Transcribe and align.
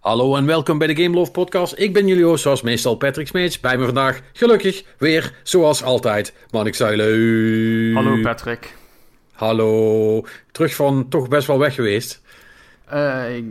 Hallo 0.00 0.36
en 0.36 0.46
welkom 0.46 0.78
bij 0.78 0.86
de 0.86 1.02
Game 1.02 1.14
Love 1.14 1.30
Podcast. 1.30 1.78
Ik 1.78 1.92
ben 1.92 2.06
jullie 2.06 2.24
host, 2.24 2.42
zoals 2.42 2.62
meestal 2.62 2.96
Patrick 2.96 3.26
Smeets. 3.26 3.60
Bij 3.60 3.78
me 3.78 3.84
vandaag, 3.84 4.20
gelukkig, 4.32 4.84
weer, 4.98 5.40
zoals 5.42 5.82
altijd, 5.82 6.34
Manik 6.50 6.74
Zuilen. 6.74 7.94
Hallo 7.94 8.20
Patrick. 8.20 8.76
Hallo. 9.32 10.24
Terug 10.50 10.74
van 10.74 11.08
toch 11.08 11.28
best 11.28 11.46
wel 11.46 11.58
weg 11.58 11.74
geweest. 11.74 12.22
Uh, 12.92 13.36
ik, 13.36 13.44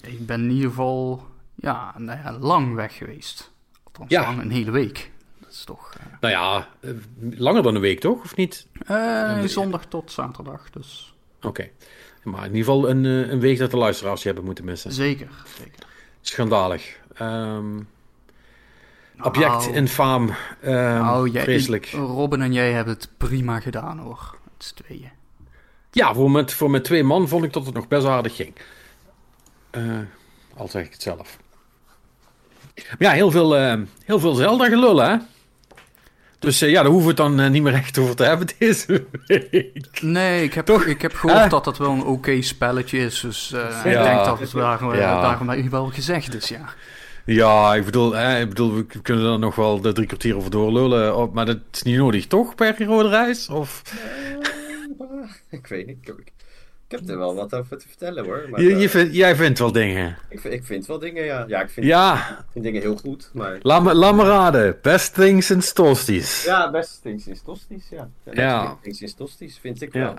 ik, 0.00 0.26
ben 0.26 0.40
in 0.40 0.50
ieder 0.50 0.68
geval 0.68 1.26
ja, 1.54 1.94
nou 1.98 2.18
ja, 2.24 2.38
lang 2.38 2.74
weg 2.74 2.96
geweest. 2.96 3.52
Althans, 3.82 4.10
ja. 4.10 4.22
lang, 4.22 4.40
een 4.40 4.50
hele 4.50 4.70
week. 4.70 5.10
Dat 5.40 5.50
is 5.52 5.64
toch... 5.64 5.94
Uh... 5.96 6.20
Nou 6.20 6.32
ja, 6.34 6.68
eh, 6.80 6.90
langer 7.30 7.62
dan 7.62 7.74
een 7.74 7.80
week 7.80 8.00
toch, 8.00 8.24
of 8.24 8.36
niet? 8.36 8.66
Uh, 8.90 9.42
zondag 9.44 9.84
tot 9.84 10.10
zaterdag, 10.10 10.70
dus... 10.70 11.14
Oké. 11.42 11.70
Maar 12.22 12.44
in 12.44 12.54
ieder 12.54 12.72
geval 12.72 12.88
een, 12.88 13.04
een 13.04 13.40
week 13.40 13.58
dat 13.58 13.70
de 13.70 13.76
luisteraars 13.76 14.20
je 14.20 14.26
hebben 14.26 14.44
moeten 14.44 14.64
missen. 14.64 14.92
Zeker, 14.92 15.28
zeker. 15.58 15.86
Schandalig. 16.20 16.98
Um, 17.20 17.88
object 19.22 19.48
nou, 19.48 19.72
infaam. 19.72 20.22
Um, 20.64 20.72
nou, 20.72 21.30
jij, 21.30 21.42
vreselijk. 21.42 21.86
Robin 21.86 22.42
en 22.42 22.52
jij 22.52 22.72
hebben 22.72 22.94
het 22.94 23.08
prima 23.16 23.60
gedaan 23.60 23.98
hoor. 23.98 24.36
Het 24.58 24.76
tweeën. 24.76 25.10
Ja, 25.90 26.14
voor 26.14 26.30
met, 26.30 26.52
voor 26.52 26.70
met 26.70 26.84
twee 26.84 27.04
man 27.04 27.28
vond 27.28 27.44
ik 27.44 27.52
dat 27.52 27.66
het 27.66 27.74
nog 27.74 27.88
best 27.88 28.06
aardig 28.06 28.36
ging. 28.36 28.52
Uh, 29.72 29.98
al 30.56 30.68
zeg 30.68 30.84
ik 30.84 30.92
het 30.92 31.02
zelf. 31.02 31.38
Maar 32.74 32.96
ja, 32.98 33.10
heel 33.10 33.30
veel, 33.30 33.58
uh, 33.58 33.74
heel 34.04 34.20
veel 34.20 34.34
Zelda 34.34 34.68
gelullen, 34.68 35.10
hè? 35.10 35.16
Dus 36.42 36.62
uh, 36.62 36.70
ja, 36.70 36.82
daar 36.82 36.90
hoeven 36.90 37.14
we 37.14 37.22
het 37.22 37.36
dan 37.36 37.50
niet 37.50 37.62
meer 37.62 37.74
echt 37.74 37.98
over 37.98 38.16
te 38.16 38.24
hebben 38.24 38.46
deze 38.58 39.06
week. 39.26 40.00
Nee, 40.00 40.42
ik 40.42 40.54
heb, 40.54 40.66
Toch? 40.66 40.84
Ik 40.84 41.02
heb 41.02 41.14
gehoord 41.14 41.50
dat 41.50 41.64
dat 41.64 41.78
wel 41.78 41.90
een 41.90 42.04
oké 42.04 42.42
spelletje 42.42 42.98
is. 42.98 43.20
Dus 43.20 43.48
ja. 43.48 43.84
ik 43.84 44.02
denk 44.02 44.24
dat 44.24 44.40
het 44.40 44.50
daarom, 44.50 44.94
ja. 44.94 45.20
daarom 45.20 45.70
wel 45.70 45.86
gezegd 45.86 46.34
is, 46.34 46.48
ja. 46.48 46.74
Ja, 47.24 47.74
ik 47.74 47.84
bedoel, 47.84 48.16
eh, 48.16 48.40
ik 48.40 48.48
bedoel, 48.48 48.74
we 48.74 48.84
kunnen 49.02 49.32
er 49.32 49.38
nog 49.38 49.54
wel 49.54 49.80
de 49.80 49.92
drie 49.92 50.06
kwartier 50.06 50.36
over 50.36 50.50
doorlullen. 50.50 51.30
Maar 51.32 51.46
dat 51.46 51.58
is 51.72 51.82
niet 51.82 51.96
nodig, 51.96 52.26
toch, 52.26 52.54
per 52.54 52.84
rode 52.84 53.08
reis? 53.08 53.48
Of... 53.48 53.82
ik 55.50 55.66
weet 55.66 55.86
niet. 55.86 56.08
Ik, 56.08 56.32
ik, 56.92 56.98
heb 56.98 57.08
er 57.08 57.18
wel 57.18 57.34
wat 57.34 57.54
over 57.54 57.78
te 57.78 57.88
vertellen 57.88 58.24
hoor. 58.24 58.46
Maar, 58.50 58.62
je, 58.62 58.76
je 58.76 58.88
vind, 58.88 59.14
jij 59.14 59.36
vindt 59.36 59.58
wel 59.58 59.72
dingen. 59.72 60.16
Ik, 60.28 60.40
vind, 60.40 60.54
ik 60.54 60.64
vind 60.64 60.86
wel 60.86 60.98
dingen, 60.98 61.24
ja. 61.24 61.44
Ja, 61.48 61.62
ik 61.62 61.70
vind, 61.70 61.86
ja. 61.86 62.44
vind 62.50 62.64
dingen 62.64 62.80
heel 62.80 62.96
goed. 62.96 63.30
Maar... 63.32 63.58
Laat, 63.62 63.82
me, 63.82 63.94
laat 63.94 64.14
me 64.14 64.24
raden. 64.24 64.78
Best 64.82 65.14
things 65.14 65.50
in 65.50 65.60
Tosties. 65.60 66.44
Ja, 66.44 66.70
best 66.70 67.02
things 67.02 67.26
in 67.26 67.38
Tosties, 67.44 67.88
ja. 67.88 68.08
ja. 68.32 68.62
Best 68.62 68.82
things 68.82 69.00
in 69.00 69.14
Tosties 69.16 69.58
vind 69.58 69.82
ik 69.82 69.92
wel. 69.92 70.14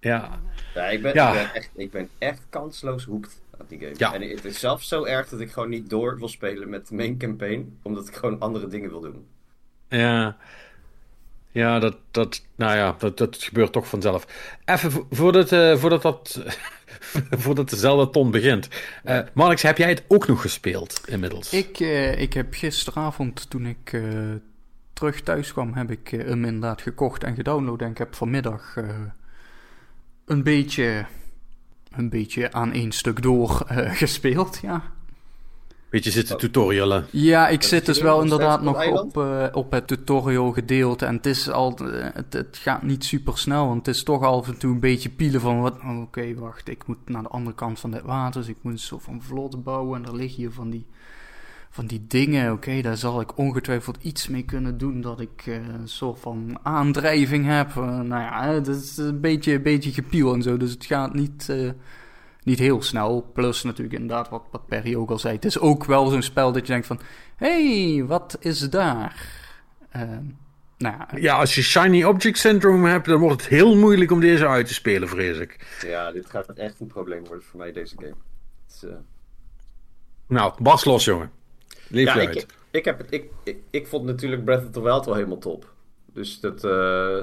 Ja. 0.00 0.40
Ja, 0.74 0.84
ik 0.84 1.02
ben, 1.02 1.14
ja. 1.14 1.32
Ik 1.32 1.34
ben, 1.34 1.54
echt, 1.54 1.70
ik 1.74 1.90
ben 1.90 2.08
echt 2.18 2.42
kansloos 2.48 3.04
hoekt 3.04 3.40
aan 3.58 3.66
die 3.68 3.78
game. 3.78 3.94
Ja. 3.96 4.14
En 4.14 4.22
het 4.22 4.44
is 4.44 4.60
zelfs 4.60 4.88
zo 4.88 5.04
erg 5.04 5.28
dat 5.28 5.40
ik 5.40 5.50
gewoon 5.50 5.68
niet 5.68 5.90
door 5.90 6.18
wil 6.18 6.28
spelen 6.28 6.68
met 6.68 6.88
de 6.88 6.94
main 6.94 7.18
campaign, 7.18 7.78
omdat 7.82 8.08
ik 8.08 8.14
gewoon 8.14 8.38
andere 8.38 8.66
dingen 8.66 8.90
wil 8.90 9.00
doen. 9.00 9.26
Ja. 9.88 10.36
Ja, 11.52 11.78
dat, 11.78 11.96
dat, 12.10 12.42
nou 12.56 12.76
ja, 12.76 12.94
dat, 12.98 13.18
dat 13.18 13.36
gebeurt 13.36 13.72
toch 13.72 13.88
vanzelf. 13.88 14.26
Even 14.64 15.06
voordat, 15.10 15.52
uh, 15.52 15.76
voordat, 15.76 16.02
dat, 16.02 16.42
voordat 17.42 17.70
dezelfde 17.70 18.10
ton 18.10 18.30
begint. 18.30 18.68
Uh, 19.04 19.54
heb 19.54 19.78
jij 19.78 19.88
het 19.88 20.04
ook 20.08 20.26
nog 20.26 20.40
gespeeld 20.40 21.00
inmiddels? 21.06 21.52
Ik, 21.52 21.80
uh, 21.80 22.20
ik 22.20 22.32
heb 22.32 22.54
gisteravond, 22.54 23.50
toen 23.50 23.66
ik 23.66 24.00
terug 24.92 25.20
thuis 25.20 25.52
kwam, 25.52 25.74
heb 25.74 25.90
ik 25.90 26.08
hem 26.08 26.44
inderdaad 26.44 26.82
gekocht 26.82 27.24
en 27.24 27.34
gedownload. 27.34 27.80
En 27.80 27.90
ik 27.90 27.98
heb 27.98 28.14
vanmiddag 28.14 28.76
een 30.26 30.42
beetje, 30.42 31.06
een 31.90 32.08
beetje 32.08 32.52
aan 32.52 32.72
één 32.72 32.92
stuk 32.92 33.22
door 33.22 33.64
gespeeld, 34.02 34.58
ja. 34.62 34.82
Beetje 35.90 36.10
zitten 36.10 36.38
tutorialen. 36.38 37.06
Ja, 37.10 37.48
ik 37.48 37.62
zit 37.62 37.86
dus 37.86 38.00
wel 38.00 38.22
inderdaad 38.22 38.62
nog 38.62 38.86
op, 38.86 39.16
uh, 39.16 39.46
op 39.52 39.72
het 39.72 39.86
tutorial 39.86 40.52
gedeelte. 40.52 41.06
En 41.06 41.16
het 41.16 41.26
is 41.26 41.50
al, 41.50 41.78
uh, 41.82 42.06
het, 42.12 42.32
het, 42.32 42.56
gaat 42.56 42.82
niet 42.82 43.04
super 43.04 43.38
snel. 43.38 43.66
Want 43.66 43.86
het 43.86 43.96
is 43.96 44.02
toch 44.02 44.22
af 44.22 44.48
en 44.48 44.58
toe 44.58 44.72
een 44.72 44.80
beetje 44.80 45.08
pielen 45.08 45.40
van 45.40 45.60
wat. 45.60 45.78
Oh, 45.78 46.00
Oké, 46.00 46.34
wacht, 46.34 46.68
ik 46.68 46.86
moet 46.86 47.08
naar 47.08 47.22
de 47.22 47.28
andere 47.28 47.56
kant 47.56 47.80
van 47.80 47.92
het 47.92 48.02
water. 48.02 48.40
Dus 48.40 48.50
ik 48.50 48.56
moet 48.60 48.80
zo 48.80 48.98
van 48.98 49.22
vlot 49.22 49.64
bouwen. 49.64 50.02
En 50.02 50.08
er 50.08 50.16
liggen 50.16 50.36
hier 50.36 50.52
van 50.52 50.70
die, 50.70 50.86
van 51.70 51.86
die 51.86 52.04
dingen. 52.08 52.52
Oké, 52.52 52.80
daar 52.80 52.96
zal 52.96 53.20
ik 53.20 53.38
ongetwijfeld 53.38 53.98
iets 54.02 54.28
mee 54.28 54.44
kunnen 54.44 54.78
doen. 54.78 55.00
Dat 55.00 55.20
ik 55.20 55.46
uh, 55.46 55.54
een 55.54 55.88
soort 55.88 56.20
van 56.20 56.58
aandrijving 56.62 57.46
heb. 57.46 57.74
nou 57.74 58.08
ja, 58.08 58.46
het 58.52 58.66
is 58.66 58.96
een 58.96 59.20
beetje, 59.20 59.52
een 59.54 59.62
beetje 59.62 59.92
gepiel 59.92 60.34
en 60.34 60.42
zo. 60.42 60.56
Dus 60.56 60.70
het 60.70 60.84
gaat 60.84 61.14
niet 61.14 61.48
niet 62.42 62.58
heel 62.58 62.82
snel. 62.82 63.30
Plus 63.34 63.62
natuurlijk 63.62 64.00
inderdaad 64.00 64.28
wat, 64.28 64.42
wat 64.50 64.66
Perry 64.66 64.94
ook 64.94 65.10
al 65.10 65.18
zei. 65.18 65.34
Het 65.34 65.44
is 65.44 65.58
ook 65.58 65.84
wel 65.84 66.06
zo'n 66.06 66.22
spel 66.22 66.52
dat 66.52 66.66
je 66.66 66.72
denkt 66.72 66.86
van... 66.86 67.00
hey, 67.36 68.04
wat 68.06 68.36
is 68.40 68.70
daar? 68.70 69.28
Uh, 69.96 70.02
nou 70.76 70.96
ja, 70.96 71.08
ja, 71.16 71.38
als 71.38 71.54
je 71.54 71.62
Shiny 71.62 72.04
Object 72.04 72.38
Syndrome 72.38 72.88
hebt... 72.88 73.06
dan 73.06 73.20
wordt 73.20 73.42
het 73.42 73.50
heel 73.50 73.76
moeilijk 73.76 74.10
om 74.10 74.20
deze 74.20 74.46
uit 74.46 74.66
te 74.66 74.74
spelen, 74.74 75.08
vrees 75.08 75.38
ik. 75.38 75.78
Ja, 75.86 76.12
dit 76.12 76.30
gaat 76.30 76.48
echt 76.48 76.80
een 76.80 76.86
probleem 76.86 77.24
worden 77.24 77.44
voor 77.44 77.58
mij, 77.58 77.72
deze 77.72 77.94
game. 77.98 78.14
Uh... 78.84 78.90
Nou, 80.26 80.52
Bas 80.62 80.84
los, 80.84 81.04
jongen. 81.04 81.30
Leef 81.88 82.06
ja, 82.06 82.14
ik, 82.14 82.46
ik, 82.70 82.84
heb 82.84 82.98
het, 82.98 83.06
ik, 83.10 83.30
ik, 83.44 83.56
ik, 83.70 83.86
vond 83.86 84.04
natuurlijk 84.04 84.44
Breath 84.44 84.64
of 84.64 84.70
the 84.70 84.82
Wild 84.82 85.04
wel 85.04 85.14
helemaal 85.14 85.38
top. 85.38 85.72
Dus 86.12 86.40
dat... 86.40 86.64
Uh, 86.64 87.16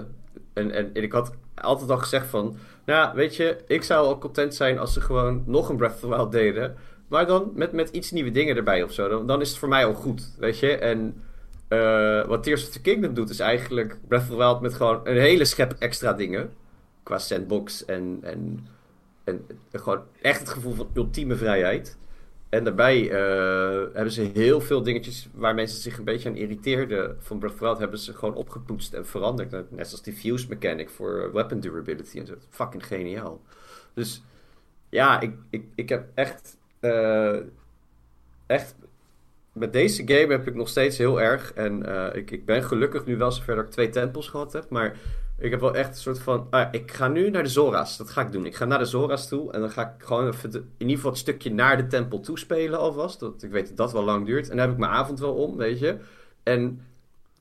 en, 0.53 0.71
en, 0.71 0.93
en 0.93 1.03
ik 1.03 1.11
had 1.11 1.31
altijd 1.55 1.89
al 1.89 1.97
gezegd 1.97 2.27
van... 2.27 2.57
Nou, 2.87 3.15
weet 3.15 3.35
je, 3.35 3.57
ik 3.67 3.83
zou 3.83 4.05
al 4.05 4.17
content 4.17 4.55
zijn 4.55 4.79
als 4.79 4.93
ze 4.93 5.01
gewoon 5.01 5.43
nog 5.45 5.69
een 5.69 5.77
Breath 5.77 5.93
of 5.93 5.99
the 5.99 6.07
Wild 6.07 6.31
deden. 6.31 6.75
Maar 7.07 7.25
dan 7.25 7.51
met, 7.55 7.71
met 7.71 7.89
iets 7.89 8.11
nieuwe 8.11 8.31
dingen 8.31 8.55
erbij 8.55 8.83
of 8.83 8.91
zo. 8.91 9.25
Dan, 9.25 9.41
is 9.41 9.49
het 9.49 9.57
voor 9.57 9.67
mij 9.69 9.85
al 9.85 9.93
goed, 9.93 10.35
weet 10.39 10.59
je. 10.59 10.77
En 10.77 11.23
uh, 11.69 12.25
wat 12.25 12.43
Tears 12.43 12.63
of 12.63 12.69
the 12.69 12.81
Kingdom 12.81 13.13
doet, 13.13 13.29
is 13.29 13.39
eigenlijk 13.39 13.97
Breath 14.07 14.21
of 14.21 14.29
the 14.29 14.37
Wild 14.37 14.61
met 14.61 14.73
gewoon 14.73 14.99
een 15.03 15.17
hele 15.17 15.45
schep 15.45 15.75
extra 15.79 16.13
dingen. 16.13 16.53
Qua 17.03 17.17
sandbox 17.17 17.85
en, 17.85 18.19
en, 18.21 18.67
en 19.23 19.45
gewoon 19.71 20.01
echt 20.21 20.39
het 20.39 20.49
gevoel 20.49 20.73
van 20.73 20.89
ultieme 20.93 21.35
vrijheid. 21.35 21.97
En 22.49 22.63
daarbij 22.63 23.03
uh, 23.03 23.93
hebben 23.93 24.11
ze 24.11 24.21
heel 24.33 24.61
veel 24.61 24.83
dingetjes 24.83 25.29
waar 25.33 25.55
mensen 25.55 25.81
zich 25.81 25.97
een 25.97 26.03
beetje 26.03 26.29
aan 26.29 26.35
irriteerden 26.35 27.15
van 27.19 27.39
Breath 27.39 27.53
of 27.53 27.59
the 27.59 27.65
Wild, 27.65 27.77
hebben 27.77 27.99
ze 27.99 28.13
gewoon 28.13 28.35
opgepoetst 28.35 28.93
en 28.93 29.05
veranderd. 29.05 29.51
Net 29.51 29.87
zoals 29.87 30.03
die 30.03 30.13
fuse 30.13 30.47
mechanic 30.49 30.89
voor 30.89 31.31
weapon 31.33 31.59
durability 31.59 32.19
en 32.19 32.25
zo. 32.25 32.33
Fucking 32.49 32.85
geniaal. 32.85 33.41
Dus 33.93 34.23
ja, 34.89 35.19
ik, 35.19 35.33
ik, 35.49 35.65
ik 35.75 35.89
heb 35.89 36.07
echt, 36.13 36.57
uh, 36.81 37.37
echt, 38.45 38.75
met 39.53 39.73
deze 39.73 40.01
game 40.05 40.31
heb 40.31 40.47
ik 40.47 40.55
nog 40.55 40.69
steeds 40.69 40.97
heel 40.97 41.21
erg, 41.21 41.53
en 41.53 41.83
ik, 42.15 42.31
ik 42.31 42.45
ben 42.45 42.63
gelukkig 42.63 43.05
nu 43.05 43.17
wel 43.17 43.31
zover 43.31 43.55
dat 43.55 43.65
ik 43.65 43.71
twee 43.71 43.89
tempels 43.89 44.27
gehad 44.27 44.53
heb, 44.53 44.69
maar 44.69 44.97
ik 45.39 45.51
heb 45.51 45.59
wel 45.59 45.75
echt 45.75 45.89
een 45.89 45.95
soort 45.95 46.19
van. 46.19 46.47
Ah, 46.49 46.67
ik 46.71 46.91
ga 46.91 47.07
nu 47.07 47.29
naar 47.29 47.43
de 47.43 47.49
Zora's. 47.49 47.97
Dat 47.97 48.09
ga 48.09 48.21
ik 48.21 48.31
doen. 48.31 48.45
Ik 48.45 48.55
ga 48.55 48.65
naar 48.65 48.79
de 48.79 48.85
Zora's 48.85 49.27
toe. 49.27 49.51
En 49.51 49.59
dan 49.59 49.69
ga 49.69 49.81
ik 49.81 50.05
gewoon 50.05 50.27
even 50.27 50.51
in 50.53 50.71
ieder 50.77 50.95
geval 50.95 51.11
het 51.11 51.19
stukje 51.19 51.53
naar 51.53 51.77
de 51.77 51.87
tempel 51.87 52.19
toespelen 52.19 52.79
alvast. 52.79 53.19
Dat, 53.19 53.43
ik 53.43 53.51
weet 53.51 53.67
dat 53.67 53.77
dat 53.77 53.91
wel 53.91 54.03
lang 54.03 54.25
duurt. 54.25 54.49
En 54.49 54.57
dan 54.57 54.65
heb 54.65 54.71
ik 54.71 54.79
mijn 54.79 54.91
avond 54.91 55.19
wel 55.19 55.33
om, 55.33 55.57
weet 55.57 55.79
je. 55.79 55.97
En 56.43 56.81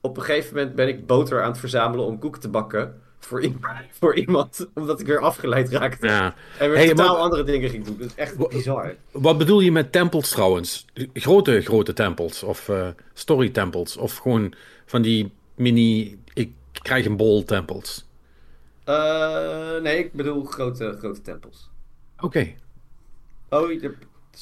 op 0.01 0.17
een 0.17 0.23
gegeven 0.23 0.55
moment 0.55 0.75
ben 0.75 0.87
ik 0.87 1.05
boter 1.05 1.41
aan 1.41 1.49
het 1.49 1.59
verzamelen 1.59 2.05
om 2.05 2.19
koeken 2.19 2.41
te 2.41 2.49
bakken. 2.49 3.01
Voor, 3.19 3.45
voor 3.99 4.15
iemand, 4.15 4.67
omdat 4.73 4.99
ik 4.99 5.05
weer 5.07 5.19
afgeleid 5.19 5.69
raakte. 5.69 6.07
Ja. 6.07 6.35
En 6.59 6.71
weer 6.71 6.87
totaal 6.87 7.17
andere 7.17 7.43
dingen 7.43 7.69
ging 7.69 7.85
doen. 7.85 7.97
Dat 7.97 8.07
is 8.07 8.15
echt 8.15 8.49
bizar. 8.49 8.95
Wat 9.11 9.37
bedoel 9.37 9.59
je 9.59 9.71
met 9.71 9.91
tempels 9.91 10.29
trouwens? 10.29 10.85
Grote, 11.13 11.61
grote 11.61 11.93
tempels? 11.93 12.43
Of 12.43 12.67
uh, 12.67 12.87
story 13.13 13.49
tempels? 13.49 13.97
Of 13.97 14.17
gewoon 14.17 14.53
van 14.85 15.01
die 15.01 15.31
mini 15.55 16.19
krijg 16.33 16.49
een 16.89 17.17
bol 17.17 17.43
tempels? 17.43 18.05
Uh, 18.89 19.81
nee, 19.81 19.97
ik 19.97 20.13
bedoel 20.13 20.43
grote, 20.43 20.95
grote 20.99 21.21
tempels. 21.21 21.69
Oké. 22.15 22.25
Okay. 22.25 22.57
Oh, 23.49 23.81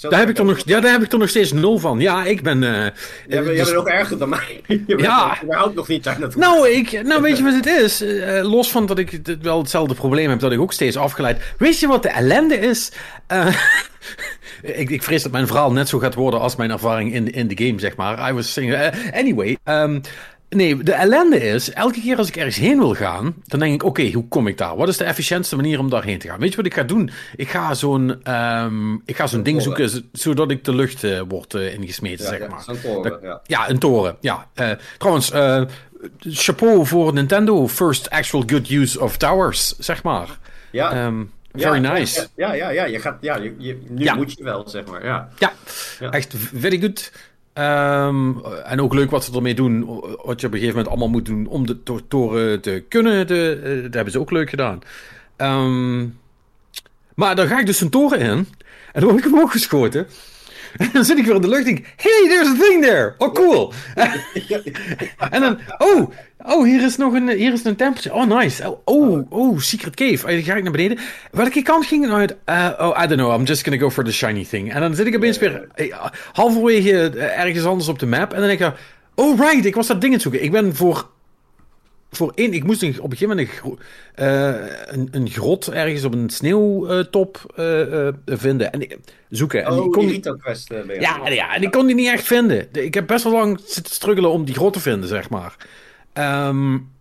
daar 0.02 0.20
heb, 0.20 0.30
ik 0.30 0.36
toch 0.36 0.46
nog, 0.46 0.60
ja, 0.66 0.80
daar 0.80 0.92
heb 0.92 1.02
ik 1.02 1.10
toch 1.10 1.20
nog 1.20 1.30
steeds 1.30 1.52
nul 1.52 1.78
van. 1.78 2.00
Ja, 2.00 2.26
ik 2.26 2.42
ben... 2.42 2.62
Uh, 2.62 2.70
jij, 2.70 2.92
bent, 3.28 3.46
dus... 3.46 3.72
nog 3.72 3.88
erger 3.88 4.18
dan 4.18 4.30
mij. 4.30 4.62
je 4.88 4.98
ja. 4.98 5.38
Houdt 5.48 5.76
nog 5.76 5.88
niet 5.88 6.04
daar 6.04 6.20
naartoe. 6.20 6.42
Nou, 6.42 6.70
ik, 6.70 7.04
nou, 7.04 7.22
weet 7.22 7.38
je 7.38 7.44
wat 7.44 7.54
het 7.54 7.66
is? 7.66 8.02
Uh, 8.02 8.42
los 8.42 8.72
van 8.72 8.86
dat 8.86 8.98
ik 8.98 9.38
wel 9.42 9.58
hetzelfde 9.58 9.94
probleem 9.94 10.30
heb, 10.30 10.40
dat 10.40 10.52
ik 10.52 10.60
ook 10.60 10.74
steeds 10.74 10.98
afgeleid... 10.98 11.54
Weet 11.58 11.80
je 11.80 11.88
wat 11.88 12.04
de 12.04 12.10
ellende 12.10 12.56
is? 12.56 12.92
Uh, 13.32 13.56
ik, 14.82 14.90
ik 14.90 15.04
vrees 15.04 15.24
dat 15.24 15.32
mijn 15.32 15.48
verhaal 15.48 15.72
net 15.72 15.90
zo 15.90 16.00
gaat 16.00 16.16
worden 16.16 16.40
als 16.40 16.56
mijn 16.56 16.72
ervaring 16.72 17.14
in, 17.14 17.32
in 17.32 17.48
de 17.48 17.66
game, 17.66 17.80
zeg 17.80 17.96
maar. 17.96 18.30
I 18.30 18.34
was 18.34 18.54
saying... 18.54 18.76
anyway, 19.14 19.58
um, 19.64 20.02
Nee, 20.50 20.84
de 20.84 20.94
ellende 20.94 21.40
is, 21.40 21.72
elke 21.72 22.02
keer 22.02 22.18
als 22.18 22.28
ik 22.28 22.36
ergens 22.36 22.56
heen 22.56 22.78
wil 22.78 22.94
gaan, 22.94 23.36
dan 23.46 23.60
denk 23.60 23.74
ik, 23.74 23.84
oké, 23.84 24.12
hoe 24.12 24.28
kom 24.28 24.48
ik 24.48 24.58
daar? 24.58 24.76
Wat 24.76 24.88
is 24.88 24.98
de 24.98 25.04
efficiëntste 25.04 25.56
manier 25.56 25.80
om 25.80 25.90
daarheen 25.90 26.20
te 26.20 26.28
gaan? 26.28 26.40
Weet 26.40 26.50
je 26.50 26.56
wat 26.56 26.66
ik 26.66 26.74
ga 26.74 26.84
doen? 26.84 27.10
Ik 27.36 27.50
ga 27.50 27.74
zo'n 27.74 28.34
um, 28.34 29.02
ik 29.06 29.16
ga 29.16 29.28
zo'n 29.28 29.44
ding 29.44 29.62
zoeken, 29.62 30.10
zodat 30.12 30.52
ik 30.52 30.64
de 30.64 30.76
lucht 30.76 31.04
uh, 31.04 31.22
word 31.28 31.54
uh, 31.54 31.74
ingesmeten, 31.74 32.26
zeg 32.26 32.48
maar. 32.48 32.64
Een 32.68 32.82
toren, 32.82 33.20
ja. 33.22 33.42
ja. 33.44 33.70
een 33.70 33.80
toren, 33.80 34.18
ja. 34.20 34.48
Uh, 34.56 34.72
trouwens, 34.98 35.32
chapeau 36.20 36.86
voor 36.86 37.14
Nintendo, 37.14 37.68
first 37.68 38.10
actual 38.10 38.44
good 38.46 38.70
use 38.70 39.02
of 39.02 39.18
towers, 39.18 39.78
zeg 39.78 40.04
maar. 40.04 40.38
Ja. 40.72 41.06
Um, 41.06 41.32
Very 41.54 41.80
nice. 41.80 42.28
Ja, 42.36 42.54
ja, 42.54 42.70
ja, 42.70 42.86
je 42.86 43.00
gaat, 43.00 43.18
ja, 43.22 43.36
je, 43.36 43.56
je, 43.58 43.82
nu 43.90 44.14
moet 44.16 44.34
je 44.38 44.44
wel, 44.44 44.70
zeg 44.70 44.86
maar. 44.86 45.06
Ja, 45.06 45.30
ja. 45.40 45.54
echt 46.10 46.34
very 46.54 46.80
good. 46.80 47.12
Um, 47.58 48.46
en 48.46 48.82
ook 48.82 48.94
leuk 48.94 49.12
wat 49.12 49.24
ze 49.24 49.34
ermee 49.34 49.56
doen. 49.56 49.86
Wat 50.24 50.42
je 50.42 50.48
op 50.48 50.54
een 50.54 50.60
gegeven 50.60 50.68
moment 50.68 50.88
allemaal 50.88 51.10
moet 51.10 51.26
doen 51.26 51.48
om 51.48 51.66
de 51.66 51.84
toren 52.08 52.62
te 52.62 52.84
kunnen. 52.90 53.28
De, 53.28 53.62
uh, 53.64 53.84
dat 53.84 53.94
hebben 53.94 54.14
ze 54.14 54.20
ook 54.20 54.32
leuk 54.32 54.50
gedaan. 54.50 54.82
Um, 55.38 56.20
maar 57.16 57.36
dan 57.36 57.48
ga 57.48 57.60
ik 57.60 57.66
dus 57.66 57.82
een 57.82 57.90
toren 57.90 58.20
in. 58.20 58.48
En 58.94 59.02
dan 59.02 59.04
word 59.04 59.26
ik 59.26 59.32
omhoog 59.32 59.52
geschoten. 59.52 60.08
En 60.78 60.90
dan 60.94 61.06
zit 61.06 61.18
ik 61.18 61.26
weer 61.26 61.36
in 61.36 61.42
de 61.42 61.48
lucht 61.48 61.66
en 61.66 61.76
denk 61.76 61.86
hey, 61.96 62.28
there's 62.28 62.48
a 62.48 62.56
thing 62.60 62.84
there. 62.84 63.16
Oh, 63.18 63.34
cool. 63.34 63.74
en 65.32 65.42
dan, 65.42 65.60
oh, 65.78 66.10
oh, 66.46 66.64
hier 66.64 66.84
is 66.84 66.98
nog 66.98 67.14
een, 67.14 67.30
hier 67.30 67.54
is 67.54 67.64
een 67.64 67.76
tempeltje. 67.76 68.14
Oh, 68.14 68.26
nice. 68.26 68.70
Oh, 68.70 68.82
oh, 68.86 69.32
oh 69.32 69.60
secret 69.60 69.96
cave. 69.96 70.28
Dan 70.28 70.44
ga 70.44 70.56
ik 70.56 70.64
naar 70.64 70.72
beneden. 70.72 70.98
Welke 71.32 71.62
kant 71.62 71.86
ging 71.86 72.02
het 72.02 72.10
nou 72.12 72.22
uit? 72.22 72.36
Uh, 72.50 72.88
oh, 72.88 73.04
I 73.04 73.08
don't 73.08 73.20
know. 73.20 73.40
I'm 73.40 73.46
just 73.46 73.64
gonna 73.64 73.80
go 73.80 73.90
for 73.90 74.04
the 74.04 74.12
shiny 74.12 74.46
thing. 74.46 74.74
En 74.74 74.82
dan 74.82 74.96
zit 74.96 75.08
ik 75.08 75.16
opeens 75.16 75.38
weer 75.38 75.68
uh, 75.76 75.96
halverwege 76.32 77.12
uh, 77.16 77.40
ergens 77.40 77.66
anders 77.66 77.90
op 77.90 78.00
de 78.00 78.06
map. 78.06 78.34
En 78.34 78.40
dan 78.40 78.48
denk 78.48 78.60
ik, 78.60 78.74
oh, 79.16 79.40
right, 79.40 79.66
ik 79.66 79.76
was 79.76 79.88
dat 79.88 80.02
ding 80.02 80.14
aan 80.14 80.20
het 80.20 80.22
zoeken. 80.22 80.44
Ik 80.44 80.52
ben 80.52 80.76
voor 80.76 81.10
voor 82.12 82.32
één, 82.36 82.54
ik 82.54 82.64
moest 82.64 82.82
een, 82.82 83.02
op 83.02 83.12
een 83.12 83.18
gegeven 83.18 83.36
moment 83.36 83.50
een, 83.64 84.26
uh, 84.26 84.56
een, 84.86 85.08
een, 85.12 85.30
grot 85.30 85.68
ergens 85.68 86.04
op 86.04 86.14
een 86.14 86.30
sneeuwtop 86.30 87.54
uh, 87.60 88.08
vinden. 88.26 88.72
En 88.72 88.82
ik, 88.82 88.98
zoeken. 89.30 89.68
Oh, 89.68 89.76
en 89.76 89.82
die 89.82 89.90
kon 89.90 90.08
die 90.08 90.38
quest 90.38 90.74
ja, 91.00 91.30
ja, 91.30 91.56
en 91.56 91.62
ik 91.62 91.72
kon 91.72 91.86
die 91.86 91.96
niet 91.96 92.08
echt 92.08 92.24
vinden. 92.24 92.68
Ik 92.72 92.94
heb 92.94 93.08
best 93.08 93.24
wel 93.24 93.34
lang 93.34 93.60
zitten 93.66 93.94
struggelen 93.94 94.30
om 94.30 94.46
die 94.46 94.56
grot 94.56 94.74
te 94.74 94.80
vinden, 94.80 95.10
zeg 95.10 95.30
maar. 95.30 95.56
Um, 96.48 96.94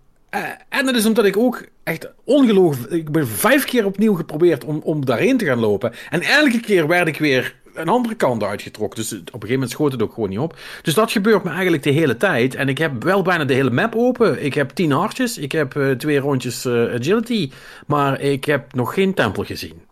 en 0.68 0.86
dat 0.86 0.94
is 0.94 1.06
omdat 1.06 1.24
ik 1.24 1.36
ook 1.36 1.64
echt 1.82 2.12
ongelooflijk... 2.24 2.92
Ik 2.92 3.10
ben 3.10 3.28
vijf 3.28 3.64
keer 3.64 3.86
opnieuw 3.86 4.14
geprobeerd 4.14 4.64
om, 4.64 4.80
om 4.84 5.04
daarheen 5.04 5.36
te 5.36 5.44
gaan 5.44 5.58
lopen. 5.58 5.92
En 6.10 6.20
elke 6.20 6.60
keer 6.60 6.86
werd 6.86 7.08
ik 7.08 7.18
weer 7.18 7.54
een 7.74 7.88
andere 7.88 8.14
kant 8.14 8.42
uitgetrokken. 8.42 9.00
Dus 9.00 9.12
op 9.12 9.18
een 9.18 9.24
gegeven 9.24 9.52
moment 9.52 9.70
schoot 9.70 9.92
het 9.92 10.02
ook 10.02 10.12
gewoon 10.12 10.28
niet 10.28 10.38
op. 10.38 10.58
Dus 10.82 10.94
dat 10.94 11.12
gebeurt 11.12 11.44
me 11.44 11.50
eigenlijk 11.50 11.82
de 11.82 11.90
hele 11.90 12.16
tijd. 12.16 12.54
En 12.54 12.68
ik 12.68 12.78
heb 12.78 13.02
wel 13.02 13.22
bijna 13.22 13.44
de 13.44 13.54
hele 13.54 13.70
map 13.70 13.94
open. 13.94 14.44
Ik 14.44 14.54
heb 14.54 14.70
tien 14.70 14.90
hartjes. 14.90 15.38
Ik 15.38 15.52
heb 15.52 15.74
uh, 15.74 15.90
twee 15.90 16.18
rondjes 16.18 16.64
uh, 16.64 16.94
agility. 16.94 17.50
Maar 17.86 18.20
ik 18.20 18.44
heb 18.44 18.74
nog 18.74 18.94
geen 18.94 19.14
tempel 19.14 19.44
gezien. 19.44 19.82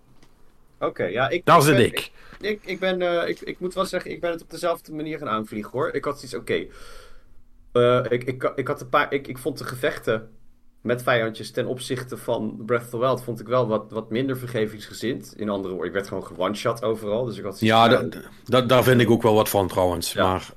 Oké, 0.78 0.86
okay, 0.86 1.12
ja. 1.12 1.28
Ik, 1.28 1.44
Daar 1.44 1.62
zit 1.62 1.78
ik. 1.78 2.10
Ik, 2.40 2.60
ik, 2.64 2.80
ben, 2.80 3.00
uh, 3.00 3.28
ik, 3.28 3.40
ik 3.40 3.60
moet 3.60 3.74
wel 3.74 3.84
zeggen, 3.86 4.10
ik 4.10 4.20
ben 4.20 4.30
het 4.30 4.42
op 4.42 4.50
dezelfde 4.50 4.92
manier 4.92 5.18
gaan 5.18 5.28
aanvliegen 5.28 5.70
hoor. 5.72 5.90
Ik 5.94 6.04
had 6.04 6.22
iets, 6.22 6.34
oké. 6.34 6.66
Okay. 7.72 8.02
ik, 8.08 8.24
ik, 8.24 8.52
ik, 8.54 8.68
had 8.68 8.80
een 8.80 8.88
paar, 8.88 9.12
ik, 9.12 9.26
ik 9.26 9.38
vond 9.38 9.58
de 9.58 9.64
gevechten 9.64 10.30
met 10.82 11.02
vijandjes 11.02 11.50
ten 11.50 11.66
opzichte 11.66 12.16
van 12.16 12.62
Breath 12.66 12.82
of 12.82 12.88
the 12.88 12.98
Wild 12.98 13.22
vond 13.22 13.40
ik 13.40 13.46
wel 13.46 13.66
wat, 13.66 13.84
wat 13.90 14.10
minder 14.10 14.36
vergevingsgezind. 14.36 15.34
In 15.36 15.48
andere 15.48 15.74
woorden, 15.74 15.88
ik 15.88 15.94
werd 15.94 16.08
gewoon 16.08 16.24
one-shot 16.36 16.82
overal. 16.82 17.24
Dus 17.24 17.38
ik 17.38 17.44
had 17.44 17.60
ja, 17.60 17.88
da, 17.88 18.08
da, 18.44 18.60
daar 18.60 18.82
vind 18.82 19.00
ik 19.00 19.10
ook 19.10 19.22
wel 19.22 19.34
wat 19.34 19.48
van 19.48 19.68
trouwens. 19.68 20.12
Ja. 20.12 20.22
Maar, 20.22 20.50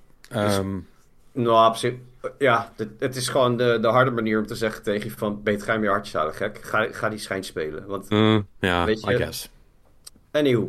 um... 0.58 0.88
dus, 1.34 1.44
nou, 1.44 1.70
op 1.70 1.76
zich, 1.76 1.94
ja, 2.38 2.72
het, 2.76 2.90
het, 3.00 3.16
is 3.16 3.28
gewoon 3.28 3.58
de, 3.58 3.78
de 3.82 3.88
harde 3.88 4.12
manier 4.12 4.40
om 4.40 4.46
te 4.46 4.56
zeggen 4.56 4.84
tegen 4.84 5.10
je 5.10 5.16
van... 5.16 5.44
beter 5.44 5.66
ga 5.66 5.74
je 5.74 5.80
meer 5.80 5.90
hartjes 5.90 6.14
halen, 6.14 6.34
gek. 6.34 6.60
Ga, 6.62 6.88
ga 6.92 7.10
die 7.10 7.20
schijn 7.20 7.44
spelen. 7.44 7.86
Want, 7.86 8.10
mm, 8.10 8.48
ja, 8.60 8.86
weet 8.86 9.02
je, 9.02 9.12
I 9.12 9.16
guess. 9.16 9.50
Anyhow. 10.32 10.68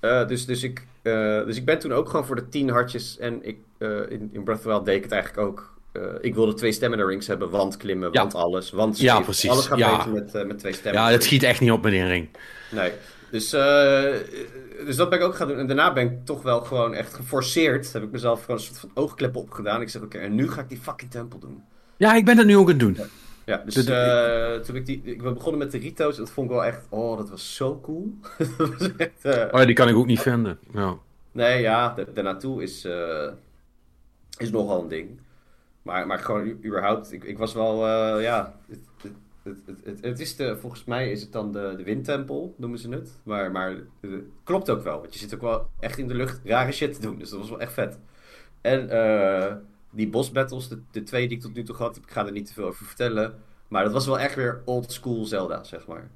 Uh, 0.00 0.26
dus, 0.26 0.46
dus, 0.46 0.62
ik, 0.62 0.86
uh, 1.02 1.44
dus 1.44 1.56
ik 1.56 1.64
ben 1.64 1.78
toen 1.78 1.92
ook 1.92 2.08
gewoon 2.08 2.26
voor 2.26 2.36
de 2.36 2.48
tien 2.48 2.70
hartjes. 2.70 3.18
En 3.18 3.44
ik, 3.46 3.58
uh, 3.78 4.10
in, 4.10 4.30
in 4.32 4.42
Breath 4.44 4.58
of 4.58 4.62
the 4.62 4.68
Wild 4.68 4.84
deed 4.84 4.96
ik 4.96 5.02
het 5.02 5.12
eigenlijk 5.12 5.48
ook 5.48 5.79
uh, 5.92 6.02
ik 6.20 6.34
wilde 6.34 6.54
twee 6.54 6.72
stamina 6.72 7.04
rings 7.04 7.26
hebben, 7.26 7.50
want 7.50 7.76
klimmen, 7.76 8.08
ja. 8.12 8.20
want 8.20 8.34
alles, 8.34 8.70
want. 8.70 8.98
Ja, 8.98 9.20
precies. 9.20 9.50
Alles 9.50 9.66
gaat 9.66 9.78
ja. 9.78 9.96
beter 9.96 10.12
met, 10.12 10.34
uh, 10.34 10.44
met 10.44 10.58
twee 10.58 10.72
stamina 10.72 11.06
Ja, 11.06 11.12
het 11.12 11.24
schiet 11.24 11.42
echt 11.42 11.60
niet 11.60 11.70
op 11.70 11.82
met 11.82 11.92
één 11.92 12.08
ring. 12.08 12.28
Nee. 12.70 12.92
Dus, 13.30 13.54
uh, 13.54 13.60
dus 14.84 14.96
dat 14.96 15.10
ben 15.10 15.18
ik 15.18 15.24
ook 15.24 15.34
gaan 15.34 15.48
doen. 15.48 15.58
En 15.58 15.66
daarna 15.66 15.92
ben 15.92 16.10
ik 16.10 16.24
toch 16.24 16.42
wel 16.42 16.60
gewoon 16.60 16.94
echt 16.94 17.14
geforceerd. 17.14 17.92
Heb 17.92 18.02
ik 18.02 18.10
mezelf 18.10 18.40
gewoon 18.40 18.56
een 18.56 18.62
soort 18.62 18.78
van 18.78 18.90
oogkleppen 18.94 19.40
opgedaan. 19.40 19.80
Ik 19.80 19.88
zeg, 19.88 20.02
oké, 20.02 20.16
okay, 20.16 20.28
en 20.28 20.34
nu 20.34 20.50
ga 20.50 20.60
ik 20.60 20.68
die 20.68 20.78
fucking 20.78 21.10
tempel 21.10 21.38
doen. 21.38 21.62
Ja, 21.96 22.14
ik 22.14 22.24
ben 22.24 22.36
dat 22.36 22.46
nu 22.46 22.56
ook 22.56 22.62
aan 22.62 22.68
het 22.70 22.80
doen. 22.80 22.96
Ja, 22.96 23.06
ja 23.44 23.62
dus 23.64 23.74
toen 24.66 24.76
ik 24.76 24.86
die... 24.86 25.00
Ik 25.04 25.22
ben 25.22 25.34
begonnen 25.34 25.58
met 25.58 25.70
de 25.70 25.78
Rito's. 25.78 26.16
Dat 26.16 26.30
vond 26.30 26.50
ik 26.50 26.52
wel 26.56 26.64
echt... 26.64 26.86
Oh, 26.88 27.16
dat 27.16 27.30
was 27.30 27.54
zo 27.54 27.80
cool. 27.82 28.14
dat 28.58 28.68
was 28.78 28.96
echt, 28.96 29.24
oh 29.24 29.60
ja, 29.60 29.64
die 29.64 29.74
kan 29.74 29.88
ik 29.88 29.96
ook 29.96 30.06
niet 30.06 30.20
vinden. 30.20 30.58
Ja. 30.72 30.96
Nee, 31.32 31.60
ja, 31.60 31.94
daarnaartoe 32.14 32.62
is, 32.62 32.88
is 34.38 34.50
nogal 34.50 34.82
een 34.82 34.88
ding. 34.88 35.18
Maar, 35.82 36.06
maar 36.06 36.18
gewoon 36.18 36.48
überhaupt, 36.48 37.12
ik, 37.12 37.24
ik 37.24 37.38
was 37.38 37.54
wel, 37.54 37.86
uh, 37.86 38.22
ja, 38.22 38.60
het, 38.68 38.78
het, 39.42 39.56
het, 39.84 40.02
het, 40.02 40.20
is 40.20 40.36
de, 40.36 40.56
volgens 40.56 40.84
mij 40.84 41.10
is 41.10 41.20
het 41.20 41.32
dan 41.32 41.52
de, 41.52 41.74
de 41.76 41.82
windtempel, 41.82 42.54
noemen 42.56 42.78
ze 42.78 42.88
het. 42.88 43.18
Maar, 43.22 43.50
maar 43.50 43.70
het 44.00 44.22
klopt 44.44 44.70
ook 44.70 44.82
wel, 44.82 45.00
want 45.00 45.12
je 45.12 45.18
zit 45.18 45.34
ook 45.34 45.40
wel 45.40 45.68
echt 45.78 45.98
in 45.98 46.08
de 46.08 46.14
lucht 46.14 46.40
rare 46.44 46.72
shit 46.72 46.94
te 46.94 47.00
doen. 47.00 47.18
Dus 47.18 47.30
dat 47.30 47.38
was 47.38 47.48
wel 47.48 47.60
echt 47.60 47.72
vet. 47.72 47.98
En 48.60 48.90
uh, 48.90 49.54
die 49.90 50.08
boss 50.08 50.30
battles, 50.32 50.68
de, 50.68 50.82
de 50.90 51.02
twee 51.02 51.28
die 51.28 51.36
ik 51.36 51.42
tot 51.42 51.54
nu 51.54 51.62
toe 51.62 51.74
gehad 51.74 51.94
heb, 51.94 52.04
ik 52.04 52.10
ga 52.10 52.26
er 52.26 52.32
niet 52.32 52.46
te 52.46 52.52
veel 52.52 52.66
over 52.66 52.86
vertellen. 52.86 53.34
Maar 53.68 53.84
dat 53.84 53.92
was 53.92 54.06
wel 54.06 54.18
echt 54.18 54.34
weer 54.34 54.62
old 54.64 54.92
school 54.92 55.24
Zelda, 55.24 55.64
zeg 55.64 55.86
maar. 55.86 56.10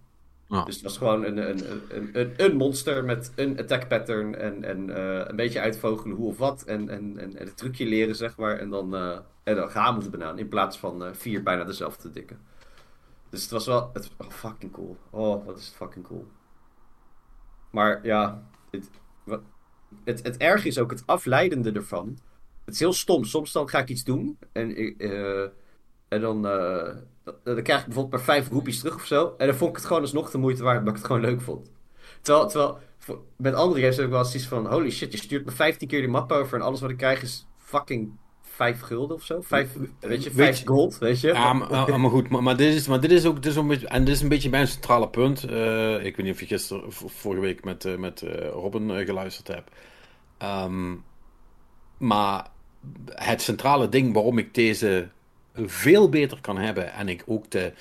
Dus 0.49 0.75
het 0.75 0.83
was 0.83 0.99
gewoon 0.99 1.25
een, 1.25 1.37
een, 1.37 1.61
een, 2.13 2.35
een, 2.37 2.57
monster 2.57 3.05
met 3.05 3.33
een 3.37 3.59
attack 3.59 3.89
pattern 3.89 4.35
en, 4.35 4.65
en 4.65 4.89
uh, 4.89 5.21
een 5.25 5.37
beetje 5.37 5.61
uitvogelen 5.61 6.17
hoe 6.17 6.29
of 6.29 6.39
wat. 6.39 6.63
En, 6.63 6.89
en, 6.89 7.19
en, 7.19 7.37
het 7.37 7.57
trucje 7.57 7.87
leren, 7.87 8.17
zeg 8.17 8.37
maar. 8.37 8.59
En 8.59 8.71
dan, 8.71 8.95
uh, 8.95 9.19
en 9.43 9.55
dan 9.55 9.71
gaan 9.71 9.93
moeten 9.95 10.11
banaan 10.11 10.39
in 10.39 10.49
plaats 10.49 10.79
van 10.79 11.03
uh, 11.03 11.09
vier 11.13 11.43
bijna 11.43 11.65
dezelfde 11.65 12.11
dikke. 12.11 12.35
Dus 13.31 13.43
het 13.43 13.51
was 13.51 13.67
wel 13.67 13.91
het, 13.93 14.11
oh, 14.19 14.31
fucking 14.31 14.73
cool. 14.73 14.97
Oh, 15.11 15.47
wat 15.47 15.59
is 15.59 15.73
fucking 15.77 16.07
cool. 16.07 16.27
Maar 17.71 18.07
ja, 18.07 18.43
het, 18.71 18.91
het, 20.05 20.23
het 20.23 20.37
erg 20.37 20.65
is 20.65 20.79
ook 20.79 20.91
het 20.91 21.03
afleidende 21.07 21.73
ervan. 21.73 22.19
Het 22.65 22.75
is 22.75 22.81
heel 22.81 22.93
stom. 22.93 23.25
Soms 23.25 23.53
dan 23.53 23.69
ga 23.69 23.79
ik 23.79 23.89
iets 23.89 24.05
doen 24.05 24.39
en, 24.53 24.97
en 26.09 26.21
dan 26.21 26.47
dan 27.25 27.63
krijg 27.63 27.81
ik 27.81 27.87
bijvoorbeeld 27.87 28.11
maar 28.11 28.35
vijf 28.35 28.49
roepies 28.49 28.79
terug 28.79 28.95
of 28.95 29.07
zo. 29.07 29.35
En 29.39 29.47
dan 29.47 29.57
vond 29.57 29.71
ik 29.71 29.77
het 29.77 29.87
gewoon 29.87 30.03
alsnog 30.03 30.31
de 30.31 30.39
moeite 30.39 30.63
waard, 30.63 30.79
omdat 30.79 30.95
ik 30.95 30.99
het 30.99 31.07
gewoon 31.07 31.23
leuk 31.23 31.41
vond. 31.41 31.71
Terwijl, 32.21 32.49
terwijl 32.49 32.79
met 33.37 33.55
andere 33.55 33.81
games 33.81 33.97
heb 33.97 34.05
ik 34.05 34.11
wel 34.11 34.21
eens 34.21 34.35
iets 34.35 34.47
van... 34.47 34.67
Holy 34.67 34.91
shit, 34.91 35.13
je 35.13 35.19
stuurt 35.19 35.45
me 35.45 35.51
15 35.51 35.89
keer 35.89 36.01
die 36.01 36.11
map 36.11 36.33
over... 36.33 36.59
en 36.59 36.65
alles 36.65 36.81
wat 36.81 36.91
ik 36.91 36.97
krijg 36.97 37.23
is 37.23 37.47
fucking 37.59 38.19
5 38.43 38.81
gulden 38.81 39.17
of 39.17 39.23
zo. 39.23 39.41
5, 39.41 39.69
weet 40.01 40.25
je, 40.25 40.31
5 40.31 40.65
gold, 40.65 40.99
weet 40.99 41.21
je. 41.21 41.29
Ja, 41.29 41.53
maar, 41.53 42.01
maar 42.01 42.11
goed. 42.11 42.29
Maar, 42.29 42.43
maar, 42.43 42.57
dit 42.57 42.75
is, 42.75 42.89
maar 42.89 43.01
dit 43.01 43.11
is 43.11 43.27
ook... 43.27 43.43
Dit 43.43 43.47
is 43.53 43.57
een 43.57 43.67
beetje, 43.67 43.89
en 43.89 44.05
dit 44.05 44.15
is 44.15 44.21
een 44.21 44.29
beetje 44.29 44.51
mijn 44.51 44.69
centrale 44.69 45.09
punt. 45.09 45.51
Uh, 45.51 46.05
ik 46.05 46.17
weet 46.17 46.27
niet 46.27 46.35
of 46.35 46.41
je 46.41 46.47
gisteren... 46.47 46.93
vorige 46.93 47.41
week 47.41 47.65
met, 47.65 47.85
uh, 47.85 47.97
met 47.97 48.23
uh, 48.23 48.49
Robin 48.49 49.07
geluisterd 49.07 49.49
hebt. 49.49 49.71
Um, 50.43 51.05
maar 51.99 52.47
het 53.07 53.43
centrale 53.43 53.89
ding 53.89 54.13
waarom 54.13 54.39
ik 54.39 54.55
deze 54.55 55.09
veel 55.55 56.09
beter 56.09 56.41
kan 56.41 56.59
hebben 56.59 56.93
en 56.93 57.09
ik 57.09 57.23
ook 57.27 57.51
de 57.51 57.73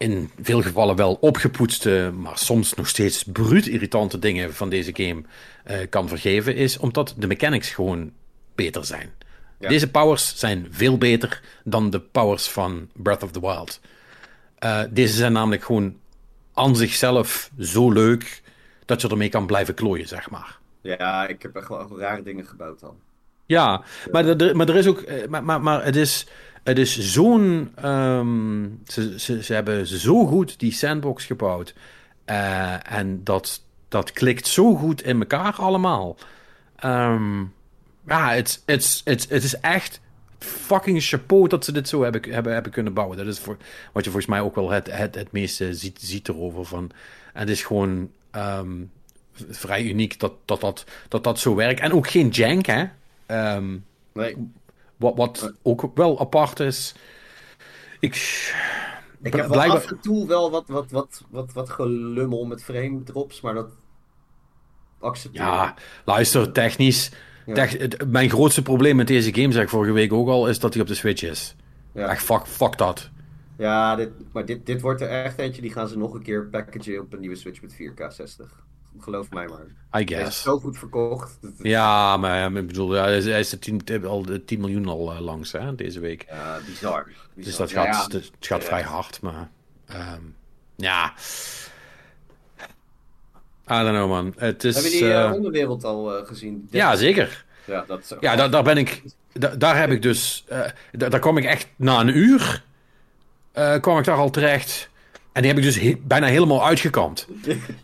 in 0.00 0.30
veel 0.42 0.62
gevallen 0.62 0.96
wel 0.96 1.14
opgepoetste, 1.14 2.12
maar 2.14 2.38
soms 2.38 2.74
nog 2.74 2.88
steeds 2.88 3.24
bruut 3.24 3.66
irritante 3.66 4.18
dingen 4.18 4.54
van 4.54 4.68
deze 4.68 4.90
game 4.94 5.22
uh, 5.70 5.76
kan 5.90 6.08
vergeven, 6.08 6.54
is 6.54 6.78
omdat 6.78 7.14
de 7.18 7.26
mechanics 7.26 7.70
gewoon 7.70 8.12
beter 8.54 8.84
zijn. 8.84 9.10
Ja. 9.58 9.68
Deze 9.68 9.90
powers 9.90 10.38
zijn 10.38 10.66
veel 10.70 10.98
beter 10.98 11.42
dan 11.64 11.90
de 11.90 12.00
powers 12.00 12.48
van 12.48 12.88
Breath 12.92 13.22
of 13.22 13.30
the 13.30 13.40
Wild. 13.40 13.80
Uh, 14.64 14.82
deze 14.90 15.14
zijn 15.14 15.32
namelijk 15.32 15.64
gewoon 15.64 15.96
aan 16.54 16.76
zichzelf 16.76 17.50
zo 17.58 17.90
leuk 17.90 18.42
dat 18.84 19.00
je 19.00 19.08
ermee 19.08 19.28
kan 19.28 19.46
blijven 19.46 19.74
klooien, 19.74 20.08
zeg 20.08 20.30
maar. 20.30 20.58
Ja, 20.80 21.26
ik 21.26 21.42
heb 21.42 21.56
echt 21.56 21.68
wel 21.68 21.98
rare 21.98 22.22
dingen 22.22 22.46
gebouwd 22.46 22.80
dan. 22.80 22.96
Ja, 23.50 23.82
maar, 24.10 24.26
er, 24.26 24.56
maar 24.56 24.68
er 24.68 24.76
is 24.76 24.86
ook. 24.86 25.04
Maar, 25.28 25.44
maar, 25.44 25.62
maar 25.62 25.84
het 25.84 25.96
is. 25.96 26.26
Het 26.62 26.78
is 26.78 26.98
zo'n. 26.98 27.72
Um, 27.84 28.80
ze, 28.86 29.20
ze, 29.20 29.42
ze 29.42 29.54
hebben 29.54 29.86
zo 29.86 30.26
goed 30.26 30.58
die 30.58 30.72
sandbox 30.72 31.24
gebouwd. 31.24 31.74
Uh, 32.26 32.92
en 32.92 33.24
dat, 33.24 33.62
dat 33.88 34.12
klikt 34.12 34.46
zo 34.46 34.74
goed 34.74 35.02
in 35.02 35.20
elkaar 35.20 35.54
allemaal. 35.54 36.16
Um, 36.84 37.52
ja, 38.06 38.30
het, 38.32 38.62
het, 38.66 39.00
het, 39.04 39.28
het 39.28 39.42
is 39.42 39.60
echt 39.60 40.00
fucking 40.38 41.02
chapeau 41.02 41.48
dat 41.48 41.64
ze 41.64 41.72
dit 41.72 41.88
zo 41.88 42.02
hebben, 42.02 42.32
hebben, 42.32 42.52
hebben 42.52 42.72
kunnen 42.72 42.94
bouwen. 42.94 43.16
Dat 43.16 43.26
is 43.26 43.38
voor, 43.38 43.56
wat 43.92 44.04
je 44.04 44.10
volgens 44.10 44.32
mij 44.32 44.40
ook 44.40 44.54
wel 44.54 44.70
het, 44.70 44.90
het, 44.90 45.14
het 45.14 45.32
meeste 45.32 45.74
ziet, 45.74 45.98
ziet 46.02 46.28
erover. 46.28 46.64
Van. 46.64 46.90
En 47.32 47.40
het 47.40 47.50
is 47.50 47.62
gewoon 47.62 48.10
um, 48.36 48.90
vrij 49.48 49.82
uniek 49.82 50.20
dat 50.20 50.32
dat, 50.44 50.60
dat, 50.60 50.84
dat 51.08 51.24
dat 51.24 51.38
zo 51.38 51.54
werkt. 51.54 51.80
En 51.80 51.92
ook 51.92 52.08
geen 52.08 52.28
jank, 52.28 52.66
hè? 52.66 52.84
Um, 53.30 53.84
nee. 54.12 54.36
Wat, 54.96 55.16
wat 55.16 55.52
ook 55.62 55.90
wel 55.94 56.20
apart 56.20 56.60
is. 56.60 56.94
Ik, 58.00 58.14
ik 59.22 59.32
heb 59.32 59.46
wel 59.46 59.60
af 59.60 59.90
en 59.90 60.00
toe 60.00 60.26
wel 60.26 60.50
wat, 60.50 60.68
wat, 60.68 60.90
wat, 60.90 61.24
wat, 61.30 61.52
wat 61.52 61.70
gelummel 61.70 62.44
met 62.44 62.62
frame 62.62 63.02
drops, 63.02 63.40
maar 63.40 63.54
dat 63.54 63.68
accepteer 64.98 65.42
Ja, 65.42 65.74
luister, 66.04 66.52
technisch. 66.52 67.10
Ja. 67.46 67.54
Tech, 67.54 67.78
het, 67.78 68.10
mijn 68.10 68.30
grootste 68.30 68.62
probleem 68.62 68.96
met 68.96 69.06
deze 69.06 69.34
game, 69.34 69.52
zeg 69.52 69.62
ik 69.62 69.68
vorige 69.68 69.92
week 69.92 70.12
ook 70.12 70.28
al, 70.28 70.48
is 70.48 70.58
dat 70.58 70.72
hij 70.72 70.82
op 70.82 70.88
de 70.88 70.94
Switch 70.94 71.22
is. 71.22 71.56
Ja. 71.94 72.08
Echt, 72.08 72.22
fuck, 72.22 72.46
fuck 72.46 72.78
dat. 72.78 73.10
Ja, 73.58 73.96
dit, 73.96 74.10
maar 74.32 74.44
dit, 74.44 74.66
dit 74.66 74.80
wordt 74.80 75.00
er 75.00 75.08
echt 75.08 75.38
eentje. 75.38 75.62
Die 75.62 75.72
gaan 75.72 75.88
ze 75.88 75.98
nog 75.98 76.14
een 76.14 76.22
keer 76.22 76.46
packagen 76.46 77.00
op 77.00 77.12
een 77.12 77.20
nieuwe 77.20 77.36
Switch 77.36 77.62
met 77.62 77.74
4K 77.74 78.06
60. 78.08 78.64
Geloof 78.98 79.30
mij 79.30 79.46
maar. 79.46 79.66
I 80.00 80.06
guess. 80.06 80.12
Hij 80.12 80.26
is 80.26 80.42
zo 80.42 80.58
goed 80.58 80.78
verkocht. 80.78 81.38
Ja, 81.58 82.16
maar 82.16 82.56
ik 82.56 82.66
bedoel, 82.66 82.90
hij 82.90 83.18
is 83.18 83.50
de 83.50 83.58
10, 83.58 84.06
al 84.06 84.22
de 84.22 84.44
10 84.44 84.60
miljoen 84.60 84.86
al 84.86 85.12
uh, 85.12 85.20
langs 85.20 85.52
hè, 85.52 85.74
deze 85.74 86.00
week. 86.00 86.26
Ja, 86.28 86.58
bizar. 86.66 87.04
bizar. 87.04 87.14
Dus 87.34 87.56
dat 87.56 87.72
gaat, 87.72 88.12
ja, 88.12 88.18
het 88.18 88.30
gaat 88.40 88.64
vrij 88.64 88.82
hard, 88.82 89.20
maar... 89.20 89.50
Um, 89.90 90.34
ja... 90.76 91.14
I 93.70 93.82
don't 93.82 93.88
know, 93.88 94.08
man. 94.08 94.34
Het 94.36 94.64
is, 94.64 94.74
Heb 94.74 94.84
je 94.84 94.90
die 94.90 95.04
uh, 95.04 95.32
onderwereld 95.34 95.84
al 95.84 96.18
uh, 96.18 96.26
gezien? 96.26 96.68
Ja, 96.70 96.96
zeker. 96.96 97.44
Ja, 97.64 97.84
dat 97.86 98.16
ja 98.20 98.36
daar, 98.36 98.50
daar 98.50 98.62
ben 98.62 98.76
ik... 98.76 99.02
Daar, 99.32 99.58
daar 99.58 99.78
heb 99.78 99.90
ik 99.90 100.02
dus... 100.02 100.44
daar, 100.92 101.10
daar 101.10 101.20
kom 101.20 101.36
ik 101.36 101.44
echt 101.44 101.68
na 101.76 102.00
een 102.00 102.16
uur... 102.16 102.64
kwam 103.80 103.98
ik 103.98 104.04
daar 104.04 104.16
al 104.16 104.30
terecht... 104.30 104.89
En 105.32 105.42
die 105.42 105.50
heb 105.50 105.58
ik 105.58 105.64
dus 105.64 105.80
he 105.80 105.96
bijna 106.02 106.26
helemaal 106.26 106.66
uitgekampt. 106.66 107.26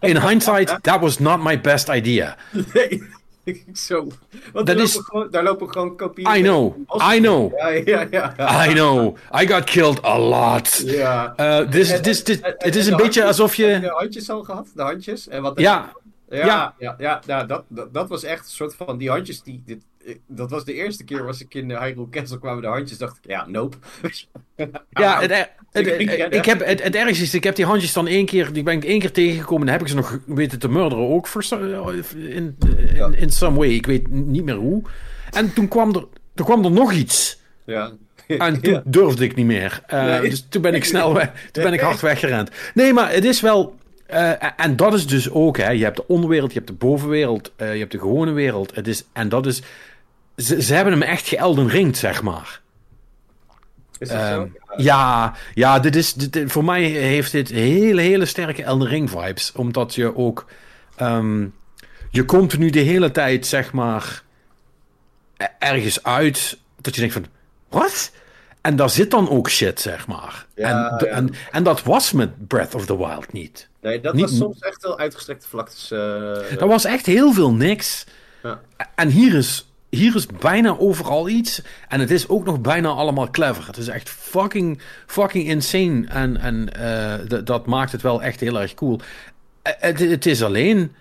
In 0.00 0.20
hindsight, 0.20 0.78
that 0.82 1.00
was 1.00 1.18
not 1.18 1.42
my 1.42 1.60
best 1.60 1.88
idea. 1.88 2.36
Nee, 2.74 3.02
zo. 3.72 4.06
Want 4.52 4.66
daar, 4.66 4.76
is... 4.76 4.94
lopen 4.94 5.04
gewoon, 5.04 5.30
daar 5.30 5.42
lopen 5.42 5.70
gewoon 5.70 5.96
kopieën. 5.96 6.36
I 6.36 6.42
know, 6.42 6.76
I 7.14 7.18
know. 7.18 7.58
Ja, 7.58 7.68
ja, 7.68 8.06
ja. 8.10 8.66
I 8.66 8.72
know. 8.72 9.16
I 9.40 9.46
got 9.46 9.64
killed 9.64 10.04
a 10.04 10.18
lot. 10.18 10.82
Ja. 10.84 11.34
Uh, 11.36 11.68
this, 11.68 12.00
this, 12.00 12.22
this, 12.22 12.38
het 12.42 12.76
is 12.76 12.86
een 12.86 12.96
beetje 12.96 13.24
alsof 13.24 13.54
je... 13.54 13.80
De 13.80 13.88
handjes 13.88 14.30
al 14.30 14.42
gehad, 14.42 14.68
de 14.74 14.82
handjes. 14.82 15.28
En 15.28 15.42
wat 15.42 15.60
ja. 15.60 15.92
Ja, 16.28 16.46
ja, 16.46 16.74
ja, 16.78 16.94
ja, 16.98 17.20
ja 17.26 17.44
dat, 17.44 17.64
dat, 17.68 17.94
dat, 17.94 18.08
was 18.08 18.22
echt 18.22 18.44
een 18.44 18.50
soort 18.50 18.74
van 18.74 18.98
die 18.98 19.10
handjes 19.10 19.42
die. 19.42 19.62
Dit, 19.66 19.82
dat 20.26 20.50
was 20.50 20.64
de 20.64 20.72
eerste 20.72 21.04
keer 21.04 21.24
was 21.24 21.40
ik 21.40 21.54
in 21.54 21.70
Hyrule 21.70 22.08
Castle 22.08 22.38
kwamen 22.38 22.62
de 22.62 22.68
handjes. 22.68 22.98
Dacht 22.98 23.16
ik, 23.16 23.30
ja, 23.30 23.46
nope. 23.46 23.76
ja, 24.90 25.46
het, 25.76 26.34
ik 26.34 26.44
heb, 26.44 26.66
het, 26.66 26.82
het 26.82 26.94
ergste 26.94 27.24
is, 27.24 27.34
ik 27.34 27.44
heb 27.44 27.56
die 27.56 27.64
handjes 27.64 27.92
dan 27.92 28.06
één 28.06 28.26
keer, 28.26 28.52
die 28.52 28.62
ben 28.62 28.74
ik 28.74 28.84
één 28.84 28.98
keer 28.98 29.12
tegengekomen. 29.12 29.66
En 29.66 29.72
heb 29.72 29.82
ik 29.82 29.88
ze 29.88 29.94
nog 29.94 30.18
weten 30.26 30.58
te 30.58 30.68
murderen 30.68 31.08
ook. 31.08 31.28
For, 31.28 31.46
in, 32.14 32.56
in, 32.94 33.14
in 33.14 33.30
some 33.30 33.56
way. 33.56 33.68
Ik 33.68 33.86
weet 33.86 34.10
niet 34.10 34.44
meer 34.44 34.54
hoe. 34.54 34.82
En 35.30 35.52
toen 35.52 35.68
kwam 35.68 35.94
er, 35.94 36.04
toen 36.34 36.46
kwam 36.46 36.64
er 36.64 36.70
nog 36.70 36.92
iets. 36.92 37.40
Ja. 37.64 37.92
En 38.38 38.60
toen 38.60 38.82
durfde 38.84 39.24
ik 39.24 39.34
niet 39.34 39.46
meer. 39.46 39.80
Uh, 39.94 40.04
nee. 40.04 40.30
Dus 40.30 40.46
toen 40.48 40.62
ben 40.62 40.74
ik 40.74 40.84
snel 40.84 41.14
weg, 41.14 41.32
toen 41.52 41.62
ben 41.62 41.72
ik 41.72 41.80
hard 41.80 42.00
weggerend. 42.00 42.50
Nee, 42.74 42.92
maar 42.92 43.12
het 43.12 43.24
is 43.24 43.40
wel. 43.40 43.76
Uh, 44.10 44.60
en 44.60 44.76
dat 44.76 44.94
is 44.94 45.06
dus 45.06 45.30
ook, 45.30 45.56
hè. 45.56 45.70
Je 45.70 45.84
hebt 45.84 45.96
de 45.96 46.08
onderwereld, 46.08 46.52
je 46.52 46.58
hebt 46.58 46.70
de 46.70 46.76
bovenwereld, 46.76 47.52
uh, 47.56 47.72
je 47.72 47.78
hebt 47.78 47.92
de 47.92 47.98
gewone 47.98 48.32
wereld. 48.32 48.74
Het 48.74 48.88
is, 48.88 49.04
en 49.12 49.28
dat 49.28 49.46
is. 49.46 49.62
Ze, 50.36 50.62
ze 50.62 50.74
hebben 50.74 50.92
hem 50.92 51.02
echt 51.02 51.28
geelden 51.28 51.68
ringd, 51.68 51.96
zeg 51.96 52.22
maar. 52.22 52.60
Is 53.98 54.08
dat 54.08 54.20
um, 54.20 54.52
zo? 54.66 54.82
Ja, 54.82 55.34
ja 55.54 55.78
dit 55.78 55.96
is, 55.96 56.14
dit, 56.14 56.52
voor 56.52 56.64
mij 56.64 56.82
heeft 56.82 57.32
dit 57.32 57.48
hele, 57.48 58.00
hele 58.00 58.24
sterke 58.24 58.62
Elden 58.62 58.88
Ring 58.88 59.10
vibes. 59.10 59.52
Omdat 59.52 59.94
je 59.94 60.16
ook... 60.16 60.46
Um, 61.00 61.54
je 62.10 62.24
komt 62.24 62.58
nu 62.58 62.70
de 62.70 62.80
hele 62.80 63.10
tijd, 63.10 63.46
zeg 63.46 63.72
maar, 63.72 64.22
ergens 65.58 66.02
uit 66.02 66.58
dat 66.80 66.94
je 66.94 67.00
denkt 67.00 67.14
van, 67.14 67.26
wat? 67.68 68.12
En 68.60 68.76
daar 68.76 68.90
zit 68.90 69.10
dan 69.10 69.28
ook 69.30 69.50
shit, 69.50 69.80
zeg 69.80 70.06
maar. 70.06 70.46
Ja, 70.54 70.68
en, 70.68 71.06
ja. 71.06 71.14
en, 71.14 71.30
en 71.50 71.62
dat 71.62 71.82
was 71.82 72.12
met 72.12 72.46
Breath 72.46 72.74
of 72.74 72.86
the 72.86 72.96
Wild 72.96 73.32
niet. 73.32 73.68
Nee, 73.80 74.00
dat 74.00 74.14
niet, 74.14 74.22
was 74.24 74.36
soms 74.36 74.58
echt 74.58 74.82
wel 74.82 74.98
uitgestrekte 74.98 75.48
vlaktes. 75.48 75.90
Uh, 75.92 76.58
dat 76.58 76.68
was 76.68 76.84
echt 76.84 77.06
heel 77.06 77.32
veel 77.32 77.52
niks. 77.52 78.06
Ja. 78.42 78.60
En 78.94 79.08
hier 79.08 79.34
is 79.34 79.70
hier 79.96 80.14
is 80.14 80.26
bijna 80.26 80.78
overal 80.78 81.28
iets. 81.28 81.62
En 81.88 82.00
het 82.00 82.10
is 82.10 82.28
ook 82.28 82.44
nog 82.44 82.60
bijna 82.60 82.88
allemaal 82.88 83.30
clever. 83.30 83.66
Het 83.66 83.76
is 83.76 83.88
echt 83.88 84.08
fucking, 84.08 84.80
fucking 85.06 85.48
insane. 85.48 86.06
En, 86.06 86.36
en 86.36 86.70
uh, 87.30 87.44
dat 87.44 87.66
maakt 87.66 87.92
het 87.92 88.02
wel 88.02 88.22
echt 88.22 88.40
heel 88.40 88.60
erg 88.60 88.74
cool. 88.74 89.00
Het, 89.62 89.98
het 89.98 90.26
is 90.26 90.42
alleen. 90.42 90.92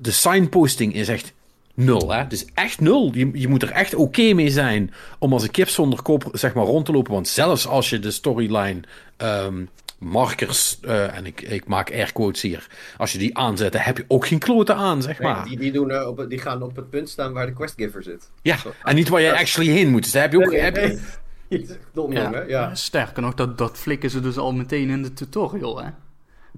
De 0.00 0.10
signposting 0.10 0.94
is 0.94 1.08
echt 1.08 1.32
nul. 1.74 2.12
Hè? 2.12 2.24
Is 2.28 2.46
echt 2.54 2.80
nul. 2.80 3.10
Je, 3.14 3.30
je 3.32 3.48
moet 3.48 3.62
er 3.62 3.70
echt 3.70 3.94
oké 3.94 4.32
mee 4.32 4.50
zijn. 4.50 4.92
Om 5.18 5.32
als 5.32 5.42
een 5.42 5.50
kip 5.50 5.68
zonder 5.68 6.02
kop 6.02 6.28
zeg 6.32 6.54
maar, 6.54 6.64
rond 6.64 6.86
te 6.86 6.92
lopen. 6.92 7.12
Want 7.12 7.28
zelfs 7.28 7.66
als 7.66 7.90
je 7.90 7.98
de 7.98 8.10
storyline. 8.10 8.80
Um, 9.16 9.68
markers, 9.98 10.78
uh, 10.82 11.16
en 11.16 11.26
ik, 11.26 11.40
ik 11.40 11.66
maak 11.66 11.92
air 11.92 12.12
quotes 12.12 12.42
hier. 12.42 12.66
Als 12.96 13.12
je 13.12 13.18
die 13.18 13.38
aanzet, 13.38 13.84
heb 13.84 13.96
je 13.96 14.04
ook 14.08 14.26
geen 14.26 14.38
kloten 14.38 14.76
aan, 14.76 15.02
zeg 15.02 15.20
maar. 15.20 15.36
Nee, 15.36 15.48
die, 15.48 15.58
die, 15.58 15.72
doen, 15.72 15.90
uh, 15.90 16.06
op, 16.06 16.26
die 16.28 16.38
gaan 16.38 16.62
op 16.62 16.76
het 16.76 16.90
punt 16.90 17.08
staan 17.08 17.32
waar 17.32 17.46
de 17.46 17.52
questgiver 17.52 18.02
zit. 18.02 18.30
Ja, 18.42 18.56
Zo, 18.56 18.72
en 18.82 18.94
niet 18.94 19.08
waar 19.08 19.20
je 19.20 19.38
actually 19.38 19.70
heen 19.70 19.90
moet. 19.90 20.02
Dus 20.02 20.12
daar 20.12 20.22
heb 20.22 20.32
je 20.32 20.38
ook... 20.38 20.50
Nee, 20.50 20.60
heb 20.60 20.76
je... 20.76 21.00
Dom, 21.92 22.12
ja. 22.12 22.22
Jongen, 22.22 22.48
ja. 22.48 22.74
Sterker 22.74 23.22
nog, 23.22 23.34
dat, 23.34 23.58
dat 23.58 23.78
flikken 23.78 24.10
ze 24.10 24.20
dus 24.20 24.36
al 24.36 24.52
meteen 24.52 24.90
in 24.90 25.02
de 25.02 25.12
tutorial, 25.12 25.82
hè. 25.82 25.90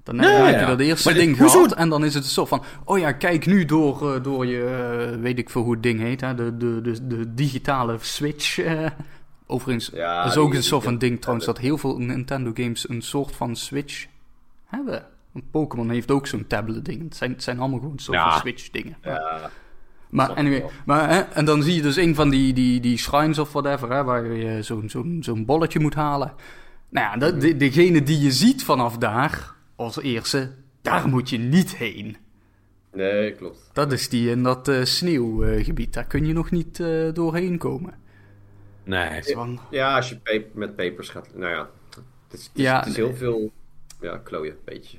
Dan 0.03 0.19
heb 0.19 0.53
je 0.53 0.59
ja. 0.59 0.65
dat 0.65 0.79
eerste 0.79 1.13
ding 1.13 1.37
gehad 1.37 1.73
en 1.73 1.89
dan 1.89 2.05
is 2.05 2.13
het 2.13 2.25
zo 2.25 2.45
van... 2.45 2.63
Oh 2.85 2.99
ja, 2.99 3.11
kijk 3.11 3.45
nu 3.45 3.65
door, 3.65 4.15
uh, 4.15 4.23
door 4.23 4.45
je... 4.45 5.17
Weet 5.21 5.37
ik 5.37 5.49
veel 5.49 5.61
hoe 5.61 5.73
het 5.73 5.83
ding 5.83 5.99
heet, 5.99 6.21
hè. 6.21 6.35
De, 6.35 6.57
de, 6.57 6.81
de, 6.81 7.07
de 7.07 7.33
digitale 7.33 7.97
Switch... 8.01 8.57
Uh, 8.57 8.85
Overigens, 9.51 9.89
ja, 9.93 10.23
dat 10.23 10.31
is 10.31 10.37
ook 10.37 10.53
een 10.53 10.63
soort 10.63 10.83
van 10.83 10.97
ding 10.97 11.19
trouwens... 11.19 11.45
dat 11.45 11.57
heel 11.57 11.77
veel 11.77 11.97
Nintendo 11.97 12.51
games 12.53 12.89
een 12.89 13.01
soort 13.01 13.35
van 13.35 13.55
Switch 13.55 14.05
hebben. 14.65 15.05
Pokémon 15.51 15.89
heeft 15.89 16.11
ook 16.11 16.27
zo'n 16.27 16.47
tablet 16.47 16.85
ding. 16.85 17.03
Het 17.03 17.15
zijn, 17.15 17.31
het 17.31 17.43
zijn 17.43 17.59
allemaal 17.59 17.79
gewoon 17.79 17.99
soort 17.99 18.17
Ja. 18.17 18.29
van 18.31 18.39
Switch 18.39 18.69
dingen. 18.69 18.97
Ja. 19.03 19.49
Maar 20.09 20.29
anyway, 20.29 20.65
maar, 20.85 21.09
hè, 21.09 21.19
en 21.19 21.45
dan 21.45 21.63
zie 21.63 21.75
je 21.75 21.81
dus 21.81 21.95
een 21.95 22.15
van 22.15 22.29
die, 22.29 22.53
die, 22.53 22.79
die 22.79 22.97
shrines 22.97 23.39
of 23.39 23.51
whatever, 23.51 23.91
hè, 23.91 24.03
waar 24.03 24.25
je 24.25 24.61
zo'n 24.63 24.89
zo'n 24.89 25.17
zo'n 25.21 25.45
bolletje 25.45 25.79
moet 25.79 25.93
halen. 25.95 26.33
Nou 26.89 27.07
ja, 27.07 27.17
dat, 27.17 27.41
de, 27.41 27.57
degene 27.57 28.03
die 28.03 28.19
je 28.19 28.31
ziet 28.31 28.63
vanaf 28.63 28.97
daar, 28.97 29.53
als 29.75 30.01
eerste, 30.01 30.51
daar 30.81 31.07
moet 31.07 31.29
je 31.29 31.37
niet 31.37 31.75
heen. 31.75 32.17
Nee, 32.93 33.31
klopt. 33.31 33.69
Dat 33.73 33.91
is 33.91 34.09
die 34.09 34.29
in 34.29 34.43
dat 34.43 34.67
eh, 34.67 34.83
sneeuwgebied, 34.83 35.93
daar 35.93 36.05
kun 36.05 36.25
je 36.25 36.33
nog 36.33 36.51
niet 36.51 36.79
eh, 36.79 37.13
doorheen 37.13 37.57
komen. 37.57 37.93
Nee. 38.83 39.21
Ja, 39.69 39.95
als 39.95 40.09
je 40.09 40.45
met 40.53 40.75
papers 40.75 41.09
gaat... 41.09 41.27
Nou 41.33 41.53
ja, 41.53 41.69
het 41.89 41.99
is, 42.39 42.43
het 42.43 42.51
is, 42.55 42.63
Ja, 42.63 42.79
het 42.79 42.87
is 42.87 42.95
nee. 42.95 43.05
heel 43.05 43.15
veel... 43.15 43.51
Ja, 44.01 44.17
klooien, 44.17 44.51
een 44.53 44.59
beetje. 44.65 44.97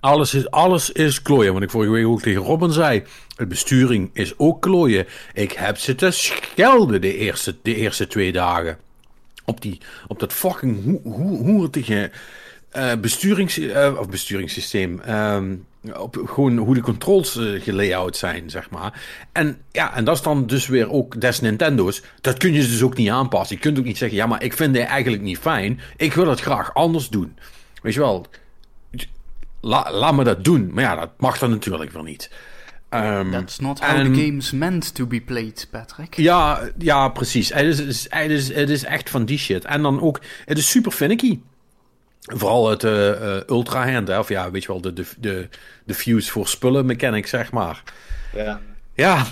Alles 0.00 0.34
is, 0.34 0.50
alles 0.50 0.90
is 0.92 1.22
klooien. 1.22 1.52
Want 1.52 1.64
ik 1.64 1.70
vorige 1.70 1.90
week 1.92 2.06
ook 2.06 2.22
tegen 2.22 2.42
Robin 2.42 2.72
zei. 2.72 3.02
Het 3.36 3.48
besturing 3.48 4.10
is 4.12 4.38
ook 4.38 4.62
klooien. 4.62 5.06
Ik 5.34 5.52
heb 5.52 5.76
zitten 5.78 6.12
schelden 6.12 7.00
de 7.00 7.16
eerste, 7.16 7.56
de 7.62 7.74
eerste 7.74 8.06
twee 8.06 8.32
dagen. 8.32 8.78
Op, 9.44 9.60
die, 9.60 9.80
op 10.06 10.20
dat 10.20 10.32
fucking 10.32 10.84
ho- 10.84 11.10
ho- 11.10 11.36
hoertige 11.36 12.10
eh 12.70 12.92
besturings, 13.00 13.58
eh, 13.58 13.94
of 13.98 14.08
besturingssysteem. 14.08 15.00
Ehm, 15.00 15.54
op 15.94 16.22
gewoon 16.24 16.56
hoe 16.56 16.74
de 16.74 16.80
controls 16.80 17.36
eh, 17.36 17.62
gelayout 17.62 18.16
zijn, 18.16 18.50
zeg 18.50 18.70
maar. 18.70 19.00
En 19.32 19.58
ja, 19.72 19.94
en 19.94 20.04
dat 20.04 20.16
is 20.16 20.22
dan 20.22 20.46
dus 20.46 20.66
weer 20.66 20.90
ook 20.90 21.20
des 21.20 21.40
Nintendo's. 21.40 22.02
Dat 22.20 22.36
kun 22.36 22.52
je 22.52 22.60
dus 22.60 22.82
ook 22.82 22.96
niet 22.96 23.10
aanpassen. 23.10 23.56
Je 23.56 23.62
kunt 23.62 23.78
ook 23.78 23.84
niet 23.84 23.98
zeggen, 23.98 24.18
ja, 24.18 24.26
maar 24.26 24.42
ik 24.42 24.52
vind 24.52 24.74
dit 24.74 24.84
eigenlijk 24.84 25.22
niet 25.22 25.38
fijn. 25.38 25.80
Ik 25.96 26.12
wil 26.12 26.26
het 26.28 26.40
graag 26.40 26.74
anders 26.74 27.08
doen. 27.08 27.36
Weet 27.82 27.94
je 27.94 28.00
wel, 28.00 28.26
La, 29.60 29.92
laat 29.92 30.14
me 30.14 30.24
dat 30.24 30.44
doen. 30.44 30.70
Maar 30.72 30.82
ja, 30.84 30.94
dat 30.94 31.10
mag 31.18 31.38
dan 31.38 31.50
natuurlijk 31.50 31.92
weer 31.92 32.02
niet. 32.02 32.30
Ehm, 32.88 33.30
That's 33.30 33.58
not 33.58 33.80
how 33.80 33.88
en- 33.96 34.12
the 34.12 34.20
game's 34.20 34.50
meant 34.50 34.94
to 34.94 35.06
be 35.06 35.20
played, 35.20 35.68
Patrick. 35.70 36.14
ja, 36.16 36.60
ja, 36.78 37.08
precies. 37.08 37.52
Het 37.52 37.64
is, 37.66 37.78
het, 37.78 37.88
is, 37.88 38.06
het, 38.10 38.30
is, 38.30 38.48
het 38.54 38.70
is 38.70 38.84
echt 38.84 39.10
van 39.10 39.24
die 39.24 39.38
shit. 39.38 39.64
En 39.64 39.82
dan 39.82 40.00
ook, 40.00 40.20
het 40.44 40.58
is 40.58 40.70
super 40.70 40.92
finicky. 40.92 41.38
Vooral 42.20 42.70
het 42.70 42.84
eh, 42.84 43.36
eh, 43.36 43.42
ultra 43.48 43.92
hand, 43.92 44.08
hè, 44.08 44.18
of 44.18 44.28
ja, 44.28 44.50
weet 44.50 44.62
je 44.62 44.68
wel, 44.68 44.80
de, 44.80 44.92
de, 44.92 45.06
de, 45.18 45.48
de 45.84 45.94
fuse 45.94 46.30
voor 46.30 46.48
spullen 46.48 46.86
mechanic, 46.86 47.26
zeg 47.26 47.52
maar. 47.52 47.82
Ja. 48.34 48.60
Ja, 48.94 49.26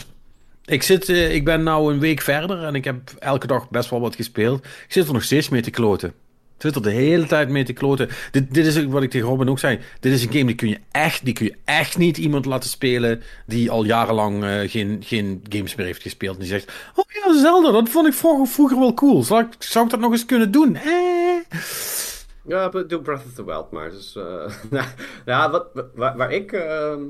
ik, 0.65 0.83
zit, 0.83 1.09
eh, 1.09 1.35
ik 1.35 1.45
ben 1.45 1.63
nou 1.63 1.93
een 1.93 2.01
week 2.01 2.21
verder 2.21 2.65
en 2.65 2.75
ik 2.75 2.85
heb 2.85 2.97
elke 3.19 3.47
dag 3.47 3.71
best 3.71 3.91
wel 3.91 4.01
wat 4.01 4.17
gespeeld. 4.17 4.65
Ik 4.65 4.93
zit 4.93 5.07
er 5.07 5.13
nog 5.13 5.23
steeds 5.23 5.49
mee 5.49 5.63
te 5.63 5.71
kloten. 5.71 6.09
Ik 6.57 6.61
zit 6.61 6.75
er 6.75 6.83
de 6.83 6.91
hele 6.91 7.27
tijd 7.27 7.49
mee 7.49 7.65
te 7.65 7.73
kloten. 7.73 8.09
Dit, 8.31 8.55
dit 8.55 8.67
is 8.67 8.85
wat 8.85 9.03
ik 9.03 9.11
tegen 9.11 9.29
Robin 9.29 9.49
ook 9.49 9.59
zei. 9.59 9.79
Dit 10.01 10.13
is 10.13 10.23
een 10.23 10.33
game 10.33 10.45
die 10.45 10.55
kun 10.55 10.69
je 10.69 10.79
echt, 10.91 11.25
die 11.25 11.35
kun 11.35 11.47
je 11.47 11.57
echt 11.65 11.99
niet 11.99 12.19
iemand 12.19 12.45
laten 12.45 12.71
spelen 12.71 13.23
die 13.47 13.71
al 13.71 13.85
jarenlang 13.85 14.45
eh, 14.45 14.71
geen, 14.71 15.03
geen 15.05 15.45
games 15.49 15.75
meer 15.75 15.87
heeft 15.87 16.03
gespeeld. 16.03 16.35
En 16.35 16.41
die 16.41 16.51
zegt, 16.51 16.73
oh 16.95 17.05
ja, 17.09 17.41
Zelda, 17.41 17.71
dat 17.71 17.89
vond 17.89 18.07
ik 18.07 18.15
vroeger, 18.15 18.47
vroeger 18.47 18.79
wel 18.79 18.95
cool. 18.95 19.23
Zou 19.23 19.45
ik, 19.45 19.49
zou 19.59 19.85
ik 19.85 19.91
dat 19.91 20.01
nog 20.01 20.13
eens 20.13 20.27
kunnen 20.27 20.51
doen? 20.51 20.77
Eh. 20.77 20.93
Ja, 22.47 22.69
doe 22.69 23.01
Breath 23.01 23.25
of 23.27 23.33
the 23.35 23.45
Wild 23.45 23.71
maar. 23.71 23.91
Dus, 23.91 24.17
eh, 24.17 24.25
nou, 24.71 24.87
ja, 25.25 25.51
wat, 25.51 25.67
waar, 25.95 26.17
waar 26.17 26.33
ik... 26.33 26.53
ehm, 26.53 27.03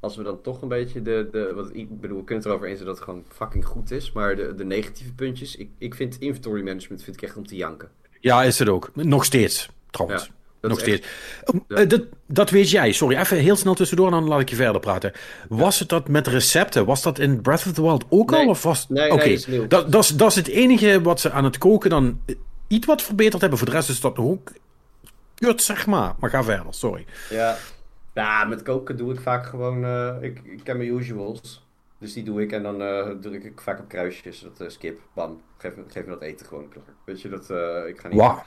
als 0.00 0.16
we 0.16 0.22
dan 0.22 0.40
toch 0.40 0.62
een 0.62 0.68
beetje 0.68 1.02
de... 1.02 1.28
de 1.32 1.52
wat, 1.54 1.70
ik 1.72 2.00
bedoel, 2.00 2.18
we 2.18 2.24
kunnen 2.24 2.44
het 2.44 2.52
erover 2.52 2.68
eens 2.68 2.76
zijn 2.76 2.88
dat 2.88 2.98
het 2.98 3.04
gewoon 3.08 3.24
fucking 3.28 3.64
goed 3.64 3.90
is. 3.90 4.12
Maar 4.12 4.36
de, 4.36 4.54
de 4.54 4.64
negatieve 4.64 5.12
puntjes... 5.12 5.56
Ik, 5.56 5.70
ik 5.78 5.94
vind 5.94 6.18
inventory 6.18 6.62
management 6.62 7.02
vind 7.02 7.16
ik 7.16 7.22
echt 7.22 7.36
om 7.36 7.46
te 7.46 7.56
janken. 7.56 7.88
Ja, 8.20 8.42
is 8.42 8.58
het 8.58 8.68
ook. 8.68 8.90
Nog 8.94 9.24
steeds, 9.24 9.68
trouwens. 9.90 10.24
Ja, 10.24 10.30
dat 10.60 10.70
Nog 10.70 10.80
steeds. 10.80 11.06
Oh, 11.44 11.78
eh, 11.78 11.88
dat, 11.88 12.02
dat 12.26 12.50
weet 12.50 12.70
jij. 12.70 12.92
Sorry, 12.92 13.16
even 13.16 13.36
heel 13.36 13.56
snel 13.56 13.74
tussendoor 13.74 14.06
en 14.06 14.12
dan 14.12 14.28
laat 14.28 14.40
ik 14.40 14.48
je 14.50 14.56
verder 14.56 14.80
praten. 14.80 15.12
Was 15.48 15.78
het 15.78 15.88
dat 15.88 16.08
met 16.08 16.26
recepten? 16.26 16.84
Was 16.84 17.02
dat 17.02 17.18
in 17.18 17.40
Breath 17.40 17.66
of 17.66 17.72
the 17.72 17.82
Wild 17.82 18.04
ook 18.08 18.30
Nee. 18.30 18.40
al? 18.40 18.48
Of 18.48 18.62
was... 18.62 18.88
Nee, 18.88 19.10
nee, 19.10 19.12
Oké, 19.12 19.56
dat 19.58 19.70
dat, 19.70 19.92
dat, 19.92 20.02
is, 20.02 20.08
dat 20.08 20.30
is 20.30 20.36
het 20.36 20.48
enige 20.48 21.00
wat 21.02 21.20
ze 21.20 21.30
aan 21.30 21.44
het 21.44 21.58
koken 21.58 21.90
dan... 21.90 22.20
iets 22.72 22.86
wat 22.86 23.02
verbeterd 23.02 23.40
hebben. 23.40 23.58
Voor 23.58 23.68
de 23.68 23.74
rest 23.74 23.88
is 23.88 24.00
dat 24.00 24.18
ook 24.18 24.52
kut, 25.34 25.62
zeg 25.62 25.86
maar. 25.86 26.14
Maar 26.18 26.30
ga 26.30 26.42
verder, 26.42 26.74
sorry. 26.74 27.06
Ja, 27.30 27.56
ja 28.14 28.44
met 28.44 28.62
koken 28.62 28.96
doe 28.96 29.12
ik 29.12 29.20
vaak 29.20 29.46
gewoon... 29.46 29.84
Uh, 29.84 30.14
ik, 30.20 30.40
ik 30.44 30.60
ken 30.64 30.76
mijn 30.76 30.94
usuals. 30.94 31.66
Dus 31.98 32.12
die 32.12 32.24
doe 32.24 32.42
ik 32.42 32.52
en 32.52 32.62
dan 32.62 32.82
uh, 32.82 33.08
druk 33.20 33.44
ik 33.44 33.60
vaak 33.60 33.78
op 33.78 33.88
kruisjes. 33.88 34.40
Dat 34.40 34.60
uh, 34.60 34.68
skip, 34.68 35.00
bam. 35.14 35.40
Geef, 35.58 35.72
geef 35.88 36.04
me 36.04 36.10
dat 36.10 36.22
eten 36.22 36.46
gewoon. 36.46 36.66
Weet 37.04 37.20
je, 37.22 37.28
dat, 37.28 37.50
ik 37.88 38.00
ga 38.00 38.08
niet... 38.08 38.20
Wow. 38.20 38.38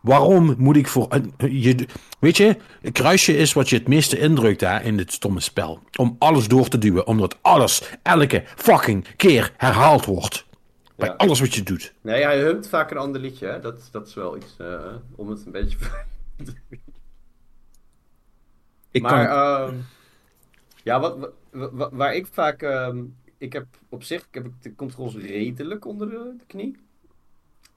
Waarom 0.00 0.54
moet 0.58 0.76
ik 0.76 0.88
voor. 0.88 1.08
Je, 1.36 1.86
weet 2.18 2.36
je, 2.36 2.56
een 2.82 2.92
kruisje 2.92 3.36
is 3.36 3.52
wat 3.52 3.68
je 3.68 3.76
het 3.76 3.88
meeste 3.88 4.18
indrukt 4.18 4.60
hè, 4.60 4.80
in 4.80 4.96
dit 4.96 5.12
stomme 5.12 5.40
spel. 5.40 5.80
Om 5.96 6.16
alles 6.18 6.48
door 6.48 6.68
te 6.68 6.78
duwen, 6.78 7.06
omdat 7.06 7.38
alles 7.42 7.82
elke 8.02 8.44
fucking 8.56 9.16
keer 9.16 9.52
herhaald 9.56 10.04
wordt. 10.04 10.45
Bij 10.96 11.16
alles 11.16 11.40
wat 11.40 11.54
je 11.54 11.62
doet. 11.62 11.94
Nee, 12.00 12.22
hij 12.22 12.40
humt 12.40 12.68
vaak 12.68 12.90
een 12.90 12.96
ander 12.96 13.20
liedje. 13.20 13.46
Hè? 13.46 13.60
Dat, 13.60 13.88
dat 13.90 14.06
is 14.06 14.14
wel 14.14 14.36
iets 14.36 14.56
uh, 14.60 14.94
om 15.14 15.30
het 15.30 15.46
een 15.46 15.52
beetje. 15.52 15.78
ik 18.90 19.02
maar, 19.02 19.26
kan... 19.28 19.74
uh, 19.74 19.74
ja, 20.82 21.00
wat, 21.00 21.30
wat, 21.50 21.92
waar 21.92 22.14
ik 22.14 22.26
vaak. 22.26 22.62
Uh, 22.62 22.94
ik 23.38 23.52
heb 23.52 23.66
op 23.88 24.02
zich 24.02 24.26
ik 24.26 24.34
heb 24.34 24.46
de 24.60 24.74
controles 24.74 25.16
redelijk 25.16 25.84
onder 25.84 26.10
de, 26.10 26.34
de 26.38 26.44
knie. 26.46 26.76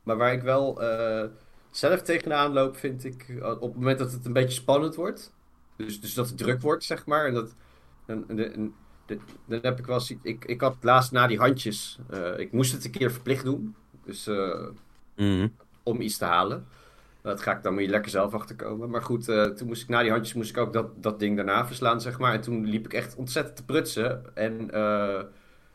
Maar 0.04 0.18
waar 0.18 0.34
ik 0.34 0.42
wel 0.42 0.84
uh, 0.84 1.26
zelf 1.72 2.02
tegenaan 2.02 2.54
loop, 2.54 2.78
vind 2.78 3.04
ik 3.04 3.26
op 3.42 3.62
het 3.62 3.76
moment 3.76 4.00
dat 4.00 4.12
het 4.12 4.26
een 4.26 4.34
beetje 4.34 4.60
spannend 4.60 4.96
wordt. 4.96 5.34
Dus, 5.76 6.02
dus 6.02 6.14
dat 6.14 6.28
het 6.28 6.38
druk 6.38 6.62
wordt, 6.62 6.84
zeg 6.84 7.06
maar. 7.06 7.26
En 7.26 7.34
dat. 7.34 7.56
En, 8.06 8.26
en, 8.28 8.74
dan 9.46 9.60
heb 9.62 9.80
ik 9.80 9.86
wel 9.86 10.02
ik, 10.22 10.46
ik 10.46 10.62
had 10.62 10.76
laatst 10.82 11.12
na 11.12 11.28
die 11.28 11.38
handjes. 11.38 12.00
Uh, 12.14 12.40
ik 12.40 12.52
moest 12.52 12.72
het 12.72 12.86
een 12.86 12.92
keer 12.92 13.12
verplicht 13.12 13.44
doen. 13.44 13.76
Dus 14.06 14.28
uh, 14.28 14.68
mm. 15.16 15.56
om 15.84 16.02
iets 16.02 16.18
te 16.18 16.26
halen. 16.26 16.68
Dat 17.22 17.42
ga 17.42 17.56
ik 17.56 17.64
dan 17.64 17.74
moet 17.74 17.84
je 17.84 17.90
lekker 17.90 18.12
zelf 18.12 18.34
achterkomen. 18.34 18.90
Maar 18.90 19.02
goed, 19.02 19.28
uh, 19.28 19.44
toen 19.46 19.68
moest 19.68 19.82
ik 19.82 19.90
na 19.90 20.02
die 20.02 20.12
handjes 20.12 20.36
moest 20.36 20.50
ik 20.50 20.58
ook 20.58 20.74
dat, 20.74 21.04
dat 21.04 21.20
ding 21.20 21.36
daarna 21.36 21.68
verslaan, 21.68 22.02
zeg 22.02 22.20
maar. 22.20 22.34
En 22.34 22.42
toen 22.42 22.66
liep 22.66 22.86
ik 22.86 22.94
echt 22.94 23.16
ontzettend 23.16 23.56
te 23.56 23.66
prutsen. 23.66 24.36
En 24.36 24.70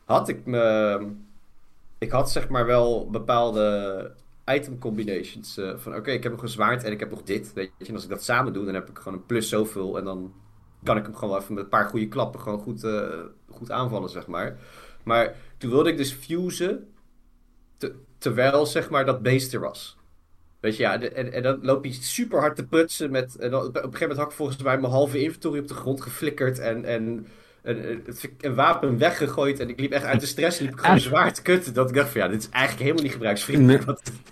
had 0.05 0.29
ik 0.29 0.45
me. 0.45 1.07
Ik 1.97 2.11
had 2.11 2.31
zeg 2.31 2.49
maar 2.49 2.65
wel 2.65 3.09
bepaalde 3.09 4.11
item 4.45 4.79
combinations. 4.79 5.59
van 5.75 5.95
oké, 5.95 6.11
ik 6.11 6.23
heb 6.23 6.31
nog 6.31 6.41
een 6.41 6.49
zwaard 6.49 6.83
en 6.83 6.91
ik 6.91 6.99
heb 6.99 7.09
nog 7.09 7.23
dit. 7.23 7.53
Weet 7.53 7.71
je, 7.77 7.85
en 7.85 7.93
als 7.93 8.03
ik 8.03 8.09
dat 8.09 8.23
samen 8.23 8.53
doe, 8.53 8.65
dan 8.65 8.73
heb 8.73 8.89
ik 8.89 8.97
gewoon 8.97 9.13
een 9.13 9.25
plus 9.25 9.49
zoveel. 9.49 9.97
En 9.97 10.03
dan 10.03 10.33
kan 10.85 10.97
ik 10.97 11.03
hem 11.03 11.15
gewoon 11.15 11.37
even 11.39 11.53
met 11.53 11.63
een 11.63 11.69
paar 11.69 11.85
goede 11.85 12.07
klappen 12.07 12.39
gewoon 12.39 12.59
goed, 12.59 12.83
uh, 12.83 13.09
goed 13.49 13.71
aanvallen, 13.71 14.09
zeg 14.09 14.27
maar. 14.27 14.57
Maar 15.03 15.35
toen 15.57 15.69
wilde 15.69 15.89
ik 15.89 15.97
dus 15.97 16.11
fusen 16.11 16.87
terwijl, 18.17 18.65
zeg 18.65 18.89
maar, 18.89 19.05
dat 19.05 19.21
beest 19.21 19.53
er 19.53 19.59
was. 19.59 19.97
Weet 20.59 20.77
je, 20.77 20.83
ja, 20.83 21.01
en, 21.01 21.33
en 21.33 21.43
dan 21.43 21.59
loop 21.61 21.85
je 21.85 21.93
super 21.93 22.39
hard 22.39 22.55
te 22.55 22.65
prutsen 22.65 23.11
met... 23.11 23.35
En 23.35 23.51
dan, 23.51 23.61
op 23.61 23.67
een 23.67 23.81
gegeven 23.81 23.99
moment 23.99 24.19
had 24.19 24.29
ik 24.29 24.35
volgens 24.35 24.63
mij 24.63 24.79
mijn 24.79 24.91
halve 24.91 25.21
inventory 25.21 25.59
op 25.59 25.67
de 25.67 25.73
grond 25.73 26.01
geflikkerd 26.01 26.59
en... 26.59 26.85
en 26.85 27.27
een, 27.65 28.03
een, 28.41 28.55
wapen 28.55 28.97
weggegooid 28.97 29.59
en 29.59 29.69
ik 29.69 29.79
liep 29.79 29.91
echt 29.91 30.03
uit 30.03 30.19
de 30.19 30.25
stress. 30.25 30.59
Liep 30.59 30.71
ik 30.71 30.79
gewoon 30.79 30.99
zwaar 30.99 31.33
te 31.33 31.41
kutten. 31.41 31.73
Dat 31.73 31.89
ik 31.89 31.95
dacht 31.95 32.09
van 32.09 32.21
ja, 32.21 32.27
dit 32.27 32.41
is 32.41 32.49
eigenlijk 32.49 32.83
helemaal 32.83 33.03
niet 33.03 33.11
gebruiksvriendelijk. 33.11 33.83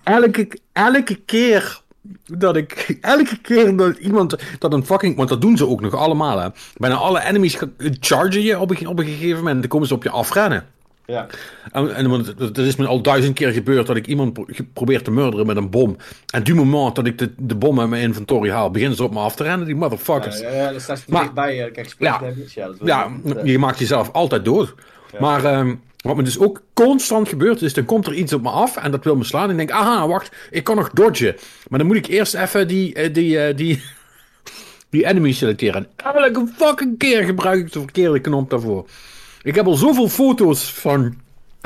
Elke, 0.03 0.59
elke 0.71 1.15
keer 1.15 1.81
dat 2.25 2.55
ik 2.55 2.97
elke 3.01 3.37
keer 3.41 3.77
dat 3.77 3.97
iemand 3.97 4.35
dat 4.59 4.73
een 4.73 4.85
fucking. 4.85 5.15
Want 5.15 5.29
dat 5.29 5.41
doen 5.41 5.57
ze 5.57 5.67
ook 5.67 5.81
nog 5.81 5.95
allemaal. 5.95 6.39
Hè. 6.39 6.47
Bijna 6.77 6.95
alle 6.95 7.23
enemies 7.23 7.57
chargen 7.99 8.41
je 8.41 8.59
op 8.59 8.69
een, 8.69 8.87
op 8.87 8.99
een 8.99 9.05
gegeven 9.05 9.37
moment. 9.37 9.59
Dan 9.59 9.69
komen 9.69 9.87
ze 9.87 9.93
op 9.93 10.03
je 10.03 10.09
afrennen. 10.09 10.65
Ja. 11.05 11.27
En, 11.71 11.95
en 11.95 12.25
dat 12.35 12.57
is 12.57 12.75
me 12.75 12.87
al 12.87 13.01
duizend 13.01 13.33
keer 13.33 13.51
gebeurd 13.51 13.87
dat 13.87 13.95
ik 13.95 14.07
iemand 14.07 14.39
probeer 14.73 15.01
te 15.01 15.11
murderen 15.11 15.45
met 15.45 15.57
een 15.57 15.69
bom. 15.69 15.97
En 16.33 16.43
du 16.43 16.55
moment 16.55 16.95
dat 16.95 17.05
ik 17.05 17.17
de, 17.17 17.31
de 17.37 17.55
bom 17.55 17.79
uit 17.79 17.89
mijn 17.89 18.01
inventory 18.01 18.49
haal, 18.49 18.71
beginnen 18.71 18.97
ze 18.97 19.03
op 19.03 19.13
me 19.13 19.19
af 19.19 19.35
te 19.35 19.43
rennen, 19.43 19.65
die 19.65 19.75
motherfuckers. 19.75 20.39
Ja, 20.39 20.49
ja, 20.49 20.71
dan 20.71 20.81
sta 20.81 20.93
je 20.93 21.11
dichtbij, 21.19 21.55
je 21.55 21.71
krijg 21.71 21.95
je 21.97 22.05
ja, 22.05 22.21
ja, 22.83 23.09
ja, 23.23 23.43
je 23.43 23.59
maakt 23.59 23.79
jezelf 23.79 24.11
altijd 24.11 24.45
dood. 24.45 24.73
Maar 25.19 25.59
um, 25.59 25.81
wat 26.03 26.15
me 26.15 26.23
dus 26.23 26.39
ook 26.39 26.61
constant 26.73 27.29
gebeurt, 27.29 27.61
is 27.61 27.73
dan 27.73 27.85
komt 27.85 28.07
er 28.07 28.13
iets 28.13 28.33
op 28.33 28.41
me 28.41 28.49
af 28.49 28.77
en 28.77 28.91
dat 28.91 29.03
wil 29.03 29.15
me 29.15 29.23
slaan. 29.23 29.43
En 29.43 29.49
ik 29.49 29.57
denk, 29.57 29.71
aha, 29.71 30.07
wacht, 30.07 30.35
ik 30.51 30.63
kan 30.63 30.75
nog 30.75 30.89
dodgen. 30.89 31.35
Maar 31.69 31.79
dan 31.79 31.87
moet 31.87 31.97
ik 31.97 32.07
eerst 32.07 32.33
even 32.33 32.67
die, 32.67 32.93
eh, 32.93 33.13
die, 33.13 33.37
die, 33.37 33.53
die, 33.53 33.81
die 34.89 35.05
enemy 35.05 35.31
selecteren. 35.31 35.87
En 35.95 36.15
elke 36.15 36.47
fucking 36.55 36.97
keer 36.97 37.23
gebruik 37.23 37.59
ik 37.59 37.71
de 37.71 37.79
verkeerde 37.79 38.19
knop 38.19 38.49
daarvoor. 38.49 38.87
Ik 39.41 39.55
heb 39.55 39.65
al 39.65 39.75
zoveel 39.75 40.09
foto's 40.09 40.73
van 40.73 41.15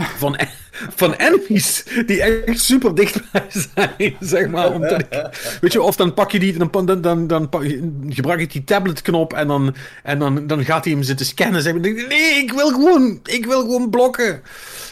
van, 0.02 0.38
van 0.72 1.14
enemies 1.14 1.84
die 2.06 2.22
echt 2.22 2.60
super 2.60 2.96
dichtbij 2.96 3.46
zijn, 3.50 4.16
zeg 4.20 4.48
maar. 4.48 4.72
Omdat 4.72 5.00
ik, 5.02 5.58
weet 5.62 5.74
je, 5.74 5.82
of 5.82 5.96
dan 5.96 6.14
pak 6.14 6.32
je 6.32 6.40
die, 6.40 6.58
dan, 6.58 6.86
dan, 6.86 7.02
dan, 7.02 7.28
dan 7.28 7.50
gebruik 8.10 8.40
ik 8.40 8.52
die 8.52 8.64
tabletknop 8.64 9.34
en 9.34 9.48
dan, 9.48 9.76
en 10.04 10.20
dan, 10.20 10.48
dan 10.48 10.66
gaat 10.66 10.84
hij 10.84 10.94
hem 10.94 11.04
zitten 11.04 11.26
scannen. 11.26 11.62
Zeg, 11.62 11.74
nee, 11.74 12.36
ik 12.44 12.52
wil 12.52 12.70
gewoon, 12.70 13.20
ik 13.24 13.46
wil 13.46 13.62
gewoon 13.62 13.90
blokken. 13.90 14.42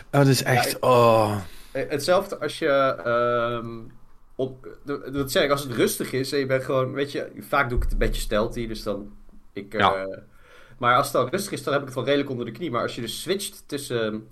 Dat 0.10 0.28
is 0.28 0.44
echt, 0.44 0.80
oh. 0.80 1.36
Hetzelfde 1.72 2.40
als 2.40 2.60
je, 2.60 2.96
um, 3.64 3.92
op, 4.36 4.68
dat 5.12 5.32
zeg 5.32 5.44
ik, 5.44 5.52
als 5.52 5.64
het 5.64 5.72
rustig 5.72 6.12
is 6.12 6.32
en 6.32 6.40
je 6.40 6.46
bent 6.46 6.64
gewoon, 6.64 6.92
weet 6.92 7.12
je, 7.12 7.32
vaak 7.40 7.70
doe 7.70 7.78
ik 7.78 7.84
het 7.84 7.92
een 7.92 7.98
beetje 7.98 8.22
stealthy, 8.22 8.68
dus 8.68 8.84
dan, 8.84 9.12
ik... 9.54 9.74
Ja. 9.74 10.06
Uh, 10.06 10.18
maar 10.78 10.96
als 10.96 11.06
het 11.06 11.16
dan 11.16 11.30
rustig 11.30 11.52
is, 11.52 11.64
dan 11.64 11.74
heb 11.74 11.82
ik 11.82 11.88
het 11.88 11.96
wel 11.96 12.06
redelijk 12.06 12.30
onder 12.30 12.46
de 12.46 12.52
knie. 12.52 12.72
Maar 12.72 12.82
als 12.82 12.96
je 12.96 13.02
dus 13.02 13.22
switcht 13.22 13.64
tussen 13.66 14.28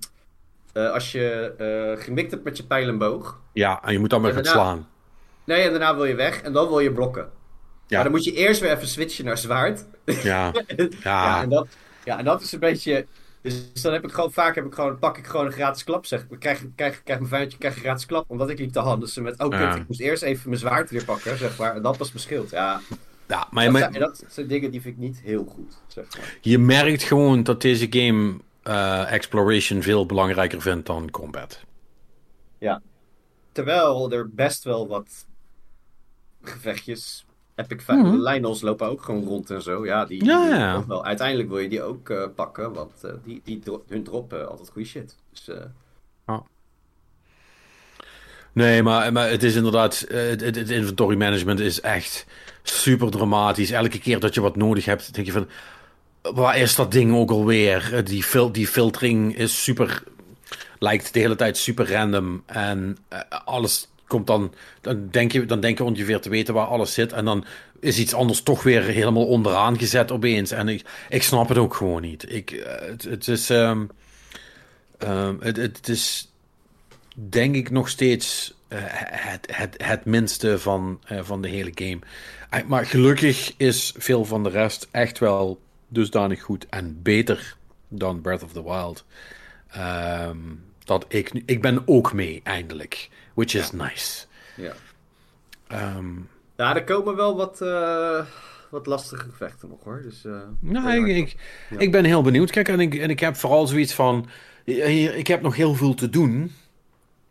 uh, 0.73 0.91
als 0.91 1.11
je 1.11 1.53
uh, 1.97 2.03
gemikt 2.03 2.31
hebt 2.31 2.43
met 2.43 2.57
je 2.57 2.63
pijlenboog. 2.63 3.39
Ja, 3.53 3.83
en 3.83 3.91
je 3.91 3.99
moet 3.99 4.09
dan 4.09 4.21
maar 4.21 4.33
gaan 4.33 4.45
slaan. 4.45 4.87
Nee, 5.43 5.61
en 5.61 5.69
daarna 5.69 5.95
wil 5.95 6.05
je 6.05 6.15
weg 6.15 6.41
en 6.41 6.53
dan 6.53 6.67
wil 6.67 6.79
je 6.79 6.91
blokken. 6.91 7.29
Ja. 7.87 7.95
Maar 7.95 8.03
dan 8.03 8.11
moet 8.11 8.23
je 8.23 8.33
eerst 8.33 8.61
weer 8.61 8.71
even 8.71 8.87
switchen 8.87 9.25
naar 9.25 9.37
zwaard. 9.37 9.85
Ja. 10.05 10.21
ja. 10.77 10.87
ja, 11.03 11.41
en 11.41 11.49
dat, 11.49 11.67
ja, 12.03 12.17
en 12.17 12.25
dat 12.25 12.41
is 12.41 12.51
een 12.51 12.59
beetje. 12.59 13.05
Dus 13.41 13.81
dan 13.81 13.93
heb 13.93 14.03
ik 14.03 14.11
gewoon, 14.11 14.31
vaak 14.31 14.55
heb 14.55 14.65
ik 14.65 14.73
gewoon, 14.73 14.99
pak 14.99 15.17
ik 15.17 15.25
gewoon 15.25 15.45
een 15.45 15.51
gratis 15.51 15.83
klap, 15.83 16.05
zeg. 16.05 16.25
Ik 16.29 16.39
krijg, 16.39 16.65
krijg, 16.75 17.03
krijg 17.03 17.19
mijn 17.19 17.31
vijandje 17.31 17.57
krijg 17.57 17.75
een 17.75 17.81
gratis 17.81 18.05
klap, 18.05 18.25
omdat 18.27 18.49
ik 18.49 18.59
liep 18.59 18.71
te 18.71 18.79
handen. 18.79 18.99
Dus 18.99 19.17
met, 19.17 19.39
oh 19.39 19.49
kut, 19.49 19.75
ik 19.75 19.87
moest 19.87 19.99
eerst 19.99 20.23
even 20.23 20.49
mijn 20.49 20.59
zwaard 20.61 20.89
weer 20.89 21.05
pakken, 21.05 21.37
zeg 21.37 21.57
maar. 21.57 21.75
En 21.75 21.81
dat 21.81 21.97
was 21.97 22.11
mijn 22.11 22.23
schild, 22.23 22.49
ja. 22.49 22.81
Ja, 23.27 23.47
maar, 23.51 23.71
dat, 23.71 23.77
zijn, 23.77 23.99
dat 23.99 24.23
zijn 24.27 24.47
dingen 24.47 24.71
die 24.71 24.81
vind 24.81 24.95
ik 24.95 25.01
niet 25.01 25.21
heel 25.23 25.45
goed, 25.45 25.77
zeg 25.87 26.05
maar. 26.17 26.37
Je 26.41 26.59
merkt 26.59 27.03
gewoon 27.03 27.43
dat 27.43 27.61
deze 27.61 27.87
game 27.89 28.39
uh, 28.63 29.11
exploration 29.11 29.81
veel 29.81 30.05
belangrijker 30.05 30.61
vindt 30.61 30.85
dan 30.85 31.11
combat. 31.11 31.63
Ja. 32.57 32.81
Terwijl 33.51 34.11
er 34.11 34.29
best 34.29 34.63
wel 34.63 34.87
wat 34.87 35.27
gevechtjes. 36.41 37.25
Epic 37.55 37.85
mm 37.87 38.03
-hmm. 38.03 38.27
Lionels 38.27 38.61
lopen 38.61 38.87
ook 38.87 39.01
gewoon 39.01 39.23
rond 39.23 39.49
en 39.49 39.61
zo. 39.61 39.85
Ja, 39.85 40.05
die, 40.05 40.25
ja, 40.25 40.47
ja. 40.47 40.85
Wel, 40.87 41.05
uiteindelijk 41.05 41.49
wil 41.49 41.59
je 41.59 41.69
die 41.69 41.81
ook 41.81 42.09
uh, 42.09 42.25
pakken, 42.35 42.73
want 42.73 42.91
uh, 43.05 43.11
die, 43.23 43.41
die 43.43 43.59
dro 43.59 43.83
hun 43.87 44.03
droppen 44.03 44.49
altijd 44.49 44.69
goede 44.69 44.87
shit. 44.87 45.15
Dus, 45.31 45.49
oh. 46.25 46.39
Nee, 48.53 48.83
maar, 48.83 49.11
maar 49.13 49.29
het 49.29 49.43
is 49.43 49.55
inderdaad. 49.55 50.05
Het, 50.07 50.41
het, 50.41 50.69
inventory 50.69 51.17
management 51.17 51.59
is 51.59 51.81
echt 51.81 52.25
super 52.63 53.11
dramatisch. 53.11 53.71
Elke 53.71 53.99
keer 53.99 54.19
dat 54.19 54.33
je 54.33 54.41
wat 54.41 54.55
nodig 54.55 54.85
hebt, 54.85 55.13
denk 55.13 55.25
je 55.25 55.31
van 55.33 55.47
waar 56.23 56.57
is 56.57 56.75
dat 56.75 56.91
ding 56.91 57.15
ook 57.15 57.31
alweer? 57.31 57.93
Eh, 57.93 58.05
die, 58.05 58.51
die 58.51 58.67
filtering 58.67 59.35
is 59.37 59.63
super. 59.63 60.03
lijkt 60.79 61.13
de 61.13 61.19
hele 61.19 61.35
tijd 61.35 61.57
super 61.57 61.91
random. 61.91 62.43
En 62.45 62.97
uh, 63.13 63.19
alles 63.45 63.87
komt 64.07 64.27
dan. 64.27 64.53
Dan 64.81 65.07
denk, 65.11 65.31
je, 65.31 65.45
dan 65.45 65.59
denk 65.59 65.77
je 65.77 65.83
ongeveer 65.83 66.19
te 66.19 66.29
weten 66.29 66.53
waar 66.53 66.65
alles 66.65 66.93
zit. 66.93 67.13
En 67.13 67.25
dan 67.25 67.45
is 67.79 67.99
iets 67.99 68.13
anders 68.13 68.41
toch 68.41 68.63
weer 68.63 68.83
helemaal 68.83 69.25
onderaan 69.25 69.79
gezet 69.79 70.11
opeens. 70.11 70.51
En 70.51 70.67
ik, 70.67 70.85
ik 71.09 71.23
snap 71.23 71.49
het 71.49 71.57
ook 71.57 71.73
gewoon 71.75 72.01
niet. 72.01 72.33
Ik, 72.33 72.51
uh, 72.51 72.65
het, 72.65 73.03
het, 73.03 73.27
is. 73.27 73.49
Um, 73.49 73.89
um, 74.99 75.37
het, 75.41 75.57
het 75.57 75.89
is. 75.89 76.31
Denk 77.15 77.55
ik 77.55 77.69
nog 77.69 77.89
steeds. 77.89 78.53
het, 78.67 79.47
het, 79.51 79.75
het 79.77 80.05
minste 80.05 80.59
van, 80.59 80.99
van 81.21 81.41
de 81.41 81.47
hele 81.47 81.71
game. 81.75 81.99
Maar 82.67 82.85
gelukkig 82.85 83.53
is 83.57 83.93
veel 83.97 84.25
van 84.25 84.43
de 84.43 84.49
rest 84.49 84.87
echt 84.91 85.19
wel 85.19 85.59
dusdanig 85.93 86.41
goed 86.41 86.65
en 86.69 87.01
beter 87.01 87.57
dan 87.87 88.21
Breath 88.21 88.43
of 88.43 88.51
the 88.51 88.63
Wild. 88.63 89.05
Um, 89.77 90.63
dat 90.85 91.05
ik, 91.07 91.41
ik 91.45 91.61
ben 91.61 91.83
ook 91.85 92.13
mee, 92.13 92.41
eindelijk. 92.43 93.09
Which 93.33 93.53
is 93.53 93.71
nice. 93.71 94.25
Ja. 94.55 94.73
Um, 95.97 96.29
ja, 96.57 96.75
er 96.75 96.83
komen 96.83 97.15
wel 97.15 97.35
wat, 97.35 97.61
uh, 97.61 98.25
wat 98.69 98.85
lastige 98.85 99.29
gevechten 99.29 99.69
nog 99.69 99.83
hoor. 99.83 100.01
Dus, 100.01 100.25
uh, 100.25 100.37
nou, 100.59 101.09
ik, 101.09 101.17
ik, 101.17 101.35
ik, 101.77 101.91
ben 101.91 102.05
heel 102.05 102.21
benieuwd. 102.21 102.51
Kijk, 102.51 102.67
en 102.67 102.79
ik, 102.79 102.95
en 102.95 103.09
ik 103.09 103.19
heb 103.19 103.35
vooral 103.35 103.67
zoiets 103.67 103.93
van. 103.93 104.27
Ik 104.63 105.27
heb 105.27 105.41
nog 105.41 105.55
heel 105.55 105.75
veel 105.75 105.93
te 105.93 106.09
doen. 106.09 106.51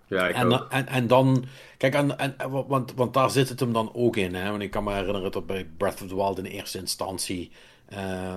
Ja, 0.06 0.28
ik 0.28 0.34
en, 0.34 0.70
en, 0.70 0.86
en, 0.86 1.06
dan, 1.06 1.44
kijk, 1.76 1.94
en, 1.94 2.18
en, 2.18 2.34
want, 2.50 2.94
want 2.94 3.14
daar 3.14 3.30
zit 3.30 3.48
het 3.48 3.60
hem 3.60 3.72
dan 3.72 3.90
ook 3.94 4.16
in. 4.16 4.34
Hè? 4.34 4.50
Want 4.50 4.62
ik 4.62 4.70
kan 4.70 4.84
me 4.84 4.92
herinneren 4.92 5.32
dat 5.32 5.46
bij 5.46 5.68
Breath 5.76 6.02
of 6.02 6.08
the 6.08 6.14
Wild 6.14 6.38
in 6.38 6.44
eerste 6.44 6.78
instantie 6.78 7.50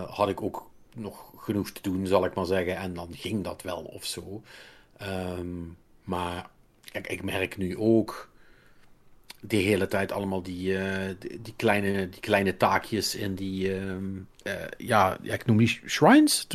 had 0.10 0.30
ik 0.30 0.42
ook 0.42 0.70
nog 0.96 1.32
genoeg 1.38 1.70
te 1.70 1.82
doen, 1.82 2.08
zal 2.08 2.26
ik 2.26 2.34
maar 2.34 2.46
zeggen. 2.46 2.78
En 2.78 2.94
dan 2.94 3.08
ging 3.12 3.44
dat 3.44 3.62
wel 3.62 3.82
of 3.82 4.06
zo. 4.06 4.42
Um, 5.40 5.78
maar 6.04 6.50
kijk, 6.92 7.08
ik 7.08 7.24
merk 7.24 7.58
nu 7.58 7.78
ook. 7.78 8.30
de 9.48 9.56
hele 9.56 9.88
tijd 9.88 10.12
allemaal 10.12 10.42
die, 10.42 10.78
die, 11.20 11.42
die, 11.42 11.54
kleine, 11.58 12.10
die 12.10 12.20
kleine 12.20 12.58
taakjes 12.58 13.16
in 13.16 13.36
die, 13.36 13.74
ehm, 13.76 14.04
ja, 14.78 15.18
ja, 15.22 15.34
ik 15.34 15.46
noem 15.46 15.58
die 15.58 15.82
shrines. 15.86 16.48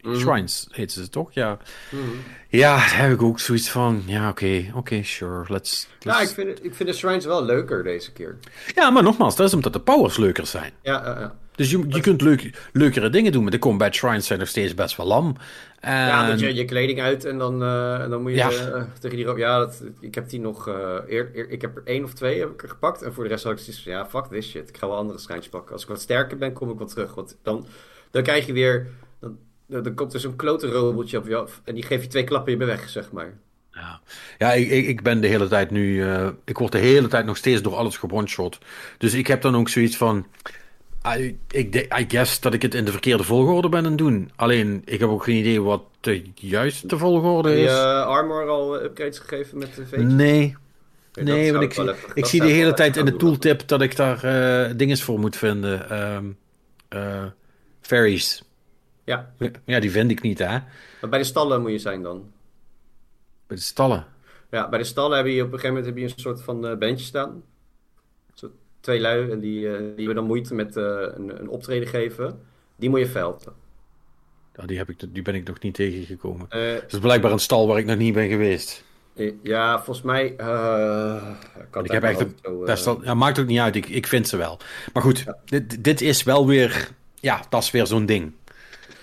Mhm. 0.00 0.16
Shrines 0.16 0.68
heet 0.70 0.92
ze 0.92 1.08
toch? 1.08 1.32
Ja. 1.32 1.58
Mhm. 1.90 2.02
Ja, 2.48 2.76
daar 2.76 2.98
heb 2.98 3.12
ik 3.12 3.22
ook 3.22 3.40
zoiets 3.40 3.70
van, 3.70 4.02
ja, 4.06 4.28
oké, 4.28 4.70
oké, 4.74 5.02
sure, 5.02 5.44
let's, 5.48 5.88
Ja, 6.00 6.20
ik 6.20 6.28
vind, 6.28 6.64
ik 6.64 6.74
vind 6.74 6.88
de 6.88 6.94
shrines 6.94 7.24
wel 7.24 7.44
leuker 7.44 7.82
deze 7.82 8.12
keer. 8.12 8.38
Ja, 8.74 8.90
maar 8.90 9.02
nogmaals, 9.02 9.36
dat 9.36 9.46
is 9.46 9.54
omdat 9.54 9.72
de 9.72 9.80
powers 9.80 10.16
leuker 10.16 10.46
zijn. 10.46 10.72
Ja, 10.82 11.04
ja. 11.04 11.36
Dus 11.58 11.70
je, 11.70 11.84
je 11.88 12.00
kunt 12.00 12.20
leuk, 12.20 12.68
leukere 12.72 13.10
dingen 13.10 13.32
doen, 13.32 13.42
maar 13.42 13.50
de 13.50 13.58
combat 13.58 13.94
shrines 13.94 14.26
zijn 14.26 14.38
nog 14.38 14.48
steeds 14.48 14.74
best 14.74 14.96
wel 14.96 15.06
lam. 15.06 15.36
En... 15.80 16.06
Ja, 16.06 16.26
moet 16.26 16.40
je 16.40 16.54
je 16.54 16.64
kleding 16.64 17.00
uit 17.00 17.24
en 17.24 17.38
dan, 17.38 17.62
uh, 17.62 18.00
en 18.00 18.10
dan 18.10 18.22
moet 18.22 18.30
je 18.30 18.36
ja. 18.36 18.50
uh, 18.50 18.82
tegen 19.00 19.16
die... 19.16 19.36
Ja, 19.36 19.58
dat, 19.58 19.84
ik 20.00 20.14
heb 20.14 20.28
die 20.28 20.40
nog... 20.40 20.68
Uh, 20.68 20.74
eer, 21.08 21.30
eer, 21.34 21.50
ik 21.50 21.60
heb 21.60 21.76
er 21.76 21.82
één 21.84 22.04
of 22.04 22.12
twee 22.12 22.40
heb 22.40 22.50
ik 22.50 22.62
er 22.62 22.68
gepakt. 22.68 23.02
En 23.02 23.12
voor 23.12 23.22
de 23.24 23.28
rest 23.28 23.44
had 23.44 23.52
ik 23.52 23.58
zoiets 23.58 23.84
ja, 23.84 24.06
fuck 24.06 24.24
this 24.24 24.50
shit. 24.50 24.68
Ik 24.68 24.76
ga 24.76 24.88
wel 24.88 24.96
andere 24.96 25.18
schijntjes 25.18 25.52
pakken. 25.52 25.72
Als 25.72 25.82
ik 25.82 25.88
wat 25.88 26.00
sterker 26.00 26.38
ben, 26.38 26.52
kom 26.52 26.70
ik 26.70 26.78
wat 26.78 26.90
terug. 26.90 27.14
Want 27.14 27.36
dan, 27.42 27.66
dan 28.10 28.22
krijg 28.22 28.46
je 28.46 28.52
weer... 28.52 28.86
Dan, 29.20 29.38
dan 29.66 29.94
komt 29.94 30.14
er 30.14 30.20
zo'n 30.20 30.36
klote 30.36 30.66
robotje 30.66 31.18
op 31.18 31.26
je 31.26 31.36
af. 31.36 31.60
En 31.64 31.74
die 31.74 31.84
geeft 31.84 32.02
je 32.02 32.08
twee 32.08 32.24
klappen 32.24 32.52
in 32.52 32.58
je 32.58 32.64
weg, 32.64 32.88
zeg 32.88 33.12
maar. 33.12 33.32
Ja, 33.72 34.00
ja 34.38 34.52
ik, 34.52 34.70
ik, 34.70 34.86
ik 34.86 35.02
ben 35.02 35.20
de 35.20 35.28
hele 35.28 35.48
tijd 35.48 35.70
nu... 35.70 36.04
ik 36.44 36.58
word 36.58 36.72
de 36.72 36.78
hele 36.78 37.08
tijd 37.08 37.26
nog 37.26 37.36
steeds 37.36 37.62
door 37.62 37.74
alles 37.74 37.96
gebondshot. 37.96 38.58
Dus 38.98 39.14
ik 39.14 39.26
heb 39.26 39.42
dan 39.42 39.56
ook 39.56 39.68
zoiets 39.68 39.96
van... 39.96 40.26
I, 41.06 41.38
ik 41.50 41.74
I 41.98 42.04
guess 42.08 42.40
dat 42.40 42.54
ik 42.54 42.62
het 42.62 42.74
in 42.74 42.84
de 42.84 42.90
verkeerde 42.90 43.22
volgorde 43.22 43.68
ben 43.68 43.84
aan 43.84 43.84
het 43.84 43.98
doen. 43.98 44.30
Alleen, 44.36 44.82
ik 44.84 45.00
heb 45.00 45.08
ook 45.08 45.24
geen 45.24 45.36
idee 45.36 45.62
wat 45.62 45.82
de 46.00 46.22
juiste 46.34 46.98
volgorde 46.98 47.60
is. 47.60 47.70
Heb 47.70 47.78
je 47.78 48.04
armor 48.04 48.48
al 48.48 48.82
upgrades 48.82 49.18
gegeven 49.18 49.58
met 49.58 49.74
de 49.74 49.86
veetjes? 49.86 50.12
Nee. 50.12 50.56
Nee, 51.12 51.52
want 51.52 51.64
ik, 51.64 51.96
ik 52.14 52.26
zie 52.26 52.40
de 52.40 52.48
hele 52.48 52.74
tijd 52.74 52.96
in 52.96 53.04
de 53.04 53.16
tooltip 53.16 53.68
dat 53.68 53.80
ik 53.80 53.96
daar 53.96 54.24
uh, 54.24 54.76
dingen 54.76 54.98
voor 54.98 55.18
moet 55.18 55.36
vinden. 55.36 56.02
Um, 56.14 56.38
uh, 56.90 57.24
fairies. 57.80 58.42
Ja. 59.04 59.32
Ja, 59.64 59.80
die 59.80 59.90
vind 59.90 60.10
ik 60.10 60.22
niet, 60.22 60.38
hè. 60.38 60.58
Maar 61.00 61.10
bij 61.10 61.18
de 61.18 61.24
stallen 61.24 61.60
moet 61.60 61.70
je 61.70 61.78
zijn 61.78 62.02
dan? 62.02 62.30
Bij 63.46 63.56
de 63.56 63.62
stallen? 63.62 64.06
Ja, 64.50 64.68
bij 64.68 64.78
de 64.78 64.84
stallen 64.84 65.16
heb 65.16 65.26
je 65.26 65.42
op 65.42 65.52
een 65.52 65.58
gegeven 65.58 65.68
moment 65.68 65.86
heb 65.86 65.96
je 65.96 66.02
een 66.02 66.20
soort 66.20 66.42
van 66.42 66.60
bandje 66.60 67.04
staan 67.04 67.42
twee 68.80 69.00
lui 69.00 69.30
en 69.30 69.40
die, 69.40 69.60
uh, 69.60 69.76
die 69.78 69.94
hebben 69.96 70.14
dan 70.14 70.24
moeite 70.24 70.54
met 70.54 70.76
uh, 70.76 70.84
een, 71.14 71.40
een, 71.40 71.48
optreden 71.48 71.88
geven. 71.88 72.40
Die 72.76 72.90
moet 72.90 72.98
je 72.98 73.06
velden. 73.06 73.52
Ja, 74.56 74.66
die, 74.66 74.78
heb 74.78 74.88
ik, 74.88 74.96
die 75.08 75.22
ben 75.22 75.34
ik 75.34 75.46
nog 75.46 75.60
niet 75.60 75.74
tegengekomen. 75.74 76.46
Het 76.48 76.92
is 76.92 76.98
blijkbaar 76.98 77.32
een 77.32 77.38
stal 77.38 77.66
waar 77.66 77.78
ik 77.78 77.86
nog 77.86 77.96
niet 77.96 78.14
ben 78.14 78.28
geweest. 78.28 78.84
Ja, 79.42 79.82
volgens 79.82 80.06
mij. 80.06 80.34
Kan 81.70 81.84
ik 81.84 81.90
heb 81.90 82.02
echt 82.02 82.20
een, 82.20 82.36
zo, 82.42 82.74
stal, 82.74 83.04
ja, 83.04 83.14
maakt 83.14 83.38
ook 83.38 83.46
niet 83.46 83.58
uit, 83.58 83.76
ik, 83.76 83.88
ik 83.88 84.06
vind 84.06 84.28
ze 84.28 84.36
wel. 84.36 84.58
Maar 84.92 85.02
goed, 85.02 85.18
ja. 85.18 85.36
dit, 85.44 85.84
dit 85.84 86.00
is 86.00 86.22
wel 86.22 86.46
weer. 86.46 86.88
Ja, 87.20 87.42
dat 87.48 87.62
is 87.62 87.70
weer 87.70 87.86
zo'n 87.86 88.06
ding. 88.06 88.32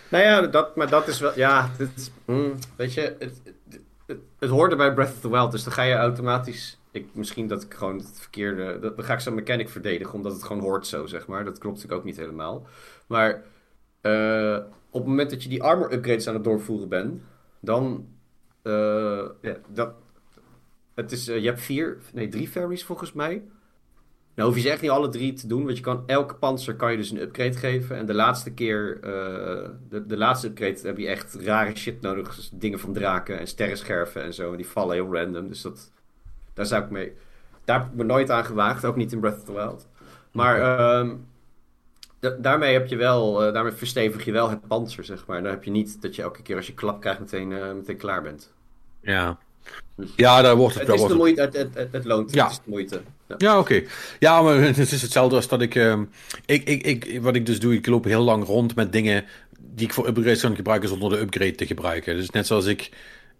Nou 0.09 0.23
ja, 0.23 0.41
dat, 0.41 0.75
maar 0.75 0.89
dat 0.89 1.07
is 1.07 1.19
wel. 1.19 1.31
Ja, 1.35 1.71
dit, 1.77 2.11
mm, 2.25 2.53
weet 2.75 2.93
je, 2.93 3.01
het, 3.01 3.41
het, 3.43 3.81
het, 4.05 4.17
het 4.39 4.49
hoorde 4.49 4.75
bij 4.75 4.93
Breath 4.93 5.11
of 5.13 5.19
the 5.19 5.29
Wild, 5.29 5.51
dus 5.51 5.63
dan 5.63 5.73
ga 5.73 5.81
je 5.81 5.95
automatisch 5.95 6.77
ik, 6.95 7.07
misschien 7.13 7.47
dat 7.47 7.63
ik 7.63 7.73
gewoon 7.73 7.97
het 7.97 8.19
verkeerde. 8.19 8.79
Dat, 8.79 8.95
dan 8.95 9.05
ga 9.05 9.13
ik 9.13 9.19
zo'n 9.19 9.35
mechanic 9.35 9.69
verdedigen, 9.69 10.13
omdat 10.13 10.33
het 10.33 10.43
gewoon 10.43 10.61
hoort 10.61 10.87
zo, 10.87 11.05
zeg 11.05 11.27
maar. 11.27 11.45
Dat 11.45 11.57
klopt 11.57 11.75
natuurlijk 11.75 12.01
ook 12.01 12.07
niet 12.07 12.17
helemaal. 12.17 12.67
Maar 13.07 13.43
uh, 14.01 14.57
op 14.89 15.01
het 15.01 15.09
moment 15.09 15.29
dat 15.29 15.43
je 15.43 15.49
die 15.49 15.63
armor 15.63 15.93
upgrades 15.93 16.27
aan 16.27 16.33
het 16.33 16.43
doorvoeren 16.43 16.89
bent, 16.89 17.21
dan. 17.59 18.07
Uh, 18.63 19.25
ja, 19.41 19.57
dat, 19.67 19.93
het 20.95 21.11
is, 21.11 21.29
uh, 21.29 21.39
je 21.39 21.47
hebt 21.47 21.61
vier, 21.61 21.97
nee, 22.13 22.27
drie 22.27 22.47
fairies 22.47 22.83
volgens 22.83 23.13
mij. 23.13 23.43
Nou 24.35 24.47
hoef 24.47 24.57
je 24.57 24.63
ze 24.63 24.69
echt 24.69 24.81
niet 24.81 24.91
alle 24.91 25.09
drie 25.09 25.33
te 25.33 25.47
doen, 25.47 25.65
want 25.65 25.77
je 25.77 25.83
kan 25.83 26.03
elke 26.05 26.35
panzer 26.35 26.75
kan 26.75 26.91
je 26.91 26.97
dus 26.97 27.11
een 27.11 27.21
upgrade 27.21 27.53
geven. 27.57 27.97
En 27.97 28.05
de 28.05 28.13
laatste 28.13 28.53
keer, 28.53 28.97
de, 29.89 30.05
de 30.05 30.17
laatste 30.17 30.47
upgrade 30.47 30.79
heb 30.81 30.97
je 30.97 31.07
echt 31.07 31.33
rare 31.33 31.75
shit 31.75 32.01
nodig. 32.01 32.35
Dus 32.35 32.49
dingen 32.53 32.79
van 32.79 32.93
draken 32.93 33.39
en 33.39 33.47
sterrenscherven 33.47 34.23
en 34.23 34.33
zo. 34.33 34.51
En 34.51 34.57
die 34.57 34.67
vallen 34.67 34.95
heel 34.95 35.13
random, 35.13 35.47
dus 35.47 35.61
dat 35.61 35.91
daar 36.55 36.65
zou 36.65 36.83
ik 36.83 36.89
mee. 36.89 37.13
Daar 37.65 37.79
heb 37.79 37.87
ik 37.87 37.95
me 37.95 38.03
nooit 38.03 38.31
aan 38.31 38.45
gewaagd, 38.45 38.85
ook 38.85 38.95
niet 38.95 39.11
in 39.11 39.19
Breath 39.19 39.37
of 39.37 39.43
the 39.43 39.53
Wild. 39.53 39.87
Maar 40.31 40.99
um, 40.99 41.25
daarmee 42.39 42.73
heb 42.73 42.87
je 42.87 42.95
wel, 42.95 43.47
uh, 43.47 43.53
daarmee 43.53 43.71
verstevig 43.71 44.25
je 44.25 44.31
wel 44.31 44.49
het 44.49 44.67
panzer, 44.67 45.03
zeg 45.03 45.25
maar. 45.25 45.41
Dan 45.41 45.51
heb 45.51 45.63
je 45.63 45.71
niet 45.71 46.01
dat 46.01 46.15
je 46.15 46.21
elke 46.21 46.41
keer 46.41 46.55
als 46.55 46.67
je 46.67 46.73
klap 46.73 47.01
krijgt 47.01 47.19
meteen, 47.19 47.51
uh, 47.51 47.73
meteen 47.73 47.97
klaar 47.97 48.21
bent. 48.21 48.51
Ja. 49.01 49.37
Dus 49.95 50.09
ja, 50.15 50.41
daar 50.41 50.55
wordt 50.55 50.79
het, 50.79 50.87
het 50.87 50.99
is 50.99 51.07
de 51.07 51.15
moeite, 51.15 51.41
het, 51.41 51.53
het, 51.57 51.73
het, 51.73 51.91
het 51.91 52.05
loont, 52.05 52.33
ja. 52.33 52.43
het 52.43 52.51
is 52.51 52.57
de 52.57 52.69
moeite. 52.69 53.01
Ja, 53.27 53.35
ja 53.37 53.59
oké. 53.59 53.75
Okay. 53.75 53.87
Ja, 54.19 54.41
maar 54.41 54.61
het 54.75 54.77
is 54.77 55.01
hetzelfde 55.01 55.35
als 55.35 55.47
dat 55.47 55.61
ik, 55.61 55.75
uh, 55.75 56.01
ik, 56.45 56.63
ik, 56.63 56.83
ik... 56.83 57.21
Wat 57.21 57.35
ik 57.35 57.45
dus 57.45 57.59
doe, 57.59 57.73
ik 57.73 57.87
loop 57.87 58.03
heel 58.03 58.23
lang 58.23 58.45
rond 58.45 58.75
met 58.75 58.91
dingen 58.91 59.25
die 59.59 59.87
ik 59.87 59.93
voor 59.93 60.07
upgrades 60.07 60.41
kan 60.41 60.55
gebruiken 60.55 60.89
zonder 60.89 61.09
de 61.09 61.19
upgrade 61.19 61.55
te 61.55 61.65
gebruiken. 61.65 62.15
Dus 62.15 62.29
net 62.29 62.47
zoals 62.47 62.65
ik... 62.65 62.91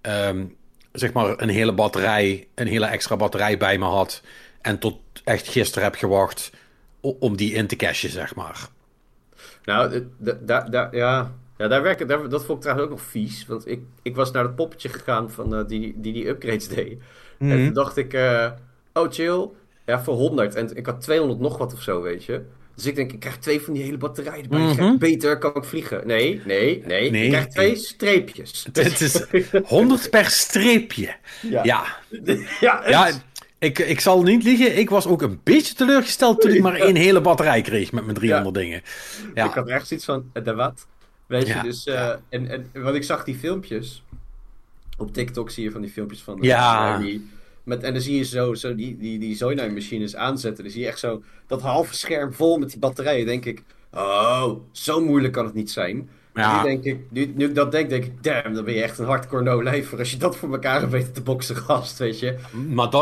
Um, 0.02 0.56
zeg 0.96 1.14
maar 1.14 1.34
een 1.42 1.50
hele 1.50 1.74
batterij, 1.74 2.48
een 2.56 2.68
hele 2.68 2.86
extra 2.86 3.16
batterij 3.16 3.58
bij 3.58 3.78
me 3.78 3.86
had. 3.86 4.22
En 4.62 4.80
tot 4.80 5.00
echt 5.24 5.48
gisteren 5.48 5.84
heb 5.84 5.96
gewacht 5.96 6.52
om 7.02 7.38
die 7.38 7.54
in 7.54 7.68
te 7.68 7.76
cashen, 7.76 8.10
zeg 8.10 8.36
maar. 8.36 8.68
Nou, 9.64 10.08
daar, 10.18 10.72
daar, 10.72 10.96
ja, 10.96 11.32
ja, 11.58 11.68
daar 11.68 11.82
werken, 11.82 12.08
daar, 12.08 12.30
dat 12.30 12.46
vond 12.46 12.58
ik 12.58 12.62
trouwens 12.62 12.90
ook 12.90 12.98
nog 12.98 13.08
vies. 13.08 13.46
Want 13.46 13.68
ik, 13.68 13.82
ik 14.02 14.16
was 14.16 14.32
naar 14.32 14.44
het 14.44 14.56
poppetje 14.56 14.90
gegaan 14.90 15.32
van, 15.32 15.54
uh, 15.54 15.68
die, 15.68 15.94
die 15.98 16.14
die 16.14 16.28
upgrades 16.28 16.68
deed. 16.68 17.00
En 17.40 17.48
mhm. 17.48 17.64
toen 17.66 17.74
dacht 17.74 17.98
ik, 17.98 18.14
uh, 18.14 18.52
oh 18.94 19.12
chill, 19.12 19.50
ja, 19.86 20.04
voor 20.04 20.16
100. 20.16 20.56
En 20.56 20.76
ik 20.76 20.86
had 20.86 21.02
200 21.02 21.40
nog 21.40 21.58
wat 21.58 21.74
of 21.74 21.82
zo, 21.82 22.02
weet 22.02 22.24
je. 22.24 22.42
Dus 22.76 22.86
ik 22.86 22.96
denk, 22.96 23.12
ik 23.12 23.20
krijg 23.20 23.38
twee 23.38 23.62
van 23.62 23.74
die 23.74 23.84
hele 23.84 23.98
batterijen 23.98 24.44
erbij. 24.44 24.60
Mm 24.60 24.78
-hmm. 24.78 24.98
Beter 24.98 25.38
kan 25.38 25.56
ik 25.56 25.64
vliegen. 25.64 26.08
Nee, 26.08 26.42
nee, 26.46 26.84
nee. 26.86 27.12
nee 27.12 27.24
ik 27.24 27.30
krijg 27.30 27.48
twee 27.48 27.76
streepjes. 27.76 28.68
Het 28.74 29.02
is 29.02 29.26
100 29.64 30.10
per 30.10 30.26
streepje. 30.26 31.16
Ja. 31.42 31.64
Ja, 31.64 31.86
ja, 32.60 32.90
ja 32.90 33.12
ik, 33.60 33.80
ik 33.80 34.00
zal 34.00 34.24
niet 34.24 34.44
liegen. 34.44 34.78
Ik 34.78 34.90
was 34.90 35.08
ook 35.08 35.22
een 35.22 35.40
beetje 35.44 35.74
teleurgesteld 35.74 36.42
toen 36.42 36.52
ik 36.52 36.62
maar 36.62 36.76
één 36.88 36.96
hele 36.96 37.22
batterij 37.22 37.62
kreeg 37.62 37.92
met 37.92 38.04
mijn 38.04 38.18
300 38.18 38.56
dingen. 38.56 38.82
Ja. 39.34 39.46
Ik 39.46 39.54
had 39.54 39.68
echt 39.68 39.88
zoiets 39.88 40.06
van, 40.06 40.32
de 40.34 40.54
wat? 40.54 40.88
Weet 41.28 41.48
je, 41.48 41.62
dus... 41.62 41.88
Uh, 41.88 42.10
en, 42.30 42.50
en, 42.50 42.70
want 42.74 42.96
ik 42.96 43.04
zag 43.04 43.24
die 43.24 43.36
filmpjes. 43.36 44.04
Op 44.98 45.14
TikTok 45.14 45.50
zie 45.50 45.64
je 45.64 45.72
van 45.72 45.82
die 45.82 45.92
filmpjes 45.92 46.22
van... 46.22 46.38
Ja. 46.42 46.98
Die, 46.98 47.30
met, 47.66 47.84
en 47.84 47.94
dan 47.94 48.02
zie 48.02 48.18
je 48.18 48.24
zo, 48.24 48.54
zo 48.54 48.76
die, 48.76 48.98
die, 48.98 49.20
die 49.20 49.36
Zonai-machines 49.36 50.16
aanzetten. 50.16 50.64
Dan 50.64 50.74
zie 50.74 50.82
je 50.82 50.88
echt 50.88 51.00
zo 51.00 51.24
dat 51.48 51.62
halve 51.62 51.96
scherm 51.96 52.34
vol 52.34 52.58
met 52.58 52.70
die 52.70 52.80
batterijen. 52.80 53.26
denk 53.26 53.46
ik, 53.46 53.64
oh, 53.94 54.50
zo 54.72 55.02
moeilijk 55.02 55.34
kan 55.34 55.46
het 55.46 55.54
niet 55.54 55.72
zijn. 55.72 56.10
Ja. 56.34 56.64
Nu, 56.64 56.70
denk 56.70 56.84
ik, 56.84 57.12
nu, 57.12 57.34
nu 57.36 57.46
ik 57.46 57.56
dat 57.56 57.72
denk, 57.72 57.90
denk 57.90 58.04
ik, 58.04 58.24
damn, 58.24 58.54
dan 58.54 58.66
ben 58.66 58.74
je 58.74 58.82
echt 58.82 59.00
een 59.00 59.06
hardcore 59.06 59.44
no-lifer. 59.44 60.00
Als 60.00 60.12
je 60.12 60.18
dat 60.18 60.36
voor 60.36 60.52
elkaar 60.52 60.80
hebt 60.80 60.92
weten 60.92 61.14
te 61.14 61.22
boksen, 61.22 61.56
gast, 61.68 61.98
weet 61.98 62.20
je. 62.20 62.38
Maar 62.70 62.90
dat 62.90 63.02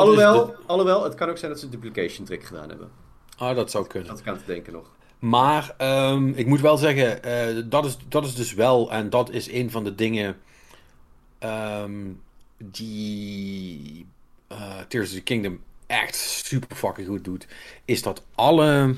alhoewel, 0.66 1.04
het 1.04 1.16
kan 1.16 1.30
ook 1.30 1.38
zijn 1.38 1.52
dat 1.52 1.60
ze 1.60 1.66
een 1.66 1.72
duplication 1.72 2.26
trick 2.26 2.44
gedaan 2.44 2.70
hebben. 2.70 2.90
Ah, 3.38 3.56
dat 3.56 3.72
zou 3.72 3.88
kunnen. 3.88 4.10
Dat 4.10 4.22
kan 4.22 4.38
te 4.38 4.46
denken 4.46 4.74
nog. 4.74 4.92
Maar 5.20 5.76
um, 6.12 6.34
ik 6.36 6.46
moet 6.46 6.62
wel 6.62 6.78
zeggen, 6.78 7.20
uh, 7.26 7.64
dat, 7.66 7.86
is, 7.86 7.98
dat 8.08 8.26
is 8.26 8.36
dus 8.36 8.54
wel, 8.54 8.92
en 8.92 9.10
dat 9.10 9.30
is 9.30 9.52
een 9.52 9.72
van 9.72 9.84
de 9.84 9.96
dingen 9.96 10.36
um, 11.40 12.22
die 12.58 14.06
uh, 14.54 14.80
Tears 14.88 15.10
of 15.10 15.16
the 15.16 15.22
Kingdom 15.22 15.60
echt 15.88 16.16
super 16.16 16.76
fucking 16.76 17.08
goed 17.08 17.24
doet, 17.24 17.48
is 17.86 18.02
dat 18.02 18.24
alle, 18.36 18.96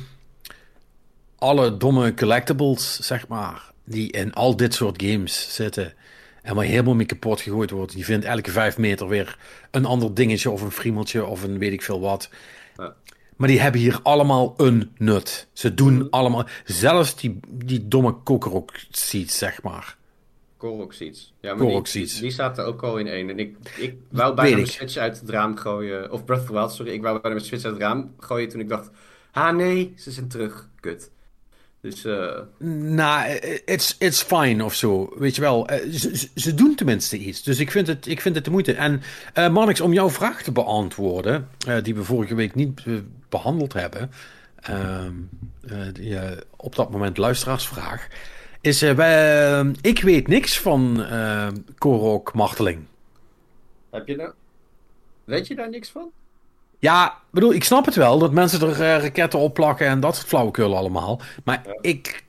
alle 1.37 1.77
domme 1.77 2.13
collectibles, 2.13 2.99
zeg 2.99 3.27
maar, 3.27 3.71
die 3.83 4.11
in 4.11 4.33
al 4.33 4.55
dit 4.55 4.73
soort 4.73 5.01
games 5.03 5.55
zitten 5.55 5.93
en 6.41 6.55
waar 6.55 6.65
helemaal 6.65 6.95
mee 6.95 7.05
kapot 7.05 7.41
gegooid 7.41 7.71
wordt, 7.71 7.93
die 7.93 8.05
vindt 8.05 8.25
elke 8.25 8.51
vijf 8.51 8.77
meter 8.77 9.07
weer 9.07 9.37
een 9.71 9.85
ander 9.85 10.13
dingetje 10.13 10.49
of 10.49 10.61
een 10.61 10.71
friemeltje 10.71 11.25
of 11.25 11.43
een 11.43 11.57
weet 11.57 11.73
ik 11.73 11.81
veel 11.81 11.99
wat. 11.99 12.29
Maar 13.35 13.47
die 13.47 13.59
hebben 13.59 13.81
hier 13.81 13.99
allemaal 14.03 14.53
een 14.57 14.91
nut. 14.97 15.47
Ze 15.53 15.73
doen 15.73 15.95
mhm. 15.95 16.07
allemaal, 16.09 16.45
zelfs 16.65 17.15
die, 17.15 17.39
die 17.49 17.87
domme 17.87 18.11
kokerok 18.11 18.71
seeds, 18.89 19.37
zeg 19.37 19.61
maar. 19.61 19.97
Korok 20.65 20.93
Seeds. 20.93 21.34
Ja, 21.39 21.56
maar 21.56 21.84
die, 21.84 22.19
die, 22.19 22.32
staat 22.32 22.58
er 22.58 22.65
ook 22.65 22.82
al 22.82 22.97
in 22.97 23.08
één. 23.08 23.30
En 23.30 23.39
ik, 23.39 23.56
ik 23.78 23.95
wou 24.12 24.36
bijna 24.36 24.56
mijn 24.56 24.67
Switch 24.67 24.97
uit 24.97 25.19
het 25.19 25.30
raam 25.30 25.58
gooien. 25.58 26.12
Of 26.12 26.25
Breath 26.25 26.41
of 26.41 26.45
the 26.47 26.54
Wild, 26.54 26.71
sorry. 26.71 26.91
Ik 26.91 27.01
wou 27.01 27.21
bijna 27.21 27.36
mijn 27.36 27.49
Switch 27.49 27.63
uit 27.63 27.73
het 27.73 27.84
raam 27.84 28.13
gooien 28.19 28.49
toen 28.49 28.60
ik 28.60 28.69
dacht... 28.69 28.89
Ah 29.32 29.56
nee, 29.56 29.93
ze 29.97 30.12
zijn 30.12 30.28
terug. 30.28 30.69
Kut. 30.80 31.12
Dus... 31.82 32.06
Uh... 32.06 32.39
Nou, 32.80 33.32
it's, 33.65 33.95
it's 33.99 34.21
fine 34.21 34.63
of 34.63 34.75
zo. 34.75 35.13
Weet 35.17 35.36
je 35.36 35.41
wel. 35.41 35.67
Eh, 35.67 35.89
ze, 35.91 36.28
ze, 36.36 36.54
doen 36.54 36.75
tenminste 36.75 37.17
iets. 37.17 37.43
Dus 37.43 37.60
ik 37.60 37.71
vind 37.71 37.88
het, 37.88 38.08
ik 38.08 38.21
vind 38.21 38.36
het 38.36 38.45
de 38.45 38.51
moeite. 38.51 38.73
En 38.73 39.01
uh, 39.38 39.49
Marnix, 39.49 39.82
om 39.82 39.93
jouw 39.93 40.10
vraag 40.10 40.43
te 40.43 40.51
beantwoorden... 40.51 41.49
Uh, 41.67 41.84
die 41.84 41.95
we 41.95 42.04
vorige 42.04 42.36
week 42.36 42.56
niet 42.56 42.82
behandeld 43.30 43.73
hebben... 43.73 44.12
Ehm, 44.56 45.13
die, 45.93 46.17
op 46.56 46.75
dat 46.75 46.91
moment 46.91 47.17
luisteraarsvraag 47.17 48.08
is, 48.65 48.84
uh, 48.84 49.60
ik 49.82 50.01
weet 50.01 50.28
niks 50.28 50.60
van 50.60 50.97
uh, 50.99 51.47
Korok 51.78 52.34
Marteling. 52.34 52.80
Heb 53.91 54.08
je 54.08 54.15
nou... 54.15 54.32
Weet 55.23 55.47
je 55.47 55.56
daar 55.56 55.69
niks 55.69 55.89
van? 55.89 56.10
Ja, 56.80 57.19
bedoel, 57.30 57.54
ik 57.54 57.63
snap 57.63 57.86
het 57.86 57.95
wel 57.95 58.19
dat 58.19 58.32
mensen 58.32 58.62
er 58.62 58.69
uh, 58.69 59.04
raketten 59.04 59.39
op 59.39 59.54
plakken 59.54 59.88
en 59.88 59.99
dat 59.99 60.15
soort 60.15 60.28
flauwekul 60.28 60.78
allemaal. 60.78 61.21
Maar 61.43 61.62
ik, 61.82 62.23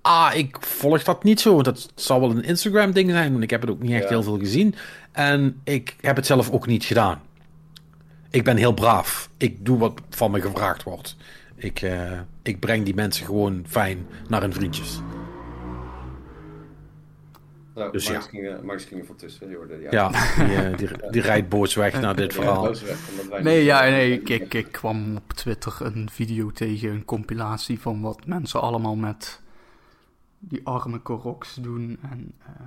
ah, 0.00 0.30
ik 0.34 0.56
volg 0.60 1.02
dat 1.02 1.24
niet 1.24 1.40
zo. 1.40 1.62
Dat 1.62 1.88
zal 1.94 2.20
wel 2.20 2.30
een 2.30 2.44
Instagram-ding 2.44 3.10
zijn, 3.10 3.30
want 3.30 3.42
ik 3.42 3.50
heb 3.50 3.60
het 3.60 3.70
ook 3.70 3.82
niet 3.82 3.92
echt 3.92 4.08
heel 4.08 4.22
veel 4.22 4.38
gezien. 4.38 4.74
En 5.12 5.60
ik 5.64 5.96
heb 6.00 6.16
het 6.16 6.26
zelf 6.26 6.50
ook 6.50 6.66
niet 6.66 6.84
gedaan. 6.84 7.20
Ik 8.30 8.44
ben 8.44 8.56
heel 8.56 8.74
braaf. 8.74 9.28
Ik 9.36 9.64
doe 9.64 9.78
wat 9.78 10.00
van 10.10 10.30
me 10.30 10.40
gevraagd 10.40 10.82
wordt. 10.82 11.16
Ik, 11.56 11.82
uh, 11.82 12.20
ik 12.42 12.60
breng 12.60 12.84
die 12.84 12.94
mensen 12.94 13.26
gewoon 13.26 13.64
fijn 13.66 14.06
naar 14.28 14.40
hun 14.40 14.52
vriendjes. 14.52 15.00
Nou, 17.80 17.92
dus 17.92 18.10
Max, 18.10 18.24
ja. 18.24 18.30
ging, 18.30 18.62
Max 18.62 18.84
ging 18.84 19.00
er 19.00 19.06
van 19.06 19.16
tussen. 19.16 19.48
Die, 19.48 19.56
hoorde, 19.56 19.80
ja, 19.80 19.90
ja 19.90 20.08
die, 20.46 20.56
uh, 20.56 20.76
die, 20.76 21.10
die, 21.10 21.22
rijdt 21.22 21.48
boos 21.48 21.74
weg 21.74 22.00
naar 22.00 22.16
dit 22.16 22.34
verhaal. 22.34 22.74
nee, 23.42 23.64
ja, 23.64 23.80
nee 23.80 24.12
ik, 24.12 24.28
ik, 24.28 24.54
ik, 24.54 24.72
kwam 24.72 25.16
op 25.16 25.32
Twitter 25.32 25.76
een 25.80 26.10
video 26.10 26.50
tegen, 26.50 26.90
een 26.90 27.04
compilatie 27.04 27.80
van 27.80 28.00
wat 28.00 28.26
mensen 28.26 28.60
allemaal 28.60 28.96
met 28.96 29.40
die 30.38 30.60
arme 30.64 30.98
Koroks 30.98 31.54
doen. 31.54 31.98
En, 32.10 32.32
uh... 32.40 32.66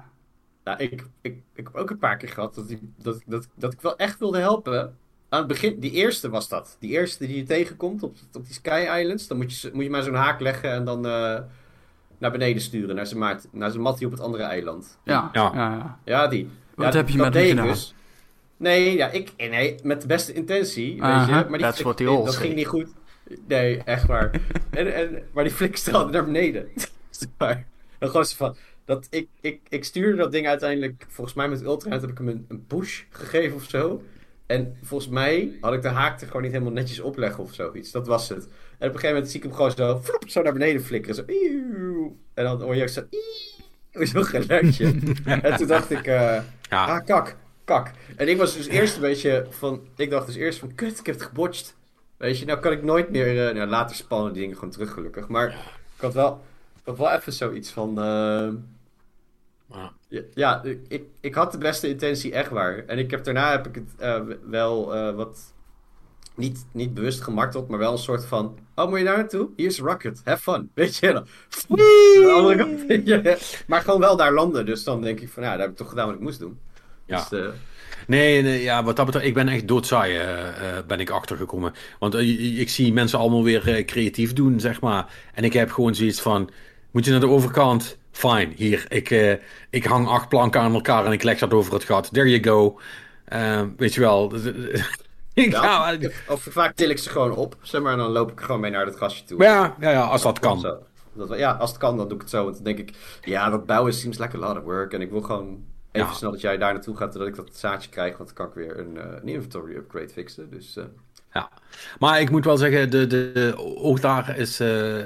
nou, 0.64 0.78
ik, 0.78 0.92
ik, 1.22 1.38
ik 1.54 1.66
heb 1.66 1.76
ook 1.76 1.90
een 1.90 1.98
paar 1.98 2.18
keer 2.18 2.30
gehad 2.30 2.56
dat, 2.56 2.68
die, 2.68 2.80
dat, 2.98 3.22
dat, 3.26 3.48
dat 3.56 3.74
ik 3.74 3.82
wel 3.82 3.98
echt 3.98 4.20
wilde 4.20 4.40
helpen. 4.40 4.98
Aan 5.30 5.40
het 5.40 5.48
begin, 5.48 5.80
die 5.80 5.92
eerste 5.92 6.30
was 6.30 6.50
dat. 6.50 6.78
Die 6.80 6.92
eerste 6.92 7.28
die 7.28 7.38
je 7.38 7.44
tegenkomt 7.44 8.04
op, 8.04 8.16
op 8.34 8.46
die 8.46 8.54
Sky 8.54 8.88
Islands. 9.00 9.28
Dan 9.28 9.38
moet 9.38 9.60
je, 9.60 9.70
moet 9.74 9.84
je 9.84 9.90
maar 9.90 10.04
zo'n 10.04 10.14
haak 10.14 10.40
leggen 10.40 10.72
en 10.72 10.86
dan 10.86 11.06
naar 12.24 12.32
beneden 12.32 12.62
sturen. 12.62 12.96
Naar 12.96 13.08
zijn, 13.08 13.20
maat, 13.20 13.48
naar 13.52 13.70
zijn 13.70 13.82
mattie 13.82 14.06
op 14.06 14.12
het 14.12 14.22
andere 14.22 14.44
eiland. 14.44 15.00
Ja, 15.04 15.30
ja, 15.34 15.52
ja. 15.54 16.00
ja 16.06 16.28
die. 16.28 16.50
Wat 16.76 16.94
heb 16.94 17.10
je 17.10 17.18
met 17.18 17.38
gedaan? 17.38 17.68
Dus. 17.68 17.94
Nee, 18.58 18.96
ja, 18.96 19.10
ik, 19.10 19.32
nee, 19.38 19.76
met 19.84 20.02
de 20.02 20.08
beste 20.08 20.34
intentie, 20.34 20.86
weet 20.86 21.26
je. 21.26 21.46
Maar 21.50 21.58
die, 21.58 21.74
flik, 21.74 21.98
dat 21.98 22.36
ging 22.36 22.56
niet 22.56 22.68
goed. 22.68 22.88
Nee, 23.48 23.78
echt 23.84 24.06
waar. 24.06 24.32
en, 24.72 24.94
en, 24.94 25.24
maar 25.34 25.44
die 25.44 25.54
flik 25.54 25.78
straalde 25.78 26.12
naar 26.12 26.26
beneden. 26.26 26.68
maar, 27.38 27.66
dan 28.00 28.10
gewoon 28.10 28.26
van... 28.26 28.56
Dat 28.86 29.08
ik, 29.10 29.28
ik, 29.42 29.60
ik 29.70 29.84
stuurde 29.84 30.18
dat 30.18 30.32
ding 30.32 30.48
uiteindelijk, 30.48 31.06
volgens 31.08 31.36
mij 31.36 31.50
met 31.50 31.62
Ultra, 31.62 31.92
heb 31.92 32.10
ik 32.10 32.18
hem 32.18 32.28
een, 32.28 32.46
een 32.48 32.66
push 32.66 33.02
gegeven 33.10 33.56
of 33.56 33.64
zo. 33.64 34.02
En 34.46 34.78
volgens 34.82 35.10
mij 35.10 35.58
had 35.62 35.74
ik 35.74 35.82
de 35.82 35.88
haak 35.88 36.22
er 36.22 36.28
gewoon 36.28 36.42
niet 36.42 36.52
helemaal 36.52 36.74
netjes 36.74 37.00
opleggen 37.00 37.44
of 37.44 37.54
zoiets. 37.54 37.92
Dat 37.92 38.08
was 38.08 38.30
het. 38.30 38.48
En 38.78 38.90
op 38.90 38.94
een 38.94 39.00
gegeven 39.00 39.10
moment 39.10 39.30
zie 39.30 39.40
ik 39.40 39.46
hem 39.46 39.56
gewoon 39.56 39.72
zo, 39.72 40.02
zo 40.28 40.42
naar 40.42 40.54
beneden 40.54 40.84
flikkeren. 40.84 41.16
Zo, 41.16 41.24
en 42.34 42.44
dan 42.44 42.62
hoor 42.62 42.76
je 42.76 42.82
ook 42.82 42.88
zo, 42.88 43.02
zo'n 43.92 44.26
geluidje. 44.26 44.86
en 45.26 45.56
toen 45.58 45.68
dacht 45.68 45.92
ik, 45.92 46.08
uh, 46.08 46.42
ja. 46.70 46.86
ah, 46.86 47.06
kak, 47.06 47.36
kak. 47.66 47.92
En 48.16 48.28
ik 48.28 48.38
was 48.38 48.56
dus 48.56 48.68
eerst 48.68 48.96
een 48.96 49.02
beetje 49.02 49.48
van, 49.50 49.82
ik 49.96 50.10
dacht 50.10 50.26
dus 50.26 50.36
eerst 50.36 50.60
van, 50.60 50.76
kut, 50.76 51.00
ik 51.00 51.06
heb 51.06 51.16
het 51.16 51.24
gebotcht. 51.24 51.76
Weet 52.18 52.40
je, 52.40 52.46
nou 52.46 52.60
kan 52.60 52.72
ik 52.72 52.84
nooit 52.84 53.10
meer, 53.10 53.48
uh, 53.48 53.56
nou, 53.56 53.70
later 53.70 53.96
spannen 53.96 54.34
die 54.34 54.42
dingen 54.42 54.58
gewoon 54.58 54.74
terug 54.74 54.94
gelukkig. 54.94 55.28
Maar 55.28 55.48
ik 55.96 56.02
had 56.02 56.14
wel, 56.14 56.42
ik 56.76 56.82
had 56.84 56.98
wel 56.98 57.12
even 57.12 57.34
zoiets 57.34 57.72
van... 57.72 58.00
Uh, 58.00 58.54
ja, 60.34 60.64
ik, 60.88 61.04
ik 61.20 61.36
had 61.36 61.52
de 61.52 61.58
beste 61.58 61.88
intentie 61.88 62.34
echt 62.34 62.50
waar. 62.50 62.84
En 62.86 62.98
ik 62.98 63.12
heb, 63.12 63.24
daarna 63.24 63.52
heb 63.52 63.68
ik 63.68 63.76
het 63.76 63.90
uh, 64.02 64.36
wel 64.50 64.96
uh, 64.96 65.16
wat 65.16 65.54
niet, 66.36 66.66
niet 66.72 66.94
bewust 66.94 67.22
gemarteld, 67.22 67.68
maar 67.68 67.80
wel 67.80 67.92
een 67.92 67.98
soort 67.98 68.26
van... 68.26 68.58
Oh, 68.76 68.90
moet 68.90 69.00
je 69.00 69.06
daar 69.06 69.18
naartoe? 69.18 69.50
Hier 69.56 69.68
is 69.68 69.80
Rocket. 69.80 70.22
Have 70.24 70.42
fun. 70.42 70.70
Weet 70.74 70.96
je 70.96 71.14
dan? 71.14 71.28
De 71.68 72.34
andere 72.36 72.58
kant. 73.26 73.64
Maar 73.68 73.82
gewoon 73.82 74.00
wel 74.00 74.16
daar 74.16 74.34
landen. 74.34 74.66
Dus 74.66 74.84
dan 74.84 75.02
denk 75.02 75.20
ik 75.20 75.30
van, 75.30 75.44
ja, 75.44 75.50
daar 75.50 75.60
heb 75.60 75.70
ik 75.70 75.78
toch 75.78 75.90
gedaan 75.90 76.06
wat 76.06 76.16
ik 76.16 76.22
moest 76.22 76.40
doen. 76.40 76.60
Ja. 77.06 77.26
Dus, 77.30 77.40
uh... 77.40 77.48
Nee, 78.08 78.42
nee, 78.42 78.62
ja, 78.62 78.84
wat 78.84 78.96
dat 78.96 79.06
betreft, 79.06 79.28
ik 79.28 79.34
ben 79.34 79.48
echt 79.48 79.68
doodsaai, 79.68 80.18
uh, 80.18 80.48
ben 80.88 81.00
ik 81.00 81.10
achtergekomen. 81.10 81.74
Want 82.00 82.16
uh, 82.16 82.60
ik 82.60 82.70
zie 82.70 82.94
mensen 82.94 83.20
allemaal 83.20 83.44
weer 83.44 83.86
creatief 83.86 84.34
doen, 84.34 84.60
zeg 84.60 84.82
maar. 84.82 85.14
En 85.34 85.44
ik 85.44 85.54
heb 85.54 85.72
gewoon 85.72 85.96
zoiets 85.96 86.22
van, 86.22 86.50
moet 86.92 87.06
je 87.06 87.12
naar 87.12 87.20
de 87.20 87.28
overkant? 87.28 87.98
Fine, 88.12 88.50
hier, 88.56 88.86
ik, 88.88 89.40
ik 89.70 89.84
hang 89.84 90.08
acht 90.08 90.30
planken 90.30 90.62
aan 90.62 90.74
elkaar 90.74 91.06
en 91.06 91.12
ik 91.12 91.24
leg 91.24 91.40
dat 91.40 91.54
over 91.54 91.74
het 91.74 91.84
gat. 91.84 92.10
There 92.14 92.40
you 92.40 92.44
go. 92.44 92.80
weet 93.78 93.94
je 93.94 94.00
wel, 94.00 94.34
ja, 95.34 95.98
of, 96.28 96.48
vaak 96.50 96.76
til 96.76 96.90
ik 96.90 96.98
ze 96.98 97.10
gewoon 97.10 97.36
op, 97.36 97.56
zeg 97.62 97.82
maar, 97.82 97.92
en 97.92 97.98
dan 97.98 98.12
loop 98.12 98.32
ik 98.32 98.40
gewoon 98.40 98.62
mee 98.62 98.72
naar 98.72 98.86
het 98.86 98.96
gastje 98.96 99.24
toe. 99.24 99.44
Ja, 99.44 99.76
ja, 99.80 99.90
ja 99.90 100.02
als 100.02 100.22
dat 100.22 100.40
kan. 100.40 100.82
Dat, 101.14 101.38
ja, 101.38 101.52
als 101.52 101.70
het 101.70 101.80
kan, 101.80 101.98
dan 101.98 102.08
doe 102.08 102.16
ik 102.16 102.22
het 102.22 102.32
zo. 102.32 102.44
Want 102.44 102.56
dan 102.56 102.64
denk 102.64 102.80
ik, 102.80 102.94
ja, 103.22 103.50
dat 103.50 103.66
bouwen 103.66 103.94
seems 103.94 104.18
like 104.18 104.38
a 104.38 104.40
lot 104.40 104.58
of 104.58 104.64
work. 104.64 104.94
En 104.94 105.02
ik 105.02 105.12
wil 105.12 105.22
gewoon 105.22 105.66
even 105.92 106.16
snel 106.16 106.32
dat 106.32 106.42
jij 106.42 106.58
daar 106.58 106.74
naartoe 106.74 106.98
gaat, 106.98 107.14
zodat 107.14 107.28
ik 107.28 107.36
dat 107.36 107.50
zaadje 107.54 107.90
krijg. 107.90 108.18
Want 108.18 108.28
dan 108.28 108.38
kan 108.38 108.48
ik 108.48 108.54
weer 108.54 108.80
een, 108.80 108.96
uh, 108.96 109.04
een 109.22 109.28
inventory 109.28 109.76
upgrade 109.76 110.10
fixen. 110.10 110.50
Dus... 110.50 110.78
Uh... 110.78 110.84
Ja, 111.34 111.50
maar 112.00 112.22
ik 112.22 112.30
moet 112.30 112.46
wel 112.46 112.58
zeggen, 112.58 112.90
de, 112.90 113.08
de, 113.08 113.54
ook 113.78 114.02
daar 114.02 114.38
is, 114.38 114.62
uh, 114.62 115.06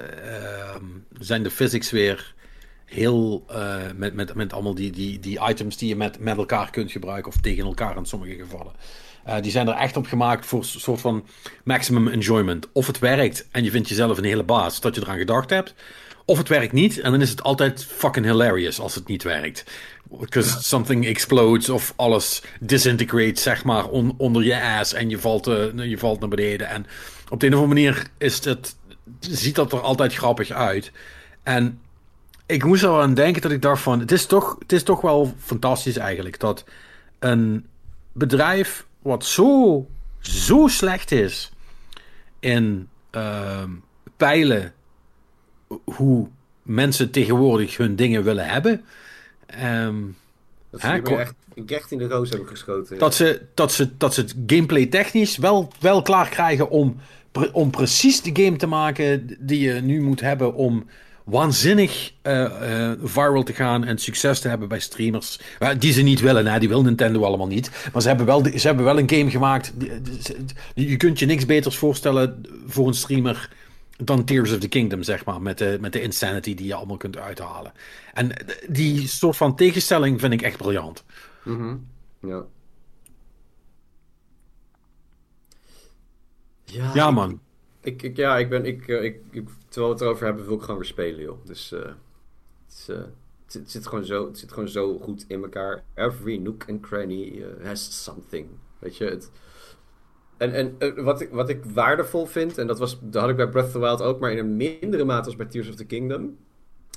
zijn 1.19 1.43
de 1.43 1.51
physics 1.51 1.91
weer 1.91 2.35
heel 2.85 3.45
met, 3.95 4.13
met, 4.13 4.33
met 4.33 4.53
allemaal 4.53 4.75
die, 4.75 4.91
die, 4.91 5.19
die 5.19 5.47
items 5.47 5.77
die 5.77 5.89
je 5.89 5.95
met, 5.95 6.19
met 6.19 6.37
elkaar 6.37 6.69
kunt 6.69 6.91
gebruiken 6.91 7.31
of 7.31 7.37
tegen 7.37 7.65
elkaar 7.65 7.97
in 7.97 8.05
sommige 8.05 8.35
gevallen. 8.35 8.73
Uh, 9.27 9.35
die 9.41 9.51
zijn 9.51 9.67
er 9.67 9.73
echt 9.73 9.97
op 9.97 10.07
gemaakt 10.07 10.45
voor 10.45 10.59
een 10.59 10.65
soort 10.65 11.01
van 11.01 11.25
maximum 11.63 12.07
enjoyment. 12.07 12.67
Of 12.71 12.87
het 12.87 12.99
werkt 12.99 13.47
en 13.51 13.63
je 13.63 13.71
vindt 13.71 13.89
jezelf 13.89 14.17
een 14.17 14.23
hele 14.23 14.43
baas 14.43 14.79
dat 14.79 14.95
je 14.95 15.01
eraan 15.01 15.17
gedacht 15.17 15.49
hebt. 15.49 15.73
Of 16.25 16.37
het 16.37 16.47
werkt 16.47 16.73
niet 16.73 16.99
en 16.99 17.11
dan 17.11 17.21
is 17.21 17.29
het 17.29 17.43
altijd 17.43 17.85
fucking 17.85 18.25
hilarious 18.25 18.79
als 18.79 18.95
het 18.95 19.07
niet 19.07 19.23
werkt. 19.23 19.63
Because 20.09 20.63
something 20.63 21.05
explodes 21.05 21.69
of 21.69 21.93
alles 21.95 22.41
disintegrates, 22.59 23.43
zeg 23.43 23.63
maar, 23.63 23.87
onder 24.17 24.43
je 24.43 24.61
ass 24.61 24.93
en 24.93 25.09
je 25.09 25.19
valt, 25.19 25.47
uh, 25.47 25.89
je 25.89 25.97
valt 25.97 26.19
naar 26.19 26.29
beneden. 26.29 26.67
En 26.67 26.85
op 27.29 27.39
de 27.39 27.47
een 27.47 27.53
of 27.53 27.59
andere 27.59 27.81
manier 27.81 28.07
is 28.17 28.45
het, 28.45 28.75
ziet 29.19 29.55
dat 29.55 29.71
er 29.71 29.79
altijd 29.79 30.13
grappig 30.13 30.51
uit. 30.51 30.91
En 31.43 31.79
ik 32.45 32.63
moest 32.63 32.83
er 32.83 33.01
aan 33.01 33.13
denken 33.13 33.41
dat 33.41 33.51
ik 33.51 33.61
dacht 33.61 33.81
van, 33.81 33.99
het 33.99 34.11
is 34.11 34.25
toch, 34.25 34.55
het 34.59 34.71
is 34.71 34.83
toch 34.83 35.01
wel 35.01 35.33
fantastisch 35.39 35.97
eigenlijk 35.97 36.39
dat 36.39 36.63
een 37.19 37.65
bedrijf 38.11 38.86
wat 39.01 39.25
zo, 39.25 39.87
zo 40.19 40.67
slecht 40.67 41.11
is 41.11 41.51
in 42.39 42.87
uh, 43.11 43.63
peilen 44.17 44.73
hoe 45.83 46.27
mensen 46.61 47.11
tegenwoordig 47.11 47.77
hun 47.77 47.95
dingen 47.95 48.23
willen 48.23 48.45
hebben. 48.45 48.85
Um, 49.63 50.15
dat 50.69 50.81
ze 50.81 51.15
echt, 51.17 51.33
echt 51.65 51.91
in 51.91 51.97
de 51.97 52.07
roos 52.07 52.29
hebben 52.29 52.47
geschoten. 52.47 52.97
Dat, 52.97 53.15
ze, 53.15 53.41
dat, 53.53 53.71
ze, 53.71 53.97
dat 53.97 54.13
ze 54.13 54.21
het 54.21 54.35
gameplay 54.47 54.85
technisch 54.85 55.37
wel, 55.37 55.71
wel 55.79 56.01
klaar 56.01 56.29
krijgen 56.29 56.69
om, 56.69 56.97
om 57.51 57.69
precies 57.69 58.21
de 58.21 58.43
game 58.43 58.57
te 58.57 58.67
maken 58.67 59.37
die 59.39 59.59
je 59.59 59.73
nu 59.73 60.01
moet 60.01 60.21
hebben 60.21 60.53
om 60.53 60.85
waanzinnig 61.27 62.13
uh, 62.23 62.91
viral 63.03 63.43
te 63.43 63.53
gaan 63.53 63.83
en 63.83 63.97
succes 63.97 64.39
te 64.39 64.47
hebben 64.47 64.67
bij 64.67 64.79
streamers. 64.79 65.39
die 65.77 65.93
ze 65.93 66.01
niet 66.01 66.19
willen, 66.19 66.47
hè? 66.47 66.59
die 66.59 66.69
wil 66.69 66.81
Nintendo 66.81 67.23
allemaal 67.23 67.47
niet. 67.47 67.89
Maar 67.93 68.01
ze 68.01 68.07
hebben 68.07 68.25
wel, 68.25 68.43
ze 68.43 68.67
hebben 68.67 68.85
wel 68.85 68.99
een 68.99 69.09
game 69.09 69.29
gemaakt. 69.29 69.73
je 70.73 70.97
kunt 70.97 71.19
je 71.19 71.25
niks 71.25 71.45
beters 71.45 71.77
voorstellen 71.77 72.41
voor 72.65 72.87
een 72.87 72.93
streamer 72.93 73.49
dan 73.97 74.23
Tears 74.23 74.51
of 74.51 74.59
the 74.59 74.67
Kingdom, 74.67 75.03
zeg 75.03 75.25
maar. 75.25 75.41
Met 75.41 75.57
de, 75.57 75.77
met 75.81 75.93
de 75.93 76.01
insanity 76.01 76.55
die 76.55 76.65
je 76.65 76.73
allemaal 76.73 76.97
kunt 76.97 77.17
uithalen. 77.17 77.71
En 78.13 78.31
die 78.69 79.07
soort 79.07 79.37
van 79.37 79.55
tegenstelling 79.55 80.19
vind 80.19 80.33
ik 80.33 80.41
echt 80.41 80.57
briljant. 80.57 81.03
Mm 81.43 81.85
Ja. 82.21 82.43
Ja, 86.63 86.91
ja 86.93 87.11
man. 87.11 87.39
Ik, 87.87 88.17
ja, 88.17 88.37
ik 88.37 88.49
ben. 88.49 88.65
Ik, 88.65 88.87
ik, 88.87 89.19
ik 89.31 89.47
terwijl 89.67 89.93
we 89.93 89.99
het 89.99 90.01
erover 90.01 90.25
hebben, 90.25 90.45
wil 90.45 90.55
ik 90.55 90.61
gewoon 90.61 90.75
weer 90.75 90.85
spelen, 90.85 91.21
joh. 91.21 91.45
Dus 91.45 91.71
uh, 91.71 91.79
het, 92.65 92.87
uh, 92.89 92.97
het, 93.45 93.53
het, 93.53 93.71
zit 93.71 93.87
gewoon 93.87 94.05
zo, 94.05 94.27
het 94.27 94.37
zit 94.37 94.51
gewoon 94.51 94.69
zo 94.69 94.97
goed 94.97 95.25
in 95.27 95.43
elkaar. 95.43 95.83
Every 95.95 96.37
nook 96.37 96.65
and 96.69 96.81
cranny 96.81 97.45
has 97.63 98.03
something. 98.03 98.47
Weet 98.79 98.97
je, 98.97 99.05
het... 99.05 99.31
En, 100.37 100.53
en 100.53 101.03
wat, 101.03 101.21
ik, 101.21 101.29
wat 101.29 101.49
ik 101.49 101.63
waardevol 101.65 102.25
vind, 102.25 102.57
en 102.57 102.67
dat, 102.67 102.79
was, 102.79 102.99
dat 103.01 103.21
had 103.21 103.29
ik 103.29 103.35
bij 103.35 103.49
Breath 103.49 103.65
of 103.65 103.71
the 103.71 103.79
Wild 103.79 104.01
ook, 104.01 104.19
maar 104.19 104.31
in 104.31 104.37
een 104.37 104.55
mindere 104.55 105.03
mate 105.03 105.25
als 105.25 105.35
bij 105.35 105.45
Tears 105.45 105.69
of 105.69 105.75
the 105.75 105.85
Kingdom, 105.85 106.37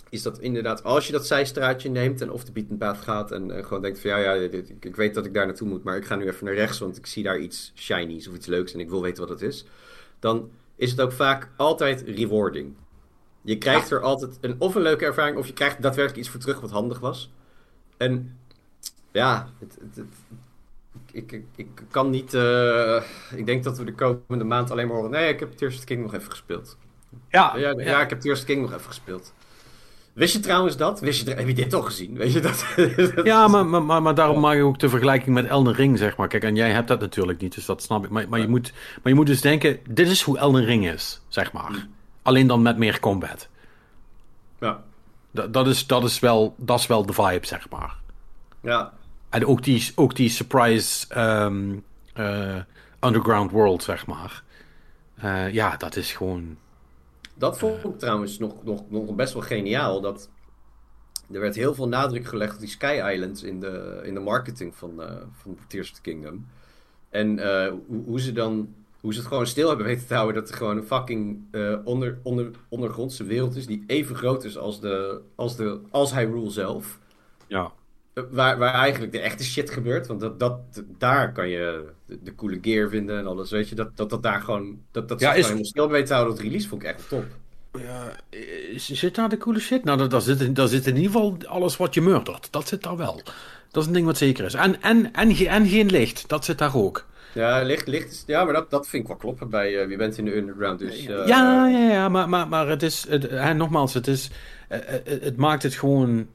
is 0.09 0.23
dat 0.23 0.39
inderdaad, 0.39 0.85
als 0.85 1.07
je 1.07 1.13
dat 1.13 1.27
zijstraatje 1.27 1.91
neemt 1.91 2.21
en 2.21 2.31
of 2.31 2.45
de 2.45 2.53
beaten 2.53 2.79
path 2.79 2.99
gaat 2.99 3.33
en, 3.33 3.65
gewoon 3.65 3.83
denkt 3.83 4.01
van 4.01 4.11
ja, 4.11 4.19
ja 4.19 4.33
ik, 4.81 4.97
weet 4.97 5.15
dat 5.15 5.27
ik 5.27 5.35
daar 5.35 5.47
naartoe 5.47 5.69
moet, 5.69 5.83
maar 5.83 5.97
ik 5.97 6.05
ga 6.05 6.17
nu 6.17 6.27
even 6.27 6.45
naar 6.45 6.55
rechts, 6.55 6.79
want 6.79 6.97
ik 6.97 7.07
zie 7.07 7.23
daar 7.23 7.39
iets 7.39 7.73
shinies 7.75 8.29
of 8.29 8.35
iets 8.35 8.47
leuks 8.47 8.73
en 8.73 8.81
ik 8.81 8.89
wil 8.89 9.03
weten 9.03 9.21
wat 9.21 9.41
het 9.41 9.43
is. 9.43 9.65
Dan 10.19 10.51
is 10.81 10.91
het 10.91 11.01
ook 11.01 11.13
vaak 11.13 11.49
altijd 11.57 12.03
rewarding. 12.07 12.75
Je 13.43 13.59
krijgt 13.59 13.91
er 13.91 14.01
altijd 14.01 14.39
een, 14.41 14.57
of 14.59 14.75
een 14.75 14.83
leuke 14.83 15.05
ervaring, 15.05 15.37
of 15.37 15.47
je 15.47 15.53
krijgt 15.53 15.83
daadwerkelijk 15.83 16.19
iets 16.21 16.29
voor 16.29 16.41
terug 16.41 16.61
wat 16.61 16.71
handig 16.71 17.01
was. 17.01 17.31
En 17.97 18.39
ja, 19.11 19.49
het, 19.59 19.79
het, 19.95 20.07
ik, 21.13 21.33
ik, 21.33 21.45
ik, 21.57 21.83
kan 21.91 22.11
niet. 22.11 22.35
Uh, 22.35 23.03
ik 23.35 23.47
denk 23.47 23.65
dat 23.65 23.79
we 23.79 23.85
de 23.85 23.95
komende 23.95 24.45
maand 24.45 24.71
alleen 24.71 24.87
maar 24.87 24.97
horen. 24.97 25.11
Nee, 25.11 25.33
ik 25.33 25.41
heb 25.41 25.53
Tears 25.53 25.75
of 25.75 25.81
the 25.81 25.87
King 25.87 26.03
nog 26.03 26.15
even 26.15 26.31
gespeeld. 26.31 26.79
Ja, 27.29 27.57
ja, 27.57 27.71
ja. 27.77 28.01
ik 28.01 28.11
heb 28.11 28.21
Tears 28.21 28.39
of 28.39 28.45
the 28.45 28.53
King 28.53 28.63
nog 28.63 28.73
even 28.73 28.87
gespeeld. 28.87 29.33
Wist 30.21 30.33
je 30.33 30.41
trouwens 30.41 30.77
dat? 30.77 31.01
Wist 31.01 31.27
je, 31.27 31.35
heb 31.35 31.47
je 31.47 31.55
dit 31.55 31.71
toch 31.71 31.87
gezien? 31.87 32.17
Weet 32.17 32.33
je 32.33 32.41
dat? 32.41 32.65
ja, 33.25 33.49
maar, 33.49 33.67
maar, 33.67 34.03
maar, 34.03 34.15
daarom 34.15 34.41
maak 34.41 34.57
ik 34.57 34.63
ook 34.63 34.79
de 34.79 34.89
vergelijking 34.89 35.35
met 35.35 35.47
Elden 35.47 35.75
Ring, 35.75 35.99
zeg 35.99 36.17
maar. 36.17 36.29
Kijk, 36.29 36.43
en 36.43 36.55
jij 36.55 36.71
hebt 36.71 36.89
dat 36.89 37.01
natuurlijk 37.01 37.41
niet, 37.41 37.55
dus 37.55 37.65
dat 37.65 37.83
snap 37.83 38.05
ik. 38.05 38.11
Maar, 38.11 38.29
maar, 38.29 38.41
je, 38.41 38.49
moet, 38.49 38.73
maar 38.73 39.13
je 39.13 39.15
moet 39.15 39.27
dus 39.27 39.41
denken, 39.41 39.79
dit 39.89 40.09
is 40.09 40.23
hoe 40.23 40.39
Elden 40.39 40.65
Ring 40.65 40.89
is, 40.89 41.21
zeg 41.29 41.53
maar. 41.53 41.67
Hmm. 41.67 41.89
Alleen 42.23 42.47
dan 42.47 42.63
met 42.63 42.77
meer 42.77 43.01
combat. 43.01 43.49
Ja. 44.59 44.83
Dat, 45.31 45.53
dat, 45.53 45.67
is, 45.67 45.87
dat, 45.87 46.05
is 46.05 46.19
wel, 46.19 46.55
dat 46.59 46.79
is 46.79 46.87
wel 46.87 47.07
de 47.07 47.13
vibe, 47.13 47.47
zeg 47.47 47.69
maar. 47.71 47.97
Ja. 48.63 48.93
En 49.29 49.47
ook 49.47 49.63
die, 49.63 49.93
ook 49.95 50.17
die 50.17 50.29
surprise 50.29 51.07
ehm, 51.09 51.73
eh, 52.13 52.57
underground 53.01 53.51
world, 53.51 53.83
zeg 53.83 54.07
maar. 54.07 54.43
Uh, 55.25 55.53
ja, 55.53 55.77
dat 55.77 55.97
is 55.97 56.13
gewoon 56.13 56.57
dat 57.41 57.59
vond 57.59 57.85
ik 57.85 57.99
trouwens 57.99 58.39
nog, 58.39 58.65
nog, 58.65 58.91
nog 58.91 59.15
best 59.15 59.33
wel 59.33 59.43
geniaal. 59.43 60.01
Dat 60.01 60.31
er 61.33 61.41
werd 61.41 61.55
heel 61.55 61.75
veel 61.75 61.89
nadruk 61.89 62.27
gelegd 62.27 62.55
op 62.55 62.61
die 62.61 62.69
Sky 62.69 63.01
Islands 63.13 63.43
in 63.43 63.61
de, 63.61 64.01
in 64.05 64.15
de 64.15 64.21
marketing 64.21 64.77
van, 64.77 64.93
uh, 64.99 65.07
van 65.33 65.59
Tears 65.69 65.91
of 65.91 65.97
the 65.97 66.01
Kingdom. 66.01 66.47
En 67.09 67.39
uh, 67.39 67.73
hoe, 68.05 68.21
ze 68.21 68.33
dan 68.33 68.75
hoe 69.01 69.13
ze 69.13 69.19
het 69.19 69.29
gewoon 69.29 69.47
stil 69.47 69.69
hebben 69.69 69.87
weten 69.87 70.07
te 70.07 70.15
houden 70.15 70.41
dat 70.41 70.51
er 70.51 70.57
gewoon 70.57 70.77
een 70.77 70.87
fucking 70.87 71.41
uh, 71.51 71.77
onder, 71.85 72.19
onder, 72.23 72.51
ondergrondse 72.69 73.25
wereld 73.25 73.57
is 73.57 73.67
die 73.67 73.85
even 73.87 74.17
groot 74.17 74.45
is 74.45 74.59
als, 74.59 74.81
de, 74.81 75.21
als, 75.35 75.57
de, 75.57 75.81
als 75.91 76.15
Hyrule 76.15 76.51
zelf. 76.51 76.99
Ja. 77.47 77.73
Waar, 78.31 78.59
waar 78.59 78.75
eigenlijk 78.75 79.13
de 79.13 79.21
echte 79.21 79.45
shit 79.45 79.71
gebeurt. 79.71 80.07
Want 80.07 80.21
dat, 80.21 80.39
dat, 80.39 80.59
daar 80.99 81.33
kan 81.33 81.49
je 81.49 81.85
de, 82.07 82.35
coole 82.35 82.59
gear 82.63 82.89
vinden 82.89 83.19
en 83.19 83.27
alles. 83.27 83.51
Weet 83.51 83.69
je, 83.69 83.75
dat 83.75 83.97
dat, 83.97 84.11
dat 84.11 84.23
daar 84.23 84.41
gewoon. 84.41 84.79
Dat, 84.91 85.09
dat 85.09 85.21
ja, 85.21 85.35
is... 85.35 85.47
gewoon 85.47 85.65
stil 85.65 85.89
weten 85.89 86.07
te 86.07 86.13
houden. 86.13 86.35
Dat 86.35 86.45
release 86.45 86.69
vond 86.69 86.83
ik 86.83 86.89
echt 86.89 87.09
top. 87.09 87.25
Ja, 87.79 88.13
zit 88.77 89.15
daar 89.15 89.29
de 89.29 89.37
coole 89.37 89.61
shit? 89.61 89.85
Nou, 89.85 90.09
daar 90.09 90.21
zit, 90.21 90.57
daar 90.57 90.69
zit 90.69 90.87
in 90.87 90.97
ieder 90.97 91.11
geval 91.11 91.37
alles 91.47 91.77
wat 91.77 91.95
je 91.95 92.01
murdert. 92.01 92.49
Dat 92.53 92.69
zit 92.69 92.83
daar 92.83 92.97
wel. 92.97 93.23
Dat 93.71 93.83
is 93.83 93.89
een 93.89 93.95
ding 93.95 94.07
wat 94.07 94.17
zeker 94.17 94.45
is. 94.45 94.55
En, 94.55 94.83
en, 94.83 95.13
en, 95.13 95.37
en 95.37 95.67
geen 95.67 95.91
licht. 95.91 96.29
Dat 96.29 96.45
zit 96.45 96.59
daar 96.59 96.77
ook. 96.77 97.07
Ja, 97.33 97.63
licht, 97.63 97.87
licht 97.87 98.11
is, 98.11 98.23
ja, 98.27 98.45
maar 98.45 98.53
dat, 98.53 98.71
dat 98.71 98.89
vind 98.89 99.03
ik 99.03 99.09
wel 99.09 99.17
kloppen 99.17 99.51
bij 99.51 99.81
uh, 99.83 99.87
Wie 99.87 99.97
bent 99.97 100.19
in 100.19 100.25
de 100.25 100.37
Underground. 100.37 100.79
Dus, 100.79 101.01
uh, 101.03 101.27
ja, 101.27 101.69
ja, 101.69 101.91
ja, 101.91 102.09
maar, 102.09 102.29
maar, 102.29 102.49
maar 102.49 102.69
het 102.69 102.83
is, 102.83 103.07
het, 103.09 103.29
en 103.29 103.57
nogmaals, 103.57 103.95
het 103.95 104.07
is, 104.07 104.31
uh, 104.71 104.79
het 105.05 105.37
maakt 105.37 105.63
het 105.63 105.75
gewoon, 105.75 106.27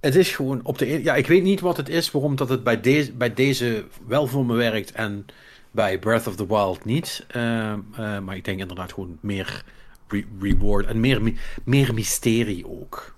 het 0.00 0.16
is 0.16 0.34
gewoon 0.34 0.60
op 0.62 0.78
de. 0.78 1.02
Ja, 1.02 1.14
ik 1.14 1.26
weet 1.26 1.42
niet 1.42 1.60
wat 1.60 1.76
het 1.76 1.88
is 1.88 2.10
waarom 2.10 2.36
dat 2.36 2.48
het 2.48 2.62
bij, 2.64 2.80
deze 2.80 3.12
bij 3.12 3.34
deze 3.34 3.84
wel 4.06 4.26
voor 4.26 4.46
me 4.46 4.54
werkt 4.54 4.92
en 4.92 5.26
bij 5.70 5.98
Breath 5.98 6.26
of 6.26 6.36
the 6.36 6.46
Wild 6.46 6.84
niet. 6.84 7.26
Uh, 7.36 7.42
uh, 7.42 8.18
maar 8.18 8.36
ik 8.36 8.44
denk 8.44 8.60
inderdaad 8.60 8.92
gewoon 8.92 9.18
meer 9.20 9.64
re 10.08 10.24
reward 10.40 10.86
en 10.86 11.00
meer, 11.00 11.32
meer 11.64 11.94
mysterie 11.94 12.68
ook. 12.68 13.16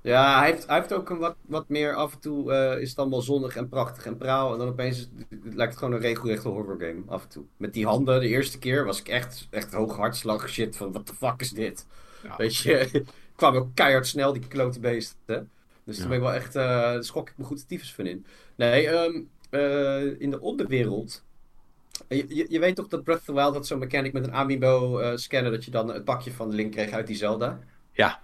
Ja, 0.00 0.38
hij 0.38 0.50
heeft, 0.50 0.66
hij 0.66 0.76
heeft 0.76 0.92
ook 0.92 1.10
een 1.10 1.18
wat, 1.18 1.36
wat 1.46 1.68
meer 1.68 1.94
af 1.94 2.12
en 2.12 2.18
toe 2.18 2.52
uh, 2.52 2.80
is 2.80 2.88
het 2.88 2.98
allemaal 2.98 3.22
zonnig 3.22 3.56
en 3.56 3.68
prachtig 3.68 4.06
en 4.06 4.16
praal. 4.16 4.52
En 4.52 4.58
dan 4.58 4.68
opeens 4.68 5.08
lijkt 5.28 5.72
het 5.72 5.76
gewoon 5.76 5.94
een 5.94 6.00
regelrechte 6.00 6.48
horror 6.48 6.76
game 6.78 7.02
af 7.06 7.22
en 7.22 7.28
toe. 7.28 7.44
Met 7.56 7.72
die 7.72 7.86
handen, 7.86 8.20
de 8.20 8.28
eerste 8.28 8.58
keer 8.58 8.84
was 8.84 9.00
ik 9.00 9.08
echt, 9.08 9.46
echt 9.50 9.72
hoog 9.72 9.96
hartslag 9.96 10.48
shit 10.48 10.76
van 10.76 10.92
wat 10.92 11.06
de 11.06 11.14
fuck 11.14 11.40
is 11.40 11.50
dit? 11.50 11.86
Ja. 12.22 12.36
Weet 12.36 12.56
je, 12.56 13.04
kwam 13.36 13.54
ook 13.54 13.68
keihard 13.74 14.06
snel 14.06 14.32
die 14.32 14.48
klote 14.48 14.80
beesten. 14.80 15.50
Dus 15.84 15.98
daar 15.98 16.08
ben 16.08 16.16
ik 16.16 16.22
wel 16.22 16.32
echt, 16.32 16.56
uh, 16.56 16.62
daar 16.62 17.04
schrok 17.04 17.28
ik 17.28 17.38
me 17.38 17.44
goed 17.44 17.58
de 17.58 17.66
tyfus 17.66 17.94
van 17.94 18.06
in. 18.06 18.26
Nee, 18.56 18.88
um, 18.88 19.28
uh, 19.50 20.20
in 20.20 20.30
de 20.30 20.40
onderwereld. 20.40 21.24
Je, 22.08 22.24
je, 22.28 22.46
je, 22.48 22.58
weet 22.58 22.76
toch 22.76 22.88
dat 22.88 23.04
Breath 23.04 23.18
of 23.18 23.24
the 23.24 23.34
Wild 23.34 23.54
had 23.54 23.66
zo'n 23.66 23.78
mechanic 23.78 24.12
met 24.12 24.26
een 24.26 24.32
amiibo 24.32 25.00
uh, 25.00 25.10
scannen, 25.14 25.52
dat 25.52 25.64
je 25.64 25.70
dan 25.70 25.88
het 25.88 26.04
pakje 26.04 26.32
van 26.32 26.50
de 26.50 26.56
Link 26.56 26.72
kreeg 26.72 26.90
uit 26.90 27.06
die 27.06 27.16
Zelda? 27.16 27.58
Ja. 27.92 28.20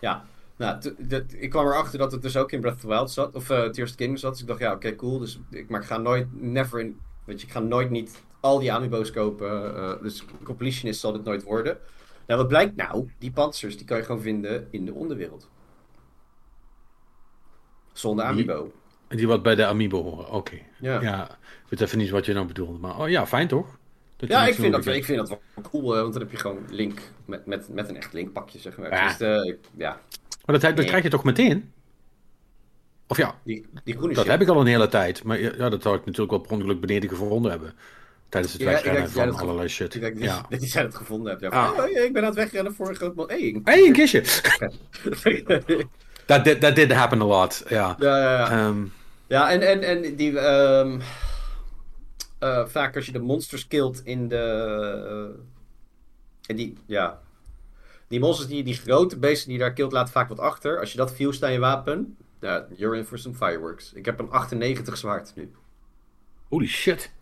Ja. 0.00 0.24
Nou, 0.56 0.94
ik 1.38 1.50
kwam 1.50 1.66
erachter 1.66 1.98
dat 1.98 2.12
het 2.12 2.22
dus 2.22 2.36
ook 2.36 2.52
in 2.52 2.60
Breath 2.60 2.74
of 2.74 2.80
the 2.80 2.86
Wild 2.86 3.10
zat, 3.10 3.34
of 3.34 3.50
uh, 3.50 3.68
Tears 3.68 3.78
of 3.78 3.90
the 3.90 3.96
Kingdom 3.96 4.16
zat. 4.16 4.32
Dus 4.32 4.40
ik 4.40 4.46
dacht, 4.46 4.60
ja, 4.60 4.66
oké, 4.66 4.76
okay, 4.76 4.94
cool. 4.94 5.18
Dus 5.18 5.40
ik, 5.50 5.68
maar 5.68 5.80
ik 5.80 5.86
ga 5.86 5.98
nooit, 5.98 6.42
never 6.42 6.80
in, 6.80 7.00
weet 7.24 7.40
je, 7.40 7.46
ik 7.46 7.52
ga 7.52 7.60
nooit 7.60 7.90
niet 7.90 8.22
al 8.40 8.58
die 8.58 8.72
amiibo's 8.72 9.10
kopen. 9.10 9.76
Uh, 9.76 10.02
dus 10.02 10.24
completionist 10.42 11.00
zal 11.00 11.12
dit 11.12 11.24
nooit 11.24 11.42
worden. 11.42 11.78
Nou, 12.26 12.40
wat 12.40 12.48
blijkt 12.48 12.76
nou? 12.76 13.10
Die 13.18 13.30
panzers, 13.30 13.76
die 13.76 13.86
kan 13.86 13.96
je 13.96 14.04
gewoon 14.04 14.20
vinden 14.20 14.68
in 14.70 14.84
de 14.84 14.94
onderwereld. 14.94 15.48
Zonder 17.92 18.24
Amiibo. 18.24 18.72
Die, 19.08 19.18
die 19.18 19.26
wat 19.26 19.42
bij 19.42 19.54
de 19.54 19.66
Amiibo 19.66 20.02
horen, 20.02 20.30
oké. 20.30 20.58
Ja. 20.80 21.00
ja. 21.00 21.24
Ik 21.40 21.68
weet 21.68 21.80
even 21.80 21.98
niet 21.98 22.10
wat 22.10 22.26
je 22.26 22.32
nou 22.32 22.46
bedoelt, 22.46 22.80
maar 22.80 22.98
oh 22.98 23.08
ja, 23.08 23.26
fijn 23.26 23.48
toch? 23.48 23.78
Dat 24.16 24.28
ja, 24.28 24.46
ik 24.46 24.54
vind, 24.54 24.72
dat, 24.72 24.86
ik 24.86 25.04
vind 25.04 25.18
dat 25.18 25.28
wel 25.28 25.40
cool, 25.70 25.94
want 25.94 26.12
dan 26.12 26.22
heb 26.22 26.30
je 26.30 26.36
gewoon 26.36 26.58
Link 26.68 27.00
met, 27.24 27.46
met, 27.46 27.68
met 27.68 27.88
een 27.88 27.96
echt 27.96 28.12
Link-pakje, 28.12 28.58
zeg 28.58 28.76
maar. 28.76 28.90
Ja. 28.90 29.16
Dus, 29.16 29.46
uh, 29.46 29.54
ja. 29.76 30.00
Maar 30.44 30.60
dat, 30.60 30.76
dat 30.76 30.84
krijg 30.86 31.02
je 31.02 31.08
toch 31.08 31.24
meteen? 31.24 31.72
Of 33.06 33.16
ja, 33.16 33.34
die, 33.44 33.66
die 33.84 33.96
groene 33.96 34.14
dat 34.14 34.26
heb 34.26 34.40
ik 34.40 34.48
al 34.48 34.60
een 34.60 34.66
hele 34.66 34.88
tijd. 34.88 35.22
Maar 35.22 35.40
ja, 35.40 35.68
dat 35.68 35.82
zou 35.82 35.96
ik 35.96 36.04
natuurlijk 36.04 36.30
wel 36.30 36.40
per 36.40 36.52
ongeluk 36.52 36.80
beneden 36.80 37.08
gevonden 37.08 37.50
hebben. 37.50 37.74
Tijdens 38.28 38.52
het 38.52 38.62
wegrennen 38.62 39.10
van 39.10 39.34
allerlei 39.34 39.68
shit. 39.68 39.94
Ik 39.94 40.00
denk 40.00 40.18
ja. 40.18 40.46
dat 40.48 40.72
jij 40.72 40.82
het 40.82 40.94
gevonden 40.94 41.30
hebt. 41.30 41.42
Ja, 41.42 41.48
ah. 41.48 41.78
oh, 41.78 41.88
ik 41.88 42.12
ben 42.12 42.22
aan 42.22 42.28
het 42.28 42.38
wegrennen 42.38 42.74
voor 42.74 42.88
een 42.88 42.94
groot 42.94 43.14
man. 43.14 43.28
Hé, 43.28 43.52
hey, 43.64 43.86
een 43.86 43.92
kistje. 43.92 44.22
that, 46.26 46.44
did, 46.44 46.60
that 46.60 46.74
did 46.74 46.92
happen 46.92 47.20
a 47.20 47.24
lot, 47.24 47.62
ja. 47.68 47.96
Ja, 47.98 48.18
ja, 48.18 48.38
ja. 48.38 48.66
Um, 48.66 48.92
ja 49.26 49.50
en, 49.50 49.60
en, 49.60 49.82
en 49.82 50.16
die... 50.16 50.38
Um, 50.38 51.00
uh, 52.42 52.66
vaak 52.66 52.96
als 52.96 53.06
je 53.06 53.12
de 53.12 53.18
monsters 53.18 53.68
killt 53.68 54.00
in 54.04 54.28
de... 54.28 54.44
Uh, 55.10 55.40
en 56.46 56.56
die, 56.56 56.76
ja... 56.86 57.20
Die 58.08 58.20
monsters, 58.20 58.48
die, 58.48 58.64
die 58.64 58.74
grote 58.74 59.18
beesten 59.18 59.48
die 59.48 59.58
je 59.58 59.64
daar 59.64 59.72
killt, 59.72 59.92
laten 59.92 60.12
vaak 60.12 60.28
wat 60.28 60.38
achter. 60.38 60.80
Als 60.80 60.90
je 60.92 60.98
dat 60.98 61.12
fuse 61.12 61.44
aan 61.44 61.52
je 61.52 61.58
wapen, 61.58 62.16
ja, 62.40 62.66
you're 62.76 62.96
in 62.96 63.04
for 63.04 63.18
some 63.18 63.34
fireworks. 63.34 63.92
Ik 63.92 64.04
heb 64.04 64.18
een 64.18 64.30
98 64.30 64.96
zwaard 64.96 65.32
nu. 65.34 65.50
Holy 66.48 66.66
shit. 66.66 67.12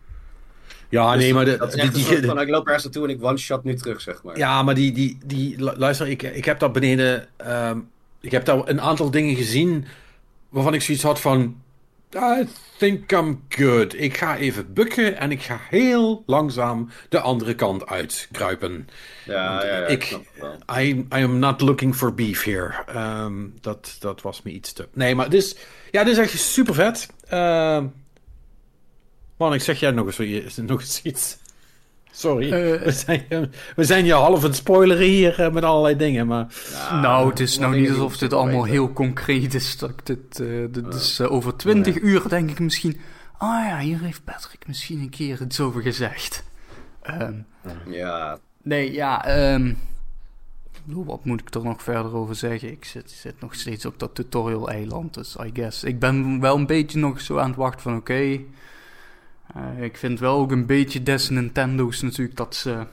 Ja, 0.89 1.13
dus 1.13 1.21
nee, 1.21 1.33
maar... 1.33 1.45
De, 1.45 1.57
dat 1.57 1.75
is 1.75 1.91
die, 1.91 2.25
van, 2.25 2.41
ik 2.41 2.49
loop 2.49 2.65
ergens 2.65 2.83
naartoe 2.83 3.03
en 3.03 3.09
ik 3.09 3.23
one-shot 3.23 3.63
nu 3.63 3.75
terug, 3.75 4.01
zeg 4.01 4.23
maar. 4.23 4.37
Ja, 4.37 4.63
maar 4.63 4.75
die... 4.75 4.91
die, 4.91 5.17
die 5.25 5.59
luister, 5.59 6.07
ik, 6.07 6.23
ik 6.23 6.45
heb 6.45 6.59
daar 6.59 6.71
beneden... 6.71 7.27
Um, 7.47 7.89
ik 8.21 8.31
heb 8.31 8.45
daar 8.45 8.67
een 8.67 8.81
aantal 8.81 9.11
dingen 9.11 9.35
gezien 9.35 9.85
waarvan 10.49 10.73
ik 10.73 10.81
zoiets 10.81 11.03
had 11.03 11.19
van... 11.19 11.61
I 12.15 12.47
think 12.77 13.11
I'm 13.11 13.43
good. 13.49 13.99
Ik 13.99 14.17
ga 14.17 14.37
even 14.37 14.73
bukken 14.73 15.17
en 15.17 15.31
ik 15.31 15.41
ga 15.41 15.59
heel 15.69 16.23
langzaam 16.25 16.89
de 17.09 17.19
andere 17.19 17.55
kant 17.55 17.87
uitkruipen. 17.87 18.89
Ja, 19.25 19.65
ja, 19.65 19.77
ja, 19.77 19.85
ik, 19.85 20.17
I, 20.77 20.89
I 20.89 21.05
am 21.09 21.39
not 21.39 21.61
looking 21.61 21.95
for 21.95 22.13
beef 22.13 22.43
here. 22.43 22.73
Um, 22.95 23.53
dat, 23.61 23.95
dat 23.99 24.21
was 24.21 24.41
me 24.41 24.51
iets 24.51 24.73
te... 24.73 24.87
Nee, 24.93 25.15
maar 25.15 25.29
dit 25.29 25.43
is, 25.43 25.55
ja, 25.91 26.03
dit 26.03 26.13
is 26.13 26.19
echt 26.19 26.39
super 26.39 26.73
vet. 26.73 27.07
Uh, 27.33 27.83
man, 29.37 29.53
ik 29.53 29.61
zeg 29.61 29.79
jij 29.79 29.91
nog 29.91 30.19
eens, 30.19 30.57
nog 30.57 30.81
eens 30.81 31.01
iets. 31.03 31.37
Sorry, 32.11 32.45
uh, 32.45 32.81
we, 32.85 32.91
zijn, 32.91 33.51
we 33.75 33.83
zijn 33.83 34.05
je 34.05 34.13
half 34.13 34.41
het 34.41 34.55
spoileren 34.55 35.05
hier 35.05 35.39
uh, 35.39 35.51
met 35.51 35.63
allerlei 35.63 35.95
dingen, 35.95 36.27
maar... 36.27 36.47
nou, 36.91 37.29
het 37.29 37.39
is 37.39 37.57
nou 37.57 37.79
niet 37.79 37.89
alsof 37.89 38.17
dit 38.17 38.33
allemaal 38.33 38.63
heel 38.63 38.93
concreet 38.93 39.53
is. 39.53 39.77
Dat 39.77 39.91
dit, 40.03 40.39
uh, 40.39 40.67
dit 40.71 40.93
is 40.93 41.21
over 41.21 41.55
twintig 41.55 41.93
nee. 41.93 42.03
uur 42.03 42.29
denk 42.29 42.49
ik 42.49 42.59
misschien... 42.59 42.99
Ah 43.37 43.65
ja, 43.65 43.79
hier 43.79 43.99
heeft 43.99 44.23
Patrick 44.23 44.67
misschien 44.67 44.99
een 44.99 45.09
keer 45.09 45.41
iets 45.41 45.59
over 45.59 45.81
gezegd. 45.81 46.43
Um, 47.09 47.45
ja. 47.89 48.39
Nee, 48.63 48.91
ja, 48.91 49.45
um, 49.53 49.77
wat 50.85 51.25
moet 51.25 51.41
ik 51.41 51.53
er 51.53 51.63
nog 51.63 51.83
verder 51.83 52.15
over 52.15 52.35
zeggen? 52.35 52.71
Ik 52.71 52.85
zit, 52.85 53.11
zit 53.11 53.41
nog 53.41 53.55
steeds 53.55 53.85
op 53.85 53.99
dat 53.99 54.15
tutorial-eiland, 54.15 55.13
dus 55.13 55.35
I 55.45 55.51
guess. 55.53 55.83
Ik 55.83 55.99
ben 55.99 56.39
wel 56.39 56.55
een 56.55 56.65
beetje 56.65 56.99
nog 56.99 57.21
zo 57.21 57.37
aan 57.37 57.49
het 57.49 57.57
wachten 57.57 57.81
van, 57.81 57.95
oké... 57.95 58.11
Okay, 58.11 58.45
uh, 59.57 59.83
ik 59.83 59.97
vind 59.97 60.19
wel 60.19 60.37
ook 60.37 60.51
een 60.51 60.65
beetje 60.65 61.03
des 61.03 61.29
Nintendo's 61.29 62.01
natuurlijk 62.01 62.37
dat 62.37 62.55
ze 62.55 62.85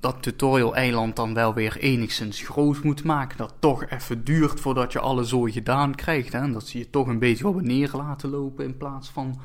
dat 0.00 0.22
tutorial-eiland 0.22 1.16
dan 1.16 1.34
wel 1.34 1.54
weer 1.54 1.76
enigszins 1.76 2.40
groot 2.40 2.82
moet 2.82 3.04
maken. 3.04 3.38
Dat 3.38 3.54
toch 3.58 3.84
even 3.86 4.24
duurt 4.24 4.60
voordat 4.60 4.92
je 4.92 4.98
alle 4.98 5.24
zooi 5.24 5.52
gedaan 5.52 5.94
krijgt. 5.94 6.32
Hè? 6.32 6.52
Dat 6.52 6.68
ze 6.68 6.78
je 6.78 6.90
toch 6.90 7.06
een 7.06 7.18
beetje 7.18 7.48
op 7.48 7.60
neer 7.60 7.90
laten 7.92 8.30
lopen 8.30 8.64
in 8.64 8.76
plaats 8.76 9.10
van 9.10 9.40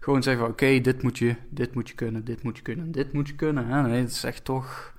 gewoon 0.00 0.22
zeggen: 0.22 0.46
oké, 0.46 0.80
dit 0.80 1.02
moet 1.02 1.18
je, 1.18 1.36
dit 1.48 1.74
moet 1.74 1.88
je 1.88 1.94
kunnen, 1.94 2.24
dit 2.24 2.42
moet 2.42 2.56
je 2.56 2.62
kunnen, 2.62 2.92
dit 2.92 3.12
moet 3.12 3.28
je 3.28 3.34
kunnen. 3.34 3.66
Hè? 3.66 3.82
Nee, 3.82 4.00
het 4.00 4.10
is 4.10 4.24
echt 4.24 4.44
toch. 4.44 4.94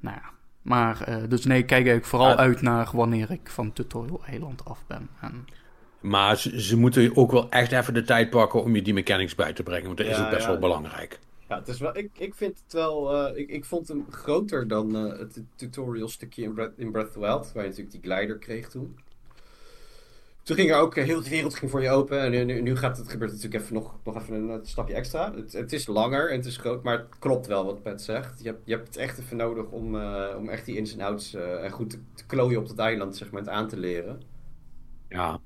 Nou 0.00 0.16
ja. 0.16 0.34
Maar, 0.62 1.08
uh, 1.08 1.28
dus 1.28 1.44
nee, 1.44 1.62
kijk 1.62 1.86
ik 1.86 2.04
vooral 2.04 2.36
uit 2.36 2.60
naar 2.60 2.90
wanneer 2.92 3.30
ik 3.30 3.48
van 3.50 3.72
tutorial-eiland 3.72 4.64
af 4.64 4.84
ben. 4.86 5.08
En 5.20 5.46
maar 6.00 6.36
ze, 6.36 6.76
moeten 6.76 7.16
ook 7.16 7.30
wel 7.30 7.50
echt 7.50 7.72
even 7.72 7.94
de 7.94 8.02
tijd 8.02 8.30
pakken 8.30 8.62
om 8.62 8.74
je 8.74 8.82
die 8.82 8.94
mechanics 8.94 9.34
bij 9.34 9.52
te 9.52 9.62
brengen. 9.62 9.86
Want 9.86 9.98
dat 9.98 10.06
is 10.06 10.18
ook 10.18 10.30
best 10.30 10.46
wel 10.46 10.58
belangrijk. 10.58 11.18
Ja, 11.48 11.58
het 11.58 11.68
is 11.68 11.78
wel, 11.78 11.96
ik, 11.96 12.10
ik 12.18 12.34
vind 12.34 12.62
het 12.64 12.72
wel. 12.72 13.28
Uh, 13.30 13.38
ik, 13.38 13.48
ik 13.48 13.64
vond 13.64 13.88
hem 13.88 14.06
groter 14.10 14.68
dan 14.68 15.06
uh, 15.06 15.18
het 15.18 15.42
tutorial 15.56 16.08
stukje 16.08 16.42
in 16.42 16.54
Breath, 16.54 16.72
in 16.76 16.90
Breath 16.90 17.06
of 17.06 17.12
the 17.12 17.20
Wild. 17.20 17.52
Waar 17.52 17.62
je 17.62 17.68
natuurlijk 17.68 18.02
die 18.02 18.12
glider 18.12 18.38
kreeg 18.38 18.68
toen. 18.68 18.98
toen 20.42 20.56
ging 20.56 20.70
er 20.70 20.76
ook, 20.76 20.94
heel 20.94 21.22
de 21.22 21.28
wereld 21.28 21.54
ging 21.54 21.70
voor 21.70 21.82
je 21.82 21.90
open. 21.90 22.20
En 22.20 22.46
nu, 22.46 22.60
nu 22.60 22.76
gaat 22.76 22.96
het, 22.96 23.08
gebeurt 23.08 23.32
natuurlijk 23.32 23.62
even 23.62 23.74
nog, 23.74 23.98
nog 24.04 24.16
even 24.16 24.48
een, 24.48 24.66
stapje 24.66 24.94
extra. 24.94 25.34
Het, 25.34 25.52
het, 25.52 25.72
is 25.72 25.86
langer 25.86 26.30
en 26.30 26.36
het 26.36 26.46
is 26.46 26.56
groot, 26.56 26.82
maar 26.82 26.98
het 26.98 27.18
klopt 27.18 27.46
wel 27.46 27.64
wat 27.64 27.82
Pet 27.82 28.02
zegt. 28.02 28.42
Je 28.42 28.48
hebt, 28.48 28.60
je 28.64 28.74
hebt 28.74 28.86
het 28.86 28.96
echt 28.96 29.18
even 29.18 29.36
nodig 29.36 29.64
om, 29.64 29.96
om 30.36 30.48
echt 30.48 30.64
die 30.64 30.76
ins 30.76 30.92
en 30.92 31.00
outs 31.00 31.34
en 31.34 31.70
goed 31.70 31.90
te, 31.90 31.98
te 32.14 32.26
klooien 32.26 32.60
op 32.60 32.68
het 32.68 32.78
eiland, 32.78 33.16
zeg 33.16 33.30
maar, 33.30 33.50
aan 33.50 33.68
te 33.68 33.76
leren. 33.76 34.22
Ja, 35.08 35.40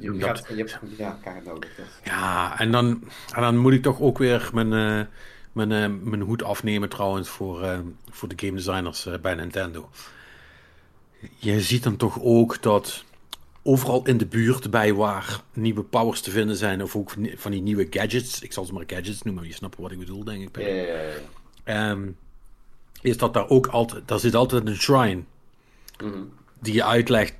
je, 0.00 0.12
je, 0.12 0.20
gaat, 0.20 0.44
je 0.48 0.54
hebt 0.54 0.78
ja, 0.96 1.18
kaart 1.22 1.44
nodig. 1.44 1.70
Ja, 2.04 2.58
en 2.58 2.72
dan, 2.72 3.02
en 3.34 3.42
dan 3.42 3.56
moet 3.56 3.72
ik 3.72 3.82
toch 3.82 4.00
ook 4.00 4.18
weer 4.18 4.50
mijn, 4.52 4.72
uh, 4.72 5.06
mijn, 5.52 5.92
uh, 5.92 5.98
mijn 6.08 6.22
hoed 6.22 6.42
afnemen 6.42 6.88
trouwens 6.88 7.28
voor, 7.28 7.62
uh, 7.62 7.78
voor 8.10 8.28
de 8.28 8.46
game 8.46 8.56
designers 8.56 9.08
bij 9.22 9.34
Nintendo. 9.34 9.90
Je 11.36 11.60
ziet 11.60 11.82
dan 11.82 11.96
toch 11.96 12.20
ook 12.20 12.62
dat 12.62 13.04
overal 13.62 14.06
in 14.06 14.18
de 14.18 14.26
buurt 14.26 14.70
bij 14.70 14.94
waar 14.94 15.40
nieuwe 15.52 15.82
powers 15.82 16.20
te 16.20 16.30
vinden 16.30 16.56
zijn, 16.56 16.82
of 16.82 16.96
ook 16.96 17.14
van 17.34 17.50
die 17.50 17.62
nieuwe 17.62 17.86
gadgets, 17.90 18.40
ik 18.40 18.52
zal 18.52 18.64
ze 18.64 18.72
maar 18.72 18.84
gadgets 18.86 19.22
noemen, 19.22 19.46
je 19.46 19.52
snapt 19.52 19.76
wat 19.78 19.90
ik 19.90 19.98
bedoel, 19.98 20.24
denk 20.24 20.42
ik. 20.42 20.58
Ja, 20.58 20.66
ja, 20.66 21.00
ja. 21.64 21.90
Um, 21.90 22.16
is 23.00 23.16
dat 23.16 23.34
daar 23.34 23.48
ook 23.48 23.66
altijd, 23.66 24.08
daar 24.08 24.18
zit 24.18 24.34
altijd 24.34 24.66
een 24.66 24.76
shrine 24.76 25.22
mm 26.02 26.12
-hmm. 26.12 26.32
die 26.60 26.74
je 26.74 26.84
uitlegt 26.84 27.34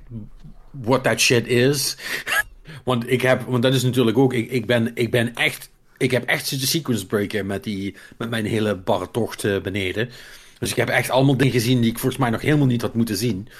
what 0.71 1.03
that 1.03 1.19
shit 1.19 1.47
is. 1.47 1.97
want 2.83 3.11
ik 3.11 3.21
heb, 3.21 3.41
want 3.47 3.63
dat 3.63 3.73
is 3.73 3.83
natuurlijk 3.83 4.17
ook, 4.17 4.33
ik, 4.33 4.51
ik, 4.51 4.65
ben, 4.65 4.91
ik 4.93 5.11
ben 5.11 5.35
echt, 5.35 5.69
ik 5.97 6.11
heb 6.11 6.23
echt 6.25 6.47
zitten 6.47 6.67
sequence 6.67 7.05
breken 7.05 7.45
met, 7.45 7.63
die, 7.63 7.95
met 8.17 8.29
mijn 8.29 8.45
hele 8.45 8.75
barre 8.75 9.11
tocht 9.11 9.43
uh, 9.43 9.61
beneden. 9.61 10.09
Dus 10.59 10.69
ik 10.69 10.75
heb 10.75 10.89
echt 10.89 11.09
allemaal 11.09 11.37
dingen 11.37 11.53
gezien 11.53 11.81
die 11.81 11.89
ik 11.89 11.99
volgens 11.99 12.21
mij 12.21 12.29
nog 12.29 12.41
helemaal 12.41 12.67
niet 12.67 12.81
had 12.81 12.93
moeten 12.93 13.17
zien. 13.17 13.47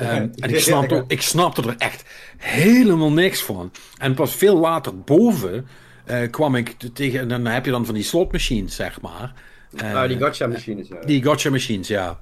Um, 0.00 0.06
en 0.06 0.50
ik 0.50 0.58
snapte, 0.58 1.04
ik 1.06 1.22
snapte 1.22 1.62
er 1.62 1.74
echt 1.78 2.04
helemaal 2.36 3.12
niks 3.12 3.42
van. 3.42 3.72
En 3.98 4.14
pas 4.14 4.34
veel 4.34 4.56
later 4.56 5.00
boven 5.00 5.66
uh, 6.10 6.30
kwam 6.30 6.54
ik 6.54 6.74
tegen, 6.92 7.20
en 7.20 7.28
dan 7.28 7.46
heb 7.46 7.64
je 7.64 7.70
dan 7.70 7.84
van 7.86 7.94
die 7.94 8.04
slotmachines, 8.04 8.74
zeg 8.74 9.00
maar. 9.00 9.34
Uh, 9.74 10.06
die 10.06 10.18
gotcha 10.18 10.46
machines, 10.46 10.88
ja. 10.88 11.00
Die 11.04 11.22
gotcha 11.22 11.50
machines, 11.50 11.88
ja. 11.88 12.18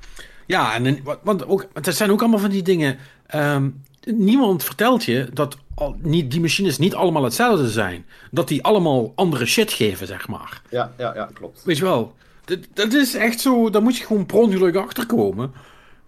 Ja, 0.46 0.74
en 0.74 1.00
want 1.22 1.46
ook, 1.46 1.68
het 1.72 1.96
zijn 1.96 2.10
ook 2.10 2.20
allemaal 2.20 2.38
van 2.38 2.50
die 2.50 2.62
dingen. 2.62 2.98
Um, 3.34 3.82
niemand 4.04 4.64
vertelt 4.64 5.04
je 5.04 5.28
dat 5.32 5.56
al, 5.74 5.96
niet, 6.02 6.30
die 6.30 6.40
machines 6.40 6.78
niet 6.78 6.94
allemaal 6.94 7.24
hetzelfde 7.24 7.70
zijn. 7.70 8.06
Dat 8.30 8.48
die 8.48 8.62
allemaal 8.62 9.12
andere 9.14 9.46
shit 9.46 9.72
geven, 9.72 10.06
zeg 10.06 10.28
maar. 10.28 10.62
Ja, 10.70 10.92
ja, 10.98 11.14
ja 11.14 11.30
klopt. 11.32 11.62
Weet 11.64 11.76
je 11.76 11.84
wel, 11.84 12.14
dat, 12.44 12.58
dat 12.74 12.92
is 12.92 13.14
echt 13.14 13.40
zo, 13.40 13.70
daar 13.70 13.82
moet 13.82 13.96
je 13.96 14.04
gewoon 14.04 14.26
per 14.26 14.36
ongeluk 14.36 14.76
achterkomen. 14.76 15.52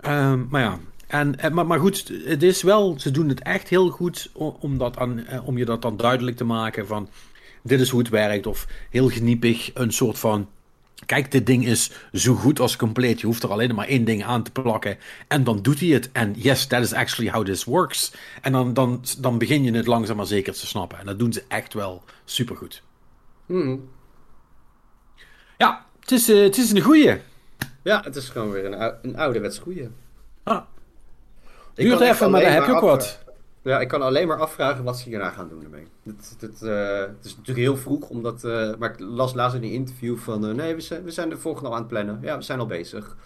Um, 0.06 0.46
maar 0.50 0.62
ja, 0.62 0.78
en, 1.06 1.36
maar, 1.52 1.66
maar 1.66 1.78
goed, 1.78 2.12
het 2.24 2.42
is 2.42 2.62
wel, 2.62 2.94
ze 2.98 3.10
doen 3.10 3.28
het 3.28 3.42
echt 3.42 3.68
heel 3.68 3.88
goed 3.88 4.30
om, 4.60 4.78
dat 4.78 4.98
aan, 4.98 5.24
om 5.44 5.58
je 5.58 5.64
dat 5.64 5.82
dan 5.82 5.96
duidelijk 5.96 6.36
te 6.36 6.44
maken 6.44 6.86
van 6.86 7.08
dit 7.62 7.80
is 7.80 7.90
hoe 7.90 8.00
het 8.00 8.08
werkt. 8.08 8.46
Of 8.46 8.66
heel 8.90 9.08
geniepig 9.08 9.70
een 9.74 9.92
soort 9.92 10.18
van 10.18 10.48
Kijk, 11.06 11.30
dit 11.30 11.46
ding 11.46 11.66
is 11.66 11.90
zo 12.12 12.34
goed 12.34 12.60
als 12.60 12.76
compleet. 12.76 13.20
Je 13.20 13.26
hoeft 13.26 13.42
er 13.42 13.50
alleen 13.50 13.74
maar 13.74 13.86
één 13.86 14.04
ding 14.04 14.24
aan 14.24 14.42
te 14.42 14.50
plakken. 14.50 14.98
En 15.28 15.44
dan 15.44 15.62
doet 15.62 15.80
hij 15.80 15.88
het. 15.88 16.12
En 16.12 16.32
yes, 16.36 16.66
that 16.66 16.82
is 16.82 16.92
actually 16.92 17.30
how 17.30 17.44
this 17.44 17.64
works. 17.64 18.12
En 18.42 18.52
dan, 18.52 18.74
dan, 18.74 19.04
dan 19.18 19.38
begin 19.38 19.62
je 19.62 19.72
het 19.72 19.86
langzaam 19.86 20.16
maar 20.16 20.26
zeker 20.26 20.52
te 20.52 20.66
snappen. 20.66 20.98
En 20.98 21.06
dat 21.06 21.18
doen 21.18 21.32
ze 21.32 21.44
echt 21.48 21.74
wel 21.74 22.02
supergoed. 22.24 22.82
Hmm. 23.46 23.88
Ja, 25.58 25.86
het 26.00 26.10
is, 26.10 26.30
uh, 26.30 26.42
het 26.42 26.56
is 26.56 26.70
een 26.70 26.80
goeie. 26.80 27.20
Ja, 27.82 28.00
het 28.04 28.16
is 28.16 28.28
gewoon 28.28 28.50
weer 28.50 28.64
een, 28.64 28.94
een 29.02 29.16
ouderwets 29.16 29.58
goeie. 29.58 29.88
Ah. 30.42 30.62
Duurt 31.74 32.00
even, 32.00 32.30
maar 32.30 32.40
daar 32.40 32.52
heb 32.52 32.66
je 32.66 32.74
ook 32.74 32.80
wat. 32.80 33.24
Ja, 33.66 33.80
ik 33.80 33.88
kan 33.88 34.02
alleen 34.02 34.28
maar 34.28 34.40
afvragen 34.40 34.84
wat 34.84 34.98
ze 34.98 35.08
hierna 35.08 35.30
gaan 35.30 35.48
doen 35.48 35.64
ermee. 35.64 35.86
Het, 36.02 36.36
het, 36.38 36.62
uh, 36.62 36.98
het 36.98 37.24
is 37.24 37.30
natuurlijk 37.30 37.66
heel 37.66 37.76
vroeg, 37.76 38.08
omdat, 38.08 38.44
uh, 38.44 38.74
maar 38.78 38.92
ik 38.92 38.98
las 38.98 39.34
laatst 39.34 39.56
in 39.56 39.62
een 39.62 39.72
interview 39.72 40.16
van... 40.16 40.48
Uh, 40.48 40.54
nee, 40.54 40.74
we 40.74 40.80
zijn, 40.80 41.02
we 41.02 41.10
zijn 41.10 41.28
de 41.28 41.38
volgende 41.38 41.68
al 41.68 41.74
aan 41.74 41.80
het 41.80 41.88
plannen. 41.88 42.18
Ja, 42.22 42.36
we 42.36 42.42
zijn 42.42 42.58
al 42.58 42.66
bezig. 42.66 43.16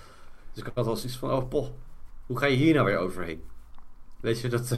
Dus 0.52 0.64
ik 0.64 0.70
had 0.74 0.84
wel 0.84 0.96
zoiets 0.96 1.16
van, 1.16 1.30
oh 1.30 1.48
poh, 1.48 1.66
hoe 2.26 2.38
ga 2.38 2.46
je 2.46 2.56
hier 2.56 2.74
nou 2.74 2.86
weer 2.86 2.96
overheen? 2.96 3.42
Weet 4.20 4.40
je, 4.40 4.48
dat... 4.48 4.68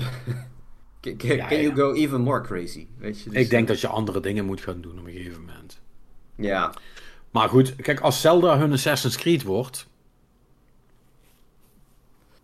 can, 1.00 1.16
can 1.16 1.36
ja, 1.36 1.52
you 1.52 1.74
go 1.74 1.92
even 1.92 2.20
more 2.20 2.40
crazy? 2.40 2.86
Weet 2.98 3.20
je, 3.20 3.30
dus, 3.30 3.42
ik 3.42 3.50
denk 3.50 3.68
dat 3.68 3.80
je 3.80 3.86
andere 3.86 4.20
dingen 4.20 4.44
moet 4.44 4.60
gaan 4.60 4.80
doen 4.80 4.98
op 4.98 5.06
een 5.06 5.12
gegeven 5.12 5.40
moment. 5.40 5.80
Ja. 6.36 6.72
Maar 7.30 7.48
goed, 7.48 7.76
kijk, 7.76 8.00
als 8.00 8.20
Zelda 8.20 8.58
hun 8.58 8.72
Assassin's 8.72 9.16
Creed 9.16 9.42
wordt... 9.42 9.86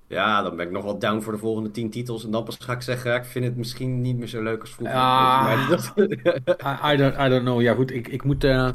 Ja, 0.08 0.42
dan 0.42 0.56
ben 0.56 0.66
ik 0.66 0.72
nog 0.72 0.84
wel 0.84 0.98
down 0.98 1.20
voor 1.20 1.32
de 1.32 1.38
volgende 1.38 1.70
tien 1.70 1.90
titels. 1.90 2.24
En 2.24 2.30
dan 2.30 2.44
pas 2.44 2.56
ga 2.58 2.72
ik 2.72 2.82
zeggen, 2.82 3.14
ik 3.14 3.24
vind 3.24 3.44
het 3.44 3.56
misschien 3.56 4.00
niet 4.00 4.16
meer 4.16 4.28
zo 4.28 4.42
leuk 4.42 4.60
als 4.60 4.70
vroeger. 4.70 4.96
Ah, 4.96 5.70
I, 5.96 6.92
I, 6.92 6.96
don't, 6.96 7.14
I 7.14 7.28
don't 7.28 7.42
know. 7.42 7.60
Ja 7.60 7.74
goed, 7.74 7.90
ik, 7.90 8.08
ik, 8.08 8.24
moet, 8.24 8.44
uh, 8.44 8.70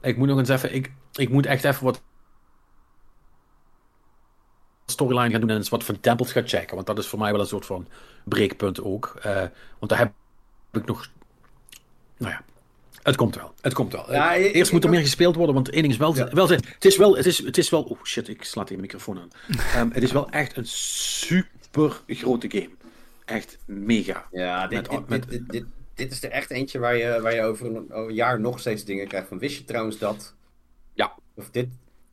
ik 0.00 0.16
moet 0.16 0.28
nog 0.28 0.38
eens 0.38 0.48
even... 0.48 0.74
Ik, 0.74 0.92
ik 1.12 1.28
moet 1.28 1.46
echt 1.46 1.64
even 1.64 1.84
wat 1.84 2.02
storyline 4.86 5.30
gaan 5.30 5.40
doen 5.40 5.50
en 5.50 5.56
eens 5.56 5.68
wat 5.68 5.84
van 5.84 6.00
tempels 6.00 6.32
gaan 6.32 6.48
checken. 6.48 6.74
Want 6.74 6.86
dat 6.86 6.98
is 6.98 7.06
voor 7.06 7.18
mij 7.18 7.32
wel 7.32 7.40
een 7.40 7.46
soort 7.46 7.66
van 7.66 7.88
breekpunt 8.24 8.82
ook. 8.82 9.14
Uh, 9.26 9.42
want 9.78 9.88
daar 9.88 9.98
heb 9.98 10.12
ik 10.72 10.86
nog... 10.86 11.08
Nou 12.18 12.32
ja, 12.32 12.42
het 13.02 13.16
komt 13.16 13.34
wel. 13.34 13.54
Het 13.60 13.74
komt 13.74 13.92
wel. 13.92 14.12
Ja, 14.12 14.32
ik, 14.32 14.54
Eerst 14.54 14.72
moet 14.72 14.84
er 14.84 14.90
meer 14.90 15.00
gespeeld 15.00 15.34
worden, 15.34 15.54
want 15.54 15.70
één 15.70 15.80
ding 15.80 15.92
is 15.92 15.98
wel, 15.98 16.14
ja. 16.16 16.28
wel. 16.32 16.48
Het 16.48 16.84
is 16.84 16.96
wel. 16.96 17.16
Het 17.16 17.26
is, 17.26 17.38
het 17.44 17.58
is 17.58 17.70
wel. 17.70 17.82
Oh 17.82 18.02
shit, 18.02 18.28
ik 18.28 18.44
sla 18.44 18.64
die 18.64 18.78
microfoon 18.78 19.18
aan. 19.18 19.82
um, 19.82 19.92
het 19.94 20.02
is 20.02 20.12
wel 20.12 20.30
echt 20.30 20.56
een 20.56 20.66
super 20.66 22.00
grote 22.06 22.50
game. 22.50 22.70
Echt 23.24 23.58
mega. 23.64 24.26
Ja, 24.32 24.66
dit, 24.66 24.80
met, 24.80 24.90
dit, 24.90 25.08
met, 25.08 25.28
dit, 25.28 25.48
dit, 25.48 25.64
dit, 25.94 26.12
is 26.12 26.22
er 26.22 26.30
echt 26.30 26.50
eentje 26.50 26.78
waar 26.78 26.96
je, 26.96 27.20
waar 27.20 27.34
je 27.34 27.42
over 27.42 27.66
een, 27.76 28.14
jaar 28.14 28.40
nog 28.40 28.60
steeds 28.60 28.84
dingen 28.84 29.08
krijgt. 29.08 29.28
Van 29.28 29.38
wist 29.38 29.58
je 29.58 29.64
trouwens 29.64 29.98
dat? 29.98 30.34
Ja. 30.92 31.12
Of 31.34 31.50
dit. 31.50 31.68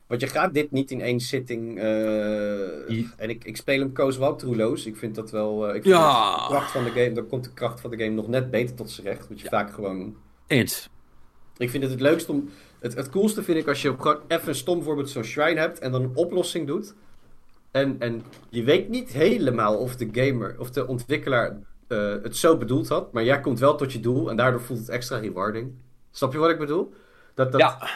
Want 0.06 0.20
je 0.20 0.30
gaat 0.30 0.54
dit 0.54 0.70
niet 0.70 0.90
in 0.90 1.00
één 1.00 1.20
zitting. 1.20 1.78
Uh, 1.78 3.20
en 3.20 3.30
ik, 3.30 3.44
ik 3.44 3.56
speel 3.56 3.78
hem 3.78 3.92
Koos 3.92 4.16
walkthrough 4.16 4.86
Ik 4.86 4.96
vind 4.96 5.14
dat 5.14 5.30
wel. 5.30 5.68
Uh, 5.68 5.74
ik 5.74 5.82
vind 5.82 5.94
ja. 5.94 6.36
de 6.36 6.46
kracht 6.48 6.70
van 6.70 6.84
de 6.84 6.90
game. 6.90 7.12
Dan 7.12 7.26
komt 7.26 7.44
de 7.44 7.52
kracht 7.52 7.80
van 7.80 7.90
de 7.90 7.96
game 7.96 8.14
nog 8.14 8.28
net 8.28 8.50
beter 8.50 8.74
tot 8.76 8.90
z'n 8.90 9.02
recht. 9.02 9.28
Want 9.28 9.40
je 9.40 9.44
ja. 9.44 9.50
vaak 9.50 9.72
gewoon 9.72 10.16
eens. 10.52 10.88
Ik 11.56 11.70
vind 11.70 11.82
het 11.82 11.92
het 11.92 12.00
leukst 12.00 12.28
om. 12.28 12.50
Het, 12.80 12.94
het 12.94 13.10
coolste 13.10 13.42
vind 13.42 13.58
ik 13.58 13.68
als 13.68 13.82
je 13.82 13.90
op 13.90 14.00
gewoon 14.00 14.20
even 14.28 14.48
een 14.48 14.54
stom 14.54 14.82
voorbeeld 14.82 15.10
zo'n 15.10 15.24
shrine 15.24 15.60
hebt 15.60 15.78
en 15.78 15.92
dan 15.92 16.02
een 16.02 16.16
oplossing 16.16 16.66
doet. 16.66 16.94
En, 17.70 17.96
en 17.98 18.22
je 18.48 18.62
weet 18.62 18.88
niet 18.88 19.12
helemaal 19.12 19.76
of 19.76 19.96
de 19.96 20.08
gamer 20.12 20.54
of 20.58 20.70
de 20.70 20.86
ontwikkelaar 20.86 21.58
uh, 21.88 22.14
het 22.22 22.36
zo 22.36 22.56
bedoeld 22.56 22.88
had, 22.88 23.12
maar 23.12 23.24
jij 23.24 23.40
komt 23.40 23.58
wel 23.58 23.76
tot 23.76 23.92
je 23.92 24.00
doel 24.00 24.30
en 24.30 24.36
daardoor 24.36 24.60
voelt 24.60 24.78
het 24.78 24.88
extra 24.88 25.18
rewarding. 25.18 25.72
Snap 26.10 26.32
je 26.32 26.38
wat 26.38 26.50
ik 26.50 26.58
bedoel? 26.58 26.92
Dat, 27.34 27.52
dat, 27.52 27.60
ja. 27.60 27.88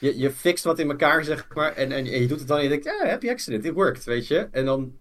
Je, 0.00 0.18
je 0.18 0.30
fixt 0.30 0.64
wat 0.64 0.78
in 0.78 0.90
elkaar, 0.90 1.24
zeg 1.24 1.46
maar, 1.54 1.72
en, 1.72 1.92
en, 1.92 2.06
en 2.06 2.20
je 2.20 2.26
doet 2.26 2.38
het 2.38 2.48
dan 2.48 2.56
en 2.56 2.62
je 2.62 2.68
denkt, 2.68 2.84
ja, 2.84 3.08
happy 3.08 3.30
accident, 3.30 3.64
it 3.64 3.72
worked, 3.72 4.04
weet 4.04 4.26
je. 4.26 4.48
En 4.50 4.64
dan 4.64 4.92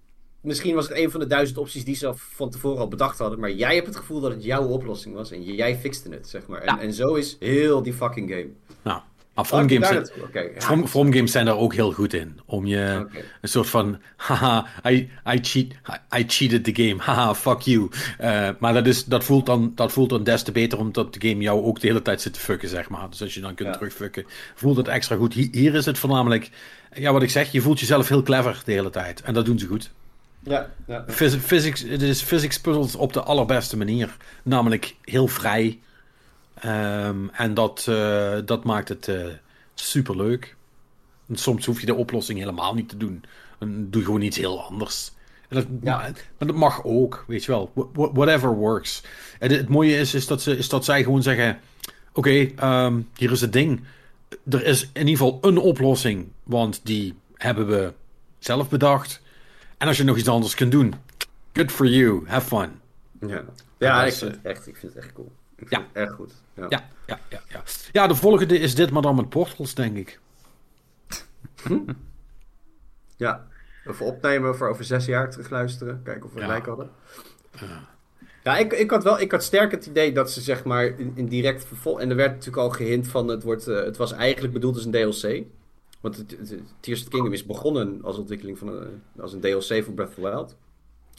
misschien 0.41 0.75
was 0.75 0.87
het 0.87 0.97
een 0.97 1.11
van 1.11 1.19
de 1.19 1.27
duizend 1.27 1.57
opties 1.57 1.85
die 1.85 1.95
ze 1.95 2.11
van 2.15 2.49
tevoren 2.49 2.79
al 2.79 2.87
bedacht 2.87 3.17
hadden. 3.17 3.39
Maar 3.39 3.51
jij 3.51 3.75
hebt 3.75 3.87
het 3.87 3.95
gevoel 3.95 4.19
dat 4.21 4.31
het 4.31 4.43
jouw 4.43 4.67
oplossing 4.67 5.15
was. 5.15 5.31
En 5.31 5.43
jij 5.43 5.77
fixte 5.77 6.09
het, 6.09 6.27
zeg 6.27 6.47
maar. 6.47 6.61
En, 6.61 6.75
ja. 6.75 6.81
en 6.81 6.93
zo 6.93 7.13
is 7.13 7.35
heel 7.39 7.83
die 7.83 7.93
fucking 7.93 8.29
game. 8.29 8.49
Nou, 8.83 9.01
maar 9.37 9.45
From 9.45 9.69
Games, 9.69 9.87
zijn, 9.87 10.07
okay, 10.23 10.51
ja. 10.53 10.61
from, 10.61 10.87
from 10.87 11.13
games 11.13 11.31
zijn 11.31 11.45
daar 11.45 11.57
ook 11.57 11.73
heel 11.73 11.91
goed 11.91 12.13
in. 12.13 12.39
Om 12.45 12.65
je 12.65 13.05
okay. 13.07 13.23
een 13.41 13.49
soort 13.49 13.67
van... 13.67 14.01
Haha, 14.15 14.65
I, 14.87 15.09
I, 15.33 15.39
cheat, 15.41 15.65
I, 16.17 16.23
cheated 16.27 16.63
the 16.63 16.83
game. 16.83 17.01
Haha, 17.01 17.35
fuck 17.35 17.59
you. 17.59 17.89
Uh, 18.21 18.49
maar 18.59 18.73
dat, 18.73 18.87
is, 18.87 19.05
dat, 19.05 19.23
voelt 19.23 19.45
dan, 19.45 19.71
dat 19.75 19.91
voelt 19.91 20.09
dan 20.09 20.23
des 20.23 20.43
te 20.43 20.51
beter... 20.51 20.79
omdat 20.79 21.13
de 21.13 21.29
game 21.29 21.41
jou 21.41 21.63
ook 21.63 21.79
de 21.79 21.87
hele 21.87 22.01
tijd 22.01 22.21
zit 22.21 22.33
te 22.33 22.39
fucken, 22.39 22.69
zeg 22.69 22.89
maar. 22.89 23.09
Dus 23.09 23.21
als 23.21 23.33
je 23.33 23.41
dan 23.41 23.55
kunt 23.55 23.69
ja. 23.69 23.75
terugfucken... 23.75 24.25
voelt 24.55 24.77
het 24.77 24.87
extra 24.87 25.15
goed. 25.15 25.33
Hier, 25.33 25.47
hier 25.51 25.75
is 25.75 25.85
het 25.85 25.97
voornamelijk... 25.97 26.49
Ja, 26.93 27.11
wat 27.11 27.23
ik 27.23 27.29
zeg, 27.29 27.51
je 27.51 27.61
voelt 27.61 27.79
jezelf 27.79 28.07
heel 28.07 28.23
clever 28.23 28.61
de 28.65 28.71
hele 28.71 28.89
tijd. 28.89 29.21
En 29.21 29.33
dat 29.33 29.45
doen 29.45 29.59
ze 29.59 29.67
goed. 29.67 29.91
Ja, 30.47 30.69
ja. 30.87 31.05
Physics, 31.39 31.81
het 31.81 32.01
is 32.01 32.21
physics 32.21 32.59
puzzles 32.59 32.95
op 32.95 33.13
de 33.13 33.21
allerbeste 33.21 33.77
manier. 33.77 34.17
Namelijk 34.43 34.95
heel 35.01 35.27
vrij. 35.27 35.79
Um, 36.65 37.29
en 37.29 37.53
dat, 37.53 37.85
uh, 37.89 38.37
dat 38.45 38.63
maakt 38.63 38.89
het 38.89 39.07
uh, 39.07 39.25
super 39.73 40.15
leuk. 40.15 40.55
soms 41.31 41.65
hoef 41.65 41.79
je 41.79 41.85
de 41.85 41.95
oplossing 41.95 42.39
helemaal 42.39 42.73
niet 42.73 42.89
te 42.89 42.97
doen. 42.97 43.23
En 43.59 43.89
doe 43.89 44.03
gewoon 44.03 44.21
iets 44.21 44.37
heel 44.37 44.63
anders. 44.63 45.11
En 45.47 45.55
dat, 45.55 45.65
ja. 45.81 45.97
maar, 45.97 46.47
dat 46.47 46.55
mag 46.55 46.83
ook, 46.83 47.23
weet 47.27 47.43
je 47.43 47.51
wel. 47.51 47.91
whatever 47.93 48.55
works. 48.55 49.03
En 49.39 49.49
het, 49.49 49.59
het, 49.59 49.69
mooie 49.69 49.97
is, 49.97 50.13
is, 50.13 50.27
dat 50.27 50.41
ze, 50.41 50.57
is 50.57 50.69
dat 50.69 50.85
zij 50.85 51.03
gewoon 51.03 51.23
zeggen: 51.23 51.59
Oké, 52.13 52.49
okay, 52.53 52.85
um, 52.85 53.09
hier 53.15 53.31
is 53.31 53.41
het 53.41 53.53
ding. 53.53 53.83
Er 54.49 54.65
is 54.65 54.81
in 54.81 55.07
ieder 55.07 55.25
geval 55.25 55.37
een 55.41 55.57
oplossing, 55.57 56.27
want 56.43 56.81
die 56.83 57.15
hebben 57.33 57.67
we 57.67 57.93
zelf 58.39 58.69
bedacht. 58.69 59.21
En 59.77 59.87
als 59.87 59.97
je 59.97 60.03
nog 60.03 60.17
iets 60.17 60.27
anders 60.27 60.55
kunt 60.55 60.71
doen, 60.71 60.93
good 61.53 61.71
for 61.71 61.85
you, 61.85 62.23
have 62.27 62.47
fun. 62.47 62.79
Ja, 63.29 63.43
ja 63.77 64.03
ik, 64.03 64.13
vind 64.13 64.31
het 64.31 64.41
echt, 64.43 64.67
ik 64.67 64.75
vind 64.75 64.93
het 64.93 65.03
echt 65.03 65.13
cool. 65.13 65.31
Ik 65.55 65.69
ja. 65.69 65.85
echt 65.93 66.11
goed. 66.11 66.33
Ja. 66.53 66.65
Ja, 66.69 66.89
ja, 67.05 67.19
ja, 67.29 67.41
ja. 67.47 67.63
ja, 67.91 68.07
de 68.07 68.15
volgende 68.15 68.59
is 68.59 68.75
dit, 68.75 68.91
maar 68.91 69.01
dan 69.01 69.15
met 69.15 69.29
portals, 69.29 69.73
denk 69.73 69.97
ik. 69.97 70.19
Hm? 71.63 71.79
Ja, 73.15 73.47
even 73.85 74.05
opnemen 74.05 74.55
voor 74.55 74.69
over 74.69 74.83
zes 74.83 75.05
jaar 75.05 75.31
terugluisteren. 75.31 76.01
Kijken 76.03 76.25
of 76.25 76.33
we 76.33 76.39
ja. 76.39 76.45
gelijk 76.45 76.65
hadden. 76.65 76.89
Ja. 77.51 77.95
Ja, 78.43 78.57
ik, 78.57 78.73
ik, 78.73 78.89
had 78.89 79.03
wel, 79.03 79.19
ik 79.19 79.31
had 79.31 79.43
sterk 79.43 79.71
het 79.71 79.85
idee 79.85 80.11
dat 80.11 80.31
ze 80.31 80.41
zeg 80.41 80.63
maar 80.63 80.85
in, 80.85 81.11
in 81.15 81.27
direct 81.27 81.65
vervolg... 81.65 81.99
En 81.99 82.09
er 82.09 82.15
werd 82.15 82.29
natuurlijk 82.29 82.57
al 82.57 82.69
gehint 82.69 83.07
van 83.07 83.27
het, 83.27 83.43
wordt, 83.43 83.67
uh, 83.67 83.83
het 83.83 83.97
was 83.97 84.11
eigenlijk 84.11 84.53
bedoeld 84.53 84.75
als 84.75 84.85
een 84.85 84.91
DLC. 84.91 85.45
Want 86.01 86.17
het, 86.17 86.31
het, 86.31 86.61
Tears 86.79 86.99
of 86.99 87.05
the 87.05 87.11
Kingdom 87.11 87.33
is 87.33 87.45
begonnen 87.45 87.99
als 88.03 88.17
ontwikkeling 88.17 88.57
van 88.57 88.67
een, 88.67 89.01
als 89.19 89.33
een 89.33 89.39
DLC 89.39 89.83
voor 89.83 89.93
Breath 89.93 90.09
of 90.09 90.15
the 90.15 90.21
Wild. 90.21 90.55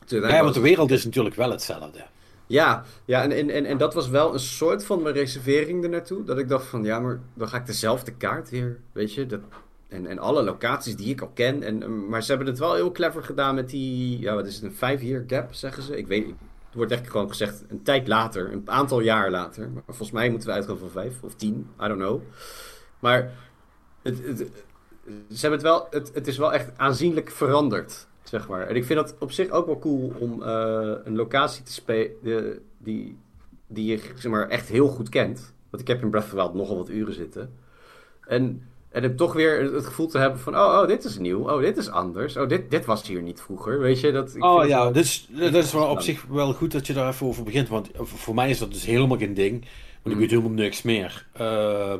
Ja, 0.07 0.43
want 0.43 0.55
de 0.55 0.61
wereld 0.61 0.91
is 0.91 1.05
natuurlijk 1.05 1.35
wel 1.35 1.51
hetzelfde. 1.51 2.07
Ja, 2.47 2.85
ja 3.05 3.22
en, 3.22 3.51
en, 3.51 3.64
en, 3.64 3.79
dat 3.79 3.95
was 3.95 4.09
wel 4.09 4.33
een 4.33 4.41
soort 4.41 4.85
van 4.85 5.03
mijn 5.03 5.14
reservering 5.14 5.85
ernaartoe. 5.85 6.24
Dat 6.24 6.39
ik 6.39 6.49
dacht 6.49 6.66
van, 6.66 6.85
ja, 6.85 7.01
maar 7.01 7.20
dan 7.35 7.49
ga 7.49 7.57
ik 7.57 7.66
dezelfde 7.66 8.12
kaart 8.12 8.51
weer, 8.51 8.81
weet 8.93 9.14
je. 9.14 9.26
Dat, 9.26 9.41
en, 9.89 10.07
en 10.07 10.18
alle 10.18 10.43
locaties 10.43 10.97
die 10.97 11.11
ik 11.11 11.20
al 11.20 11.31
ken. 11.35 11.62
En, 11.62 12.09
maar 12.09 12.22
ze 12.22 12.29
hebben 12.29 12.47
het 12.49 12.59
wel 12.59 12.74
heel 12.74 12.93
clever 12.93 13.22
gedaan 13.22 13.55
met 13.55 13.70
die, 13.70 14.20
ja, 14.20 14.35
wat 14.35 14.47
is 14.47 14.55
het, 14.55 14.64
een 14.64 14.74
vijf 14.74 15.03
year 15.03 15.24
gap, 15.26 15.55
zeggen 15.55 15.83
ze. 15.83 15.97
Ik 15.97 16.07
weet 16.07 16.26
niet. 16.26 16.37
Het 16.66 16.76
wordt 16.76 16.93
echt 16.93 17.11
gewoon 17.11 17.29
gezegd 17.29 17.64
een 17.68 17.83
tijd 17.83 18.09
later, 18.09 18.53
een 18.53 18.62
aantal 18.64 19.01
jaar 19.01 19.31
later. 19.31 19.70
Maar 19.70 19.83
volgens 19.87 20.11
mij 20.11 20.31
moeten 20.31 20.49
we 20.49 20.55
uitgaan 20.55 20.79
van 20.79 20.91
vijf 20.91 21.22
of 21.22 21.35
tien, 21.35 21.70
I 21.83 21.87
don't 21.87 22.01
know. 22.01 22.22
Maar 22.99 23.31
het, 24.03 24.24
het, 24.24 24.51
ze 25.32 25.40
hebben 25.40 25.59
het 25.59 25.68
wel, 25.68 25.86
het, 25.90 26.11
het 26.14 26.26
is 26.26 26.38
wel 26.38 26.52
echt 26.52 26.70
aanzienlijk 26.76 27.30
veranderd. 27.30 28.06
Zeg 28.22 28.48
maar. 28.48 28.66
En 28.66 28.76
ik 28.76 28.84
vind 28.84 28.98
dat 28.98 29.14
op 29.18 29.32
zich 29.32 29.50
ook 29.50 29.66
wel 29.66 29.78
cool 29.78 30.12
om 30.18 30.42
uh, 30.42 30.92
een 31.04 31.16
locatie 31.16 31.62
te 31.62 31.72
spelen 31.72 32.59
die, 32.78 33.18
die 33.66 33.86
je 33.86 34.00
zeg 34.14 34.30
maar, 34.30 34.48
echt 34.48 34.68
heel 34.68 34.88
goed 34.88 35.09
kent. 35.09 35.54
Want 35.70 35.82
ik 35.82 35.88
heb 35.88 36.02
in 36.02 36.11
Breath 36.11 36.24
of 36.24 36.30
the 36.30 36.36
Wild 36.36 36.54
nogal 36.54 36.76
wat 36.76 36.88
uren 36.88 37.14
zitten. 37.14 37.52
En, 38.26 38.62
en 38.88 39.02
heb 39.02 39.16
toch 39.16 39.32
weer 39.32 39.72
het 39.72 39.84
gevoel 39.84 40.06
te 40.06 40.18
hebben 40.18 40.40
van... 40.40 40.54
Oh, 40.54 40.61
oh, 40.61 40.86
dit 40.86 41.04
is 41.04 41.18
nieuw. 41.18 41.50
Oh, 41.50 41.61
dit 41.61 41.76
is 41.76 41.88
anders. 41.88 42.36
Oh, 42.36 42.48
dit, 42.48 42.70
dit 42.70 42.84
was 42.84 43.06
hier 43.06 43.22
niet 43.22 43.40
vroeger. 43.40 43.80
Weet 43.80 44.00
je, 44.00 44.12
dat... 44.12 44.34
Ik 44.34 44.44
oh 44.44 44.66
ja, 44.66 44.82
wel, 44.82 44.92
dus, 44.92 45.28
dat 45.30 45.54
is 45.54 45.72
wel 45.72 45.90
op 45.90 46.00
zich 46.00 46.24
wel 46.24 46.52
goed 46.52 46.72
dat 46.72 46.86
je 46.86 46.92
daar 46.92 47.09
even 47.09 47.26
over 47.26 47.44
begint. 47.44 47.68
Want 47.68 47.90
voor 47.94 48.34
mij 48.34 48.50
is 48.50 48.59
dat 48.59 48.72
dus 48.72 48.84
helemaal 48.84 49.18
geen 49.18 49.34
ding. 49.34 49.61
Want 49.61 50.04
ik 50.04 50.12
mm. 50.12 50.18
weet 50.18 50.30
helemaal 50.30 50.50
niks 50.50 50.82
meer. 50.82 51.26
Uh, 51.40 51.94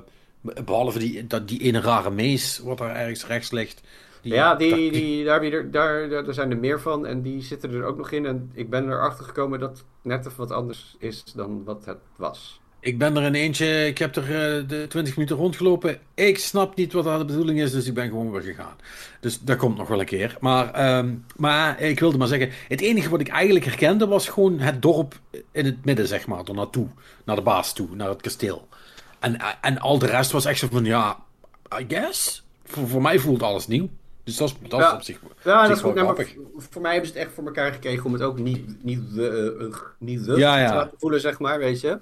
behalve 0.65 0.99
die, 0.99 1.27
dat, 1.27 1.49
die 1.49 1.61
ene 1.61 1.81
rare 1.81 2.11
mees 2.11 2.59
wat 2.65 2.79
daar 2.79 2.97
ergens 2.97 3.27
rechts 3.27 3.51
ligt 3.51 3.83
ja, 4.23 4.55
die, 4.55 4.93
die, 4.93 5.25
daar, 5.25 5.43
er, 5.43 5.71
daar, 5.71 6.09
daar, 6.09 6.35
zijn 6.35 6.51
er 6.51 6.59
meer 6.59 6.81
van 6.81 7.07
en 7.07 7.23
die 7.23 7.43
zitten 7.43 7.73
er 7.73 7.85
ook 7.85 7.97
nog 7.97 8.11
in. 8.11 8.27
En 8.27 8.51
ik 8.55 8.71
ben 8.71 8.91
erachter 8.91 9.25
gekomen 9.25 9.61
dat 9.61 9.71
het 9.71 9.85
net 10.03 10.27
even 10.27 10.39
wat 10.39 10.51
anders 10.51 10.97
is 10.99 11.25
dan 11.35 11.65
wat 11.65 11.85
het 11.85 11.99
was. 12.17 12.61
Ik 12.81 12.99
ben 12.99 13.17
er 13.17 13.23
in 13.23 13.35
eentje, 13.35 13.87
ik 13.87 13.99
heb 13.99 14.17
er 14.17 14.23
uh, 14.23 14.69
de 14.69 14.87
20 14.89 15.17
minuten 15.17 15.37
rondgelopen. 15.37 15.99
Ik 16.15 16.39
snap 16.39 16.77
niet 16.77 16.93
wat 16.93 17.05
daar 17.05 17.19
de 17.19 17.25
bedoeling 17.25 17.61
is, 17.61 17.73
dus 17.73 17.87
ik 17.87 17.95
ben 17.95 18.09
gewoon 18.09 18.31
weer 18.31 18.43
gegaan. 18.43 18.77
Dus 19.21 19.41
dat 19.41 19.57
komt 19.57 19.77
nog 19.77 19.89
wel 19.89 20.01
een 20.01 20.07
keer. 20.07 20.37
Maar, 20.41 20.97
um, 20.99 21.25
maar 21.37 21.81
ik 21.81 22.01
wilde 22.01 22.19
maar 22.19 22.29
zeggen, 22.29 22.51
het 22.69 22.81
enige 22.81 23.09
wat 23.09 23.21
ik 23.21 23.29
eigenlijk 23.29 23.65
herkende 23.65 24.07
was 24.07 24.29
gewoon 24.29 24.59
het 24.59 24.83
dorp 24.83 25.21
in 25.53 25.65
het 25.65 25.85
midden, 25.85 26.07
zeg 26.07 26.27
maar, 26.27 26.45
er 26.45 26.55
naartoe. 26.55 26.87
Naar 27.25 27.37
de 27.37 27.43
baas 27.43 27.73
toe, 27.73 27.89
naar 27.95 28.09
het 28.09 28.21
kasteel. 28.21 28.69
En, 29.19 29.61
en 29.61 29.79
al 29.79 29.99
de 29.99 30.07
rest 30.07 30.31
was 30.31 30.45
echt 30.45 30.59
zo 30.59 30.69
van, 30.71 30.85
ja, 30.85 31.19
I 31.81 31.85
guess. 31.89 32.45
Voor, 32.65 32.89
voor 32.89 33.03
mij 33.03 33.19
voelt 33.19 33.43
alles 33.43 33.67
nieuw. 33.67 33.89
Dus 34.25 34.37
dat 34.37 34.49
is, 34.49 34.69
dat 34.69 34.81
ja. 34.81 34.95
op 34.95 35.03
zich 35.03 35.21
Ja, 35.45 35.63
dat 35.67 35.77
is 35.77 35.83
goed. 35.83 35.95
Nou, 35.95 36.27
voor 36.57 36.83
mij 36.83 36.93
hebben 36.93 37.11
ze 37.11 37.19
het 37.19 37.27
echt 37.27 37.35
voor 37.35 37.45
elkaar 37.45 37.73
gekregen 37.73 38.05
om 38.05 38.13
het 38.13 38.23
ook 38.23 38.39
niet, 38.39 38.85
niet 38.85 39.15
de, 39.15 39.57
uh, 39.61 39.77
niet 39.99 40.25
de 40.25 40.37
ja, 40.37 40.59
ja. 40.59 40.69
te 40.69 40.75
laten 40.75 40.99
voelen, 40.99 41.21
zeg 41.21 41.39
maar, 41.39 41.59
weet 41.59 41.81
je. 41.81 42.01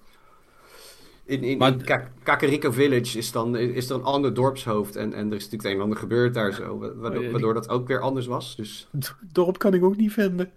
In, 1.24 1.42
in, 1.42 1.58
maar, 1.58 1.76
Kakariko 2.22 2.70
Village 2.70 3.18
is 3.18 3.32
dan 3.32 3.56
is 3.56 3.88
er 3.90 3.96
een 3.96 4.02
ander 4.02 4.34
dorpshoofd. 4.34 4.96
En, 4.96 5.12
en 5.12 5.30
er 5.30 5.36
is 5.36 5.42
natuurlijk 5.42 5.64
een 5.64 5.74
en 5.74 5.80
ander 5.80 5.98
gebeurd 5.98 6.34
daar 6.34 6.52
zo. 6.52 6.78
Waardoor, 6.78 7.24
oh, 7.24 7.30
waardoor 7.30 7.54
dat 7.54 7.68
ook 7.68 7.88
weer 7.88 8.00
anders 8.00 8.26
was. 8.26 8.56
Dus... 8.56 8.88
Dorp 9.32 9.58
kan 9.58 9.74
ik 9.74 9.84
ook 9.84 9.96
niet 9.96 10.12
vinden. 10.12 10.50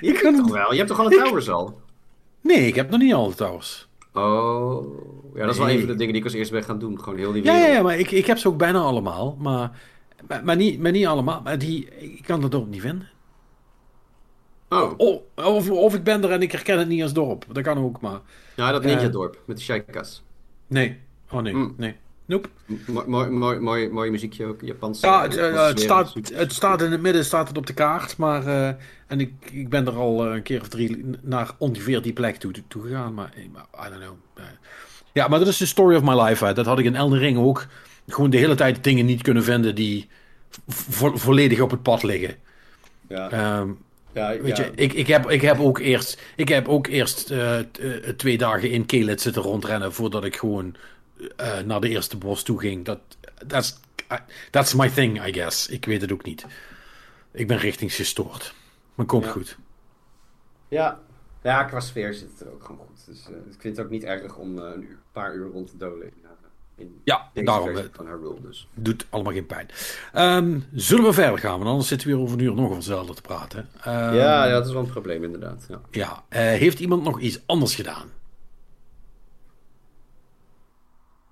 Je 0.00 0.08
ik 0.08 0.18
kan 0.18 0.34
het 0.34 0.46
toch 0.46 0.52
wel? 0.52 0.70
Je 0.70 0.76
hebt 0.76 0.88
toch 0.88 0.98
al 0.98 1.08
de 1.08 1.16
towers 1.16 1.50
al? 1.50 1.80
Nee, 2.40 2.66
ik 2.66 2.74
heb 2.74 2.90
nog 2.90 3.00
niet 3.00 3.14
al 3.14 3.28
de 3.28 3.34
towers. 3.34 3.88
Oh, 4.14 4.84
ja, 5.34 5.40
dat 5.40 5.50
is 5.50 5.58
wel 5.58 5.70
een 5.70 5.78
van 5.78 5.88
de 5.88 5.94
dingen 5.94 6.12
die 6.12 6.22
ik 6.22 6.24
als 6.24 6.32
eerste 6.36 6.54
ben 6.54 6.64
gaan 6.64 6.78
doen. 6.78 7.00
Gewoon 7.02 7.18
heel 7.18 7.32
die 7.32 7.42
wereld. 7.42 7.60
Ja, 7.60 7.68
ja, 7.68 7.74
ja 7.74 7.82
maar 7.82 7.98
ik, 7.98 8.10
ik 8.10 8.26
heb 8.26 8.38
ze 8.38 8.48
ook 8.48 8.56
bijna 8.58 8.78
allemaal. 8.78 9.36
Maar 9.38 9.70
maar, 10.28 10.44
maar, 10.44 10.56
niet, 10.56 10.80
maar 10.80 10.92
niet 10.92 11.06
allemaal. 11.06 11.40
Maar 11.42 11.58
die, 11.58 11.88
ik 11.98 12.22
kan 12.26 12.42
het 12.42 12.52
dorp 12.52 12.68
niet 12.68 12.80
vinden. 12.80 13.08
Oh. 14.68 14.92
Of, 14.96 15.20
of, 15.34 15.70
of, 15.70 15.94
ik 15.94 16.04
ben 16.04 16.24
er 16.24 16.30
en 16.30 16.42
ik 16.42 16.52
herken 16.52 16.78
het 16.78 16.88
niet 16.88 17.02
als 17.02 17.12
dorp. 17.12 17.44
Dat 17.52 17.62
kan 17.62 17.78
ook, 17.78 18.00
maar... 18.00 18.20
Ja, 18.56 18.72
dat 18.72 18.84
ninja 18.84 19.08
dorp 19.08 19.38
met 19.44 19.56
de 19.56 19.62
sheikas. 19.62 20.22
Nee. 20.66 21.00
Oh 21.30 21.40
nee, 21.40 21.54
mm. 21.54 21.74
nee. 21.76 21.96
Nope. 22.26 22.48
Mooi, 23.06 23.28
mooi, 23.30 23.58
mooi, 23.58 23.88
mooi 23.88 24.10
muziekje 24.10 24.46
ook, 24.46 24.60
Japans. 24.60 25.00
Ja, 25.00 25.22
het, 25.22 25.36
uh, 25.36 25.66
het, 25.66 25.80
staat, 25.80 26.14
het 26.32 26.52
staat 26.52 26.82
in 26.82 26.90
het 26.90 27.00
midden, 27.00 27.24
staat 27.24 27.48
het 27.48 27.56
op 27.56 27.66
de 27.66 27.72
kaart, 27.72 28.16
maar 28.16 28.46
uh, 28.46 28.68
en 29.06 29.20
ik, 29.20 29.32
ik 29.52 29.68
ben 29.68 29.86
er 29.86 29.96
al 29.96 30.26
een 30.26 30.42
keer 30.42 30.60
of 30.60 30.68
drie 30.68 31.04
naar 31.20 31.50
ongeveer 31.58 32.02
die 32.02 32.12
plek 32.12 32.36
toe, 32.36 32.52
toe 32.68 32.82
gegaan, 32.82 33.14
maar 33.14 33.32
I 33.36 33.88
don't 33.88 34.02
know. 34.02 34.16
Ja, 35.12 35.28
maar 35.28 35.38
dat 35.38 35.48
is 35.48 35.56
de 35.56 35.66
story 35.66 35.96
of 35.96 36.02
my 36.02 36.20
life. 36.22 36.44
Hè. 36.44 36.52
Dat 36.52 36.66
had 36.66 36.78
ik 36.78 36.84
in 36.84 36.96
Elden 36.96 37.18
Ring 37.18 37.38
ook 37.38 37.66
gewoon 38.06 38.30
de 38.30 38.36
hele 38.36 38.54
tijd 38.54 38.84
dingen 38.84 39.06
niet 39.06 39.22
kunnen 39.22 39.44
vinden 39.44 39.74
die 39.74 40.08
volledig 40.66 41.60
op 41.60 41.70
het 41.70 41.82
pad 41.82 42.02
liggen. 42.02 42.36
Ja. 43.08 43.58
Um, 43.60 43.78
ja, 44.12 44.40
weet 44.40 44.56
je, 44.56 44.70
ik, 44.74 44.92
ik, 44.92 45.06
heb, 45.06 45.30
ik 45.30 45.40
heb 45.40 45.60
ook 45.60 45.78
eerst, 45.78 46.22
ik 46.36 46.48
heb 46.48 46.68
ook 46.68 46.86
eerst 46.86 47.30
uh, 47.30 47.58
twee 48.16 48.38
dagen 48.38 48.70
in 48.70 48.86
Kelet 48.86 49.20
zitten 49.20 49.42
rondrennen 49.42 49.92
voordat 49.92 50.24
ik 50.24 50.36
gewoon 50.36 50.74
uh, 51.40 51.58
naar 51.58 51.80
de 51.80 51.88
eerste 51.88 52.16
bos 52.16 52.42
toe 52.42 52.60
ging. 52.60 52.84
Dat 52.84 53.00
that's, 53.46 53.80
that's 54.50 54.74
my 54.74 54.88
thing, 54.88 55.26
I 55.26 55.32
guess. 55.32 55.68
Ik 55.68 55.84
weet 55.84 56.00
het 56.00 56.12
ook 56.12 56.24
niet. 56.24 56.46
Ik 57.32 57.46
ben 57.46 57.58
richtingsgestoord. 57.58 58.54
Maar 58.94 59.06
komt 59.06 59.26
goed. 59.26 59.58
Ja. 60.68 61.00
ja, 61.42 61.64
qua 61.64 61.80
sfeer 61.80 62.14
zit 62.14 62.30
het 62.30 62.40
er 62.40 62.52
ook 62.52 62.64
gewoon 62.64 62.86
goed. 62.86 63.06
Dus 63.06 63.26
ik 63.54 63.60
vind 63.60 63.76
het 63.76 63.86
ook 63.86 63.92
niet 63.92 64.04
erg 64.04 64.36
om 64.36 64.58
een 64.58 64.82
uur, 64.82 64.98
paar 65.12 65.34
uur 65.34 65.50
rond 65.50 65.70
te 65.70 65.76
dolen 65.76 66.12
ja, 67.04 67.30
daarom. 67.34 67.76
Van 67.92 68.06
haar 68.06 68.18
role 68.18 68.40
dus. 68.40 68.68
Doet 68.74 69.06
allemaal 69.10 69.32
geen 69.32 69.46
pijn. 69.46 69.68
Um, 70.14 70.64
zullen 70.72 71.04
we 71.04 71.12
verder 71.12 71.38
gaan? 71.38 71.58
Want 71.58 71.70
anders 71.70 71.88
zitten 71.88 72.08
we 72.08 72.14
weer 72.14 72.22
over 72.22 72.38
een 72.38 72.44
uur 72.44 72.54
nog 72.54 72.64
over 72.64 72.76
hetzelfde 72.76 73.14
te 73.14 73.22
praten. 73.22 73.58
Um, 73.58 73.92
ja, 73.92 74.44
ja, 74.44 74.48
dat 74.48 74.66
is 74.66 74.72
wel 74.72 74.82
een 74.82 74.90
probleem 74.90 75.24
inderdaad. 75.24 75.66
Ja. 75.68 75.80
ja 75.90 76.24
heeft 76.58 76.80
iemand 76.80 77.02
nog 77.02 77.20
iets 77.20 77.40
anders 77.46 77.74
gedaan? 77.74 78.08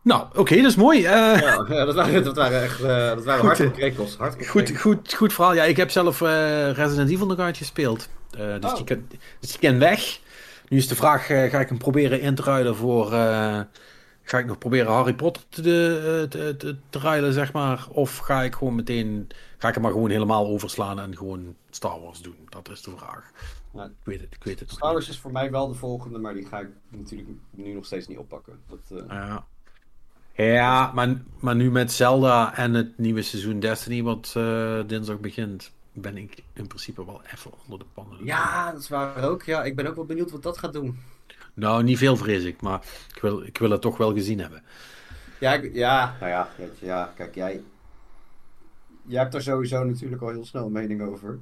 Nou, 0.03 0.23
oké, 0.23 0.41
okay, 0.41 0.59
dat 0.59 0.71
is 0.71 0.77
mooi. 0.77 0.99
Uh, 0.99 1.05
ja, 1.05 1.85
dat, 1.85 1.95
waren, 1.95 2.25
dat 2.25 2.37
waren 2.37 2.63
echt 2.63 2.81
uh, 2.81 2.87
dat 2.87 3.25
waren 3.25 3.45
hartstikke 3.45 3.79
krekels. 3.79 4.17
Goed, 4.47 4.77
goed, 4.77 5.15
goed 5.15 5.33
verhaal. 5.33 5.55
Ja, 5.55 5.65
ik 5.65 5.77
heb 5.77 5.91
zelf 5.91 6.21
Resident 6.21 7.11
Evil 7.11 7.27
nog 7.27 7.39
uitgespeeld. 7.39 8.09
dus, 8.31 8.71
oh. 8.71 8.77
die 8.77 8.85
kan, 8.85 9.07
dus 9.41 9.51
die 9.51 9.59
ken 9.59 9.79
weg. 9.79 10.21
Nu 10.69 10.79
is 10.79 10.89
de 10.89 10.95
vraag, 10.95 11.27
ga 11.27 11.61
ik 11.61 11.69
hem 11.69 11.79
proberen 11.79 12.21
in 12.21 12.35
te 12.35 12.43
ruilen 12.43 12.77
voor 12.77 13.13
Ga 14.23 14.39
ik 14.39 14.47
nog 14.47 14.59
proberen 14.59 14.93
Harry 14.93 15.15
Potter 15.15 15.43
te, 15.49 16.27
te, 16.29 16.55
te, 16.57 16.77
te 16.91 16.99
ruilen, 16.99 17.33
zeg 17.33 17.53
maar? 17.53 17.87
Of 17.91 18.17
ga 18.17 18.43
ik 18.43 18.55
gewoon 18.55 18.75
meteen, 18.75 19.29
ga 19.59 19.69
ik 19.69 19.75
hem 19.75 19.83
maar 19.83 19.93
gewoon 19.93 20.11
helemaal 20.11 20.47
overslaan 20.47 21.01
en 21.01 21.17
gewoon 21.17 21.57
Star 21.71 22.01
Wars 22.01 22.21
doen? 22.21 22.37
Dat 22.49 22.71
is 22.71 22.83
de 22.83 22.91
vraag. 22.97 23.31
ik 23.75 23.91
weet 24.05 24.21
het, 24.21 24.35
ik 24.35 24.45
weet 24.45 24.61
het. 24.61 24.71
Star 24.71 24.93
Wars 24.93 25.09
is 25.09 25.19
voor 25.19 25.33
mij 25.33 25.51
wel 25.51 25.69
de 25.69 25.75
volgende, 25.75 26.19
maar 26.19 26.35
die 26.35 26.47
ga 26.47 26.61
ik 26.61 26.69
natuurlijk 26.89 27.29
nu 27.51 27.73
nog 27.73 27.85
steeds 27.85 28.07
niet 28.07 28.19
oppakken. 28.19 28.61
Dat. 28.69 29.05
Ja, 29.09 29.47
ja 30.35 30.93
maar, 30.95 31.23
maar 31.41 31.57
nu 31.57 31.71
met 31.71 31.93
Zelda 31.93 32.57
en 32.57 32.75
het 32.75 32.99
nieuwe 32.99 33.23
seizoen 33.23 33.61
Destiny, 33.61 34.03
wat 34.03 34.35
uh, 34.37 34.81
dinsdag 34.87 35.21
begint, 35.21 35.73
ben 35.93 36.17
ik 36.17 36.43
in 36.53 36.67
principe 36.67 37.07
wel 37.07 37.21
even 37.35 37.51
onder 37.65 37.79
de 37.79 37.85
pannen. 37.95 38.25
Ja, 38.25 38.73
dat 38.73 38.81
is 38.81 38.89
waar 38.89 39.25
ook. 39.25 39.43
Ja, 39.43 39.65
ik 39.65 39.77
ben 39.77 39.87
ook 39.87 39.95
wel 39.95 40.05
benieuwd 40.05 40.31
wat 40.31 40.43
dat 40.43 40.59
gaat 40.59 40.73
doen. 40.73 40.99
Nou, 41.55 41.83
niet 41.83 41.99
veel 41.99 42.17
vrees 42.17 42.45
ik, 42.45 42.61
maar 42.61 42.81
ik 43.15 43.23
wil, 43.23 43.43
ik 43.43 43.59
wil 43.59 43.71
het 43.71 43.81
toch 43.81 43.97
wel 43.97 44.15
gezien 44.15 44.41
hebben. 44.41 44.63
Ja, 45.41 45.53
ja 45.73 46.17
nou 46.21 46.31
ja, 46.33 46.49
ja, 46.79 47.13
kijk, 47.17 47.35
jij, 47.35 47.61
jij 49.07 49.21
hebt 49.21 49.35
er 49.35 49.43
sowieso 49.43 49.85
natuurlijk 49.85 50.23
al 50.23 50.29
heel 50.29 50.45
snel 50.45 50.67
een 50.67 50.73
mening 50.73 51.03
over. 51.03 51.39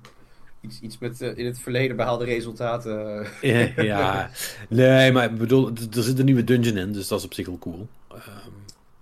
Iets, 0.60 0.80
iets 0.80 0.98
met 0.98 1.20
uh, 1.20 1.38
in 1.38 1.46
het 1.46 1.58
verleden 1.58 1.96
behaalde 1.96 2.24
resultaten. 2.24 3.26
ja, 3.76 4.30
nee, 4.68 5.12
maar 5.12 5.24
ik 5.24 5.38
bedoel, 5.38 5.70
er 5.96 6.02
zit 6.02 6.18
een 6.18 6.24
nieuwe 6.24 6.44
dungeon 6.44 6.76
in, 6.76 6.92
dus 6.92 7.08
dat 7.08 7.18
is 7.18 7.24
op 7.24 7.34
zich 7.34 7.46
wel 7.46 7.58
cool. 7.58 7.88
Um, 8.12 8.59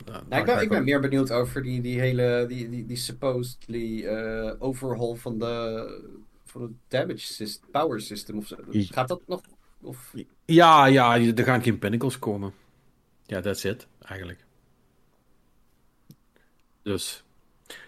nou, 0.08 0.40
ik, 0.40 0.44
ben, 0.44 0.60
ik 0.60 0.68
ben 0.68 0.84
meer 0.84 1.00
benieuwd 1.00 1.30
over 1.30 1.62
die, 1.62 1.80
die 1.80 2.00
hele, 2.00 2.44
die, 2.48 2.68
die, 2.68 2.86
die 2.86 2.96
supposedly 2.96 4.04
uh, 4.04 4.52
overhaul 4.58 5.14
van 5.14 5.38
de, 5.38 6.14
van 6.44 6.62
het 6.62 6.72
damage 6.88 7.18
system, 7.18 7.70
power 7.70 8.00
system 8.00 8.38
of 8.38 8.46
zo. 8.46 8.56
Gaat 8.70 9.08
dat 9.08 9.20
nog 9.26 9.40
of... 9.80 10.14
Ja, 10.44 10.86
ja, 10.86 11.18
er 11.18 11.44
gaan 11.44 11.62
geen 11.62 11.78
pinnacles 11.78 12.18
komen. 12.18 12.52
Ja, 13.26 13.40
that's 13.40 13.64
it, 13.64 13.86
eigenlijk. 14.00 14.44
Dus, 16.82 17.24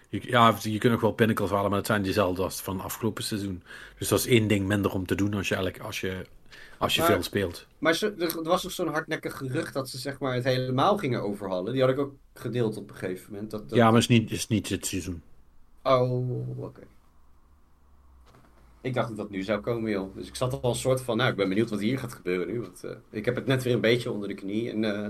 je, 0.09 0.21
ja, 0.23 0.57
je 0.61 0.77
kunt 0.77 0.91
nog 0.91 1.01
wel 1.01 1.11
pinnacles 1.11 1.49
halen, 1.49 1.69
maar 1.69 1.77
het 1.77 1.87
zijn 1.87 2.01
diezelfde 2.01 2.43
als 2.43 2.61
van 2.61 2.75
het 2.75 2.85
afgelopen 2.85 3.23
seizoen. 3.23 3.63
Dus 3.97 4.07
dat 4.07 4.19
is 4.19 4.25
één 4.25 4.47
ding 4.47 4.67
minder 4.67 4.91
om 4.91 5.05
te 5.05 5.15
doen 5.15 5.33
als 5.33 5.47
je, 5.47 5.55
eigenlijk, 5.55 5.85
als 5.85 6.01
je, 6.01 6.25
als 6.81 6.95
je 6.95 7.03
veel 7.03 7.23
speelt. 7.23 7.67
Maar 7.77 8.01
er 8.17 8.43
was 8.43 8.63
nog 8.63 8.71
zo'n 8.71 8.87
hardnekkig 8.87 9.37
gerucht 9.37 9.73
dat 9.73 9.89
ze 9.89 9.97
zeg 9.97 10.19
maar, 10.19 10.33
het 10.33 10.43
helemaal 10.43 10.97
gingen 10.97 11.21
overhalen. 11.21 11.73
Die 11.73 11.81
had 11.81 11.91
ik 11.91 11.99
ook 11.99 12.13
gedeeld 12.33 12.77
op 12.77 12.89
een 12.89 12.95
gegeven 12.95 13.33
moment. 13.33 13.51
Dat, 13.51 13.63
Ja, 13.67 13.85
maar 13.85 14.01
het 14.01 14.09
is 14.09 14.19
niet, 14.19 14.31
is 14.31 14.47
niet 14.47 14.67
dit 14.67 14.85
seizoen. 14.85 15.21
Oh, 15.83 16.59
oké. 16.59 16.81
ik 18.81 18.93
dacht 18.93 19.07
dat 19.07 19.17
dat 19.17 19.29
nu 19.29 19.43
zou 19.43 19.61
komen, 19.61 19.91
joh. 19.91 20.15
Dus 20.15 20.27
ik 20.27 20.35
zat 20.35 20.61
al 20.61 20.69
een 20.69 20.75
soort 20.75 21.01
van, 21.01 21.17
nou, 21.17 21.29
ik 21.29 21.35
ben 21.35 21.49
benieuwd 21.49 21.69
wat 21.69 21.79
hier 21.79 21.99
gaat 21.99 22.13
gebeuren 22.13 22.47
nu. 22.47 22.61
Want 22.61 22.81
uh, 22.85 22.91
ik 23.09 23.25
heb 23.25 23.35
het 23.35 23.45
net 23.45 23.63
weer 23.63 23.73
een 23.73 23.81
beetje 23.81 24.11
onder 24.11 24.27
de 24.27 24.33
knie. 24.33 24.71
En 24.71 24.83
uh, 24.83 25.07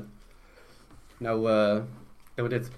nou, 1.17 1.49
uh, 1.49 1.83
hebben 2.33 2.53
we 2.53 2.59
dit. 2.59 2.71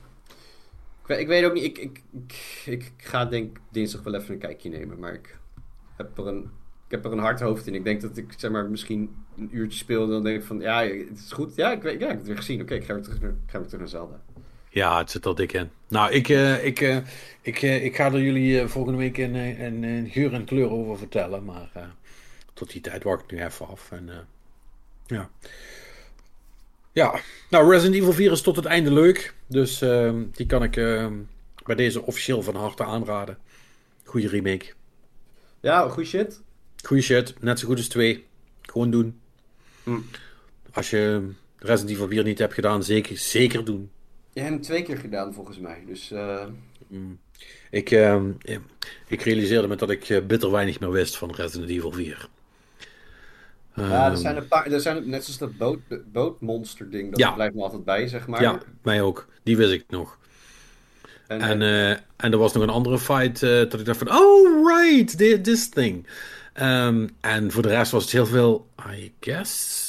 Ik, 1.08 1.18
ik, 1.18 1.28
weet 1.28 1.46
ook 1.46 1.54
niet, 1.54 1.64
ik, 1.64 1.78
ik, 1.78 2.02
ik, 2.12 2.34
ik, 2.66 2.92
ga 2.98 3.26
denk 3.26 3.58
dinsdag 3.70 4.04
wel 4.04 4.16
even 4.16 4.34
een 4.34 4.40
kijkje 4.40 4.70
nemen. 4.70 5.00
Maar 5.00 5.14
ik 5.14 5.38
heb 5.98 6.18
er 6.18 6.28
een, 6.28 6.52
heb 6.94 7.06
er 7.06 7.12
een 7.12 7.20
hard 7.20 7.40
hoofd 7.40 7.68
in. 7.68 7.76
Ik 7.76 7.84
denk 7.84 8.02
dat 8.02 8.18
ik, 8.18 8.34
zeg 8.38 8.52
maar, 8.52 8.66
misschien 8.70 9.16
een 9.38 9.50
uurtje 9.52 9.78
speel. 9.78 10.04
En 10.04 10.10
dan 10.10 10.24
denk 10.24 10.40
ik 10.40 10.46
van, 10.46 10.60
ja, 10.60 10.82
het 10.84 11.20
is 11.20 11.32
goed. 11.32 11.56
Ja, 11.56 11.72
ik, 11.72 11.82
weet, 11.82 12.00
ja, 12.00 12.06
ik 12.06 12.12
heb 12.12 12.18
het 12.18 12.28
weer 12.28 12.38
gezien. 12.38 12.62
Oké, 12.62 12.64
okay, 12.64 12.78
ik 12.78 12.84
ga 12.84 12.94
weer 12.94 13.04
terug, 13.04 13.18
ik 13.18 13.36
ga 13.48 13.58
weer 13.58 13.68
terug 13.68 13.80
naar 13.80 13.90
Zelda. 13.90 14.22
Ja, 14.70 14.98
het 14.98 15.12
zit 15.12 15.26
al 15.26 15.36
dik 15.36 15.54
in. 15.54 15.70
Nou, 15.88 16.12
ik, 16.12 16.30
uh, 16.30 16.66
ik, 16.66 16.80
uh, 16.80 16.98
ik, 17.42 17.62
uh, 17.62 17.84
ik 17.84 17.96
ga 17.96 18.06
er 18.06 18.22
jullie 18.22 18.68
volgende 18.68 18.98
week 18.98 19.18
in, 19.18 19.36
in, 19.36 19.84
in, 19.84 20.10
geur 20.10 20.34
en 20.34 20.46
kleur 20.46 20.70
over 20.70 20.98
vertellen. 20.98 21.44
Maar 21.44 21.94
tot 22.54 22.72
die 22.72 22.82
tijd 22.82 23.04
wacht 23.04 23.24
ik 23.24 23.32
nu 23.32 23.44
even 23.44 23.68
af. 23.68 23.92
En, 23.92 24.10
ja. 25.06 25.30
ja, 26.92 27.20
nou, 27.50 27.70
Resident 27.70 27.96
Evil 27.96 28.14
4 28.14 28.32
is 28.32 28.42
tot 28.42 28.56
het 28.56 28.66
einde 28.66 28.92
leuk. 28.92 29.34
Dus 29.48 29.82
ehm, 29.82 30.24
die 30.32 30.46
kan 30.46 30.64
ik 30.64 30.78
ehm, 30.78 31.14
bij 31.66 31.76
deze 31.76 32.02
officieel 32.02 32.42
van 32.42 32.56
harte 32.56 32.84
aanraden. 32.84 33.38
Goede 34.04 34.28
remake. 34.28 34.74
Ja, 35.60 35.90
goed 35.90 36.06
shit. 36.06 36.42
Goeie 36.84 37.04
shit. 37.04 37.34
Net 37.40 37.60
zo 37.60 37.68
goed 37.68 37.78
als 37.78 37.88
2. 37.88 38.26
Gewoon 38.62 38.92
doen. 38.92 39.20
Mm. 39.84 40.06
Als 40.72 40.90
je 40.90 41.30
Resident 41.58 41.90
Evil 41.96 42.08
4 42.08 42.24
niet 42.24 42.40
hebt 42.40 42.54
gedaan, 42.54 42.84
zeker, 42.84 43.18
zeker 43.18 43.66
doen. 43.66 43.92
Je 44.34 44.40
hebt 44.40 44.54
hem 44.54 44.62
twee 44.62 44.84
keer 44.84 44.98
gedaan 44.98 45.34
volgens 45.34 45.60
mij. 45.60 45.84
Dus, 45.88 46.12
uh... 46.12 46.44
mm. 46.88 47.20
ik, 47.70 47.92
uh, 47.92 48.22
ik 49.08 49.22
realiseerde 49.22 49.68
me 49.68 49.76
dat 49.76 49.90
ik 49.90 50.10
uh, 50.10 50.26
bitter 50.26 50.52
weinig 50.52 50.80
meer 50.80 50.92
wist 50.92 51.18
van 51.18 51.36
Resident 51.36 51.70
Evil 51.70 51.92
4. 51.92 52.28
Ja, 53.76 54.12
er 54.12 54.18
zijn 54.18 54.38
een 54.38 54.48
paar, 54.48 54.72
er 54.72 54.80
zijn 54.80 55.10
net 55.10 55.24
zoals 55.24 55.40
dat 55.40 55.58
boot, 55.58 55.80
bootmonster 56.12 56.90
ding, 56.90 57.10
dat 57.10 57.20
ja. 57.20 57.32
blijft 57.32 57.56
me 57.56 57.62
altijd 57.62 57.84
bij, 57.84 58.08
zeg 58.08 58.28
maar. 58.28 58.42
Ja, 58.42 58.60
mij 58.82 59.02
ook. 59.02 59.28
Die 59.44 59.58
wist 59.58 59.72
ik 59.72 59.84
nog. 59.88 60.18
En, 61.28 61.42
en, 61.42 61.62
uh, 61.62 61.90
en 61.92 62.32
er 62.32 62.38
was 62.38 62.54
nog 62.54 62.64
een 62.64 62.70
andere 62.70 63.00
fight 63.00 63.42
uh, 63.42 63.50
dat 63.50 63.80
ik 63.80 63.86
dacht 63.86 63.98
van, 63.98 64.12
oh 64.12 64.68
right, 64.68 65.44
this 65.44 65.70
thing. 65.70 66.08
Um, 66.62 67.10
en 67.22 67.52
voor 67.52 67.62
de 67.62 67.68
rest 67.68 67.92
was 67.92 68.04
het 68.04 68.12
heel 68.12 68.26
veel, 68.26 68.68
I 68.90 69.14
guess, 69.20 69.84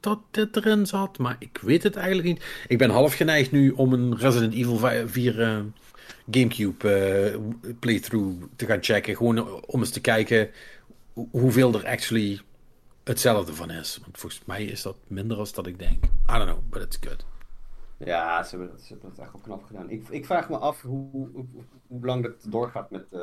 dat 0.00 0.18
dit 0.30 0.56
erin 0.56 0.86
zat, 0.86 1.18
maar 1.18 1.36
ik 1.38 1.58
weet 1.62 1.82
het 1.82 1.96
eigenlijk 1.96 2.28
niet. 2.28 2.44
Ik 2.68 2.78
ben 2.78 2.90
half 2.90 3.14
geneigd 3.14 3.50
nu 3.50 3.70
om 3.70 3.92
een 3.92 4.16
Resident 4.18 4.54
Evil 4.54 5.06
4 5.06 5.40
uh, 5.40 5.60
Gamecube 6.30 7.38
uh, 7.62 7.72
playthrough 7.78 8.44
te 8.56 8.66
gaan 8.66 8.82
checken. 8.82 9.16
Gewoon 9.16 9.64
om 9.66 9.80
eens 9.80 9.90
te 9.90 10.00
kijken 10.00 10.50
hoeveel 11.30 11.74
er 11.74 11.86
actually 11.86 12.40
hetzelfde 13.04 13.54
van 13.54 13.70
is. 13.70 13.98
Want 14.02 14.18
volgens 14.18 14.44
mij 14.44 14.64
is 14.64 14.82
dat 14.82 14.96
minder 15.06 15.36
als 15.36 15.52
dat 15.52 15.66
ik 15.66 15.78
denk. 15.78 16.04
I 16.04 16.32
don't 16.32 16.44
know, 16.44 16.58
but 16.70 16.82
it's 16.82 16.98
good. 17.00 17.24
Ja, 17.98 18.42
ze 18.42 18.56
hebben 18.56 18.76
dat, 19.02 19.18
echt 19.18 19.32
wel 19.32 19.40
knap 19.42 19.64
gedaan. 19.64 19.90
Ik, 19.90 20.08
ik 20.08 20.26
vraag 20.26 20.48
me 20.48 20.58
af 20.58 20.82
hoe, 20.82 21.30
hoe, 21.86 22.06
lang 22.06 22.22
dat 22.22 22.32
doorgaat 22.42 22.90
met... 22.90 23.04
Uh, 23.12 23.20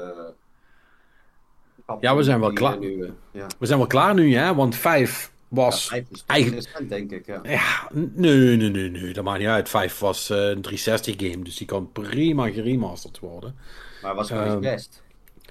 ja, 2.00 2.16
we 2.16 2.24
zijn 2.24 2.40
wel 2.40 2.54
klaar. 2.54 2.80
Nu, 2.80 3.14
ja. 3.32 3.48
We 3.60 3.66
zijn 3.66 3.78
wel 3.78 3.88
klaar 3.88 4.14
nu, 4.14 4.36
hè? 4.36 4.56
Want 4.56 4.76
5 4.76 5.32
was 5.48 5.90
ja, 5.90 6.04
eigenlijk 6.26 6.90
denk 6.90 7.12
ik. 7.12 7.26
Ja. 7.26 7.40
ja, 7.44 7.90
nee, 7.92 8.58
nee, 8.58 8.70
nee, 8.70 8.90
nee, 8.90 9.14
dat 9.14 9.24
maakt 9.24 9.40
niet 9.40 9.48
uit. 9.48 9.70
5 9.70 10.00
was 10.00 10.30
uh, 10.30 10.38
een 10.38 10.62
360 10.62 11.16
game, 11.18 11.44
dus 11.44 11.58
die 11.58 11.68
kan 11.68 11.92
prima 11.92 12.50
geremasterd 12.50 13.20
worden. 13.20 13.56
Maar 14.02 14.16
was 14.16 14.30
het 14.30 14.48
uh, 14.48 14.58
best? 14.58 15.04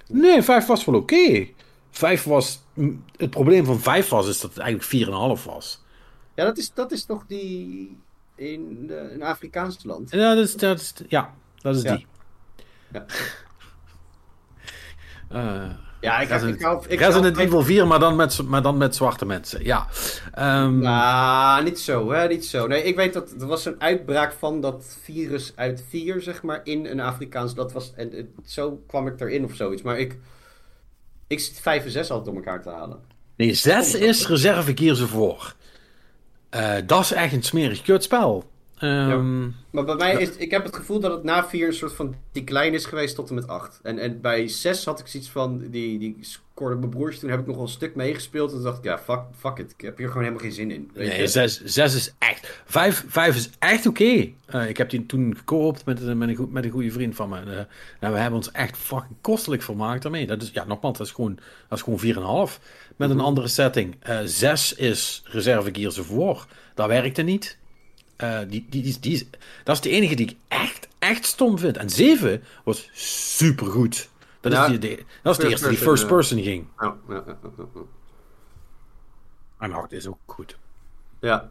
Nee, 0.07 0.41
5 0.41 0.65
was 0.65 0.85
wel 0.85 0.95
oké. 0.95 1.13
Okay. 1.13 1.53
5 1.91 2.23
was. 2.23 2.63
Het 3.15 3.29
probleem 3.29 3.65
van 3.65 3.79
5 3.79 4.09
was 4.09 4.27
is 4.27 4.39
dat 4.39 4.53
het 4.53 4.59
eigenlijk 4.59 5.07
4,5 5.39 5.45
was. 5.45 5.83
Ja, 6.35 6.43
dat 6.45 6.57
is, 6.57 6.73
dat 6.73 6.91
is 6.91 7.05
toch 7.05 7.23
die. 7.27 7.97
in 8.35 8.87
de, 8.87 8.95
een 9.13 9.23
Afrikaans 9.23 9.83
land? 9.83 10.11
Ja, 10.11 10.35
dat 10.35 10.45
is, 10.45 10.55
dat 10.55 10.79
is, 10.79 10.93
ja, 11.07 11.33
dat 11.61 11.75
is 11.75 11.81
die. 11.81 12.05
Ja. 12.91 13.05
Uh, 15.31 15.71
ja, 16.01 16.19
ik, 16.19 16.29
Resident, 16.29 16.55
ik 16.55 16.65
hou, 16.65 16.85
ik 16.87 16.99
Resident 16.99 17.35
hou, 17.35 17.47
Evil 17.47 17.61
4, 17.63 17.87
maar 17.87 17.99
dan 17.99 18.15
met, 18.15 18.41
maar 18.43 18.61
dan 18.61 18.77
met 18.77 18.95
zwarte 18.95 19.25
mensen. 19.25 19.63
Ja. 19.63 19.87
Um, 20.63 20.79
nou, 20.79 21.63
niet 21.63 21.79
zo, 21.79 22.11
hè? 22.11 22.27
Niet 22.27 22.45
zo. 22.45 22.67
Nee, 22.67 22.83
ik 22.83 22.95
weet 22.95 23.13
dat 23.13 23.31
er 23.39 23.47
was 23.47 23.65
een 23.65 23.81
uitbraak 23.81 24.33
van 24.39 24.61
dat 24.61 24.97
virus 25.03 25.53
uit 25.55 25.83
4, 25.89 26.21
zeg 26.21 26.43
maar, 26.43 26.61
in 26.63 26.85
een 26.85 26.99
Afrikaans. 26.99 27.55
Dat 27.55 27.71
was, 27.71 27.93
en, 27.95 28.13
en 28.13 28.33
zo 28.45 28.83
kwam 28.87 29.07
ik 29.07 29.19
erin 29.21 29.43
of 29.43 29.55
zoiets. 29.55 29.81
Maar 29.81 29.99
ik, 29.99 30.17
ik 31.27 31.39
zit 31.39 31.59
5 31.59 31.83
en 31.83 31.91
6 31.91 32.09
altijd 32.09 32.25
door 32.25 32.43
elkaar 32.43 32.61
te 32.61 32.69
halen. 32.69 32.99
Nee, 33.35 33.53
6 33.53 33.95
is 33.95 34.27
reserve 34.27 34.95
ze 34.95 35.07
voor. 35.07 35.55
Uh, 36.55 36.73
dat 36.85 37.01
is 37.01 37.11
echt 37.11 37.33
een 37.33 37.43
smerig 37.43 37.81
kutspel. 37.81 38.50
Um, 38.83 39.43
ja. 39.43 39.51
Maar 39.69 39.83
bij 39.85 39.95
mij 39.95 40.21
is 40.21 40.29
ik 40.29 40.51
heb 40.51 40.63
het 40.63 40.75
gevoel 40.75 40.99
dat 40.99 41.11
het 41.11 41.23
na 41.23 41.47
4 41.47 41.67
een 41.67 41.73
soort 41.73 41.93
van 41.93 42.15
decline 42.31 42.71
is 42.71 42.85
geweest 42.85 43.15
tot 43.15 43.29
en 43.29 43.35
met 43.35 43.47
8. 43.47 43.79
En, 43.83 43.97
en 43.97 44.21
bij 44.21 44.47
6 44.47 44.85
had 44.85 44.99
ik 44.99 45.07
zoiets 45.07 45.29
van, 45.29 45.69
die, 45.69 45.99
die 45.99 46.17
scoorde 46.21 46.75
mijn 46.75 46.89
broertje, 46.89 47.19
toen 47.19 47.29
heb 47.29 47.39
ik 47.39 47.45
nog 47.45 47.55
wel 47.55 47.65
een 47.65 47.71
stuk 47.71 47.95
meegespeeld. 47.95 48.49
En 48.49 48.55
toen 48.55 48.65
dacht 48.65 48.77
ik, 48.77 48.83
ja, 48.83 48.99
fuck, 48.99 49.21
fuck 49.37 49.57
it, 49.57 49.71
ik 49.77 49.81
heb 49.81 49.97
hier 49.97 50.07
gewoon 50.07 50.23
helemaal 50.23 50.43
geen 50.43 50.53
zin 50.53 50.71
in. 50.71 50.91
Weet 50.93 51.07
nee, 51.07 51.27
6, 51.27 51.63
6 51.63 51.95
is 51.95 52.13
echt, 52.17 52.61
5, 52.65 53.05
5 53.07 53.35
is 53.35 53.49
echt 53.59 53.87
oké. 53.87 54.01
Okay. 54.01 54.35
Uh, 54.55 54.69
ik 54.69 54.77
heb 54.77 54.89
die 54.89 55.05
toen 55.05 55.37
gekoopt 55.37 55.85
met, 55.85 56.15
met, 56.15 56.37
een, 56.37 56.49
met 56.51 56.63
een 56.65 56.71
goede 56.71 56.91
vriend 56.91 57.15
van 57.15 57.29
me. 57.29 57.41
Uh, 57.45 57.57
en 57.99 58.11
we 58.11 58.17
hebben 58.17 58.37
ons 58.37 58.51
echt 58.51 58.77
fucking 58.77 59.17
kostelijk 59.21 59.61
vermaakt 59.61 60.01
daarmee. 60.01 60.27
Dat 60.27 60.41
is, 60.41 60.49
ja, 60.53 60.65
nogmaals, 60.65 60.97
dat 60.97 61.07
is 61.07 61.13
gewoon, 61.13 61.39
dat 61.67 61.77
is 61.77 61.83
gewoon 61.83 62.49
4,5 62.49 62.61
met 62.95 63.09
een 63.09 63.19
andere 63.19 63.47
setting. 63.47 63.95
Uh, 64.09 64.19
6 64.25 64.73
is 64.73 65.23
reserve 65.25 65.69
Gears 65.73 65.99
of 65.99 66.09
War. 66.09 66.45
Dat 66.73 66.87
werkte 66.87 67.21
niet. 67.21 67.59
Uh, 68.23 68.39
die, 68.39 68.65
die, 68.69 68.83
die, 68.83 68.99
die, 68.99 69.29
dat 69.63 69.75
is 69.75 69.81
de 69.81 69.89
enige 69.89 70.15
die 70.15 70.29
ik 70.29 70.37
echt, 70.47 70.87
echt 70.99 71.25
stom 71.25 71.57
vind. 71.57 71.77
En 71.77 71.89
7 71.89 72.43
was 72.63 72.89
supergoed. 72.93 74.09
Dat 74.39 74.51
ja, 74.51 74.63
is, 74.63 74.69
die, 74.69 74.79
de, 74.79 75.03
dat 75.21 75.37
is 75.37 75.43
de 75.43 75.49
eerste 75.49 75.69
die 75.69 75.77
first 75.77 76.07
person 76.07 76.37
ja. 76.37 76.43
ging. 76.43 76.67
Ja, 76.79 76.97
ja, 77.09 77.23
En 79.59 79.73
8 79.73 79.91
is 79.91 80.07
ook 80.07 80.17
goed. 80.25 80.57
Ja. 81.19 81.49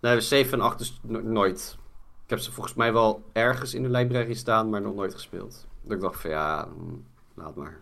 Nee, 0.00 0.20
7 0.20 0.52
en 0.52 0.60
8 0.60 0.80
is 0.80 1.00
no 1.02 1.20
nooit. 1.20 1.76
Ik 2.24 2.30
heb 2.30 2.38
ze 2.38 2.52
volgens 2.52 2.74
mij 2.74 2.92
wel 2.92 3.24
ergens 3.32 3.74
in 3.74 3.82
de 3.82 3.88
library 3.88 4.34
staan, 4.34 4.70
maar 4.70 4.80
nog 4.80 4.94
nooit 4.94 5.14
gespeeld. 5.14 5.66
Dat 5.82 5.92
ik 5.92 6.00
dacht 6.00 6.20
van 6.20 6.30
ja, 6.30 6.68
laat 7.34 7.56
maar. 7.56 7.80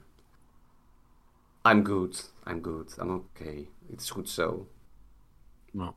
I'm 1.69 1.87
good. 1.87 2.33
I'm 2.49 2.65
good. 2.65 2.97
I'm 3.01 3.11
okay. 3.11 3.69
Het 3.91 4.01
is 4.01 4.11
goed 4.11 4.29
zo. 4.29 4.69
Nou. 5.71 5.93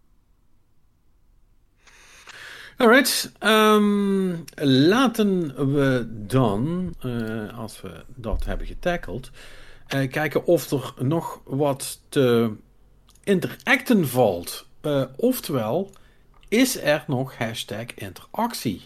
Alright, 2.78 3.32
um, 3.40 4.44
laten 4.56 5.56
we 5.74 6.08
dan, 6.28 6.94
uh, 7.06 7.58
als 7.58 7.82
we 7.82 8.04
dat 8.16 8.46
hebben 8.46 8.68
getackled, 8.68 9.32
uh, 9.96 10.10
kijken 10.12 10.46
of 10.46 10.72
er 10.72 10.94
nog 11.00 11.42
wat 11.44 12.02
te 12.10 12.56
interacten 13.24 14.08
valt. 14.08 14.68
Uh, 14.82 15.04
oftewel, 15.16 15.92
is 16.48 16.82
er 16.82 17.04
nog 17.08 17.38
hashtag 17.38 17.86
interactie? 17.94 18.82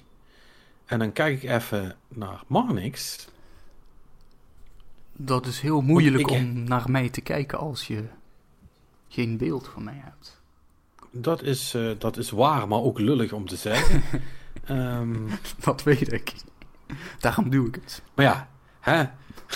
En 0.86 1.00
dan 1.00 1.12
kijk 1.12 1.44
ik 1.44 1.50
even 1.50 1.96
naar 2.08 2.44
Marnix. 2.48 3.28
Dat 5.14 5.46
is 5.46 5.60
heel 5.60 5.82
moeilijk 5.82 6.30
ik... 6.30 6.30
om 6.30 6.64
naar 6.64 6.92
mij 6.92 7.10
te 7.10 7.22
kijken 7.22 7.58
als 7.58 7.88
je 7.88 8.04
geen 9.08 9.38
beeld 9.38 9.68
van 9.68 9.84
mij 9.84 10.02
hebt. 10.04 10.39
Dat 11.12 11.44
is, 11.44 11.74
uh, 11.76 11.92
dat 11.98 12.18
is 12.18 12.30
waar, 12.30 12.68
maar 12.68 12.80
ook 12.80 13.00
lullig 13.00 13.32
om 13.32 13.48
te 13.48 13.56
zeggen. 13.56 14.04
um, 14.70 15.28
dat 15.66 15.84
weet 15.84 16.14
ik. 16.14 16.34
Daarom 17.20 17.50
doe 17.50 17.68
ik 17.68 17.76
het. 17.76 18.02
Maar 18.16 18.26
ja, 18.26 18.50
hè? 18.80 19.04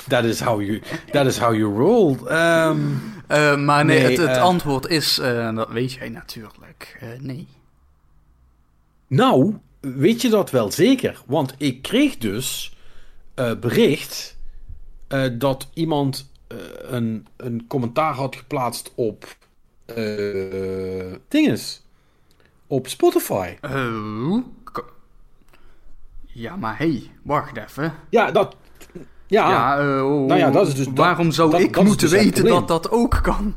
Dat 0.07 0.23
is 0.23 0.39
how 0.39 0.61
you, 0.61 0.81
that 1.11 1.25
is 1.25 1.37
how 1.37 1.55
you 1.55 1.77
roll. 1.77 2.11
Um, 2.11 3.01
uh, 3.29 3.57
maar 3.57 3.85
nee, 3.85 3.99
nee 3.99 4.11
het, 4.11 4.27
het 4.27 4.37
uh, 4.37 4.43
antwoord 4.43 4.87
is, 4.87 5.15
dat 5.55 5.69
weet 5.69 5.91
jij 5.91 6.09
natuurlijk, 6.09 6.99
nee. 7.19 7.47
Nou, 9.07 9.57
weet 9.79 10.21
je 10.21 10.29
dat 10.29 10.51
wel 10.51 10.71
zeker? 10.71 11.21
Want 11.25 11.53
ik 11.57 11.81
kreeg 11.81 12.17
dus 12.17 12.77
bericht 13.59 14.37
dat 15.37 15.69
iemand 15.73 16.31
een, 16.81 17.27
een 17.37 17.65
commentaar 17.67 18.13
had 18.13 18.35
geplaatst 18.35 18.91
op 18.95 19.37
uh, 19.85 21.13
dinges. 21.27 21.81
Op 22.67 22.87
Spotify. 22.87 23.55
Oh. 23.61 24.37
Ja, 26.25 26.55
maar 26.55 26.77
hey, 26.77 27.11
wacht 27.21 27.57
even. 27.57 27.93
Ja, 28.09 28.31
dat. 28.31 28.55
Ja, 29.27 29.49
ja 29.49 29.83
uh, 29.83 30.11
oh, 30.11 30.27
nou 30.27 30.39
ja, 30.39 30.51
dat 30.51 30.67
is 30.67 30.75
dus. 30.75 30.87
Waarom 30.95 31.31
zou 31.31 31.51
dat, 31.51 31.59
ik 31.59 31.73
dat 31.73 31.83
moeten 31.83 32.09
dus 32.09 32.19
weten 32.19 32.45
dat 32.45 32.67
dat 32.67 32.91
ook 32.91 33.19
kan? 33.21 33.55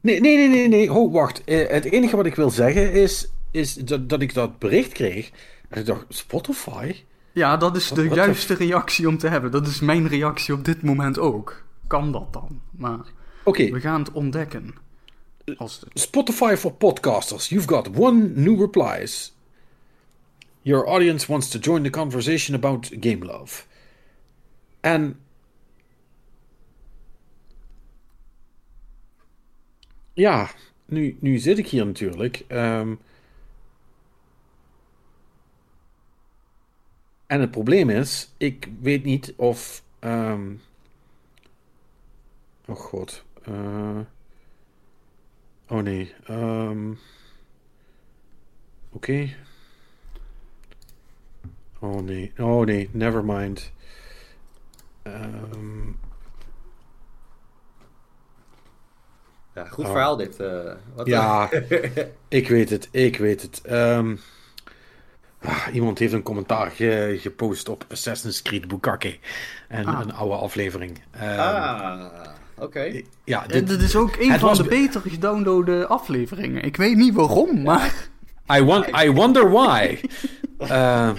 Nee, 0.00 0.20
nee, 0.20 0.36
nee, 0.36 0.48
nee, 0.48 0.68
nee. 0.68 0.90
Ho, 0.90 1.10
wacht. 1.10 1.42
Uh, 1.44 1.68
het 1.68 1.84
enige 1.84 2.16
wat 2.16 2.26
ik 2.26 2.34
wil 2.34 2.50
zeggen 2.50 2.92
is, 2.92 3.28
is 3.50 3.74
dat, 3.74 4.08
dat 4.08 4.20
ik 4.20 4.34
dat 4.34 4.58
bericht 4.58 4.92
kreeg. 4.92 5.30
En 5.68 5.80
ik 5.80 5.86
dacht, 5.86 6.04
Spotify? 6.08 6.94
Ja, 7.32 7.56
dat 7.56 7.76
is 7.76 7.88
de 7.88 8.08
juiste 8.08 8.54
reactie 8.54 9.08
om 9.08 9.18
te 9.18 9.28
hebben. 9.28 9.50
Dat 9.50 9.66
is 9.66 9.80
mijn 9.80 10.08
reactie 10.08 10.54
op 10.54 10.64
dit 10.64 10.82
moment 10.82 11.18
ook. 11.18 11.64
Kan 11.86 12.12
dat 12.12 12.32
dan? 12.32 12.60
Maar 12.70 13.06
we 13.44 13.80
gaan 13.80 14.00
het 14.00 14.12
ontdekken. 14.12 14.74
Als 15.56 15.82
Spotify 15.94 16.54
for 16.56 16.72
podcasters. 16.72 17.48
You've 17.48 17.68
got 17.68 17.98
one 17.98 18.28
new 18.34 18.60
replies. 18.60 19.34
Your 20.62 20.86
audience 20.86 21.26
wants 21.26 21.48
to 21.48 21.58
join 21.58 21.82
the 21.82 21.90
conversation 21.90 22.56
about 22.56 22.92
game 23.00 23.24
love. 23.24 23.64
En 24.80 25.20
ja, 30.12 30.50
nu, 30.84 31.16
nu 31.20 31.38
zit 31.38 31.58
ik 31.58 31.68
hier 31.68 31.86
natuurlijk. 31.86 32.44
Um, 32.48 32.98
en 37.26 37.40
het 37.40 37.50
probleem 37.50 37.90
is, 37.90 38.32
ik 38.36 38.68
weet 38.80 39.04
niet 39.04 39.34
of. 39.36 39.82
Um, 40.00 40.60
oh 42.68 42.76
god. 42.76 43.22
Uh, 43.48 44.00
oh 45.68 45.82
nee. 45.82 46.14
Um, 46.30 46.98
Oké. 48.92 49.12
Okay. 49.12 49.36
Oh 51.78 52.02
nee. 52.02 52.32
Oh 52.38 52.64
nee, 52.64 52.88
never 52.92 53.24
mind. 53.24 53.72
Um, 55.02 55.98
Ja, 59.56 59.64
goed 59.64 59.84
oh. 59.84 59.90
verhaal 59.90 60.16
dit. 60.16 60.40
Uh, 60.40 60.72
wat 60.94 61.06
ja, 61.06 61.50
ik 62.28 62.48
weet 62.48 62.70
het, 62.70 62.88
ik 62.90 63.16
weet 63.16 63.42
het. 63.42 63.62
Um, 63.70 64.20
ah, 65.38 65.66
iemand 65.72 65.98
heeft 65.98 66.12
een 66.12 66.22
commentaar 66.22 66.70
ge, 66.70 67.16
gepost 67.20 67.68
op 67.68 67.84
Assassin's 67.88 68.42
Creed 68.42 68.68
Bukake. 68.68 69.18
En 69.68 69.86
ah. 69.86 70.00
een 70.00 70.14
oude 70.14 70.34
aflevering. 70.34 71.02
Um, 71.22 71.38
ah, 71.38 72.26
oké. 72.56 72.64
Okay. 72.64 73.06
Ja, 73.24 73.46
dit, 73.46 73.66
dit, 73.66 73.82
is 73.82 73.96
ook 73.96 74.16
een 74.16 74.38
van 74.38 74.48
was... 74.48 74.58
de 74.58 74.64
beter 74.64 75.00
gedownloade 75.00 75.86
afleveringen. 75.86 76.62
Ik 76.62 76.76
weet 76.76 76.96
niet 76.96 77.14
waarom, 77.14 77.62
maar... 77.62 78.08
I, 78.52 78.62
want, 78.62 78.86
I 79.02 79.10
wonder 79.10 79.50
why. 79.50 80.00
uh, 80.58 81.10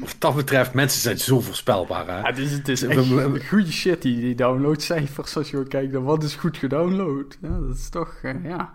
Wat 0.00 0.14
dat 0.18 0.34
betreft, 0.34 0.74
mensen 0.74 1.00
zijn 1.00 1.18
zo 1.18 1.40
voorspelbaar. 1.40 2.06
Hè? 2.06 2.18
Ja, 2.18 2.26
het 2.26 2.38
is, 2.38 2.52
het 2.52 2.68
is 2.68 2.82
echt 2.82 3.08
goede 3.48 3.72
shit, 3.72 4.02
die, 4.02 4.20
die 4.20 4.34
downloadcijfers. 4.34 5.36
Als 5.36 5.50
je 5.50 5.66
kijkt 5.66 5.92
naar 5.92 6.02
wat 6.02 6.22
is 6.22 6.34
goed 6.34 6.56
gedownload. 6.56 7.38
Ja, 7.40 7.58
dat 7.58 7.76
is 7.76 7.88
toch, 7.88 8.18
uh, 8.22 8.44
ja. 8.44 8.74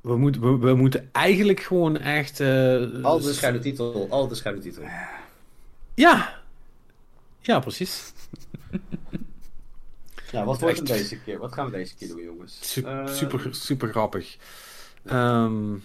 We, 0.00 0.16
moeten 0.16 0.40
we, 0.40 0.66
we, 0.66 0.74
moeten 0.74 1.08
eigenlijk 1.12 1.60
gewoon 1.60 1.98
echt... 1.98 2.40
Uh, 2.40 3.04
al 3.04 3.20
de 3.20 3.32
schuine 3.32 3.58
titel, 3.58 4.06
al 4.10 4.28
de 4.28 4.34
schuine 4.34 4.60
titel. 4.60 4.82
Ja. 5.94 6.42
Ja, 7.40 7.60
precies. 7.60 8.12
Ja, 10.32 10.44
wat 10.44 10.60
wordt 10.60 10.78
het 10.78 10.86
deze 10.86 11.18
keer? 11.18 11.38
Wat 11.38 11.52
gaan 11.52 11.64
we 11.64 11.72
deze 11.72 11.94
keer 11.94 12.08
doen, 12.08 12.22
jongens? 12.22 12.58
Super, 12.60 13.08
uh, 13.08 13.14
super, 13.14 13.48
super 13.54 13.88
grappig. 13.88 14.36
Um, 15.04 15.82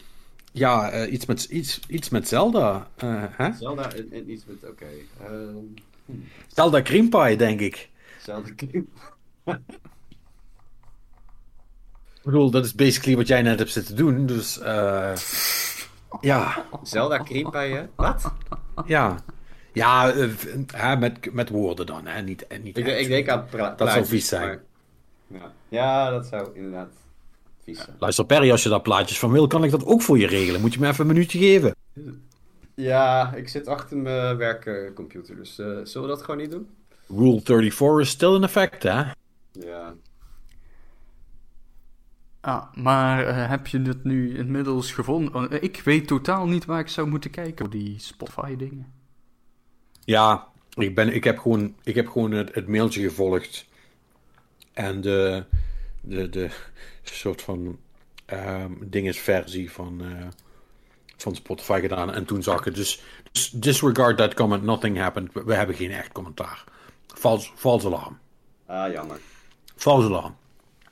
ja, 0.52 0.94
uh, 0.94 1.12
iets, 1.12 1.26
met, 1.26 1.44
iets, 1.44 1.80
iets 1.88 2.10
met 2.10 2.28
Zelda. 2.28 2.88
Uh, 3.04 3.24
hè? 3.30 3.54
Zelda 3.54 3.94
en, 3.94 4.12
en, 4.12 4.32
iets 4.32 4.46
met, 4.46 4.56
oké. 4.64 4.72
Okay. 4.72 5.06
Ehm, 5.20 5.56
hm. 6.06 6.12
Zelda 6.48 6.82
Cream 6.82 7.10
Pie, 7.10 7.38
denk 7.38 7.60
ik. 7.60 7.90
Zelda 8.22 8.50
Cream 8.56 8.88
Ik 12.16 12.32
bedoel, 12.32 12.50
dat 12.50 12.66
is 12.66 12.74
basically 12.76 13.18
wat 13.18 13.28
jij 13.28 13.42
net 13.42 13.60
hebt 13.60 13.72
zitten 13.72 13.96
doen, 13.96 14.26
dus 14.26 14.60
ja. 16.22 16.66
Zelda 16.84 17.24
Cream 17.24 17.52
Pie, 17.52 17.74
hè? 17.74 17.86
Wat? 17.96 18.34
Ja. 18.86 19.24
Ja, 19.76 20.14
hè, 20.72 20.98
met, 20.98 21.34
met 21.34 21.50
woorden 21.50 21.86
dan, 21.86 22.06
hè? 22.08 22.22
Niet, 22.22 22.46
niet 22.64 22.78
ik, 22.78 22.88
ik 22.88 23.08
denk 23.08 23.30
aan 23.30 23.48
Dat 23.78 23.92
zou 23.92 24.06
vies 24.06 24.28
zijn. 24.28 24.60
Maar, 25.28 25.40
ja. 25.42 25.52
ja, 25.70 26.10
dat 26.10 26.26
zou 26.26 26.50
inderdaad 26.54 26.90
Luister 28.00 28.26
Perry, 28.26 28.52
als 28.52 28.64
je 28.64 28.70
daar 28.70 28.82
plaatjes 28.82 29.20
van 29.20 29.32
wil, 29.32 29.48
kan 29.48 29.64
ik 29.64 29.72
dat 29.72 29.86
ook 29.86 30.02
voor 30.02 30.18
je 30.18 30.28
regelen. 30.28 30.62
Moet 30.62 30.74
je 30.74 30.80
me 30.80 30.88
even 30.88 31.02
een 31.02 31.14
minuutje 31.14 31.40
geven? 31.40 31.76
Ja, 32.76 33.34
ik 33.34 33.50
zit 33.50 33.68
achter 33.68 33.98
mijn 33.98 34.38
werkcomputer, 34.38 35.36
dus 35.36 35.60
uh, 35.60 35.66
zullen 35.84 36.08
we 36.08 36.16
dat 36.16 36.24
gewoon 36.24 36.40
niet 36.40 36.52
doen? 36.52 36.70
Rule 37.08 37.42
34 37.44 38.00
is 38.00 38.10
still 38.10 38.36
in 38.36 38.44
effect, 38.44 38.84
hè? 38.84 39.04
Ja. 39.52 39.94
Ah, 42.42 42.74
maar 42.74 43.28
uh, 43.28 43.50
heb 43.50 43.68
je 43.68 43.82
het 43.82 44.04
nu 44.04 44.38
inmiddels 44.38 44.92
gevonden? 44.92 45.54
Uh, 45.54 45.64
ik 45.64 45.82
weet 45.86 46.08
totaal 46.08 46.48
niet 46.48 46.66
waar 46.66 46.80
ik 46.80 46.88
zou 46.88 47.08
moeten 47.08 47.32
kijken 47.32 47.58
voor 47.58 47.70
die 47.70 48.00
Spotify-dingen. 48.00 48.94
Ja, 50.06 50.48
ik, 50.74 50.96
ben, 50.96 51.14
ik 51.14 51.24
heb 51.24 51.40
gewoon, 51.40 51.76
ik 51.84 51.96
heb 51.96 52.08
gewoon 52.08 52.32
het, 52.32 52.56
het 52.56 52.68
mailtje 52.68 53.02
gevolgd. 53.02 53.66
En 54.74 55.02
de, 55.02 55.44
de, 56.02 56.30
de 56.30 56.50
soort 57.04 57.42
van 57.42 57.78
um, 58.34 58.78
dingesversie 58.82 59.72
van, 59.72 60.02
uh, 60.02 60.26
van 61.18 61.36
Spotify 61.36 61.80
gedaan. 61.82 62.14
En 62.14 62.26
toen 62.26 62.44
zag 62.44 62.66
ik 62.66 62.76
dus, 62.76 63.02
dus 63.32 63.50
disregard 63.50 64.18
that 64.18 64.34
comment, 64.34 64.64
nothing 64.64 64.98
happened. 64.98 65.34
We, 65.34 65.44
we 65.44 65.54
hebben 65.54 65.76
geen 65.76 65.92
echt 65.92 66.12
commentaar. 66.12 66.64
Vals, 67.08 67.52
vals 67.56 67.86
alarm. 67.86 68.18
Ah, 68.66 68.92
jammer. 68.92 69.20
Vals 69.76 70.06
alarm. 70.06 70.36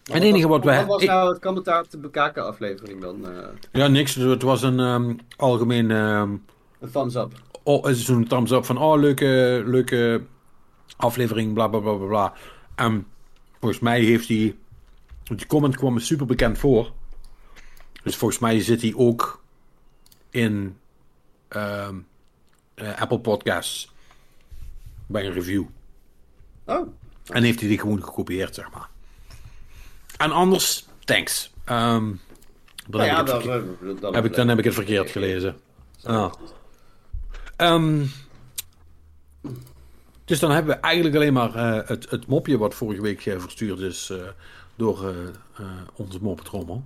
En 0.04 0.14
het 0.14 0.24
enige 0.24 0.48
wat, 0.48 0.64
we 0.64 0.76
Wat 0.76 0.86
was 0.86 1.04
nou 1.04 1.30
het 1.30 1.42
commentaar 1.42 1.82
op 1.82 1.92
de 1.92 1.98
bekaken 1.98 2.46
aflevering 2.46 3.02
dan? 3.02 3.32
Uh... 3.32 3.48
Ja, 3.72 3.88
niks. 3.88 4.16
Het 4.16 4.42
was 4.42 4.62
een 4.62 4.80
um, 4.80 5.20
algemeen... 5.36 5.92
Um, 5.92 6.46
een 6.80 6.92
thumbs 6.92 7.16
up. 7.16 7.32
Oh, 7.64 7.90
is 7.90 8.06
zo'n 8.06 8.28
thumbs 8.28 8.52
up 8.52 8.66
van, 8.66 8.78
oh, 8.78 9.00
leuke, 9.00 9.64
leuke 9.66 10.26
aflevering, 10.98 11.54
bla 11.54 11.68
bla 11.68 11.80
bla 11.80 11.94
bla 11.94 12.08
bla. 12.08 12.34
En 12.76 13.08
volgens 13.60 13.82
mij 13.82 14.02
heeft 14.02 14.28
hij 14.28 14.56
die 15.24 15.46
comment 15.48 15.76
kwam 15.76 15.94
me 15.94 16.00
super 16.00 16.26
bekend 16.26 16.58
voor. 16.58 16.92
Dus 18.04 18.16
volgens 18.16 18.40
mij 18.40 18.60
zit 18.60 18.82
hij 18.82 18.94
ook 18.96 19.44
in 20.30 20.78
uh, 21.50 21.88
uh, 22.76 23.02
Apple 23.02 23.20
Podcasts 23.20 23.92
bij 25.08 25.26
een 25.26 25.34
review. 25.34 25.64
Oh. 26.66 26.88
En 27.26 27.44
heeft 27.44 27.60
hij 27.60 27.70
die 27.70 27.80
gewoon 27.80 28.04
gekopieerd, 28.04 28.56
zeg 28.56 28.72
maar. 28.72 28.90
En 30.18 30.32
anders, 30.32 30.88
thanks. 31.00 31.54
Um, 31.70 32.20
dan, 32.88 33.02
heb, 33.02 33.10
ja, 33.10 33.20
ik 33.20 33.26
dan, 33.26 33.98
dan, 34.00 34.16
heb 34.16 34.26
ik, 34.26 34.34
dan 34.34 34.48
heb 34.48 34.58
ik 34.58 34.64
het 34.64 34.74
verkeerd 34.74 35.10
gelezen. 35.10 35.58
Ah. 36.04 36.34
Um, 37.58 38.12
dus 40.26 40.40
dan 40.40 40.52
hebben 40.52 40.76
we 40.76 40.82
eigenlijk 40.82 41.16
alleen 41.16 41.34
maar 41.34 41.56
uh, 41.56 41.88
het, 41.88 42.10
het 42.10 42.28
mopje 42.28 42.58
wat 42.58 42.74
vorige 42.74 43.02
week 43.02 43.26
uh, 43.26 43.40
verstuurd 43.40 43.80
is 43.80 44.10
uh, 44.12 44.18
door 44.76 45.04
uh, 45.04 45.10
uh, 45.60 45.68
onze 45.96 46.20
moppetrommel. 46.22 46.84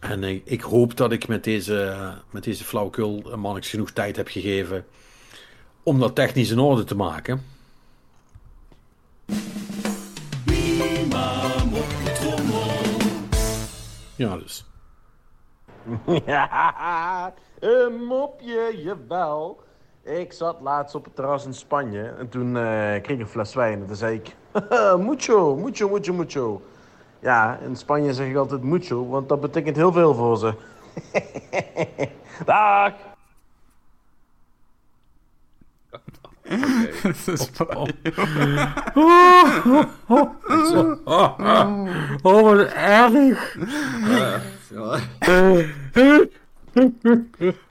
En 0.00 0.22
ik 0.44 0.60
hoop 0.60 0.96
dat 0.96 1.12
ik 1.12 1.28
met 1.28 1.44
deze, 1.44 2.14
met 2.30 2.44
deze 2.44 2.64
flauwekul 2.64 3.36
mannix 3.36 3.70
genoeg 3.70 3.90
tijd 3.90 4.16
heb 4.16 4.28
gegeven 4.28 4.86
om 5.82 6.00
dat 6.00 6.14
technisch 6.14 6.50
in 6.50 6.58
orde 6.58 6.84
te 6.84 6.94
maken. 6.94 7.42
Ja, 14.16 14.36
dus. 14.36 14.64
Ja, 16.26 17.34
een 17.58 18.04
mopje, 18.04 18.80
jawel. 18.82 19.66
Ik 20.02 20.32
zat 20.32 20.60
laatst 20.60 20.94
op 20.94 21.04
het 21.04 21.14
terras 21.14 21.44
in 21.44 21.54
Spanje 21.54 22.02
en 22.02 22.28
toen 22.28 22.46
uh, 22.46 22.62
kreeg 22.62 23.08
ik 23.08 23.20
een 23.20 23.26
fles 23.26 23.54
wijn 23.54 23.80
en 23.80 23.86
toen 23.86 23.96
zei 23.96 24.14
ik... 24.14 24.36
mucho, 25.08 25.56
mucho, 25.56 25.88
mucho, 25.88 26.12
mucho. 26.12 26.62
Ja, 27.20 27.58
in 27.58 27.76
Spanje 27.76 28.14
zeg 28.14 28.28
ik 28.28 28.36
altijd 28.36 28.62
mucho, 28.62 29.08
want 29.08 29.28
dat 29.28 29.40
betekent 29.40 29.76
heel 29.76 29.92
veel 29.92 30.14
voor 30.14 30.36
ze. 30.36 30.54
Dag! 32.44 32.92
Oh, 42.22 42.42
wat 42.42 42.72
erg. 42.72 43.56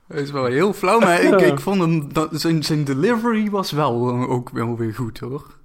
Het 0.08 0.20
is 0.20 0.32
wel 0.32 0.46
heel 0.46 0.74
flauw, 0.74 1.00
maar 1.00 1.22
ik, 1.22 1.42
ik 1.52 1.60
vond 1.60 1.82
hem, 1.82 2.14
dat, 2.14 2.30
zijn, 2.32 2.64
zijn 2.64 2.84
delivery 2.84 3.50
was 3.50 3.72
wel 3.72 4.10
ook 4.12 4.50
wel 4.50 4.78
weer 4.78 4.94
goed 4.94 5.20
hoor. 5.20 5.56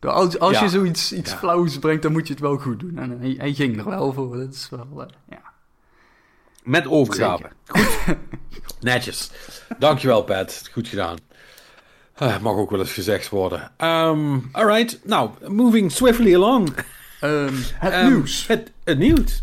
Als, 0.00 0.38
als 0.38 0.58
je 0.58 0.68
zoiets 0.68 1.12
iets 1.12 1.32
flauws 1.32 1.78
brengt, 1.78 2.02
dan 2.02 2.12
moet 2.12 2.26
je 2.26 2.32
het 2.32 2.42
wel 2.42 2.56
goed 2.56 2.80
doen. 2.80 2.98
En 2.98 3.20
hij, 3.20 3.34
hij 3.38 3.52
ging 3.52 3.78
er 3.78 3.84
wel 3.84 4.12
voor. 4.12 4.36
Dat 4.36 4.54
is 4.54 4.68
wel, 4.70 4.86
uh, 4.96 5.04
ja. 5.28 5.42
Met 6.62 6.86
overgave. 6.86 7.50
Goed. 7.66 8.16
Netjes. 8.80 9.30
Dankjewel, 9.78 10.22
Pat. 10.22 10.68
Goed 10.72 10.88
gedaan. 10.88 11.16
Uh, 12.22 12.40
mag 12.40 12.54
ook 12.54 12.70
wel 12.70 12.80
eens 12.80 12.92
gezegd 12.92 13.28
worden. 13.28 13.72
Um, 13.78 14.48
alright. 14.52 15.00
Nou, 15.04 15.30
moving 15.46 15.92
swiftly 15.92 16.34
along. 16.34 16.68
Um, 17.20 17.54
het 17.74 17.94
um, 17.94 18.08
nieuws. 18.08 18.46
Het, 18.46 18.72
het 18.84 18.98
nieuws. 18.98 19.42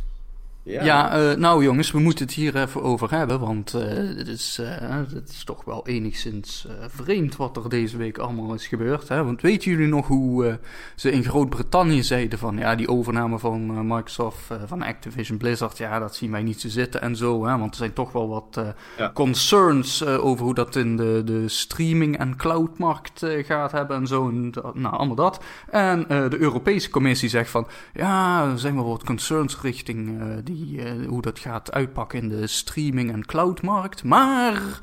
Ja, 0.66 0.84
ja 0.84 1.32
uh, 1.32 1.38
nou 1.38 1.64
jongens, 1.64 1.92
we 1.92 2.00
moeten 2.00 2.26
het 2.26 2.34
hier 2.34 2.56
even 2.56 2.84
over 2.84 3.12
hebben, 3.12 3.40
want 3.40 3.74
uh, 3.76 3.82
het, 4.18 4.28
is, 4.28 4.60
uh, 4.62 4.68
het 5.14 5.30
is 5.30 5.44
toch 5.44 5.64
wel 5.64 5.88
enigszins 5.88 6.68
vreemd 6.88 7.36
wat 7.36 7.58
er 7.58 7.70
deze 7.70 7.98
week 7.98 8.18
allemaal 8.18 8.54
is 8.54 8.68
gebeurd. 8.68 9.08
Hè? 9.08 9.24
Want 9.24 9.42
weten 9.42 9.72
jullie 9.72 9.88
nog 9.88 10.08
hoe 10.08 10.60
ze 10.96 11.12
in 11.12 11.24
Groot-Brittannië 11.24 12.04
zeiden 12.04 12.40
van, 12.40 12.58
ja, 12.58 12.76
die 12.76 12.90
overname 12.90 13.40
van 13.40 13.88
Microsoft, 13.88 14.48
van 14.66 14.82
Activision 14.82 15.38
Blizzard, 15.38 15.78
ja, 15.78 16.00
dat 16.00 16.16
zien 16.16 16.32
wij 16.32 16.44
niet 16.44 16.62
zo 16.62 16.70
zitten 16.70 17.02
en 17.02 17.16
zo. 17.16 17.46
Hè? 17.46 17.58
Want 17.58 17.72
er 17.72 17.78
zijn 17.78 17.94
toch 17.94 18.12
wel 18.12 18.30
wat 18.30 18.62
ja. 18.98 19.12
concerns 19.14 20.06
over 20.06 20.46
hoe 20.46 20.54
dat 20.54 20.76
in 20.76 20.98
de, 20.98 21.22
de 21.26 21.48
streaming- 21.48 22.18
en 22.18 22.36
cloudmarkt 22.36 23.26
gaat 23.26 23.72
hebben 23.72 23.98
en 23.98 24.08
zo. 24.08 24.30
En, 24.30 24.54
nou, 24.74 24.96
allemaal 24.96 25.16
dat. 25.16 25.44
En 25.70 26.06
de 26.08 26.38
Europese 26.40 26.90
Commissie 26.90 27.30
zegt 27.30 27.50
van, 27.50 27.68
ja, 27.94 28.46
er 28.52 28.60
zijn 28.60 28.76
wel 28.76 28.88
wat 28.88 29.04
concerns 29.04 29.62
richting 29.62 30.20
die 30.44 30.55
eh, 30.78 31.08
hoe 31.08 31.22
dat 31.22 31.40
gaat 31.40 31.72
uitpakken 31.72 32.20
in 32.20 32.30
de 32.30 32.48
streaming- 32.48 33.12
en 33.12 33.26
cloudmarkt. 33.26 34.04
Maar 34.04 34.80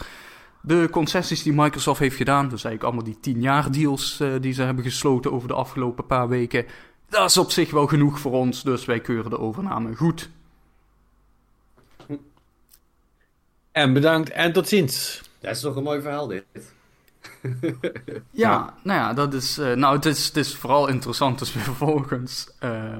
de 0.60 0.88
concessies 0.90 1.42
die 1.42 1.52
Microsoft 1.52 2.00
heeft 2.00 2.16
gedaan, 2.16 2.48
dus 2.48 2.64
eigenlijk 2.64 2.82
allemaal 2.82 3.04
die 3.04 3.20
10 3.20 3.40
jaar 3.40 3.72
deals 3.72 4.20
uh, 4.20 4.34
die 4.40 4.52
ze 4.52 4.62
hebben 4.62 4.84
gesloten 4.84 5.32
over 5.32 5.48
de 5.48 5.54
afgelopen 5.54 6.06
paar 6.06 6.28
weken, 6.28 6.66
dat 7.08 7.30
is 7.30 7.36
op 7.36 7.50
zich 7.50 7.70
wel 7.70 7.86
genoeg 7.86 8.18
voor 8.18 8.32
ons, 8.32 8.62
dus 8.62 8.84
wij 8.84 9.00
keuren 9.00 9.30
de 9.30 9.38
overname 9.38 9.96
goed. 9.96 10.30
En 13.72 13.92
bedankt 13.92 14.30
en 14.30 14.52
tot 14.52 14.68
ziens. 14.68 15.22
Dat 15.40 15.50
is 15.50 15.60
toch 15.60 15.76
een 15.76 15.82
mooi 15.82 16.00
verhaal 16.00 16.26
dit. 16.26 16.44
ja, 18.30 18.74
nou 18.82 18.98
ja, 18.98 19.12
dat 19.12 19.34
is, 19.34 19.58
uh, 19.58 19.72
nou 19.72 19.96
het 19.96 20.04
is, 20.04 20.26
het 20.26 20.36
is 20.36 20.56
vooral 20.56 20.88
interessant 20.88 21.38
dus 21.38 21.50
vervolgens... 21.68 22.50
Uh, 22.60 22.98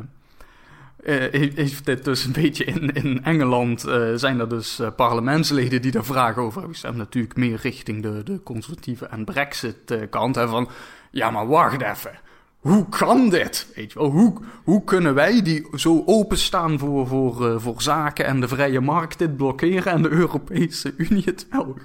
heeft 1.03 1.85
dit 1.85 2.05
dus 2.05 2.25
een 2.25 2.33
beetje 2.33 2.65
in, 2.65 2.93
in 2.93 3.25
Engeland 3.25 3.87
uh, 3.87 4.09
zijn 4.15 4.41
er 4.41 4.49
dus 4.49 4.81
uh, 4.81 4.89
parlementsleden 4.97 5.83
die 5.83 5.91
daar 5.91 6.05
vragen 6.05 6.43
over 6.43 6.53
hebben 6.53 6.73
gestemd. 6.73 6.97
Natuurlijk 6.97 7.37
meer 7.37 7.59
richting 7.63 8.03
de, 8.03 8.23
de 8.23 8.43
conservatieve 8.43 9.07
en 9.07 9.25
brexit 9.25 10.09
kant. 10.11 10.35
Hè, 10.35 10.49
van, 10.49 10.69
ja 11.11 11.31
maar 11.31 11.47
wacht 11.47 11.83
even. 11.83 12.19
Hoe 12.59 12.89
kan 12.89 13.31
dit? 13.31 13.67
Weet 13.75 13.93
je 13.93 13.99
wel, 13.99 14.11
hoe, 14.11 14.35
hoe 14.65 14.85
kunnen 14.85 15.15
wij 15.15 15.43
die 15.43 15.67
zo 15.75 16.03
openstaan 16.07 16.79
voor, 16.79 17.07
voor, 17.07 17.61
voor 17.61 17.83
zaken 17.83 18.25
en 18.25 18.41
de 18.41 18.49
vrije 18.49 18.81
markt 18.81 19.19
dit 19.19 19.37
blokkeren 19.37 19.93
en 19.93 20.03
de 20.03 20.11
Europese 20.11 20.95
Unie 20.97 21.23
het 21.25 21.47
wel 21.51 21.77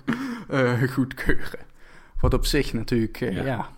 goedkeuren? 0.90 1.60
Wat 2.20 2.34
op 2.34 2.46
zich 2.46 2.74
natuurlijk, 2.74 3.20
ja. 3.20 3.44
ja 3.44 3.70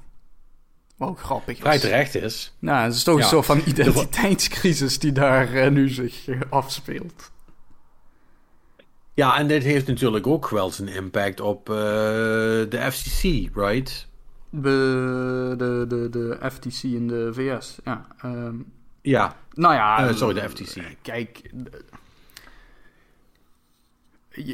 wel 0.99 1.13
grappig 1.13 1.55
is. 1.55 1.61
Vrij 1.61 1.79
terecht 1.79 2.15
is. 2.15 2.53
Nou, 2.59 2.83
het 2.83 2.93
is 2.93 3.03
toch 3.03 3.17
een 3.17 3.23
soort 3.23 3.45
van 3.45 3.61
identiteitscrisis 3.65 4.99
die 4.99 5.11
daar 5.11 5.53
uh, 5.53 5.67
nu 5.67 5.89
zich 5.89 6.27
uh, 6.27 6.41
afspeelt. 6.49 7.31
Ja, 9.13 9.37
en 9.37 9.47
dit 9.47 9.63
heeft 9.63 9.87
natuurlijk 9.87 10.27
ook 10.27 10.49
wel 10.49 10.71
zijn 10.71 10.87
impact 10.87 11.39
op 11.39 11.69
uh, 11.69 11.75
de 11.75 12.87
FCC, 12.91 13.21
right? 13.55 14.07
De, 14.49 15.55
de, 15.57 15.85
de, 15.87 16.09
de 16.09 16.49
FTC 16.51 16.83
in 16.83 17.07
de 17.07 17.29
VS, 17.33 17.77
ja. 17.83 18.07
Um, 18.25 18.71
ja. 19.01 19.35
Nou 19.53 19.73
ja. 19.73 20.13
sorry, 20.13 20.41
de 20.41 20.49
FTC. 20.49 20.95
Kijk. 21.01 21.41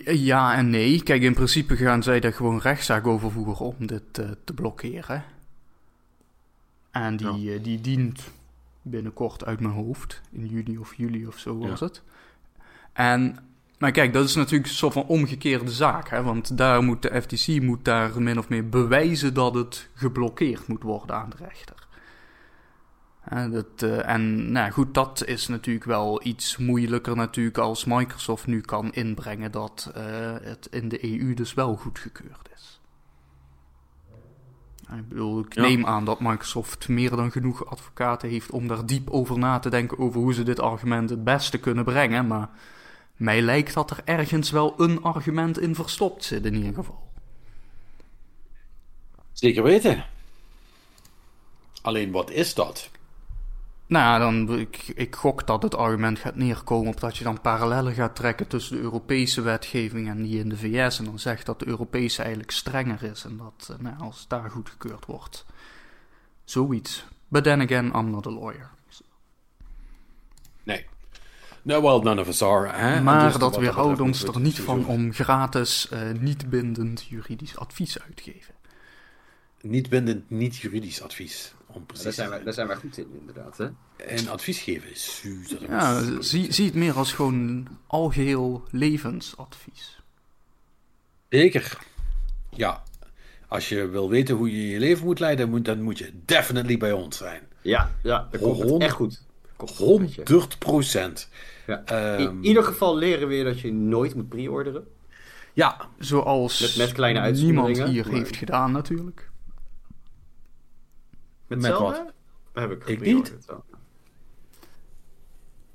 Ja 0.05 0.55
en 0.55 0.69
nee. 0.69 1.03
Kijk, 1.03 1.21
in 1.21 1.33
principe 1.33 1.75
gaan 1.75 2.03
zij 2.03 2.19
daar 2.19 2.33
gewoon 2.33 2.59
rechtszaak 2.59 3.07
over 3.07 3.31
voeren 3.31 3.65
om 3.65 3.87
dit 3.87 4.13
te 4.13 4.53
blokkeren. 4.55 5.23
En 7.03 7.17
die, 7.17 7.53
eh, 7.53 7.63
die 7.63 7.81
dient 7.81 8.31
binnenkort 8.81 9.45
uit 9.45 9.59
mijn 9.59 9.73
hoofd. 9.73 10.21
In 10.31 10.47
juni 10.47 10.77
of 10.77 10.93
juli 10.93 11.27
of 11.27 11.37
zo 11.37 11.57
was 11.57 11.79
het. 11.79 12.03
En, 12.93 13.37
maar 13.77 13.91
kijk, 13.91 14.13
dat 14.13 14.25
is 14.25 14.35
natuurlijk 14.35 14.69
een 14.69 14.75
soort 14.75 14.93
van 14.93 15.05
omgekeerde 15.05 15.71
zaak. 15.71 16.09
Hè? 16.09 16.23
Want 16.23 16.57
daar 16.57 16.83
moet 16.83 17.01
de 17.01 17.21
FTC 17.21 17.61
moet 17.61 17.85
daar 17.85 18.21
min 18.21 18.37
of 18.37 18.49
meer 18.49 18.69
bewijzen 18.69 19.33
dat 19.33 19.53
het 19.53 19.89
geblokkeerd 19.93 20.67
moet 20.67 20.83
worden 20.83 21.15
aan 21.15 21.29
de 21.29 21.35
rechter. 21.37 21.87
En, 23.23 23.51
dat, 23.51 23.81
uh, 23.83 24.09
en 24.09 24.51
nou 24.51 24.71
goed, 24.71 24.93
dat 24.93 25.25
is 25.25 25.47
natuurlijk 25.47 25.85
wel 25.85 26.25
iets 26.25 26.57
moeilijker 26.57 27.15
natuurlijk 27.15 27.57
als 27.57 27.85
Microsoft 27.85 28.47
nu 28.47 28.61
kan 28.61 28.93
inbrengen 28.93 29.51
dat 29.51 29.91
uh, 29.97 30.03
het 30.41 30.67
in 30.71 30.89
de 30.89 31.19
EU 31.19 31.33
dus 31.33 31.53
wel 31.53 31.75
goedgekeurd 31.75 32.49
is. 32.55 32.79
Ik 34.91 35.07
bedoel, 35.07 35.39
ik 35.39 35.55
neem 35.55 35.85
aan 35.85 36.05
dat 36.05 36.19
Microsoft 36.19 36.87
meer 36.87 37.09
dan 37.09 37.31
genoeg 37.31 37.65
advocaten 37.65 38.29
heeft 38.29 38.51
om 38.51 38.67
daar 38.67 38.85
diep 38.85 39.09
over 39.09 39.37
na 39.37 39.59
te 39.59 39.69
denken 39.69 39.99
over 39.99 40.19
hoe 40.19 40.33
ze 40.33 40.43
dit 40.43 40.59
argument 40.59 41.09
het 41.09 41.23
beste 41.23 41.57
kunnen 41.57 41.83
brengen. 41.83 42.27
Maar 42.27 42.49
mij 43.15 43.41
lijkt 43.41 43.73
dat 43.73 43.91
er 43.91 44.01
ergens 44.05 44.51
wel 44.51 44.73
een 44.77 45.01
argument 45.01 45.59
in 45.59 45.75
verstopt 45.75 46.23
zit, 46.23 46.45
in 46.45 46.55
ieder 46.55 46.73
geval. 46.73 47.11
Zeker 49.31 49.63
weten. 49.63 50.05
Alleen 51.81 52.11
wat 52.11 52.31
is 52.31 52.53
dat? 52.53 52.89
Nou 53.87 54.03
ja, 54.03 54.19
dan, 54.19 54.59
ik, 54.59 54.91
ik 54.95 55.15
gok 55.15 55.47
dat 55.47 55.63
het 55.63 55.75
argument 55.75 56.19
gaat 56.19 56.35
neerkomen 56.35 56.93
op 56.93 56.99
dat 56.99 57.17
je 57.17 57.23
dan 57.23 57.41
parallellen 57.41 57.93
gaat 57.93 58.15
trekken 58.15 58.47
tussen 58.47 58.75
de 58.75 58.81
Europese 58.81 59.41
wetgeving 59.41 60.07
en 60.07 60.23
die 60.23 60.39
in 60.39 60.49
de 60.49 60.57
VS. 60.57 60.99
En 60.99 61.05
dan 61.05 61.19
zegt 61.19 61.45
dat 61.45 61.59
de 61.59 61.67
Europese 61.67 62.21
eigenlijk 62.21 62.51
strenger 62.51 63.03
is 63.03 63.23
en 63.23 63.37
dat 63.37 63.69
eh, 63.71 63.77
nou, 63.79 63.99
als 63.99 64.27
daar 64.27 64.49
goedgekeurd 64.49 65.05
wordt. 65.05 65.45
Zoiets. 66.43 67.05
But 67.27 67.43
then 67.43 67.61
again, 67.61 67.85
I'm 67.85 68.09
not 68.09 68.27
a 68.27 68.31
lawyer. 68.31 68.69
Nee. 70.63 70.85
No, 71.61 71.81
well, 71.81 71.99
none 71.99 72.21
of 72.21 72.27
us 72.27 72.41
are. 72.41 72.69
Hè? 72.69 73.01
Maar 73.01 73.27
dus 73.27 73.37
dat 73.37 73.57
weerhoudt 73.57 73.99
ons 73.99 74.23
er 74.23 74.39
niet 74.39 74.59
van 74.59 74.85
om 74.85 75.13
gratis, 75.13 75.89
uh, 75.93 75.99
niet 76.19 76.49
bindend 76.49 77.03
juridisch 77.03 77.57
advies 77.57 77.99
uit 77.99 78.15
te 78.15 78.23
geven. 78.23 78.53
Niet 79.61 79.89
bindend, 79.89 80.29
niet 80.29 80.57
juridisch 80.57 81.01
advies. 81.01 81.53
Om 81.75 81.85
daar, 82.03 82.13
zijn 82.13 82.29
wij, 82.29 82.43
daar 82.43 82.53
zijn 82.53 82.67
wij 82.67 82.75
goed 82.75 82.97
in, 82.97 83.07
inderdaad. 83.19 83.57
Hè? 83.57 83.67
En 84.05 84.27
advies 84.27 84.59
geven 84.59 84.91
is... 84.91 85.23
Ja, 85.67 86.21
zie, 86.21 86.53
zie 86.53 86.65
het 86.65 86.75
meer 86.75 86.93
als 86.93 87.13
gewoon 87.13 87.67
algeheel 87.87 88.63
levensadvies. 88.71 89.99
Zeker. 91.29 91.77
Ja, 92.49 92.83
als 93.47 93.69
je 93.69 93.87
wil 93.87 94.09
weten 94.09 94.35
hoe 94.35 94.51
je 94.51 94.69
je 94.69 94.79
leven 94.79 95.05
moet 95.05 95.19
leiden, 95.19 95.49
moet, 95.49 95.65
dan 95.65 95.81
moet 95.81 95.97
je 95.97 96.11
definitely 96.25 96.77
bij 96.77 96.91
ons 96.91 97.17
zijn. 97.17 97.41
Ja, 97.61 97.91
ja 98.03 98.27
dat 98.31 98.41
komt 98.41 98.81
echt 98.81 98.93
goed. 98.93 99.23
100 99.57 100.59
procent. 100.59 101.29
Ja. 101.67 102.17
Um, 102.19 102.19
in 102.19 102.45
ieder 102.45 102.63
geval 102.63 102.97
leren 102.97 103.27
we 103.27 103.43
dat 103.43 103.59
je 103.59 103.73
nooit 103.73 104.15
moet 104.15 104.29
pre-orderen. 104.29 104.87
Ja, 105.53 105.89
zoals 105.99 106.61
met, 106.61 106.75
met 106.77 106.91
kleine 106.91 107.31
niemand 107.31 107.83
hier 107.83 108.07
heeft 108.07 108.35
gedaan 108.35 108.71
natuurlijk. 108.71 109.29
Met, 111.47 111.61
Met 111.61 111.77
wat? 111.77 112.13
Heb 112.53 112.71
ik, 112.71 112.87
ik 112.87 113.01
niet. 113.01 113.35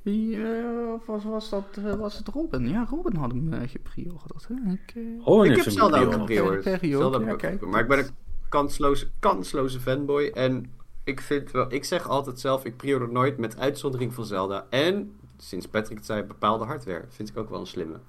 Wie 0.03 0.37
uh, 0.37 0.95
was, 1.07 1.25
was 1.25 1.51
dat? 1.51 1.65
Uh, 1.79 1.95
was 1.95 2.19
het 2.19 2.29
Robin? 2.29 2.69
Ja, 2.69 2.87
Robin 2.91 3.17
had 3.17 3.31
hem 3.31 3.53
uh, 3.53 3.61
gepreorderd. 3.65 4.49
Ik, 4.51 4.95
uh... 4.95 5.45
ik 5.51 5.57
heb 5.57 5.71
Zelda 5.71 6.01
ook 6.01 6.13
gepreorderd. 6.13 6.81
Ja, 6.81 7.37
kijk. 7.37 7.67
Maar 7.67 7.81
ik 7.81 7.89
ben 7.89 7.99
een 7.99 8.11
kansloze, 8.49 9.09
kansloze 9.19 9.81
fanboy. 9.81 10.31
En 10.35 10.73
ik 11.05 11.21
vind 11.21 11.51
wel, 11.51 11.73
ik 11.73 11.85
zeg 11.85 12.09
altijd 12.09 12.41
zelf, 12.41 12.65
ik 12.65 12.77
preorder 12.77 13.13
nooit 13.13 13.39
met 13.39 13.59
uitzondering 13.59 14.15
van 14.15 14.25
Zelda. 14.25 14.67
En, 14.71 15.19
sinds 15.37 15.69
Patrick 15.69 15.97
het 15.97 16.07
zei, 16.07 16.23
bepaalde 16.23 16.65
hardware. 16.65 17.05
Vind 17.09 17.29
ik 17.29 17.37
ook 17.37 17.51
wel 17.51 17.61
een 17.61 17.67
slimme. 17.67 18.01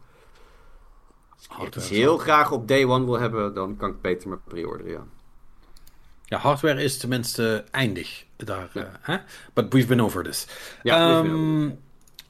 Als 1.74 1.89
je 1.89 1.95
heel 1.95 2.18
graag 2.18 2.51
op 2.51 2.68
day 2.68 2.86
one 2.86 3.05
wil 3.05 3.20
hebben, 3.20 3.53
dan 3.53 3.78
kan 3.78 3.89
ik 3.89 4.01
beter 4.01 4.30
maar 4.30 4.39
preorderen, 4.47 4.91
ja. 4.91 5.05
Ja, 6.32 6.38
hardware 6.38 6.84
is 6.84 6.97
tenminste 6.97 7.63
eindig 7.71 8.25
daar. 8.36 8.69
Ja. 8.73 8.82
Uh, 8.82 8.88
hè? 9.01 9.17
But 9.53 9.73
we've 9.73 9.88
been 9.88 10.01
over 10.01 10.23
this. 10.23 10.47
Ja, 10.84 11.17
um, 11.17 11.79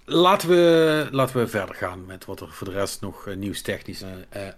laten, 0.06 0.50
we, 0.50 1.08
laten 1.12 1.38
we 1.38 1.48
verder 1.48 1.76
gaan 1.76 2.06
met 2.06 2.26
wat 2.26 2.40
er 2.40 2.52
voor 2.52 2.68
de 2.68 2.74
rest 2.74 3.02
nog 3.02 3.26
uh, 3.26 3.36
nieuwstechnisch 3.36 4.02
uh, 4.02 4.10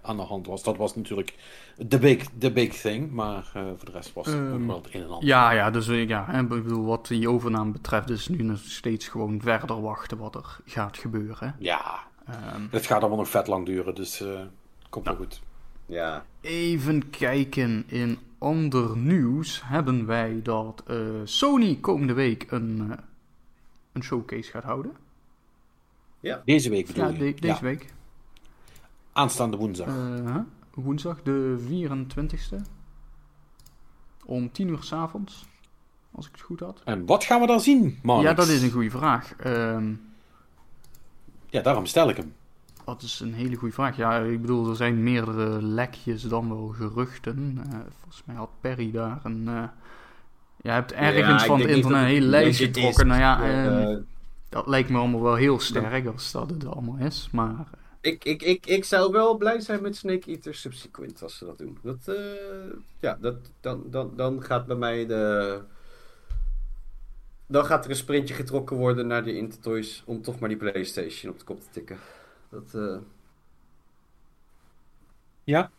aan 0.02 0.16
de 0.16 0.22
hand 0.22 0.46
was. 0.46 0.62
Dat 0.62 0.76
was 0.76 0.96
natuurlijk 0.96 1.34
de 1.76 1.98
big, 1.98 2.24
the 2.38 2.52
big 2.52 2.80
thing, 2.80 3.10
maar 3.10 3.44
voor 3.52 3.84
de 3.84 3.90
rest 3.92 4.12
was 4.12 4.26
het 4.26 4.34
um, 4.34 4.52
ook 4.52 4.66
wel 4.66 4.82
het 4.82 4.94
een 4.94 5.02
en 5.02 5.08
ander. 5.08 5.28
Ja, 5.28 5.50
ja, 5.50 5.70
dus 5.70 5.86
ja, 5.86 6.38
ik 6.38 6.48
bedoel, 6.48 6.84
wat 6.84 7.06
die 7.06 7.28
overname 7.28 7.72
betreft 7.72 8.10
is 8.10 8.28
nu 8.28 8.42
nog 8.42 8.58
steeds 8.58 9.08
gewoon 9.08 9.40
verder 9.40 9.80
wachten 9.80 10.18
wat 10.18 10.34
er 10.34 10.56
gaat 10.66 10.96
gebeuren. 10.96 11.56
Ja, 11.58 12.00
um, 12.54 12.68
het 12.70 12.86
gaat 12.86 13.00
allemaal 13.00 13.18
nog 13.18 13.28
vet 13.28 13.46
lang 13.46 13.66
duren, 13.66 13.94
dus 13.94 14.22
komt 14.88 15.06
wel 15.06 15.16
goed. 15.16 15.40
Ja. 15.86 16.26
Even 16.40 17.10
kijken 17.10 17.84
in 17.86 18.18
ander 18.38 18.96
nieuws 18.96 19.62
hebben 19.64 20.06
wij 20.06 20.40
dat 20.42 20.82
uh, 20.90 21.20
Sony 21.24 21.78
komende 21.80 22.12
week 22.12 22.50
een, 22.50 22.86
uh, 22.88 22.96
een 23.92 24.02
showcase 24.02 24.50
gaat 24.50 24.64
houden. 24.64 24.92
Ja. 26.20 26.42
Deze 26.44 26.70
week 26.70 26.86
bedoel 26.86 27.10
ja, 27.10 27.18
de, 27.18 27.34
deze 27.34 27.54
ja. 27.54 27.60
week. 27.60 27.92
Aanstaande 29.12 29.56
woensdag. 29.56 29.88
Uh, 29.88 30.36
woensdag 30.74 31.22
de 31.22 31.56
24ste. 31.70 32.56
Om 34.24 34.52
10 34.52 34.68
uur 34.68 34.82
s'avonds. 34.82 35.46
Als 36.12 36.26
ik 36.26 36.32
het 36.32 36.40
goed 36.40 36.60
had. 36.60 36.80
En 36.84 37.06
wat 37.06 37.24
gaan 37.24 37.40
we 37.40 37.46
dan 37.46 37.60
zien, 37.60 37.98
man? 38.02 38.22
Ja, 38.22 38.34
dat 38.34 38.48
is 38.48 38.62
een 38.62 38.70
goede 38.70 38.90
vraag. 38.90 39.46
Um, 39.46 40.12
Ja, 41.46 41.62
daarom 41.62 41.86
stel 41.86 42.08
ik 42.08 42.16
hem. 42.16 42.34
Dat 42.84 43.02
is 43.02 43.20
een 43.20 43.34
hele 43.34 43.56
goede 43.56 43.74
vraag. 43.74 43.96
Ja, 43.96 44.18
ik 44.18 44.40
bedoel, 44.40 44.68
er 44.68 44.76
zijn 44.76 45.02
meerdere 45.02 45.62
lekjes 45.62 46.22
dan 46.22 46.48
wel 46.48 46.66
geruchten. 46.66 47.54
Uh, 47.56 47.72
volgens 47.98 48.22
mij 48.24 48.36
had 48.36 48.50
Perry 48.60 48.90
daar 48.90 49.20
een... 49.22 49.44
Uh, 49.46 49.62
je 50.62 50.70
hebt 50.70 50.92
ergens 50.92 51.42
ja, 51.42 51.46
van 51.48 51.60
het 51.60 51.68
internet 51.68 52.00
een 52.00 52.06
hele 52.06 52.26
lijst 52.26 52.60
getrokken. 52.60 53.06
Nou 53.06 53.20
ja, 53.20 53.66
uh, 53.90 53.98
dat 54.48 54.66
lijkt 54.66 54.88
me 54.88 54.98
allemaal 54.98 55.22
wel 55.22 55.34
heel 55.34 55.60
sterk 55.60 56.06
als 56.06 56.32
dat 56.32 56.50
het 56.50 56.66
allemaal 56.66 56.96
is, 56.98 57.28
maar... 57.32 57.66
Ik, 58.00 58.24
ik, 58.24 58.42
ik, 58.42 58.66
ik 58.66 58.84
zou 58.84 59.12
wel 59.12 59.36
blij 59.36 59.60
zijn 59.60 59.82
met 59.82 59.96
Snake 59.96 60.30
Eater 60.30 60.54
Subsequent 60.54 61.22
als 61.22 61.38
ze 61.38 61.44
dat 61.44 61.58
doen. 61.58 61.78
Dat, 61.82 62.16
ja, 63.00 63.18
dat, 63.20 63.36
dan, 63.60 63.82
dan, 63.90 64.12
dan 64.16 64.42
gaat 64.42 64.66
bij 64.66 64.76
mij 64.76 65.06
de 65.06 65.60
dan 67.46 67.64
gaat 67.64 67.84
er 67.84 67.90
een 67.90 67.96
sprintje 67.96 68.34
getrokken 68.34 68.76
worden 68.76 69.06
naar 69.06 69.24
de 69.24 69.36
Intertoys 69.36 70.02
om 70.06 70.22
toch 70.22 70.38
maar 70.38 70.48
die 70.48 70.58
PlayStation 70.58 71.32
op 71.32 71.38
de 71.38 71.44
kop 71.44 71.60
te 71.60 71.68
tikken. 71.70 71.98
Dat, 72.54 72.74
uh... 72.74 72.96
Ja? 75.44 75.70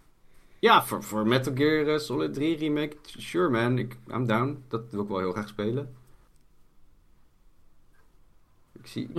Ja, 0.60 0.84
voor, 0.84 1.04
voor 1.04 1.28
Metal 1.28 1.56
Gear 1.56 1.88
uh, 1.88 1.98
Solid 1.98 2.34
3 2.34 2.58
Remake, 2.58 2.98
sure 3.04 3.50
man, 3.50 3.78
ik, 3.78 3.98
I'm 4.08 4.26
down. 4.26 4.64
Dat 4.68 4.82
wil 4.90 5.02
ik 5.02 5.08
wel 5.08 5.20
heel 5.20 5.32
graag 5.32 5.48
spelen. 5.48 5.96
Ik 8.72 8.88
zie... 8.88 9.10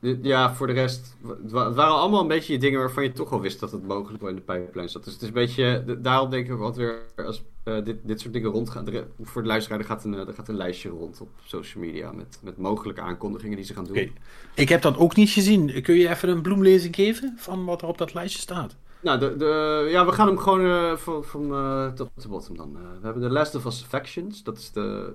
Ja, 0.00 0.54
voor 0.54 0.66
de 0.66 0.72
rest. 0.72 1.16
Het 1.42 1.52
waren 1.52 1.94
allemaal 1.94 2.20
een 2.20 2.28
beetje 2.28 2.58
dingen 2.58 2.78
waarvan 2.78 3.02
je 3.02 3.12
toch 3.12 3.32
al 3.32 3.40
wist 3.40 3.60
dat 3.60 3.72
het 3.72 3.86
mogelijk 3.86 4.20
wel 4.20 4.30
in 4.30 4.36
de 4.36 4.42
pijplijn 4.42 4.88
zat. 4.88 5.04
Dus 5.04 5.12
het 5.12 5.22
is 5.22 5.28
een 5.28 5.34
beetje. 5.34 5.84
Daarom 5.98 6.30
denk 6.30 6.46
ik 6.46 6.52
ook 6.52 6.60
altijd 6.60 6.86
weer. 6.86 7.26
Als 7.26 7.42
uh, 7.64 7.84
dit, 7.84 7.96
dit 8.02 8.20
soort 8.20 8.32
dingen 8.32 8.50
rondgaan. 8.50 8.86
voor 9.22 9.42
de 9.42 9.48
luisteraar, 9.48 9.78
er 9.78 9.84
gaat, 9.84 10.04
een, 10.04 10.14
er 10.14 10.34
gaat 10.34 10.48
een 10.48 10.56
lijstje 10.56 10.88
rond 10.88 11.20
op 11.20 11.28
social 11.44 11.84
media. 11.84 12.12
Met, 12.12 12.38
met 12.42 12.58
mogelijke 12.58 13.00
aankondigingen 13.00 13.56
die 13.56 13.64
ze 13.64 13.74
gaan 13.74 13.84
doen. 13.84 13.96
Okay. 13.96 14.12
Ik 14.54 14.68
heb 14.68 14.82
dat 14.82 14.96
ook 14.96 15.16
niet 15.16 15.30
gezien. 15.30 15.82
Kun 15.82 15.94
je 15.94 16.08
even 16.08 16.28
een 16.28 16.42
bloemlezing 16.42 16.94
geven 16.94 17.34
van 17.36 17.64
wat 17.64 17.82
er 17.82 17.88
op 17.88 17.98
dat 17.98 18.14
lijstje 18.14 18.40
staat? 18.40 18.76
Nou, 19.00 19.18
de, 19.18 19.36
de, 19.36 19.86
ja, 19.90 20.06
we 20.06 20.12
gaan 20.12 20.26
hem 20.26 20.38
gewoon 20.38 20.64
uh, 20.64 20.96
van, 20.96 21.24
van 21.24 21.52
uh, 21.52 21.92
top 21.92 22.10
to 22.16 22.28
bottom 22.28 22.56
dan. 22.56 22.72
we 22.72 23.06
hebben 23.06 23.22
de 23.22 23.30
Last 23.30 23.54
of 23.54 23.64
Us 23.64 23.84
Factions. 23.88 24.42
Dat 24.42 24.58
is 24.58 24.72
de 24.72 25.12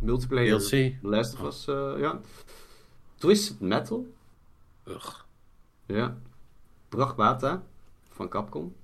multiplayer. 0.00 0.58
DLC. 0.58 0.92
Last 1.02 1.34
of 1.40 1.46
Us, 1.46 1.64
ja. 2.00 2.20
Twisted 3.22 3.60
Metal. 3.60 4.14
Ugh. 4.88 5.14
Ja. 5.86 6.16
Prachtbata 6.88 7.62
van 8.08 8.28
Capcom. 8.28 8.74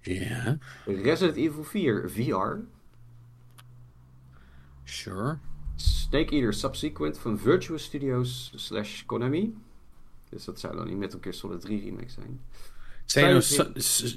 Ja. 0.00 0.58
Resident 0.84 1.36
Evil 1.36 1.64
4 1.64 2.10
VR. 2.10 2.64
Sure. 4.84 5.38
Snake 5.76 6.34
Eater 6.34 6.52
Subsequent 6.52 7.18
van 7.18 7.38
Virtuous 7.38 7.84
Studios 7.84 8.52
slash 8.54 9.04
Konami. 9.06 9.56
Dus 10.28 10.44
dat 10.44 10.60
zou 10.60 10.76
dan 10.76 10.86
niet 10.86 10.96
Metal 10.96 11.20
Gear 11.20 11.34
Solid 11.34 11.60
3 11.60 11.80
remake 11.84 12.10
zijn. 12.10 12.40
Zijn 13.04 13.30
nou, 13.30 13.42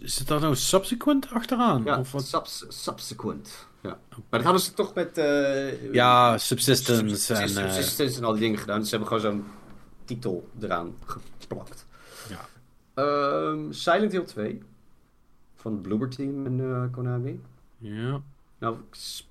zit 0.03 0.27
daar 0.27 0.39
nou 0.39 0.55
Subsequent 0.55 1.29
achteraan? 1.29 1.83
Ja, 1.83 1.99
of 1.99 2.11
wat? 2.11 2.25
Subs 2.25 2.65
subsequent. 2.67 3.67
Ja. 3.85 3.99
Maar 4.09 4.25
dat 4.29 4.43
hadden 4.43 4.61
ze 4.61 4.73
toch 4.73 4.93
met... 4.93 5.17
Uh, 5.17 5.93
ja, 5.93 6.37
Subsistence, 6.37 7.33
en... 7.33 7.49
Subsistence 7.49 8.17
en 8.17 8.23
al 8.23 8.31
die 8.31 8.41
dingen 8.41 8.59
gedaan. 8.59 8.79
Dus 8.79 8.89
ze 8.89 8.95
hebben 8.95 9.17
gewoon 9.17 9.31
zo'n 9.33 9.45
titel 10.05 10.49
eraan 10.59 10.95
geplakt. 11.05 11.85
Ja. 12.29 12.45
Um, 13.03 13.73
Silent 13.73 14.11
Hill 14.11 14.23
2 14.23 14.61
van 15.55 15.71
het 15.71 15.81
Bloober 15.81 16.09
Team 16.09 16.45
en 16.45 16.59
uh, 16.59 16.83
Konami. 16.91 17.41
Ja. 17.77 18.21
Nou, 18.59 18.77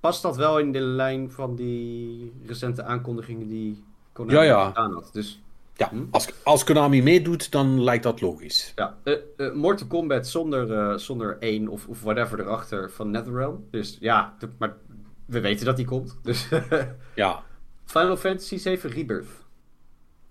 past 0.01 0.23
dat 0.23 0.37
wel 0.37 0.59
in 0.59 0.73
de 0.73 0.81
lijn 0.81 1.31
van 1.31 1.57
die 1.57 2.33
recente 2.47 2.83
aankondigingen 2.83 3.49
die 3.49 3.85
Konami 4.13 4.39
ja, 4.39 4.43
ja. 4.43 4.67
gedaan 4.67 4.93
had? 4.93 5.11
Dus, 5.13 5.43
ja, 5.77 5.89
hm? 5.89 6.05
als, 6.11 6.29
als 6.43 6.64
Konami 6.64 7.03
meedoet, 7.03 7.51
dan 7.51 7.83
lijkt 7.83 8.03
dat 8.03 8.20
logisch. 8.20 8.72
Ja, 8.75 8.97
uh, 9.05 9.16
uh, 9.37 9.53
Mortal 9.53 9.87
Kombat 9.87 10.27
zonder, 10.27 11.01
zonder 11.01 11.37
één 11.41 11.68
of, 11.68 11.87
of 11.87 12.03
whatever 12.03 12.41
erachter 12.41 12.91
van 12.91 13.11
NetherRealm. 13.11 13.66
Dus 13.70 13.97
ja, 14.01 14.37
maar 14.59 14.77
we 15.27 15.41
weten 15.41 15.66
dat 15.66 15.77
die 15.77 15.87
komt. 15.87 16.18
Dus 16.22 16.49
ja. 17.14 17.43
Final 17.85 18.16
Fantasy 18.16 18.57
7 18.57 18.91
Rebirth. 18.91 19.29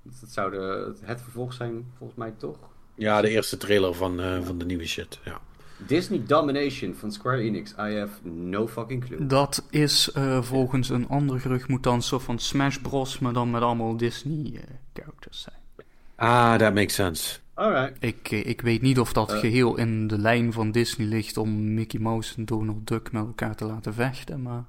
Dat 0.04 0.30
zou 0.30 0.52
de, 0.52 0.94
het 1.02 1.22
vervolg 1.22 1.54
zijn, 1.54 1.92
volgens 1.98 2.20
mij 2.20 2.34
toch? 2.38 2.58
Ja, 2.96 3.22
de 3.22 3.30
eerste 3.30 3.58
trailer 3.58 3.94
van, 3.94 4.20
uh, 4.22 4.42
van 4.42 4.58
de 4.58 4.66
nieuwe 4.66 4.88
shit. 4.88 5.20
Ja. 5.26 5.42
Disney 5.88 6.24
Domination 6.26 6.96
van 6.96 7.12
Square 7.12 7.42
Enix. 7.42 7.72
I 7.72 7.98
have 7.98 8.28
no 8.30 8.68
fucking 8.68 9.06
clue. 9.06 9.26
Dat 9.26 9.64
is 9.70 10.12
uh, 10.18 10.42
volgens 10.42 10.90
een 10.90 11.08
ander 11.08 11.40
gerucht 11.40 11.68
moet 11.68 11.84
dan 11.84 12.02
zo 12.02 12.20
van 12.20 12.40
Smash 12.40 12.78
Bros. 12.78 13.20
maar 13.20 13.34
dan 13.34 13.52
met 13.52 13.62
allemaal 13.62 13.98
Disney 13.98 14.52
uh, 14.54 14.60
characters 14.94 15.42
zijn. 15.42 15.88
Ah, 16.16 16.56
that 16.56 16.74
makes 16.74 16.94
sense. 16.94 17.40
Alright. 17.54 18.04
Ik, 18.04 18.32
ik 18.32 18.62
weet 18.62 18.82
niet 18.82 19.00
of 19.00 19.14
dat 19.14 19.32
geheel 19.32 19.78
in 19.78 20.08
de 20.08 20.18
lijn 20.18 20.54
van 20.54 20.72
Disney 20.72 21.08
ligt 21.08 21.38
om 21.38 21.74
Mickey 21.74 22.00
Mouse 22.00 22.38
en 22.38 22.46
Donald 22.46 22.88
Duck 22.88 23.12
met 23.12 23.26
elkaar 23.26 23.56
te 23.56 23.66
laten 23.66 23.94
vechten, 23.94 24.42
maar... 24.42 24.64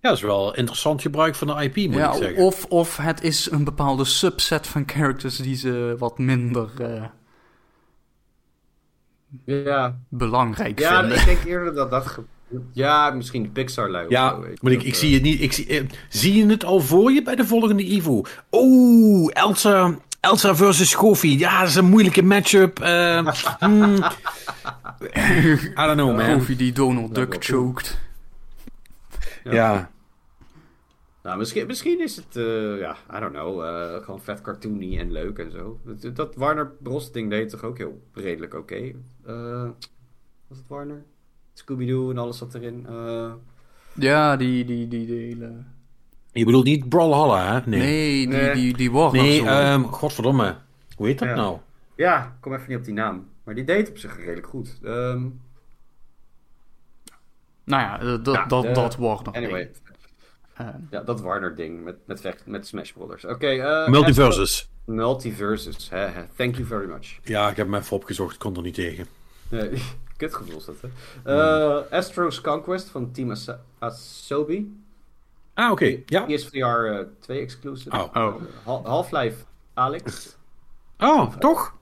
Ja, 0.00 0.08
dat 0.08 0.16
is 0.16 0.22
wel 0.24 0.54
interessant 0.54 1.02
gebruik 1.02 1.34
van 1.34 1.46
de 1.46 1.62
IP, 1.62 1.76
moet 1.76 1.94
ja, 1.94 2.12
ik 2.12 2.22
zeggen. 2.22 2.44
Of, 2.44 2.64
of 2.64 2.96
het 2.96 3.22
is 3.22 3.50
een 3.50 3.64
bepaalde 3.64 4.04
subset 4.04 4.66
van 4.66 4.82
characters 4.86 5.36
die 5.36 5.56
ze 5.56 5.94
wat 5.98 6.18
minder 6.18 6.70
uh, 6.80 7.04
ja. 9.44 9.98
belangrijk 10.08 10.78
ja, 10.78 11.00
vinden. 11.00 11.16
Ja, 11.16 11.20
ik 11.20 11.26
denk 11.26 11.44
eerder 11.44 11.74
dat 11.74 11.90
dat... 11.90 12.18
Ja, 12.72 13.10
misschien 13.10 13.42
de 13.42 13.48
Pixar-lui. 13.48 14.06
Ja, 14.08 14.38
maar 14.60 14.72
ik, 14.72 14.82
ik 14.82 14.94
zie 14.94 15.14
het 15.14 15.22
niet. 15.22 15.40
Ik 15.40 15.52
zie, 15.52 15.66
eh, 15.66 15.84
zie 16.08 16.34
je 16.34 16.46
het 16.46 16.64
al 16.64 16.80
voor 16.80 17.12
je 17.12 17.22
bij 17.22 17.34
de 17.34 17.46
volgende 17.46 17.84
Evo? 17.84 18.22
Oeh, 18.50 19.30
Elsa, 19.32 19.98
Elsa 20.20 20.54
versus 20.54 20.94
Goofy. 20.94 21.28
Ja, 21.28 21.60
dat 21.60 21.68
is 21.68 21.74
een 21.74 21.84
moeilijke 21.84 22.22
matchup. 22.22 22.80
Uh, 22.80 23.26
hmm. 23.58 23.96
I 25.14 25.86
don't 25.86 25.92
know, 25.92 26.16
man. 26.16 26.24
Goofy 26.24 26.56
die 26.56 26.72
Donald 26.72 27.14
Duck 27.14 27.36
choked. 27.38 27.98
Ja. 29.44 29.90
Nou, 31.22 31.38
misschien, 31.38 31.66
misschien 31.66 32.00
is 32.00 32.16
het, 32.16 32.36
uh, 32.36 32.78
ja, 32.78 32.96
I 33.16 33.20
don't 33.20 33.32
know, 33.32 33.64
uh, 33.64 34.04
gewoon 34.04 34.20
vet 34.20 34.40
cartoony 34.40 34.98
en 34.98 35.12
leuk 35.12 35.38
en 35.38 35.50
zo. 35.50 35.80
Dat, 35.84 36.16
dat 36.16 36.34
Warner 36.34 36.72
Bros. 36.82 37.12
ding 37.12 37.30
deed 37.30 37.48
toch 37.48 37.62
ook 37.62 37.78
heel 37.78 38.02
redelijk 38.12 38.54
oké. 38.54 38.74
Okay. 38.74 38.96
Uh, 39.26 39.70
was 40.46 40.58
het 40.58 40.68
Warner? 40.68 41.04
Scooby-Doo 41.58 42.10
en 42.10 42.18
alles 42.18 42.38
zat 42.38 42.54
erin. 42.54 42.86
Ja, 43.92 44.36
die, 44.36 44.64
die, 44.64 44.88
die, 44.88 45.06
die 45.06 45.18
hele... 45.18 45.52
Je 46.32 46.44
bedoelt 46.44 46.64
niet 46.64 46.88
Brawlhalla, 46.88 47.52
hè? 47.52 47.70
Nee, 47.70 47.80
nee 47.80 48.26
die, 48.26 48.26
nee. 48.26 48.54
die, 48.54 48.76
die 48.76 48.90
Warner. 48.90 49.22
Nee, 49.22 49.72
um, 49.72 49.84
godverdomme. 49.84 50.56
Hoe 50.96 51.06
heet 51.06 51.18
dat 51.18 51.28
ja. 51.28 51.34
nou? 51.34 51.58
Ja, 51.96 52.24
ik 52.24 52.40
kom 52.40 52.52
even 52.54 52.68
niet 52.68 52.78
op 52.78 52.84
die 52.84 52.94
naam. 52.94 53.28
Maar 53.44 53.54
die 53.54 53.64
deed 53.64 53.88
op 53.88 53.98
zich 53.98 54.16
redelijk 54.16 54.46
goed. 54.46 54.78
Um, 54.84 55.40
nou 57.64 57.82
ja, 57.82 58.16
dat, 58.16 58.34
ja, 58.34 58.44
dat, 58.46 58.64
uh, 58.64 58.74
dat 58.74 58.96
Warner. 58.96 59.32
Anyway. 59.34 59.70
Uh, 60.60 60.68
ja, 60.90 61.00
dat 61.00 61.20
Warner 61.20 61.56
ding 61.56 61.84
met, 61.84 61.96
met, 62.04 62.20
vecht, 62.20 62.46
met 62.46 62.66
Smash 62.66 62.92
Brothers. 62.92 63.24
Oké. 63.24 63.34
Okay, 63.34 63.82
uh, 63.84 63.88
Multiversus. 63.88 64.70
Multiversus. 64.84 65.90
Hè, 65.90 65.98
hè. 65.98 66.24
Thank 66.36 66.54
you 66.54 66.66
very 66.66 66.88
much. 66.88 67.18
Ja, 67.22 67.50
ik 67.50 67.56
heb 67.56 67.66
hem 67.66 67.74
even 67.74 67.96
opgezocht. 67.96 68.34
Ik 68.34 68.38
kon 68.38 68.56
er 68.56 68.62
niet 68.62 68.74
tegen. 68.74 69.06
Nee, 69.48 69.70
kutgevoel 70.18 70.56
is 70.56 70.64
dat, 70.64 70.76
hè. 70.80 70.88
Uh, 71.34 71.92
Astro's 71.92 72.40
Conquest 72.40 72.88
van 72.88 73.12
Team 73.12 73.30
As 73.30 73.48
Asobi. 73.78 74.82
Ah, 75.54 75.70
oké. 75.70 75.84
Okay. 75.84 76.02
Ja. 76.06 76.24
PSVR 76.24 77.06
2 77.20 77.40
exclusive. 77.40 77.96
Oh. 77.96 78.36
oh. 78.64 78.84
Half-Life 78.84 79.44
Alex. 79.74 80.36
Oh, 80.98 81.36
toch? 81.36 81.76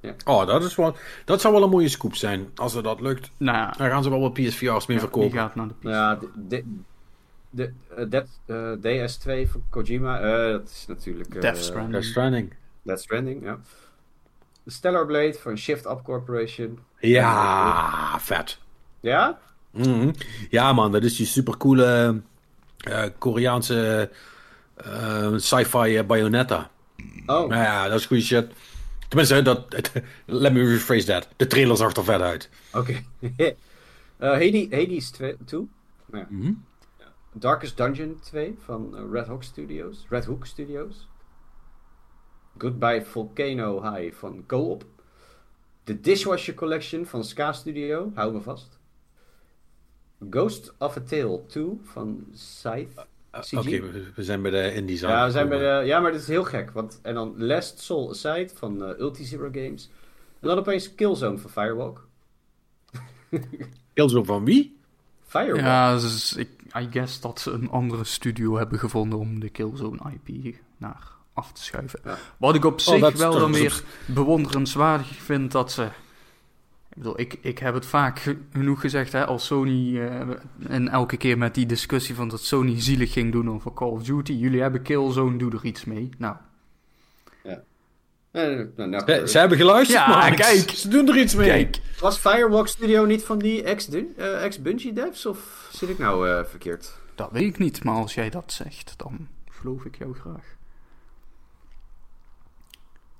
Ja. 0.00 0.14
Oh, 0.24 0.46
dat, 0.46 0.64
is 0.64 0.74
wel, 0.74 0.96
dat 1.24 1.40
zou 1.40 1.54
wel 1.54 1.62
een 1.62 1.70
mooie 1.70 1.88
scoop 1.88 2.14
zijn. 2.14 2.50
Als 2.54 2.74
er 2.74 2.82
dat 2.82 3.00
lukt. 3.00 3.30
Nou 3.36 3.56
ja. 3.56 3.74
Dan 3.76 3.88
gaan 3.88 4.02
ze 4.02 4.10
wel 4.10 4.20
wat 4.20 4.32
PSVR's 4.32 4.86
meer 4.86 4.96
ja, 4.96 5.02
verkopen. 5.02 5.30
Die 5.30 5.38
gaat 5.38 5.54
naar 5.54 5.68
de 5.68 5.74
PSVR. 5.74 5.88
Ja, 5.88 6.18
de, 6.48 6.64
de, 7.50 7.72
de, 8.08 8.24
uh, 8.46 9.06
DS2 9.08 9.50
van 9.50 9.62
Kojima. 9.70 10.22
Uh, 10.22 10.52
dat 10.52 10.68
is 10.68 10.84
natuurlijk... 10.88 11.34
Uh, 11.34 11.40
Death 11.40 11.56
Stranding. 11.56 11.92
Death 11.92 12.04
Stranding. 12.04 12.54
Death 12.82 13.00
Stranding, 13.00 13.42
ja. 13.42 13.58
Stellar 14.66 15.06
Blade 15.06 15.34
van 15.34 15.56
Shift 15.56 15.86
Up 15.86 16.00
Corporation. 16.02 16.78
Ja, 17.00 18.18
vet. 18.20 18.58
Ja? 19.00 19.38
Mm 19.70 19.82
-hmm. 19.82 20.14
Ja 20.50 20.72
man, 20.72 20.92
dat 20.92 21.04
is 21.04 21.16
die 21.16 21.26
supercoole 21.26 22.20
Koreaanse 23.18 24.10
sci-fi 25.36 26.02
Bayonetta. 26.02 26.70
Oh. 27.26 27.48
Nou 27.48 27.62
ja, 27.62 27.88
dat 27.88 27.98
is 27.98 28.06
goede 28.06 28.22
shit. 28.22 28.52
Tenminste, 29.08 29.42
dat, 29.42 29.64
let 30.26 30.52
me 30.52 30.64
rephrase 30.64 31.06
that. 31.06 31.28
De 31.36 31.46
trailer 31.46 31.76
zag 31.76 31.96
er 31.96 32.04
vet 32.04 32.20
uit. 32.20 32.48
Oké. 32.72 33.02
Okay. 33.20 33.56
uh, 34.20 34.28
Hades, 34.32 34.66
Hades 34.70 35.10
2. 35.10 35.36
Ja. 36.12 36.26
Mm 36.28 36.42
-hmm. 36.42 36.64
Darkest 37.32 37.76
Dungeon 37.76 38.18
2 38.22 38.58
van 38.64 38.94
uh, 38.94 39.12
Red 39.12 39.26
Hook 39.26 39.42
Studios. 39.42 40.06
Red 40.08 40.24
Hook 40.24 40.46
Studios. 40.46 41.08
Goodbye 42.58 43.04
Volcano 43.04 43.82
High 43.82 44.14
van 44.14 44.44
Co-op. 44.46 44.84
The 45.84 46.00
Dishwasher 46.00 46.54
Collection 46.54 47.06
van 47.06 47.24
Ska 47.24 47.52
Studio. 47.52 48.12
Hou 48.14 48.32
me 48.32 48.40
vast. 48.40 48.78
Ghost 50.30 50.74
of 50.78 50.96
a 50.96 51.00
Tale 51.00 51.46
2 51.46 51.80
van 51.82 52.26
Scythe. 52.32 53.06
CG. 53.30 53.52
Oké, 53.52 53.80
we, 54.14 54.24
zijn 54.24 54.42
bij 54.42 54.50
de 54.50 54.74
Indies 54.74 55.00
Ja, 55.00 55.24
we 55.24 55.30
zijn 55.30 55.48
bij 55.48 55.58
de, 55.58 55.86
ja, 55.86 56.00
maar 56.00 56.12
dit 56.12 56.20
is 56.20 56.26
heel 56.26 56.44
gek. 56.44 56.70
Want, 56.70 56.98
en 57.02 57.14
dan 57.14 57.34
Last 57.36 57.80
Soul 57.80 58.10
Aside 58.10 58.48
van 58.54 58.82
uh, 58.82 58.98
Ulti-Zero 58.98 59.48
Games. 59.52 59.90
En 60.40 60.48
dan 60.48 60.58
opeens 60.58 60.94
Killzone 60.94 61.38
van 61.38 61.50
Firewalk. 61.50 62.08
Killzone 63.94 64.24
van 64.24 64.44
wie? 64.44 64.78
Firewalk. 65.22 65.60
Ja, 65.60 65.94
dus 65.94 66.36
ik, 66.36 66.48
I 66.78 66.88
guess 66.90 67.20
dat 67.20 67.40
ze 67.40 67.50
een 67.50 67.70
andere 67.70 68.04
studio 68.04 68.56
hebben 68.56 68.78
gevonden 68.78 69.18
om 69.18 69.40
de 69.40 69.48
Killzone 69.48 69.98
IP 70.24 70.56
naar 70.76 71.08
af 71.32 71.52
te 71.52 71.62
schuiven. 71.62 72.00
Wat 72.36 72.54
ik 72.54 72.64
op 72.64 72.72
oh, 72.72 72.78
zich 72.78 73.16
wel 73.16 73.38
dan 73.38 73.52
weer 73.52 73.82
bewonderenswaardig 74.06 75.08
vind 75.08 75.52
dat 75.52 75.72
ze... 75.72 75.82
Ik 76.88 76.96
bedoel, 76.96 77.20
ik, 77.20 77.38
ik 77.40 77.58
heb 77.58 77.74
het 77.74 77.86
vaak 77.86 78.36
genoeg 78.52 78.80
gezegd, 78.80 79.12
hè, 79.12 79.26
als 79.26 79.46
Sony... 79.46 79.90
Uh, 79.90 80.20
en 80.68 80.88
elke 80.88 81.16
keer 81.16 81.38
met 81.38 81.54
die 81.54 81.66
discussie 81.66 82.14
van 82.14 82.28
dat 82.28 82.40
Sony 82.40 82.80
zielig 82.80 83.12
ging 83.12 83.32
doen 83.32 83.50
over 83.50 83.72
Call 83.72 83.88
of 83.88 84.02
Duty. 84.02 84.32
Jullie 84.32 84.60
hebben 84.60 84.82
Killzone, 84.82 85.38
doe 85.38 85.52
er 85.52 85.64
iets 85.64 85.84
mee. 85.84 86.08
Nou, 86.18 86.36
nou, 88.32 88.72
nou, 88.76 89.26
ze, 89.26 89.38
hebben 89.38 89.58
geluisterd, 89.58 89.98
ja, 89.98 90.08
maar 90.08 90.34
kijk. 90.34 90.70
Ze 90.70 90.88
doen 90.88 91.08
er 91.08 91.18
iets 91.18 91.34
mee. 91.34 91.48
Kijk. 91.48 91.80
Was 92.00 92.18
Firewalk 92.18 92.68
Studio 92.68 93.04
niet 93.04 93.24
van 93.24 93.38
die 93.38 93.62
ex-Bungie 93.62 94.92
devs? 94.92 95.26
Of 95.26 95.68
zit 95.72 95.88
ik 95.88 95.98
nou 95.98 96.28
uh, 96.28 96.44
verkeerd? 96.44 96.98
Dat 97.14 97.30
weet 97.32 97.42
ik 97.42 97.58
niet, 97.58 97.84
maar 97.84 97.94
als 97.94 98.14
jij 98.14 98.30
dat 98.30 98.52
zegt, 98.52 98.94
dan 98.96 99.28
geloof 99.50 99.84
ik 99.84 99.98
jou 99.98 100.14
graag. 100.14 100.58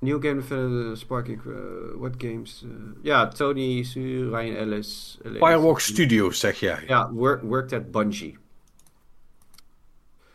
New 0.03 0.23
Game 0.23 0.41
Developer, 0.41 0.97
Sparking, 0.97 1.41
uh, 1.47 1.99
What 1.99 2.15
Games? 2.19 2.63
Uh, 2.63 2.71
ja, 3.03 3.29
Tony, 3.29 3.83
Su, 3.83 4.31
Ryan 4.31 4.57
Ellis. 4.57 5.19
Firewalk 5.23 5.81
Studios, 5.81 6.41
zeg 6.41 6.61
jij. 6.61 6.85
Ja, 6.87 7.13
work, 7.13 7.43
worked 7.43 7.73
at 7.73 7.91
Bungie. 7.91 8.39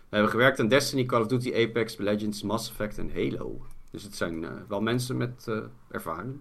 We 0.09 0.22
hebben 0.22 0.30
gewerkt 0.30 0.59
aan 0.59 0.68
Destiny, 0.68 1.05
Call 1.05 1.22
of 1.22 1.28
Duty, 1.28 1.53
Apex, 1.53 1.97
Legends, 1.97 2.43
Mass 2.43 2.70
Effect 2.70 2.97
en 2.97 3.11
Halo. 3.13 3.66
Dus 3.91 4.03
het 4.03 4.16
zijn 4.16 4.43
uh, 4.43 4.51
wel 4.68 4.82
mensen 4.82 5.18
met 5.18 5.47
ervaring. 5.91 6.39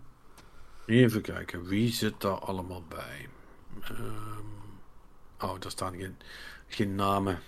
Even 0.87 1.23
kijken, 1.23 1.65
wie 1.67 1.93
zit 1.93 2.21
daar 2.21 2.39
allemaal 2.39 2.83
bij? 2.89 3.29
Um, 3.91 4.79
oh, 5.41 5.61
daar 5.61 5.71
staan 5.71 5.97
geen, 5.97 6.17
geen 6.67 6.95
namen. 6.95 7.39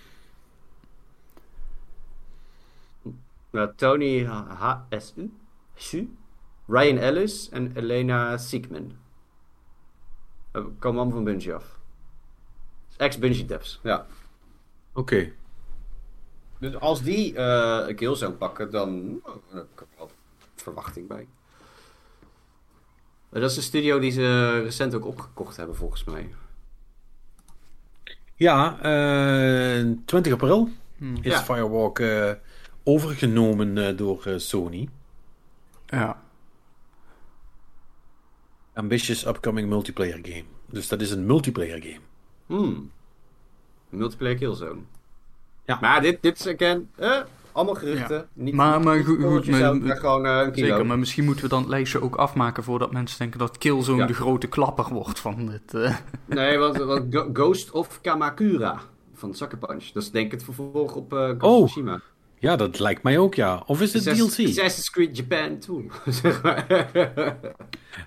Nou, 3.49 3.71
Tony 3.75 4.23
HSU, 4.23 5.31
Su, 5.77 6.07
Ryan 6.67 6.97
Ellis 6.97 7.49
en 7.49 7.71
Elena 7.75 8.37
Siekman. 8.37 8.91
Uh, 10.53 10.65
komen 10.79 10.99
allemaal 10.99 11.15
van 11.15 11.23
Bungie 11.23 11.53
af. 11.53 11.79
Ex-Bungie 12.97 13.45
devs, 13.45 13.79
ja. 13.83 14.05
Oké. 14.93 14.99
Okay. 14.99 15.33
Dus 16.59 16.75
als 16.75 17.01
die 17.01 17.33
uh, 17.33 17.83
een 17.87 17.95
Killzone 17.95 18.33
pakken, 18.33 18.71
dan 18.71 19.19
oh, 19.23 19.35
heb 19.53 19.67
ik 19.73 19.79
er 19.79 19.87
wel 19.97 20.11
verwachting 20.55 21.07
bij. 21.07 21.27
Dat 23.29 23.51
is 23.51 23.57
een 23.57 23.63
studio 23.63 23.99
die 23.99 24.11
ze 24.11 24.59
recent 24.63 24.95
ook 24.95 25.05
opgekocht 25.05 25.57
hebben, 25.57 25.75
volgens 25.75 26.03
mij. 26.03 26.33
Ja, 28.35 28.79
uh, 28.83 29.79
eh, 29.79 29.97
20 30.05 30.33
april 30.33 30.69
hmm. 30.97 31.17
is 31.21 31.35
Firewalk 31.35 31.99
uh, 31.99 32.31
overgenomen 32.83 33.97
door 33.97 34.33
Sony. 34.35 34.89
Ja. 35.87 36.21
Ambitious 38.73 39.25
upcoming 39.25 39.69
multiplayer 39.69 40.19
game. 40.21 40.43
Dus 40.65 40.87
dat 40.87 41.01
is 41.01 41.11
een 41.11 41.25
multiplayer 41.25 41.81
game. 41.81 41.99
Hmm. 42.45 42.91
Multiplayer 43.89 44.37
Killzone. 44.37 44.81
Ja. 45.65 45.77
Maar 45.81 46.01
dit, 46.01 46.21
dit 46.21 46.39
is 46.39 46.47
again, 46.47 46.89
eh, 46.95 47.21
allemaal 47.51 47.75
geruchten. 47.75 48.27
Niet, 48.33 48.53
maar, 48.53 48.81
maar 48.81 49.03
goed, 49.03 49.23
goed 49.23 49.47
maar, 49.47 49.97
gewoon, 49.97 50.25
uh, 50.25 50.47
zeker, 50.53 50.85
maar 50.85 50.99
misschien 50.99 51.25
moeten 51.25 51.43
we 51.43 51.49
dan 51.49 51.59
het 51.59 51.69
lijstje 51.69 52.01
ook 52.01 52.15
afmaken 52.15 52.63
voordat 52.63 52.91
mensen 52.91 53.17
denken 53.17 53.39
dat 53.39 53.57
Killzone 53.57 54.01
ja. 54.01 54.07
de 54.07 54.13
grote 54.13 54.47
klapper 54.47 54.93
wordt 54.93 55.19
van 55.19 55.45
dit. 55.45 55.73
Uh. 55.73 55.95
Nee, 56.25 56.57
want, 56.57 56.77
want 56.77 57.15
Ghost 57.33 57.71
of 57.71 58.01
Kamakura 58.01 58.81
van 59.13 59.33
Sucker 59.33 59.57
Punch. 59.57 59.91
Dat 59.91 60.03
is 60.03 60.11
denk 60.11 60.25
ik 60.25 60.31
het 60.31 60.43
vervolg 60.43 60.95
op 60.95 61.13
uh, 61.13 61.19
Ghost 61.19 61.43
oh. 61.43 61.65
Tsushima. 61.65 62.01
Ja, 62.39 62.55
dat 62.55 62.79
lijkt 62.79 63.03
mij 63.03 63.17
ook, 63.17 63.35
ja. 63.35 63.63
Of 63.65 63.81
is 63.81 63.93
het 63.93 64.03
DLC? 64.03 64.47
Assassin's 64.47 64.89
Creed 64.89 65.17
Japan 65.17 65.59
2. 65.59 65.89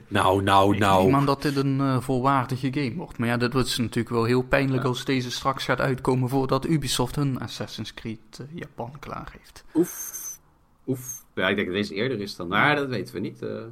nou, 0.08 0.42
nou, 0.42 0.78
nou. 0.78 1.06
Ik 1.06 1.12
denk 1.12 1.26
dat 1.26 1.42
dit 1.42 1.56
een 1.56 1.78
uh, 1.78 2.00
volwaardige 2.00 2.72
game 2.72 2.94
wordt. 2.94 3.18
Maar 3.18 3.28
ja, 3.28 3.36
dat 3.36 3.52
wordt 3.52 3.78
natuurlijk 3.78 4.08
wel 4.08 4.24
heel 4.24 4.42
pijnlijk 4.42 4.84
als 4.84 5.04
deze 5.04 5.30
straks 5.30 5.64
gaat 5.64 5.80
uitkomen 5.80 6.28
voordat 6.28 6.66
Ubisoft 6.66 7.16
hun 7.16 7.40
Assassin's 7.40 7.94
Creed 7.94 8.38
uh, 8.40 8.46
Japan 8.54 8.92
klaar 8.98 9.32
heeft. 9.38 9.64
Oef. 9.74 10.38
Oef. 10.86 11.24
Ja, 11.34 11.48
ik 11.48 11.56
denk 11.56 11.68
dat 11.68 11.76
deze 11.76 11.94
eerder 11.94 12.20
is 12.20 12.36
dan. 12.36 12.48
Maar 12.48 12.76
dat 12.76 12.88
weten 12.88 13.14
we 13.14 13.20
niet. 13.20 13.42
Uh, 13.42 13.62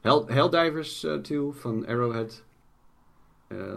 Hell, 0.00 0.22
Helldivers 0.26 1.06
2 1.22 1.50
van 1.50 1.86
Arrowhead. 1.86 2.44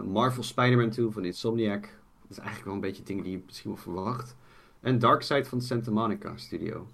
Marvel 0.04 0.42
Spider-Man 0.42 0.90
2 0.90 1.10
van 1.10 1.24
Insomniac. 1.24 1.80
Dat 1.82 2.30
is 2.30 2.38
eigenlijk 2.38 2.66
wel 2.66 2.74
een 2.74 2.80
beetje 2.80 3.02
dingen 3.02 3.22
die 3.22 3.32
je 3.32 3.42
misschien 3.46 3.70
wel 3.70 3.80
verwacht. 3.80 4.36
En 4.80 4.98
Darkside 4.98 5.44
van 5.44 5.60
Santa 5.60 5.90
Monica 5.90 6.36
Studio. 6.36 6.88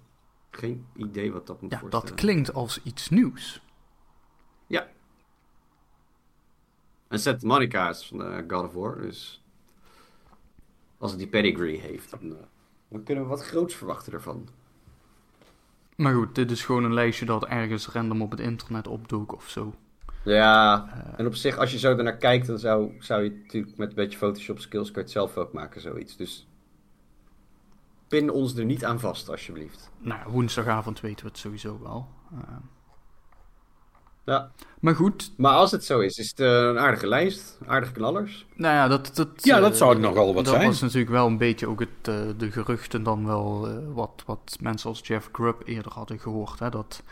Geen 0.51 0.85
idee 0.95 1.31
wat 1.31 1.47
dat 1.47 1.61
moet 1.61 1.71
ja, 1.71 1.81
Dat 1.89 2.13
klinkt 2.13 2.53
als 2.53 2.83
iets 2.83 3.09
nieuws. 3.09 3.61
Ja. 4.67 4.87
En 7.07 7.19
Santa 7.19 7.47
Monica 7.47 7.89
is 7.89 8.07
van 8.07 8.21
uh, 8.21 8.37
God 8.47 8.65
of 8.65 8.73
War, 8.73 9.01
dus 9.01 9.43
als 10.97 11.11
het 11.11 11.19
die 11.19 11.29
pedigree 11.29 11.79
heeft, 11.79 12.09
dan, 12.09 12.23
uh, 12.23 12.35
dan 12.87 13.03
kunnen 13.03 13.23
we 13.23 13.29
wat 13.29 13.45
groots 13.45 13.75
verwachten 13.75 14.13
ervan. 14.13 14.47
Maar 15.95 16.13
goed, 16.13 16.35
dit 16.35 16.51
is 16.51 16.65
gewoon 16.65 16.83
een 16.83 16.93
lijstje 16.93 17.25
dat 17.25 17.45
ergens 17.45 17.87
random 17.87 18.21
op 18.21 18.31
het 18.31 18.39
internet 18.39 18.87
opdook 18.87 19.33
of 19.33 19.49
zo. 19.49 19.73
Ja, 20.23 20.85
uh, 20.85 21.19
en 21.19 21.25
op 21.25 21.35
zich, 21.35 21.57
als 21.57 21.71
je 21.71 21.79
zo 21.79 21.97
ernaar 21.97 22.17
kijkt, 22.17 22.47
dan 22.47 22.59
zou, 22.59 22.91
zou 22.99 23.23
je 23.23 23.29
natuurlijk 23.29 23.77
met 23.77 23.89
een 23.89 23.95
beetje 23.95 24.17
Photoshop 24.17 24.59
skills 24.59 24.85
kan 24.85 24.95
je 24.95 25.01
het 25.01 25.11
zelf 25.11 25.37
ook 25.37 25.53
maken, 25.53 25.81
zoiets. 25.81 26.17
Dus 26.17 26.47
pin 28.07 28.31
ons 28.31 28.55
er 28.55 28.65
niet 28.65 28.85
aan 28.85 28.99
vast, 28.99 29.29
alsjeblieft. 29.29 29.91
Nou, 29.99 30.19
woensdagavond 30.27 30.99
weten 30.99 31.25
we 31.25 31.31
het 31.31 31.39
sowieso 31.39 31.79
wel. 31.83 32.07
Uh... 32.33 32.39
Ja. 34.25 34.51
Maar 34.79 34.95
goed. 34.95 35.31
Maar 35.37 35.53
als 35.53 35.71
het 35.71 35.85
zo 35.85 35.99
is, 35.99 36.17
is 36.17 36.29
het 36.29 36.39
uh, 36.39 36.47
een 36.47 36.79
aardige 36.79 37.07
lijst. 37.07 37.57
Aardige 37.67 37.91
knallers. 37.91 38.45
Nou 38.55 38.75
ja, 38.75 38.87
dat, 38.87 39.11
dat, 39.13 39.27
ja, 39.35 39.59
dat 39.59 39.77
zou 39.77 39.95
uh, 39.95 40.01
nogal 40.01 40.25
wat 40.25 40.35
dat 40.35 40.47
zijn. 40.47 40.59
Dat 40.59 40.71
was 40.71 40.81
natuurlijk 40.81 41.11
wel 41.11 41.27
een 41.27 41.37
beetje 41.37 41.67
ook 41.67 41.79
het, 41.79 42.07
uh, 42.09 42.15
de 42.37 42.51
geruchten 42.51 43.03
dan 43.03 43.25
wel 43.25 43.69
wat, 43.93 44.23
wat 44.25 44.57
mensen 44.59 44.89
als 44.89 44.99
Jeff 45.03 45.29
Grubb 45.31 45.67
eerder 45.67 45.91
hadden 45.91 46.19
gehoord. 46.19 46.59
Hè, 46.59 46.69
dat 46.69 47.03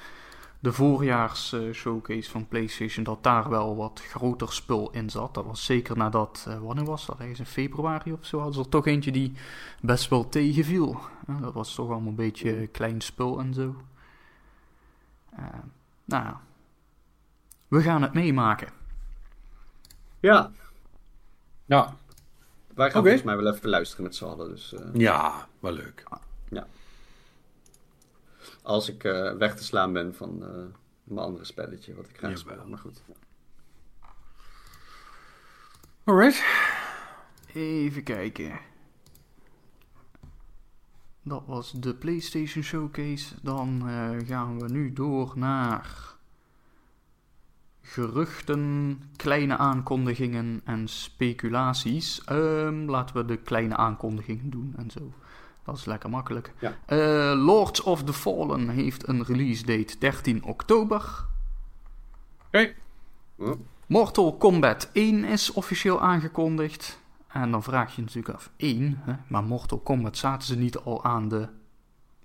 de 0.66 0.74
voorjaars 0.74 1.54
uh, 1.54 1.74
showcase 1.74 2.30
van 2.30 2.48
PlayStation, 2.48 3.04
dat 3.04 3.24
daar 3.24 3.50
wel 3.50 3.76
wat 3.76 4.02
groter 4.10 4.54
spul 4.54 4.92
in 4.92 5.10
zat. 5.10 5.34
Dat 5.34 5.46
was 5.46 5.66
zeker 5.66 5.98
nadat, 5.98 6.46
uh, 6.48 6.58
wanneer 6.60 6.86
was 6.86 7.06
dat? 7.06 7.20
Ergens 7.20 7.40
in 7.40 7.46
februari 7.46 8.12
of 8.12 8.26
zo, 8.26 8.38
hadden 8.38 8.56
ze 8.56 8.62
er 8.62 8.70
toch 8.70 8.88
eentje 8.88 9.12
die 9.12 9.34
best 9.82 10.10
wel 10.10 10.30
tegenviel. 10.30 11.00
Uh, 11.30 11.42
dat 11.42 11.54
was 11.54 11.76
toch 11.76 11.90
allemaal 11.90 12.10
een 12.10 12.16
beetje 12.16 12.68
klein 12.68 13.02
spul 13.02 13.40
en 13.40 13.54
zo. 13.54 13.76
nou 16.06 16.24
ja, 16.24 16.42
we 17.68 17.82
gaan 17.82 18.02
het 18.02 18.14
meemaken. 18.14 18.70
Ja. 20.20 20.52
Ja. 21.66 21.98
Wij 22.74 22.90
gaan 22.92 23.00
okay. 23.00 23.02
volgens 23.02 23.24
mij 23.24 23.38
wel 23.38 23.54
even 23.54 23.70
luisteren 23.70 24.04
met 24.04 24.16
z'n 24.16 24.26
allen. 24.26 24.50
Dus, 24.50 24.76
ja, 24.94 25.48
wel 25.60 25.72
leuk. 25.72 26.04
Als 28.66 28.90
ik 28.90 29.04
uh, 29.04 29.34
weg 29.34 29.56
te 29.56 29.64
slaan 29.64 29.94
ben 29.94 30.16
van 30.16 30.40
uh, 30.42 30.50
mijn 31.04 31.20
andere 31.20 31.46
spelletje, 31.46 31.96
wat 31.96 32.10
ik 32.10 32.18
graag 32.18 32.38
speel. 32.38 32.66
Maar 32.68 32.78
goed. 32.78 33.02
Alright. 36.04 36.44
Even 37.54 38.04
kijken. 38.04 38.60
Dat 41.22 41.44
was 41.46 41.72
de 41.72 41.96
PlayStation 41.96 42.64
Showcase. 42.64 43.36
Dan 43.42 43.90
uh, 43.90 44.28
gaan 44.28 44.60
we 44.60 44.70
nu 44.70 44.94
door 44.94 45.34
naar 45.36 46.16
geruchten, 47.82 49.00
kleine 49.16 49.58
aankondigingen 49.58 50.62
en 50.64 50.88
speculaties. 50.88 52.22
Um, 52.30 52.90
laten 52.90 53.16
we 53.16 53.26
de 53.26 53.38
kleine 53.38 53.76
aankondigingen 53.76 54.50
doen 54.50 54.74
en 54.78 54.92
zo. 54.92 55.14
Dat 55.66 55.78
is 55.78 55.86
lekker 55.86 56.10
makkelijk. 56.10 56.54
Ja. 56.60 56.78
Uh, 56.88 57.46
Lords 57.46 57.82
of 57.82 58.04
the 58.04 58.14
Fallen 58.14 58.70
heeft 58.70 59.08
een 59.08 59.24
release 59.24 59.66
date 59.66 59.98
13 59.98 60.44
oktober. 60.44 61.26
Oké. 62.48 62.74
Mortal 63.88 64.38
Kombat 64.38 64.90
1 64.94 65.24
is 65.24 65.52
officieel 65.52 66.02
aangekondigd. 66.02 67.00
En 67.28 67.52
dan 67.52 67.64
vraag 67.64 67.96
je 67.96 68.02
natuurlijk 68.02 68.36
af, 68.36 68.50
1, 68.58 69.02
hè? 69.02 69.14
maar 69.28 69.44
Mortal 69.44 69.80
Kombat 69.80 70.18
zaten 70.18 70.48
ze 70.48 70.58
niet 70.58 70.78
al 70.78 71.04
aan 71.04 71.28
de 71.28 71.48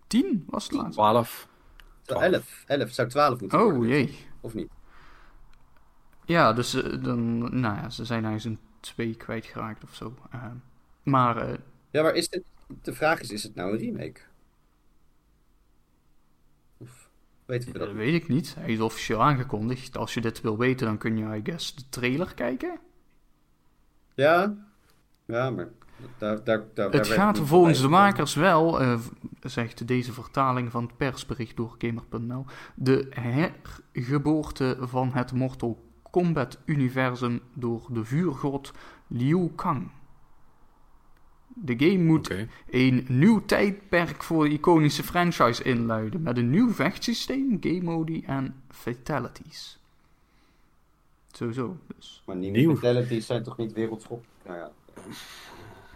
10? 0.07 0.45
Was 0.47 0.65
het 0.65 0.73
laatst? 0.73 0.93
12. 0.93 1.49
11. 2.05 2.65
11. 2.67 2.91
Zou 2.91 3.09
12 3.09 3.41
moeten 3.41 3.61
oh, 3.61 3.87
jee. 3.87 4.27
Of 4.41 4.55
niet? 4.55 4.71
Ja, 6.25 6.53
dus 6.53 6.75
uh, 6.75 7.03
dan, 7.03 7.39
nou 7.61 7.77
ja, 7.77 7.91
ze 7.91 8.05
zijn 8.05 8.25
eigenlijk 8.25 8.61
een 8.61 8.69
2 8.81 9.15
kwijtgeraakt 9.15 9.85
of 9.85 9.95
zo. 9.95 10.15
Uh, 10.35 10.45
maar... 11.03 11.59
ja, 11.91 12.03
maar 12.03 12.15
is 12.15 12.27
het, 12.31 12.43
de 12.83 12.95
vraag 12.95 13.21
is, 13.21 13.31
is 13.31 13.43
het 13.43 13.55
nou 13.55 13.73
een 13.73 13.79
remake? 13.79 14.21
Of 16.79 17.11
weten 17.45 17.73
we 17.73 17.79
dat? 17.79 17.87
Dat 17.87 17.97
weet 17.97 18.15
ik 18.15 18.29
niet. 18.29 18.55
Hij 18.55 18.73
is 18.73 18.81
officieel 18.81 19.23
aangekondigd. 19.23 19.97
Als 19.97 20.15
je 20.15 20.21
dit 20.21 20.41
wil 20.41 20.59
weten, 20.59 20.87
dan 20.87 20.99
kun 20.99 21.17
je, 21.17 21.37
I 21.37 21.41
guess, 21.45 21.75
de 21.75 21.83
trailer 21.89 22.35
kijken. 22.35 22.79
Ja, 24.15 24.55
ja, 25.25 25.51
maar 25.51 25.69
daar, 26.19 26.45
daar, 26.45 26.65
daar, 26.75 26.91
het 26.91 27.09
gaat 27.09 27.39
volgens 27.39 27.81
de 27.81 27.89
makers 27.89 28.35
wel, 28.35 28.83
uh, 28.83 29.01
zegt 29.41 29.87
deze 29.87 30.13
vertaling 30.13 30.71
van 30.71 30.83
het 30.83 30.97
persbericht 30.97 31.57
door 31.57 31.75
Gamer.nl, 31.79 32.45
de 32.75 33.07
hergeboorte 33.11 34.77
van 34.81 35.13
het 35.13 35.33
Mortal 35.33 35.89
Kombat-universum 36.11 37.41
door 37.55 37.87
de 37.93 38.05
vuurgod 38.05 38.73
Liu 39.07 39.51
Kang. 39.55 39.91
De 41.55 41.75
game 41.79 42.05
moet 42.05 42.31
een 42.71 43.05
nieuw 43.09 43.45
tijdperk 43.45 44.23
voor 44.23 44.45
de 44.49 44.55
iconische 44.55 45.03
franchise 45.03 45.63
inluiden 45.63 46.23
met 46.23 46.37
een 46.37 46.51
nieuw 46.51 46.73
vechtsysteem, 46.73 47.57
game 47.61 47.83
mode 47.83 48.23
en 48.27 48.63
fatalities. 48.71 49.79
Sowieso. 51.33 51.77
Dus. 51.97 52.23
Maar 52.27 52.37
nieuwe 52.37 52.77
fatalities 52.77 53.27
zijn 53.27 53.43
toch 53.43 53.57
niet 53.57 53.73
wereldschop? 53.73 54.25
Nou 54.47 54.59
ja. 54.59 54.71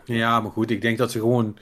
Ja, 0.05 0.41
maar 0.41 0.51
goed, 0.51 0.71
ik 0.71 0.81
denk 0.81 0.99
dat 0.99 1.11
ze 1.11 1.19
gewoon 1.19 1.57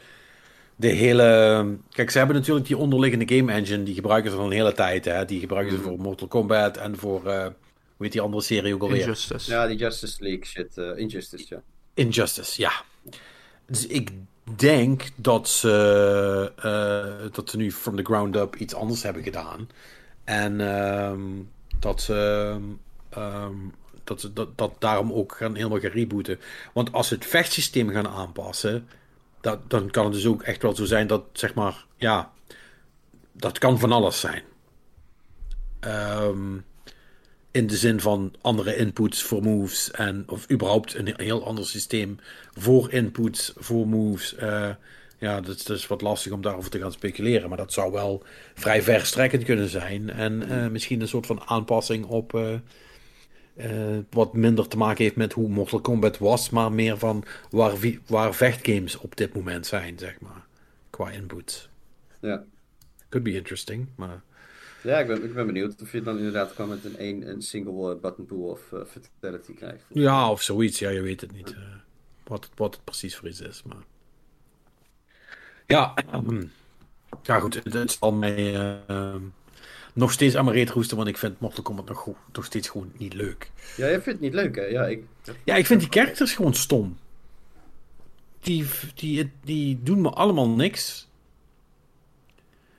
de 0.77 0.89
hele. 0.89 1.78
Kijk, 1.90 2.10
ze 2.10 2.19
hebben 2.19 2.36
natuurlijk 2.36 2.66
die 2.66 2.77
onderliggende 2.77 3.36
game 3.36 3.52
engine, 3.52 3.82
die 3.82 3.94
gebruiken 3.94 4.31
ze 4.31 4.36
al 4.36 4.44
een 4.44 4.52
hele 4.52 4.73
tijd. 4.73 5.05
Hè? 5.05 5.24
Die 5.24 5.40
gebruiken 5.40 5.73
ze 5.73 5.78
mm. 5.78 5.85
voor 5.85 5.98
Mortal 5.98 6.28
Kombat 6.28 6.77
en 6.77 6.97
voor. 6.97 7.27
Uh, 7.27 7.43
hoe 7.97 8.10
heet 8.10 8.12
die 8.12 8.20
andere 8.20 8.43
serie 8.43 8.74
ook 8.74 8.82
alweer? 8.82 9.01
Injustice. 9.01 9.51
Ja, 9.51 9.66
die 9.66 9.77
Justice 9.77 10.23
League 10.23 10.44
shit. 10.44 10.77
Uh, 10.77 10.98
Injustice, 10.98 11.47
ja. 11.48 11.62
Injustice, 11.94 12.60
ja. 12.60 12.73
Dus 13.67 13.87
ik 13.87 14.11
denk 14.57 15.09
dat 15.17 15.49
ze, 15.49 16.53
uh, 16.57 17.33
dat 17.33 17.51
ze 17.51 17.57
nu 17.57 17.73
from 17.73 17.97
the 17.97 18.03
ground 18.03 18.37
up 18.37 18.57
iets 18.57 18.75
anders 18.75 19.03
hebben 19.03 19.23
gedaan. 19.23 19.69
En 20.25 20.61
um, 20.61 21.51
dat 21.79 22.01
ze. 22.01 22.59
Um, 23.19 23.75
dat 24.05 24.21
ze 24.21 24.33
dat, 24.33 24.59
dat 24.59 24.75
daarom 24.79 25.13
ook 25.13 25.37
gaan, 25.37 25.55
helemaal 25.55 25.81
gaan 25.81 25.91
rebooten. 25.91 26.41
Want 26.73 26.93
als 26.93 27.09
ze 27.09 27.15
het 27.15 27.27
vechtsysteem 27.27 27.89
gaan 27.89 28.09
aanpassen, 28.09 28.89
dat, 29.41 29.71
dan 29.71 29.91
kan 29.91 30.05
het 30.05 30.15
dus 30.15 30.27
ook 30.27 30.43
echt 30.43 30.63
wel 30.63 30.75
zo 30.75 30.85
zijn 30.85 31.07
dat, 31.07 31.25
zeg 31.33 31.55
maar, 31.55 31.85
ja, 31.97 32.33
dat 33.33 33.59
kan 33.59 33.79
van 33.79 33.93
alles 33.93 34.21
zijn. 34.21 34.43
Um, 35.81 36.65
in 37.53 37.66
de 37.66 37.77
zin 37.77 38.01
van 38.01 38.35
andere 38.41 38.77
inputs 38.77 39.23
voor 39.23 39.43
moves 39.43 39.91
en 39.91 40.24
of 40.27 40.51
überhaupt 40.51 40.95
een 40.95 41.15
heel 41.16 41.45
ander 41.45 41.66
systeem 41.66 42.19
voor 42.53 42.93
inputs, 42.93 43.53
voor 43.57 43.87
moves. 43.87 44.35
Uh, 44.43 44.70
ja, 45.19 45.41
dat, 45.41 45.69
is 45.69 45.87
wat 45.87 46.01
lastig 46.01 46.33
om 46.33 46.41
daarover 46.41 46.70
te 46.70 46.79
gaan 46.79 46.93
speculeren. 46.93 47.49
Maar 47.49 47.59
dat 47.59 47.73
zou 47.73 47.93
wel 47.93 48.24
vrij 48.55 48.83
verstrekkend 48.83 49.45
kunnen 49.45 49.69
zijn. 49.69 50.11
En 50.11 50.43
uh, 50.43 50.69
misschien 50.69 51.01
een 51.01 51.09
soort 51.09 51.27
van 51.27 51.43
aanpassing 51.47 52.05
op 52.05 52.35
uh, 52.35 52.53
uh, 53.57 53.99
wat 54.11 54.35
minder 54.35 54.69
te 54.69 54.77
maken 54.77 55.05
heeft 55.05 55.16
met 55.16 55.33
hoe 55.33 55.49
Mortal 55.49 55.81
Kombat 55.81 56.19
was, 56.19 56.51
maar 56.51 56.73
meer 56.73 56.99
van 56.99 57.24
waar, 57.51 57.77
waar 58.07 58.35
vechtgames 58.35 58.97
op 58.97 59.16
dit 59.16 59.35
moment 59.35 59.66
zijn, 59.66 59.99
zeg 59.99 60.20
maar. 60.20 60.47
Qua 60.91 61.11
input. 61.11 61.69
Ja. 62.20 62.45
Could 63.09 63.24
be 63.24 63.35
interesting, 63.35 63.87
maar... 63.95 64.23
Ja, 64.83 64.99
ik 64.99 65.07
ben, 65.07 65.25
ik 65.25 65.35
ben 65.35 65.47
benieuwd 65.47 65.83
of 65.83 65.93
je 65.93 66.03
dan 66.03 66.17
inderdaad 66.17 66.53
gewoon 66.53 66.71
met 66.71 66.85
een, 66.85 66.95
een, 66.99 67.29
een 67.29 67.43
single 67.43 67.95
uh, 67.95 68.01
button 68.01 68.27
pool 68.27 68.49
of 68.49 68.61
uh, 68.73 68.81
fatality 68.85 69.55
krijgt. 69.55 69.85
Ja, 69.89 70.31
of 70.31 70.43
zoiets. 70.43 70.79
Ja, 70.79 70.91
je 70.91 71.01
weet 71.01 71.21
het 71.21 71.33
niet. 71.33 71.55
wat, 72.25 72.45
het, 72.45 72.53
wat 72.55 72.75
het 72.75 72.85
precies 72.85 73.17
voor 73.17 73.29
iets 73.29 73.41
is, 73.41 73.63
maar... 73.63 73.83
Ja, 75.67 75.95
um, 76.15 76.53
ja 77.23 77.41
goed. 77.41 77.61
Het 77.65 77.91
zal 78.01 78.13
mij 78.13 78.81
nog 79.95 80.13
steeds 80.13 80.37
aan 80.37 80.45
mijn 80.45 80.57
reet 80.57 80.71
roesten, 80.71 80.97
want 80.97 81.09
ik 81.09 81.19
vind 81.19 81.41
Mortal 81.41 81.63
Kombat 81.63 81.89
nog, 81.89 82.09
nog 82.33 82.45
steeds 82.45 82.69
gewoon 82.69 82.93
niet 82.97 83.15
leuk. 83.15 83.51
Ja, 83.77 83.87
jij 83.87 84.03
vindt 84.03 84.07
het 84.07 84.21
niet 84.21 84.35
leuk, 84.35 84.57
hè? 84.57 84.63
Ja, 84.63 84.87
ik, 84.87 85.05
ja, 85.45 85.55
ik 85.55 85.67
vind 85.67 85.81
die 85.81 85.89
characters 85.91 86.35
gewoon 86.35 86.55
stom. 86.55 86.99
Die, 88.41 88.67
die, 88.95 89.33
die 89.45 89.83
doen 89.83 90.01
me 90.01 90.11
allemaal 90.11 90.49
niks. 90.49 91.09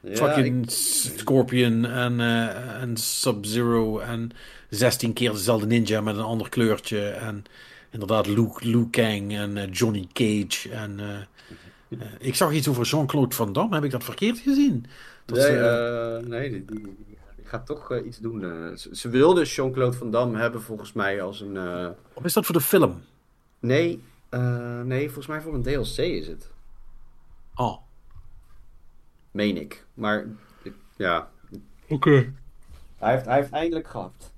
Ja, 0.04 0.16
Fucking 0.16 0.72
Scorpion 0.72 1.86
en, 1.86 2.20
uh, 2.20 2.82
en 2.82 2.98
Sub-Zero 2.98 4.00
en 4.00 4.32
16 4.70 5.14
keer 5.14 5.32
dezelfde 5.32 5.68
ninja 5.68 6.02
met 6.02 6.16
een 6.16 6.24
ander 6.24 6.50
kleurtje. 6.50 7.10
En 7.10 7.44
inderdaad 7.90 8.28
Luke, 8.28 8.68
Liu 8.68 8.90
Kang 8.90 9.38
en 9.38 9.58
uh, 9.58 9.72
Johnny 9.72 10.08
Cage. 10.14 10.70
En, 10.70 11.00
uh, 11.00 12.00
ik 12.20 12.36
zag 12.36 12.52
iets 12.52 12.68
over 12.68 12.86
Jean-Claude 12.86 13.36
Van 13.36 13.54
Damme. 13.54 13.76
Heb 13.76 13.84
ik 13.84 13.92
dat 13.92 14.04
verkeerd 14.04 14.40
gezien? 14.40 14.86
Dat 15.26 15.38
nee, 15.38 16.22
nee 16.22 16.50
die, 16.50 16.66
die, 16.66 16.82
die, 16.82 17.46
gaat 17.46 17.66
toch 17.66 18.00
iets 18.06 18.18
doen. 18.18 18.42
Ze, 18.78 18.90
ze 18.96 19.10
wilden 19.10 19.44
Jean-Claude 19.44 19.98
Van 19.98 20.12
Damme 20.12 20.38
hebben 20.38 20.62
volgens 20.62 20.94
mij 20.94 21.22
als 21.22 21.42
een... 21.42 21.58
Of 22.14 22.24
is 22.24 22.34
dat 22.34 22.46
voor 22.46 22.56
de 22.56 22.62
film? 22.62 23.02
Nee, 23.60 24.04
nee, 24.84 25.06
volgens 25.06 25.28
mij 25.28 25.42
voor 25.42 25.54
een 25.54 25.64
DLC 25.64 25.98
is 25.98 26.28
het. 26.28 26.50
Oh. 27.56 27.83
Meen 29.34 29.58
ik. 29.58 29.86
Maar, 29.94 30.28
ja. 30.96 31.32
Oké. 31.84 31.94
Okay. 31.94 32.34
Hij, 32.98 33.12
heeft, 33.12 33.26
hij 33.26 33.36
heeft 33.36 33.52
eindelijk 33.52 33.88
gehad. 33.88 34.32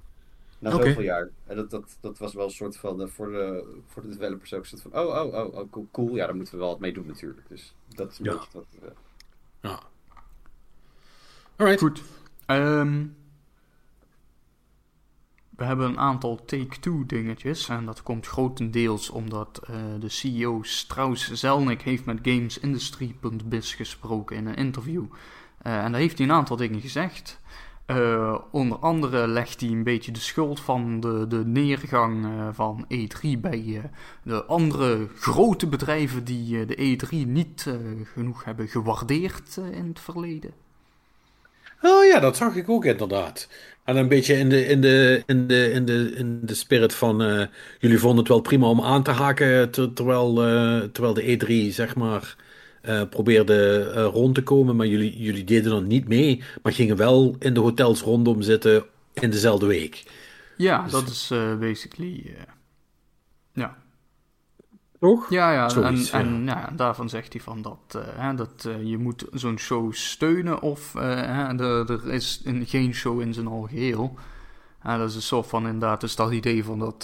Na 0.59 0.73
okay. 0.73 0.87
zoveel 0.87 1.03
jaar. 1.03 1.29
En 1.45 1.55
dat, 1.55 1.69
dat, 1.69 1.97
dat 1.99 2.17
was 2.17 2.33
wel 2.33 2.45
een 2.45 2.51
soort 2.51 2.77
van, 2.77 3.09
voor, 3.09 3.31
de, 3.31 3.75
voor 3.87 4.01
de 4.01 4.09
developers 4.09 4.53
ook 4.53 4.61
een 4.61 4.67
soort 4.67 4.81
van, 4.81 4.95
oh, 4.95 5.07
oh, 5.07 5.33
oh, 5.33 5.55
oh 5.55 5.71
cool, 5.71 5.87
cool. 5.91 6.15
Ja, 6.15 6.25
daar 6.25 6.35
moeten 6.35 6.53
we 6.53 6.59
wel 6.59 6.69
wat 6.69 6.79
mee 6.79 6.93
doen 6.93 7.07
natuurlijk. 7.07 7.47
Dus 7.47 7.75
dat 7.87 8.11
is 8.11 8.19
een 8.19 8.25
ja. 8.25 8.31
beetje 8.31 8.49
wat... 8.53 8.65
ja. 9.61 9.79
Alright. 11.55 11.79
Goed. 11.79 12.01
Um, 12.47 13.15
we 15.55 15.63
hebben 15.63 15.87
een 15.87 15.99
aantal 15.99 16.45
Take-Two 16.45 17.05
dingetjes. 17.05 17.69
En 17.69 17.85
dat 17.85 18.03
komt 18.03 18.27
grotendeels 18.27 19.09
omdat 19.09 19.61
uh, 19.69 19.75
de 19.99 20.09
CEO 20.09 20.59
Strauss 20.63 21.31
Zelnick 21.31 21.81
heeft 21.81 22.05
met 22.05 22.19
GamesIndustry.biz 22.21 23.75
gesproken 23.75 24.35
in 24.35 24.45
een 24.45 24.55
interview. 24.55 25.03
Uh, 25.67 25.83
en 25.83 25.91
daar 25.91 26.01
heeft 26.01 26.17
hij 26.17 26.27
een 26.27 26.33
aantal 26.33 26.57
dingen 26.57 26.81
gezegd. 26.81 27.39
Uh, 27.87 28.37
onder 28.51 28.77
andere 28.77 29.27
legt 29.27 29.61
hij 29.61 29.69
een 29.69 29.83
beetje 29.83 30.11
de 30.11 30.19
schuld 30.19 30.59
van 30.59 30.99
de, 30.99 31.25
de 31.27 31.45
neergang 31.45 32.27
van 32.55 32.85
E3 32.93 33.39
bij 33.39 33.91
de 34.23 34.45
andere 34.45 35.07
grote 35.15 35.67
bedrijven 35.67 36.23
die 36.23 36.65
de 36.65 36.97
E3 36.97 37.09
niet 37.27 37.69
genoeg 38.13 38.43
hebben 38.43 38.67
gewaardeerd 38.67 39.57
in 39.71 39.87
het 39.87 39.99
verleden. 39.99 40.53
Oh 41.81 42.05
ja, 42.05 42.19
dat 42.19 42.37
zag 42.37 42.55
ik 42.55 42.69
ook 42.69 42.85
inderdaad. 42.85 43.47
En 43.85 43.97
een 43.97 44.07
beetje 44.07 44.33
in 44.33 44.49
de, 44.49 44.65
in 44.67 44.81
de, 44.81 45.23
in 45.25 45.47
de, 45.47 45.71
in 45.71 45.85
de, 45.85 46.11
in 46.15 46.39
de 46.43 46.53
spirit 46.53 46.93
van. 46.93 47.21
Uh, 47.21 47.45
jullie 47.79 47.99
vonden 47.99 48.19
het 48.19 48.27
wel 48.27 48.41
prima 48.41 48.67
om 48.67 48.81
aan 48.81 49.03
te 49.03 49.11
haken. 49.11 49.71
terwijl, 49.93 50.47
uh, 50.47 50.81
terwijl 50.81 51.13
de 51.13 51.69
E3, 51.69 51.73
zeg 51.73 51.95
maar. 51.95 52.35
Uh, 52.85 53.01
probeerde 53.09 53.91
rond 53.93 54.35
te 54.35 54.43
komen. 54.43 54.75
Maar 54.75 54.87
jullie, 54.87 55.17
jullie 55.17 55.43
deden 55.43 55.71
dan 55.71 55.87
niet 55.87 56.07
mee. 56.07 56.43
Maar 56.61 56.73
gingen 56.73 56.95
wel 56.97 57.35
in 57.39 57.53
de 57.53 57.59
hotels 57.59 58.01
rondom 58.01 58.41
zitten. 58.41 58.85
in 59.13 59.29
dezelfde 59.29 59.65
week. 59.65 60.03
Ja, 60.57 60.83
dus... 60.83 60.91
dat 60.91 61.07
is 61.07 61.31
basically. 61.59 62.35
ja. 63.53 63.84
Toch? 65.05 65.29
Ja, 65.29 65.51
ja. 65.51 65.69
en, 65.75 66.05
en 66.11 66.45
ja, 66.45 66.69
daarvan 66.75 67.09
zegt 67.09 67.33
hij 67.33 67.41
van 67.41 67.61
dat, 67.61 67.95
uh, 67.95 68.01
hè, 68.07 68.35
dat 68.35 68.65
uh, 68.67 68.83
je 68.83 68.97
moet 68.97 69.25
zo'n 69.31 69.57
show 69.57 69.93
steunen 69.93 70.61
of 70.61 70.95
uh, 70.95 71.01
hè, 71.01 71.59
er, 71.59 71.91
er 71.91 72.13
is 72.13 72.41
een, 72.43 72.65
geen 72.65 72.93
show 72.93 73.21
in 73.21 73.33
zijn 73.33 73.47
algeheel. 73.47 74.15
Ja, 74.83 74.97
dat 74.97 75.09
is 75.09 75.15
een 75.15 75.21
soort 75.21 75.47
van 75.47 75.65
inderdaad 75.65 76.03
is 76.03 76.15
dat 76.15 76.31
idee 76.31 76.63
van 76.63 76.79
dat 76.79 77.03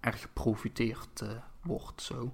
er 0.00 0.12
geprofiteerd 0.12 1.24
wordt 1.62 2.02
zo. 2.02 2.32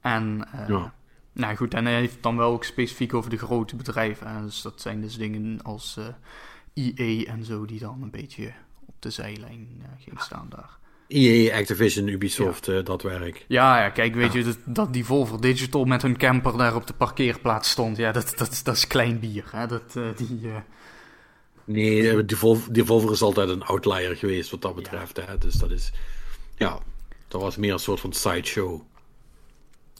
En 0.00 0.48
ja. 0.68 0.92
nou 1.32 1.56
goed, 1.56 1.74
en 1.74 1.84
hij 1.84 1.94
heeft 1.94 2.22
dan 2.22 2.36
wel 2.36 2.52
ook 2.52 2.64
specifiek 2.64 3.14
over 3.14 3.30
de 3.30 3.38
grote 3.38 3.76
bedrijven. 3.76 4.26
Hè, 4.34 4.42
dus 4.42 4.62
dat 4.62 4.80
zijn 4.80 5.00
dus 5.00 5.16
dingen 5.16 5.62
als 5.62 5.98
EA 6.74 7.24
en 7.24 7.44
zo 7.44 7.64
die 7.64 7.80
dan 7.80 8.02
een 8.02 8.10
beetje 8.10 8.52
op 8.86 8.94
de 8.98 9.10
zijlijn 9.10 9.82
ging 9.98 10.20
staan 10.20 10.46
daar. 10.48 10.78
EA, 11.10 11.58
Activision, 11.58 12.08
Ubisoft, 12.08 12.66
ja. 12.66 12.72
uh, 12.72 12.84
dat 12.84 13.02
werk. 13.02 13.44
Ja, 13.48 13.82
ja 13.82 13.88
kijk, 13.88 14.14
weet 14.14 14.32
je, 14.32 14.44
dat, 14.44 14.58
dat 14.64 14.92
die 14.92 15.04
Volvo 15.04 15.38
Digital 15.38 15.84
met 15.84 16.02
hun 16.02 16.16
camper 16.16 16.56
daar 16.56 16.74
op 16.74 16.86
de 16.86 16.92
parkeerplaats 16.92 17.70
stond, 17.70 17.96
ja, 17.96 18.12
dat, 18.12 18.32
dat, 18.36 18.60
dat 18.64 18.76
is 18.76 18.86
klein 18.86 19.18
bier. 19.18 19.44
Hè? 19.50 19.66
Dat, 19.66 19.94
uh, 19.96 20.04
die, 20.16 20.38
uh... 20.42 20.56
Nee, 21.64 22.24
die 22.24 22.36
Volvo, 22.36 22.72
die 22.72 22.84
Volvo 22.84 23.10
is 23.10 23.22
altijd 23.22 23.48
een 23.48 23.62
outlier 23.62 24.16
geweest 24.16 24.50
wat 24.50 24.62
dat 24.62 24.74
betreft. 24.74 25.16
Ja. 25.16 25.24
Hè? 25.26 25.38
Dus 25.38 25.54
dat 25.54 25.70
is, 25.70 25.92
ja, 26.56 26.78
dat 27.28 27.40
was 27.40 27.56
meer 27.56 27.72
een 27.72 27.78
soort 27.78 28.00
van 28.00 28.12
sideshow. 28.12 28.82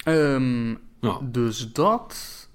Um, 0.05 0.79
ja. 1.01 1.19
Dus 1.23 1.73
dat. 1.73 2.49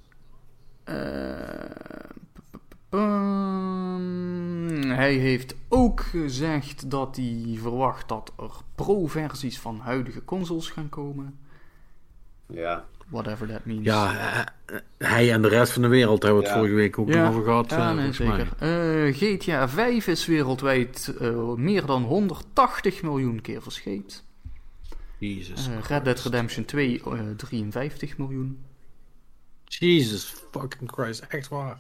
Um, 2.95 4.81
hij 4.91 5.13
heeft 5.13 5.55
ook 5.67 6.01
gezegd 6.01 6.91
dat 6.91 7.15
hij 7.15 7.57
verwacht 7.61 8.07
dat 8.07 8.33
er 8.37 8.51
pro-versies 8.75 9.59
van 9.59 9.79
huidige 9.79 10.25
consoles 10.25 10.69
gaan 10.69 10.89
komen. 10.89 11.37
Ja. 12.47 12.85
Whatever 13.07 13.47
that 13.47 13.65
means. 13.65 13.85
Ja, 13.85 14.13
uh, 14.71 14.77
hij 14.97 15.31
en 15.31 15.41
de 15.41 15.47
rest 15.47 15.73
van 15.73 15.81
de 15.81 15.87
wereld 15.87 16.23
hebben 16.23 16.41
we 16.41 16.47
het 16.47 16.55
ja. 16.55 16.59
vorige 16.61 16.79
week 16.79 16.99
ook 16.99 17.09
ja. 17.09 17.21
nog 17.21 17.29
over 17.29 17.43
gehad. 17.43 17.69
Ja, 17.69 17.93
nee, 17.93 18.13
zeker. 18.13 18.47
GTA 19.13 19.69
5 19.69 20.07
is 20.07 20.25
wereldwijd 20.25 21.13
meer 21.55 21.85
dan 21.85 22.03
180 22.03 23.01
miljoen 23.01 23.41
keer 23.41 23.61
verscheept. 23.61 24.23
Jesus. 25.17 25.69
Red 25.87 26.05
Dead 26.05 26.19
Redemption 26.19 26.65
2 26.65 27.01
53 27.37 28.17
miljoen. 28.17 28.59
Jesus 29.65 30.33
fucking 30.51 30.91
Christ, 30.91 31.19
echt 31.19 31.47
waar. 31.47 31.77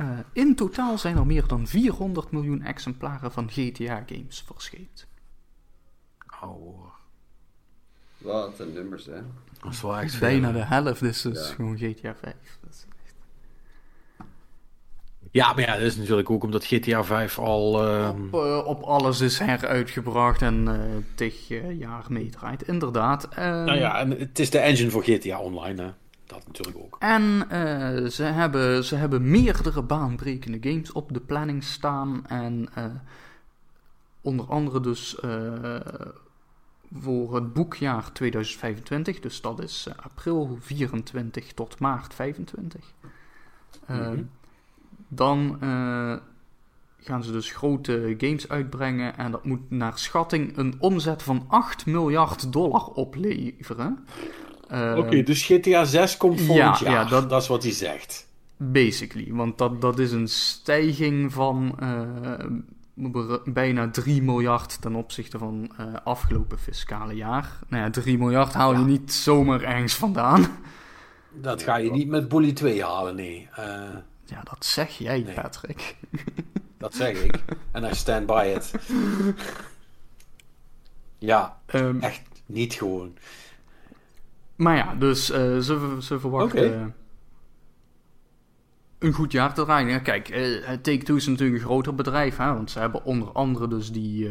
Uh, 0.00 0.18
in 0.32 0.54
totaal 0.54 0.98
zijn 0.98 1.16
er 1.16 1.26
meer 1.26 1.46
dan 1.46 1.66
400 1.66 2.30
miljoen 2.30 2.62
exemplaren 2.62 3.32
van 3.32 3.50
GTA-games 3.50 4.42
verscheept. 4.46 5.06
Oh. 6.40 6.84
Wat 8.18 8.58
een 8.58 8.72
nummers, 8.72 9.06
hè? 9.06 9.20
Dat 9.62 9.72
is 9.72 9.82
wel 9.82 9.96
echt 9.96 10.20
Bijna 10.20 10.50
veel. 10.50 10.60
de 10.60 10.66
helft 10.66 11.02
is 11.02 11.22
dus 11.22 11.48
ja. 11.48 11.54
gewoon 11.54 11.76
GTA 11.76 12.14
5. 12.14 12.34
Echt... 12.68 12.86
Ja, 15.30 15.52
maar 15.52 15.64
ja, 15.64 15.72
dat 15.72 15.82
is 15.82 15.96
natuurlijk 15.96 16.30
ook 16.30 16.44
omdat 16.44 16.64
GTA 16.64 17.04
5 17.04 17.38
al... 17.38 17.88
Uh... 17.88 18.08
Op, 18.08 18.34
uh, 18.34 18.66
op, 18.66 18.82
alles 18.82 19.20
is 19.20 19.38
heruitgebracht 19.38 20.42
en 20.42 20.66
uh, 20.66 20.74
tig 21.14 21.48
jaar 21.78 22.04
meedraait, 22.08 22.62
inderdaad. 22.62 23.28
nou 23.36 23.74
ja, 23.74 23.98
en 23.98 24.10
het 24.10 24.38
is 24.38 24.50
de 24.50 24.58
engine 24.58 24.90
voor 24.90 25.02
GTA 25.02 25.38
Online, 25.38 25.82
hè. 25.82 25.90
Dat 26.32 26.46
natuurlijk 26.46 26.78
ook. 26.78 26.96
En 26.98 27.22
uh, 27.22 28.08
ze, 28.08 28.22
hebben, 28.22 28.84
ze 28.84 28.96
hebben 28.96 29.30
meerdere 29.30 29.82
baanbrekende 29.82 30.70
games 30.70 30.92
op 30.92 31.12
de 31.12 31.20
planning 31.20 31.64
staan. 31.64 32.26
En 32.26 32.68
uh, 32.78 32.84
onder 34.20 34.46
andere 34.46 34.80
dus 34.80 35.18
uh, 35.24 35.80
voor 36.92 37.34
het 37.34 37.52
boekjaar 37.52 38.12
2025. 38.12 39.20
Dus 39.20 39.40
dat 39.40 39.62
is 39.62 39.88
april 39.96 40.56
24 40.60 41.52
tot 41.52 41.78
maart 41.78 42.14
25. 42.14 42.84
Mm-hmm. 43.86 44.30
Dan 45.08 45.58
gaan 46.98 47.24
ze 47.24 47.32
dus 47.32 47.52
grote 47.52 48.14
games 48.18 48.48
uitbrengen. 48.48 49.16
En 49.16 49.30
dat 49.30 49.44
moet 49.44 49.70
naar 49.70 49.98
schatting 49.98 50.56
een 50.56 50.74
omzet 50.78 51.22
van 51.22 51.44
8 51.48 51.86
miljard 51.86 52.52
dollar 52.52 52.86
opleveren. 52.86 54.06
Uh, 54.72 54.94
Oké, 54.96 55.06
okay, 55.06 55.22
dus 55.22 55.44
GTA 55.44 55.84
6 55.84 56.16
komt 56.16 56.40
volgend 56.40 56.78
ja, 56.78 56.90
jaar. 56.90 57.04
Ja, 57.04 57.10
dat, 57.10 57.30
dat 57.30 57.42
is 57.42 57.48
wat 57.48 57.62
hij 57.62 57.72
zegt. 57.72 58.28
Basically, 58.56 59.32
want 59.32 59.58
dat, 59.58 59.80
dat 59.80 59.98
is 59.98 60.12
een 60.12 60.28
stijging 60.28 61.32
van 61.32 61.78
uh, 61.82 63.12
bijna 63.44 63.90
3 63.90 64.22
miljard 64.22 64.80
ten 64.80 64.94
opzichte 64.94 65.38
van 65.38 65.72
uh, 65.80 65.86
afgelopen 66.04 66.58
fiscale 66.58 67.14
jaar. 67.14 67.58
Nou 67.68 67.82
ja, 67.82 67.90
3 67.90 68.18
miljard 68.18 68.52
haal 68.52 68.72
je 68.72 68.78
ja. 68.78 68.84
niet 68.84 69.12
zomaar 69.12 69.62
ergens 69.62 69.94
vandaan. 69.94 70.46
Dat 71.30 71.62
ga 71.62 71.76
je 71.76 71.90
niet 71.90 72.08
met 72.08 72.28
Bully 72.28 72.52
2 72.52 72.84
halen, 72.84 73.14
nee. 73.14 73.48
ja, 74.24 74.40
dat 74.44 74.64
zeg 74.64 74.98
jij, 74.98 75.20
nee. 75.20 75.34
Patrick. 75.34 75.96
dat 76.78 76.94
zeg 76.94 77.22
ik. 77.22 77.38
En 77.70 77.84
I 77.84 77.94
stand 77.94 78.26
by 78.26 78.52
it. 78.56 78.72
ja, 81.30 81.58
um, 81.74 82.00
echt 82.00 82.22
niet 82.46 82.74
gewoon. 82.74 83.16
Maar 84.56 84.76
ja, 84.76 84.94
dus 84.94 85.30
uh, 85.30 85.36
ze, 85.36 85.96
ze 86.00 86.20
verwachten 86.20 86.64
okay. 86.66 86.80
uh, 86.80 86.86
een 88.98 89.12
goed 89.12 89.32
jaar 89.32 89.54
te 89.54 89.64
draaien. 89.64 90.02
Kijk, 90.02 90.30
uh, 90.30 90.70
Take-Two 90.70 91.16
is 91.16 91.26
natuurlijk 91.26 91.58
een 91.58 91.64
groter 91.64 91.94
bedrijf, 91.94 92.36
hè, 92.36 92.54
want 92.54 92.70
ze 92.70 92.78
hebben 92.78 93.04
onder 93.04 93.32
andere 93.32 93.68
dus 93.68 93.92
die 93.92 94.30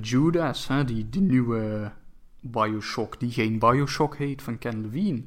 Judas, 0.00 0.68
hè, 0.68 0.84
die, 0.84 1.08
die 1.08 1.20
nieuwe 1.20 1.92
Bioshock, 2.40 3.20
die 3.20 3.30
geen 3.30 3.58
Bioshock 3.58 4.16
heet, 4.16 4.42
van 4.42 4.58
Ken 4.58 4.80
Levine. 4.80 5.22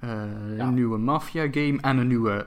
Ja. 0.00 0.66
Een 0.66 0.74
nieuwe 0.74 0.98
Mafia 0.98 1.42
game 1.50 1.78
en 1.80 1.96
een 1.96 2.06
nieuwe 2.06 2.46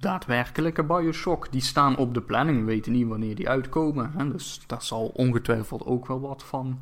daadwerkelijke 0.00 0.84
Bioshock. 0.84 1.52
Die 1.52 1.60
staan 1.60 1.96
op 1.96 2.14
de 2.14 2.20
planning, 2.20 2.58
we 2.58 2.64
weten 2.64 2.92
niet 2.92 3.06
wanneer 3.08 3.34
die 3.34 3.48
uitkomen. 3.48 4.12
Hè, 4.16 4.30
dus 4.32 4.60
daar 4.66 4.82
zal 4.82 5.06
ongetwijfeld 5.14 5.86
ook 5.86 6.06
wel 6.06 6.20
wat 6.20 6.44
van 6.44 6.80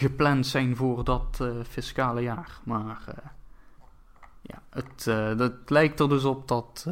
gepland 0.00 0.46
zijn 0.46 0.76
voor 0.76 1.04
dat 1.04 1.38
uh, 1.42 1.64
fiscale 1.68 2.20
jaar. 2.22 2.60
Maar 2.64 3.04
uh, 3.08 3.14
ja, 4.40 4.62
het, 4.70 5.06
uh, 5.06 5.38
het 5.38 5.70
lijkt 5.70 6.00
er 6.00 6.08
dus 6.08 6.24
op 6.24 6.48
dat 6.48 6.86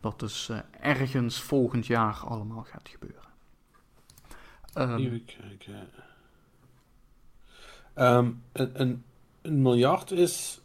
dat 0.00 0.20
dus 0.20 0.50
ergens 0.80 1.40
volgend 1.40 1.86
jaar 1.86 2.16
allemaal 2.16 2.62
gaat 2.62 2.88
gebeuren. 2.88 3.22
Um, 4.74 4.96
Even 4.96 5.24
kijken. 5.24 5.88
Um, 7.94 8.42
een, 8.52 8.80
een, 8.80 9.04
een, 9.42 9.62
miljard 9.62 10.10
is. 10.10 10.60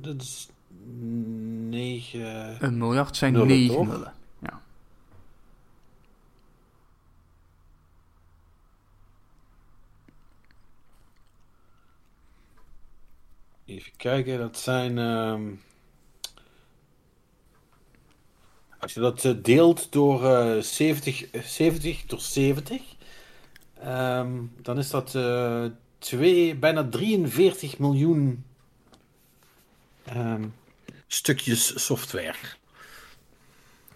dat 0.00 0.22
is. 0.22 0.48
9. 1.70 2.64
Een 2.64 2.78
miljard 2.78 3.16
zijn 3.16 3.46
9 3.46 3.86
nullen. 3.86 4.12
Even 13.68 13.92
kijken, 13.96 14.38
dat 14.38 14.58
zijn. 14.58 14.98
Um, 14.98 15.60
als 18.78 18.94
je 18.94 19.00
dat 19.00 19.24
uh, 19.24 19.32
deelt 19.42 19.92
door 19.92 20.22
uh, 20.22 20.62
70, 20.62 21.28
70 21.44 22.06
door 22.06 22.20
70, 22.20 22.82
um, 23.84 24.52
dan 24.62 24.78
is 24.78 24.90
dat 24.90 25.14
uh, 25.14 25.64
twee, 25.98 26.56
bijna 26.56 26.88
43 26.88 27.78
miljoen 27.78 28.44
um, 30.16 30.54
stukjes 31.06 31.84
software. 31.84 32.38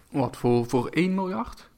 Wat, 0.09 0.37
voor, 0.37 0.69
voor 0.69 0.87
1 0.87 1.13
miljard? 1.13 1.69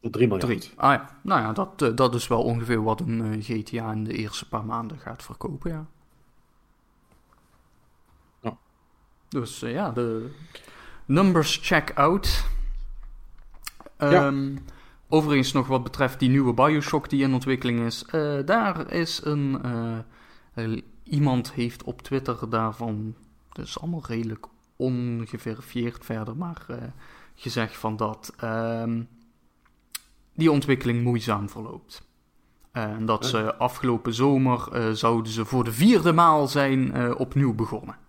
Voor 0.00 0.10
3 0.10 0.28
miljard. 0.28 0.60
3. 0.60 0.72
Ah 0.76 0.92
ja, 0.92 1.18
nou 1.22 1.40
ja, 1.40 1.52
dat, 1.52 1.96
dat 1.96 2.14
is 2.14 2.26
wel 2.26 2.42
ongeveer 2.42 2.82
wat 2.82 3.00
een 3.00 3.42
GTA 3.42 3.92
in 3.92 4.04
de 4.04 4.14
eerste 4.14 4.48
paar 4.48 4.64
maanden 4.64 4.98
gaat 4.98 5.22
verkopen, 5.22 5.70
ja. 5.70 5.86
Dus 9.40 9.62
uh, 9.62 9.72
ja, 9.72 9.90
de 9.90 10.30
numbers 11.04 11.58
check 11.62 11.92
out. 11.94 12.44
Um, 13.98 14.52
ja. 14.52 14.60
Overigens 15.08 15.52
nog 15.52 15.66
wat 15.66 15.82
betreft 15.82 16.18
die 16.18 16.28
nieuwe 16.28 16.54
Bioshock 16.54 17.08
die 17.08 17.22
in 17.22 17.34
ontwikkeling 17.34 17.80
is. 17.80 18.04
Uh, 18.12 18.38
daar 18.44 18.92
is 18.92 19.20
een... 19.24 19.60
Uh, 20.54 20.76
iemand 21.02 21.52
heeft 21.52 21.84
op 21.84 22.02
Twitter 22.02 22.50
daarvan... 22.50 23.14
Dus 23.52 23.80
allemaal 23.80 24.04
redelijk 24.06 24.46
ongeverifieerd 24.76 26.04
verder, 26.04 26.36
maar 26.36 26.66
gezegd 27.34 27.76
van 27.76 27.96
dat... 27.96 28.32
Um, 28.44 29.08
die 30.34 30.50
ontwikkeling 30.50 31.02
moeizaam 31.02 31.48
verloopt. 31.48 32.08
En 32.72 33.06
dat 33.06 33.26
ze 33.26 33.54
afgelopen 33.54 34.14
zomer 34.14 34.96
zouden 34.96 35.32
ze 35.32 35.44
voor 35.44 35.64
de 35.64 35.72
vierde 35.72 36.12
maal 36.12 36.48
zijn 36.48 37.14
opnieuw 37.16 37.54
begonnen. 37.54 38.04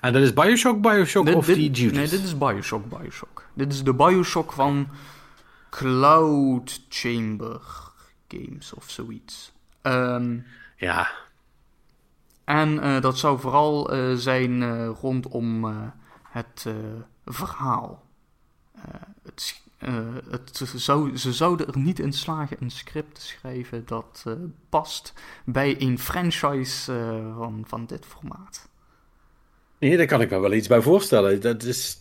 En 0.00 0.12
dat 0.12 0.22
is 0.22 0.32
Bioshock, 0.32 0.80
Bioshock 0.80 1.26
dit, 1.26 1.34
of 1.34 1.46
dit, 1.46 1.56
die 1.56 1.70
Judas? 1.70 1.96
Nee, 1.96 2.08
dit 2.08 2.22
is 2.22 2.38
Bioshock, 2.38 2.88
Bioshock. 2.88 3.44
Dit 3.54 3.72
is 3.72 3.84
de 3.84 3.94
Bioshock 3.94 4.52
van 4.52 4.88
Cloud 5.70 6.80
Chamber 6.88 7.60
Games 8.28 8.72
of 8.72 8.90
zoiets. 8.90 9.52
Um, 9.82 10.46
ja. 10.76 11.10
En 12.44 12.74
uh, 12.74 13.00
dat 13.00 13.18
zou 13.18 13.40
vooral 13.40 13.94
uh, 13.94 14.14
zijn 14.14 14.60
uh, 14.62 14.88
rondom 15.00 15.74
het 16.22 16.66
verhaal. 17.24 18.04
het, 19.22 19.62
het 20.28 20.72
zou, 20.76 21.16
ze 21.16 21.32
zouden 21.32 21.66
er 21.66 21.78
niet 21.78 21.98
in 21.98 22.12
slagen 22.12 22.56
een 22.60 22.70
script 22.70 23.14
te 23.14 23.20
schrijven 23.20 23.86
dat 23.86 24.24
past 24.68 25.12
bij 25.44 25.80
een 25.80 25.98
franchise 25.98 26.92
van, 27.36 27.64
van 27.66 27.86
dit 27.86 28.06
formaat. 28.06 28.68
Nee, 29.78 29.96
daar 29.96 30.06
kan 30.06 30.20
ik 30.20 30.30
me 30.30 30.38
wel 30.38 30.52
iets 30.52 30.68
bij 30.68 30.80
voorstellen. 30.80 31.40
Dat 31.40 31.62
is, 31.62 32.00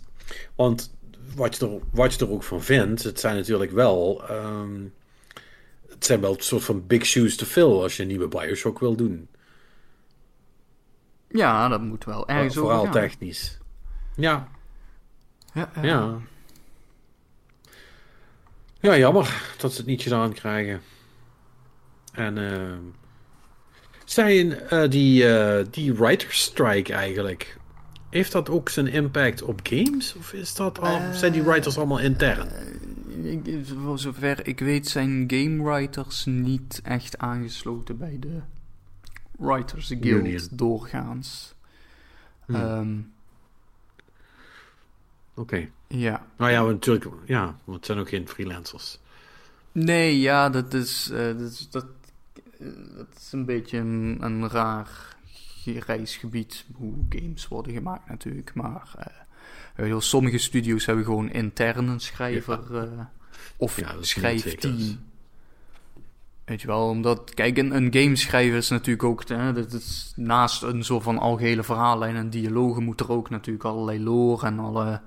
want 0.56 0.96
wat 1.36 1.56
je, 1.56 1.66
er, 1.66 1.80
wat 1.92 2.14
je 2.14 2.26
er 2.26 2.32
ook 2.32 2.44
van 2.44 2.62
vindt, 2.62 3.04
het 3.04 3.20
zijn 3.20 3.36
natuurlijk 3.36 3.72
wel. 3.72 4.24
Um, 4.32 4.94
het 5.90 6.06
zijn 6.06 6.22
wel 6.22 6.34
een 6.34 6.44
soort 6.44 6.64
van 6.64 6.88
big 6.88 7.06
shoes 7.06 7.36
to 7.36 7.46
fill 7.46 7.64
als 7.82 7.96
je 7.96 8.02
een 8.02 8.08
nieuwe 8.08 8.28
Bioshock 8.28 8.80
wil 8.80 8.96
doen. 8.96 9.28
Ja, 11.28 11.68
dat 11.68 11.82
moet 11.82 12.04
wel 12.04 12.28
ergens 12.28 12.54
Voor, 12.54 12.64
Vooral 12.64 12.90
technisch. 12.90 13.58
Ja. 14.16 14.48
Ja, 15.54 15.72
ja. 15.76 15.84
ja. 15.84 16.20
Ja, 18.80 18.98
jammer 18.98 19.54
dat 19.58 19.72
ze 19.72 19.78
het 19.78 19.86
niet 19.86 20.02
gedaan 20.02 20.34
krijgen. 20.34 20.82
En 22.12 22.38
uh, 22.38 22.78
zijn 24.06 24.60
uh, 24.72 24.90
die, 24.90 25.24
uh, 25.24 25.60
die 25.72 25.94
writer's 25.94 26.42
strike 26.42 26.94
eigenlijk 26.94 27.58
heeft 28.10 28.32
dat 28.32 28.50
ook 28.50 28.70
zijn 28.70 28.88
impact 28.88 29.42
op 29.42 29.60
games? 29.64 30.16
Of 30.16 30.34
is 30.34 30.56
dat 30.56 30.80
al, 30.80 31.00
uh, 31.00 31.12
zijn 31.12 31.32
die 31.32 31.44
writers 31.44 31.78
allemaal 31.78 32.00
intern? 32.00 32.48
voor 33.84 34.00
zover 34.00 34.48
ik 34.48 34.60
weet 34.60 34.88
zijn 34.88 35.24
game 35.28 35.64
writers 35.64 36.26
niet 36.26 36.80
echt 36.84 37.18
aangesloten 37.18 37.98
bij 37.98 38.18
de 38.20 38.40
Writers 39.38 39.94
Guild 40.00 40.58
doorgaans. 40.58 41.54
Hmm. 42.46 42.56
Ehm, 42.56 42.98
Oké. 45.36 45.70
Ja. 45.88 46.26
Nou 46.38 46.52
ja, 46.52 46.64
natuurlijk, 46.64 47.06
ja, 47.26 47.56
want 47.64 47.78
het 47.78 47.86
zijn 47.86 48.00
ook 48.00 48.10
geen 48.10 48.28
freelancers. 48.28 49.00
Nee, 49.72 50.20
ja, 50.20 50.50
dat 50.50 50.74
is, 50.74 51.10
uh, 51.12 51.18
dat, 51.18 51.52
is 51.52 51.70
dat, 51.70 51.86
uh, 52.60 52.70
dat, 52.96 53.08
is 53.18 53.32
een 53.32 53.46
beetje 53.46 53.78
een, 53.78 54.18
een 54.22 54.50
raar 54.50 55.16
reisgebied 55.74 56.66
hoe 56.76 56.94
games 57.10 57.48
worden 57.48 57.74
gemaakt 57.74 58.10
natuurlijk. 58.10 58.54
Maar 58.54 58.92
uh, 59.76 60.00
sommige 60.00 60.38
studios 60.38 60.86
hebben 60.86 61.06
gewoon 61.06 61.32
intern 61.32 61.88
een 61.88 62.00
schrijver 62.00 62.60
ja. 62.72 63.12
of 63.58 63.80
ja, 63.80 63.96
schrijfteam. 64.00 65.00
Weet 66.46 66.62
je 66.62 66.68
wel, 66.68 66.90
omdat, 66.90 67.34
kijk, 67.34 67.58
een, 67.58 67.76
een 67.76 67.94
gameschrijver 67.94 68.58
is 68.58 68.70
natuurlijk 68.70 69.04
ook, 69.04 69.28
hè, 69.28 69.54
dat 69.54 69.74
is 69.74 70.14
naast 70.16 70.62
een 70.62 70.84
soort 70.84 71.04
van 71.04 71.18
algehele 71.18 71.64
verhaallijn 71.64 72.16
en 72.16 72.30
dialogen 72.30 72.84
moet 72.84 73.00
er 73.00 73.12
ook 73.12 73.30
natuurlijk 73.30 73.66
allerlei 73.66 74.04
lore 74.04 74.46
en 74.46 74.60
alle, 74.60 75.02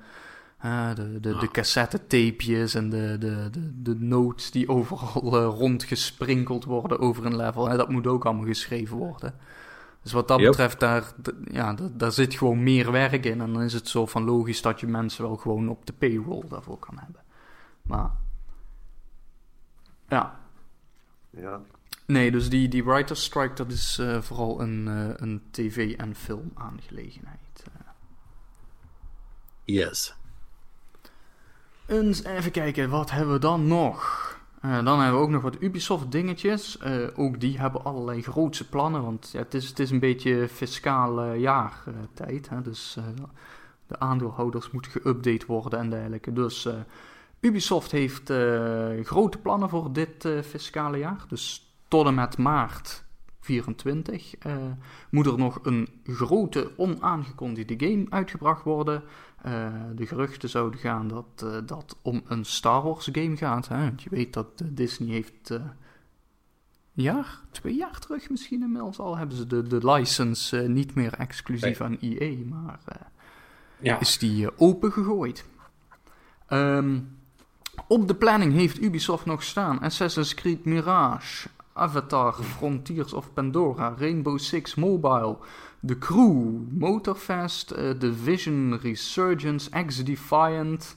uh, 0.65 0.95
de, 0.95 1.21
de, 1.21 1.37
de 1.37 1.51
cassette-tapejes 1.51 2.75
en 2.75 2.91
de, 2.91 3.17
de, 3.19 3.49
de, 3.51 3.83
de 3.83 3.95
notes 3.95 4.51
die 4.51 4.69
overal 4.69 5.37
uh, 5.37 5.59
rondgesprinkeld 5.59 6.65
worden 6.65 6.99
over 6.99 7.27
een 7.27 7.37
level, 7.37 7.69
hè, 7.69 7.77
dat 7.77 7.89
moet 7.89 8.07
ook 8.07 8.25
allemaal 8.25 8.47
geschreven 8.47 8.97
worden. 8.97 9.35
Dus 10.03 10.13
wat 10.13 10.29
dat 10.29 10.41
betreft, 10.41 10.81
daar, 10.81 11.13
ja, 11.45 11.77
daar, 11.93 12.13
zit 12.13 12.35
gewoon 12.35 12.63
meer 12.63 12.93
werk 12.93 13.25
in 13.25 13.41
en 13.41 13.53
dan 13.53 13.63
is 13.63 13.73
het 13.73 13.89
zo 13.89 14.07
van 14.07 14.25
logisch 14.25 14.63
dat 14.63 14.81
je 14.81 14.87
mensen 14.87 15.25
wel 15.25 15.37
gewoon 15.37 15.69
op 15.69 15.87
de 15.87 15.93
payroll 15.93 16.45
daarvoor 16.49 16.79
kan 16.79 16.99
hebben. 16.99 17.23
Maar, 17.83 18.11
ja, 20.09 20.41
ja. 21.31 21.61
Nee, 22.07 22.31
dus 22.31 22.49
die, 22.49 22.69
die 22.69 22.85
Writer's 22.85 23.25
Strike, 23.25 23.55
dat 23.55 23.73
is 23.73 23.99
uh, 24.01 24.21
vooral 24.21 24.61
een, 24.61 24.87
uh, 24.87 25.11
een 25.17 25.43
tv- 25.51 25.97
en 25.97 26.15
film-aangelegenheid. 26.15 27.65
Uh. 27.69 27.89
Yes. 29.65 30.15
Eens 31.87 32.25
even 32.25 32.51
kijken, 32.51 32.91
wat 32.91 33.11
hebben 33.11 33.33
we 33.33 33.41
dan 33.41 33.67
nog? 33.67 34.38
Dan 34.85 35.01
hebben 35.01 35.19
we 35.19 35.25
ook 35.27 35.31
nog 35.31 35.43
wat 35.43 35.57
Ubisoft-dingetjes. 35.61 36.79
ook 37.17 37.41
die 37.41 37.59
hebben 37.59 37.85
allerlei 37.85 38.23
grootse 38.23 38.69
plannen, 38.69 39.03
want 39.03 39.31
ja, 39.33 39.39
het, 39.39 39.55
is, 39.55 39.69
het 39.69 39.79
is 39.79 39.91
een 39.91 39.99
beetje 39.99 40.49
fiscale 40.49 41.35
jaartijd. 41.35 42.49
dus 42.63 42.99
de 43.87 43.99
aandeelhouders 43.99 44.71
moeten 44.71 44.91
geüpdate 44.91 45.47
worden 45.47 45.79
en 45.79 45.91
dergelijke. 45.91 46.33
Dus 46.33 46.69
Ubisoft 47.41 47.91
heeft 47.91 48.33
grote 49.03 49.39
plannen 49.39 49.69
voor 49.69 49.93
dit 49.93 50.29
fiscale 50.43 50.99
jaar. 50.99 51.25
Dus 51.29 51.73
tot 51.89 52.07
en 52.07 52.15
met 52.15 52.39
maart 52.39 53.05
24 53.49 54.35
uh, 54.47 54.53
eh, 54.55 54.63
moet 55.11 55.27
er 55.27 55.39
nog 55.39 55.59
een 55.63 55.89
grote 56.05 56.71
onaangekondigde 56.77 57.87
game 57.87 58.07
uitgebracht 58.09 58.65
worden. 58.65 59.03
De 59.95 60.07
geruchten 60.07 60.49
zouden 60.49 60.81
gaan 60.81 61.09
dat 61.09 61.67
dat 61.69 61.97
om 62.03 62.23
een 62.27 62.45
Star 62.45 62.83
Wars 62.83 63.09
game 63.13 63.37
gaat. 63.37 63.69
Hè? 63.69 63.81
Want 63.81 64.03
je 64.03 64.11
weet 64.11 64.33
dat 64.33 64.63
Disney 64.65 65.13
heeft 65.13 65.51
een 65.51 65.73
jaar, 66.93 67.41
twee 67.51 67.75
jaar 67.75 67.99
terug 67.99 68.31
misschien 68.31 68.63
inmiddels 68.63 68.99
al, 68.99 69.17
hebben 69.17 69.37
ze 69.37 69.47
de, 69.47 69.63
de 69.63 69.93
license 69.93 70.57
niet 70.57 70.95
meer 70.95 71.13
exclusief 71.13 71.81
aan 71.81 71.99
EA, 72.01 72.45
maar 72.45 72.81
ja. 73.81 74.01
is 74.01 74.19
die 74.19 74.59
open 74.59 74.93
gegooid. 74.93 75.45
Um, 76.49 77.19
op 77.87 78.09
de 78.09 78.15
planning 78.15 78.53
heeft 78.53 78.83
Ubisoft 78.83 79.25
nog 79.25 79.43
staan 79.43 79.81
Assassin's 79.81 80.35
Creed 80.35 80.65
Mirage, 80.65 81.49
Avatar, 81.73 82.35
Frontiers 82.35 83.13
of 83.13 83.33
Pandora, 83.33 83.95
Rainbow 83.99 84.39
Six 84.39 84.75
Mobile, 84.75 85.37
The 85.87 85.99
Crew, 85.99 86.63
Motorfest, 86.71 87.73
uh, 87.73 87.91
Division, 87.99 88.79
Resurgence, 88.83 89.85
X-Defiant. 89.87 90.97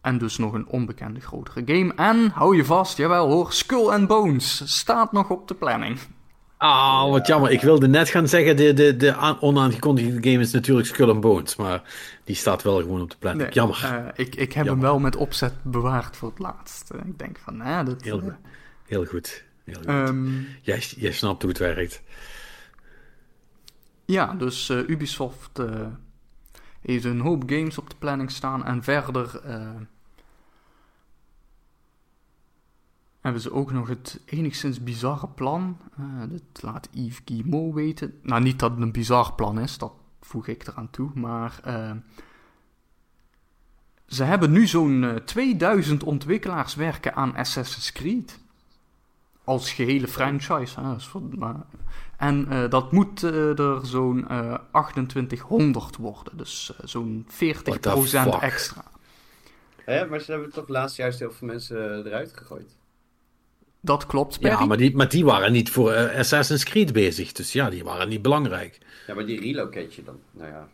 En 0.00 0.18
dus 0.18 0.36
nog 0.36 0.52
een 0.52 0.66
onbekende 0.66 1.20
grotere 1.20 1.62
game. 1.64 1.94
En, 1.94 2.30
hou 2.30 2.56
je 2.56 2.64
vast, 2.64 2.96
jawel 2.96 3.30
hoor, 3.30 3.52
Skull 3.52 3.88
and 3.88 4.06
Bones 4.06 4.62
staat 4.78 5.12
nog 5.12 5.30
op 5.30 5.48
de 5.48 5.54
planning. 5.54 5.98
Ah, 6.56 7.10
wat 7.10 7.26
jammer. 7.26 7.50
Ik 7.50 7.60
wilde 7.60 7.88
net 7.88 8.08
gaan 8.08 8.28
zeggen, 8.28 8.56
de, 8.56 8.72
de, 8.72 8.96
de 8.96 9.36
onaangekondigde 9.40 10.30
game 10.30 10.42
is 10.42 10.52
natuurlijk 10.52 10.86
Skull 10.86 11.08
and 11.08 11.20
Bones, 11.20 11.56
maar 11.56 11.82
die 12.24 12.36
staat 12.36 12.62
wel 12.62 12.76
gewoon 12.76 13.00
op 13.00 13.10
de 13.10 13.16
planning. 13.18 13.54
jammer. 13.54 13.80
Uh, 13.84 14.26
ik, 14.26 14.34
ik 14.34 14.52
heb 14.52 14.66
hem 14.66 14.80
wel 14.80 14.98
met 14.98 15.16
opzet 15.16 15.52
bewaard 15.62 16.16
voor 16.16 16.28
het 16.28 16.38
laatst. 16.38 16.90
ik 17.06 17.18
denk 17.18 17.38
van, 17.44 17.60
hè, 17.60 17.84
dat... 17.84 18.02
Heel, 18.02 18.22
heel 18.86 19.04
goed. 19.04 19.44
Heel 19.64 19.74
goed. 19.74 19.88
Um, 19.88 20.48
jij, 20.60 20.82
jij 20.96 21.12
snapt 21.12 21.42
hoe 21.42 21.50
het 21.50 21.60
werkt. 21.60 22.02
Ja, 24.10 24.34
dus 24.34 24.70
uh, 24.70 24.88
Ubisoft 24.88 25.60
heeft 26.80 27.04
een 27.04 27.20
hoop 27.20 27.42
games 27.46 27.78
op 27.78 27.90
de 27.90 27.96
planning 27.98 28.30
staan 28.30 28.64
en 28.64 28.82
verder 28.82 29.40
hebben 33.20 33.40
ze 33.42 33.52
ook 33.52 33.72
nog 33.72 33.88
het 33.88 34.20
enigszins 34.26 34.82
bizarre 34.82 35.28
plan. 35.28 35.78
Dat 36.28 36.62
laat 36.62 36.88
Yves 36.92 37.20
Guillemot 37.24 37.74
weten. 37.74 38.18
Nou, 38.22 38.42
niet 38.42 38.58
dat 38.58 38.70
het 38.70 38.80
een 38.80 38.92
bizar 38.92 39.32
plan 39.32 39.58
is, 39.58 39.78
dat 39.78 39.92
voeg 40.20 40.46
ik 40.46 40.66
eraan 40.66 40.90
toe. 40.90 41.10
Maar 41.14 41.60
ze 44.10 44.24
hebben 44.24 44.50
nu 44.50 44.66
zo'n 44.66 45.02
uh, 45.02 45.10
eh, 45.10 45.16
2000 45.16 46.02
ontwikkelaars 46.02 46.74
werken 46.74 47.14
aan 47.14 47.36
Assassin's 47.36 47.92
Creed. 47.92 48.40
Als 49.44 49.72
gehele 49.72 50.08
franchise. 50.08 50.80
Hè, 50.80 50.98
en 52.20 52.68
dat 52.68 52.92
moet 52.92 53.22
er 53.22 53.86
zo'n 53.86 54.24
2800 54.72 55.96
worden. 55.96 56.36
Dus 56.36 56.72
zo'n 56.84 57.26
40% 57.28 57.32
extra. 58.40 58.84
Hè, 59.84 60.06
maar 60.06 60.20
ze 60.20 60.30
hebben 60.30 60.52
toch 60.52 60.68
laatst 60.68 60.96
juist 60.96 61.18
heel 61.18 61.32
veel 61.32 61.46
mensen 61.46 62.06
eruit 62.06 62.32
gegooid. 62.36 62.76
Dat 63.80 64.06
klopt, 64.06 64.36
Ja, 64.40 64.64
maar 64.64 64.76
die, 64.76 64.96
maar 64.96 65.08
die 65.08 65.24
waren 65.24 65.52
niet 65.52 65.70
voor 65.70 65.92
uh, 65.92 66.18
Assassin's 66.18 66.64
Creed 66.64 66.92
bezig. 66.92 67.32
Dus 67.32 67.52
ja, 67.52 67.70
die 67.70 67.84
waren 67.84 68.08
niet 68.08 68.22
belangrijk. 68.22 68.78
Ja, 69.06 69.14
maar 69.14 69.26
die 69.26 69.40
relocate 69.40 69.88
je 69.90 70.02
dan. 70.02 70.18
Nou 70.30 70.50
ja. 70.50 70.68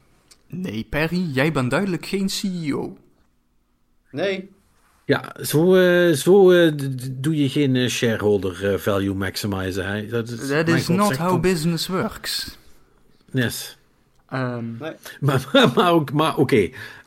Nee, 0.46 0.86
Perry, 0.90 1.30
jij 1.32 1.52
bent 1.52 1.70
duidelijk 1.70 2.06
geen 2.06 2.28
CEO. 2.28 2.96
Nee. 4.10 4.50
Ja, 5.06 5.34
zo, 5.42 5.76
uh, 5.76 6.12
zo 6.12 6.52
uh, 6.52 6.72
doe 7.10 7.36
je 7.36 7.48
geen 7.48 7.90
shareholder 7.90 8.80
value 8.80 9.14
maximizer. 9.14 9.86
Hè? 9.86 10.06
Dat 10.06 10.28
is, 10.28 10.48
That 10.48 10.68
is 10.68 10.88
not 10.88 11.16
how 11.16 11.40
business 11.40 11.86
works. 11.86 12.58
Yes. 13.32 13.76
Um, 14.32 14.76
nee. 14.80 14.92
Maar, 15.20 15.48
maar, 15.52 15.72
maar, 15.74 16.02
maar 16.12 16.36
oké. 16.36 16.56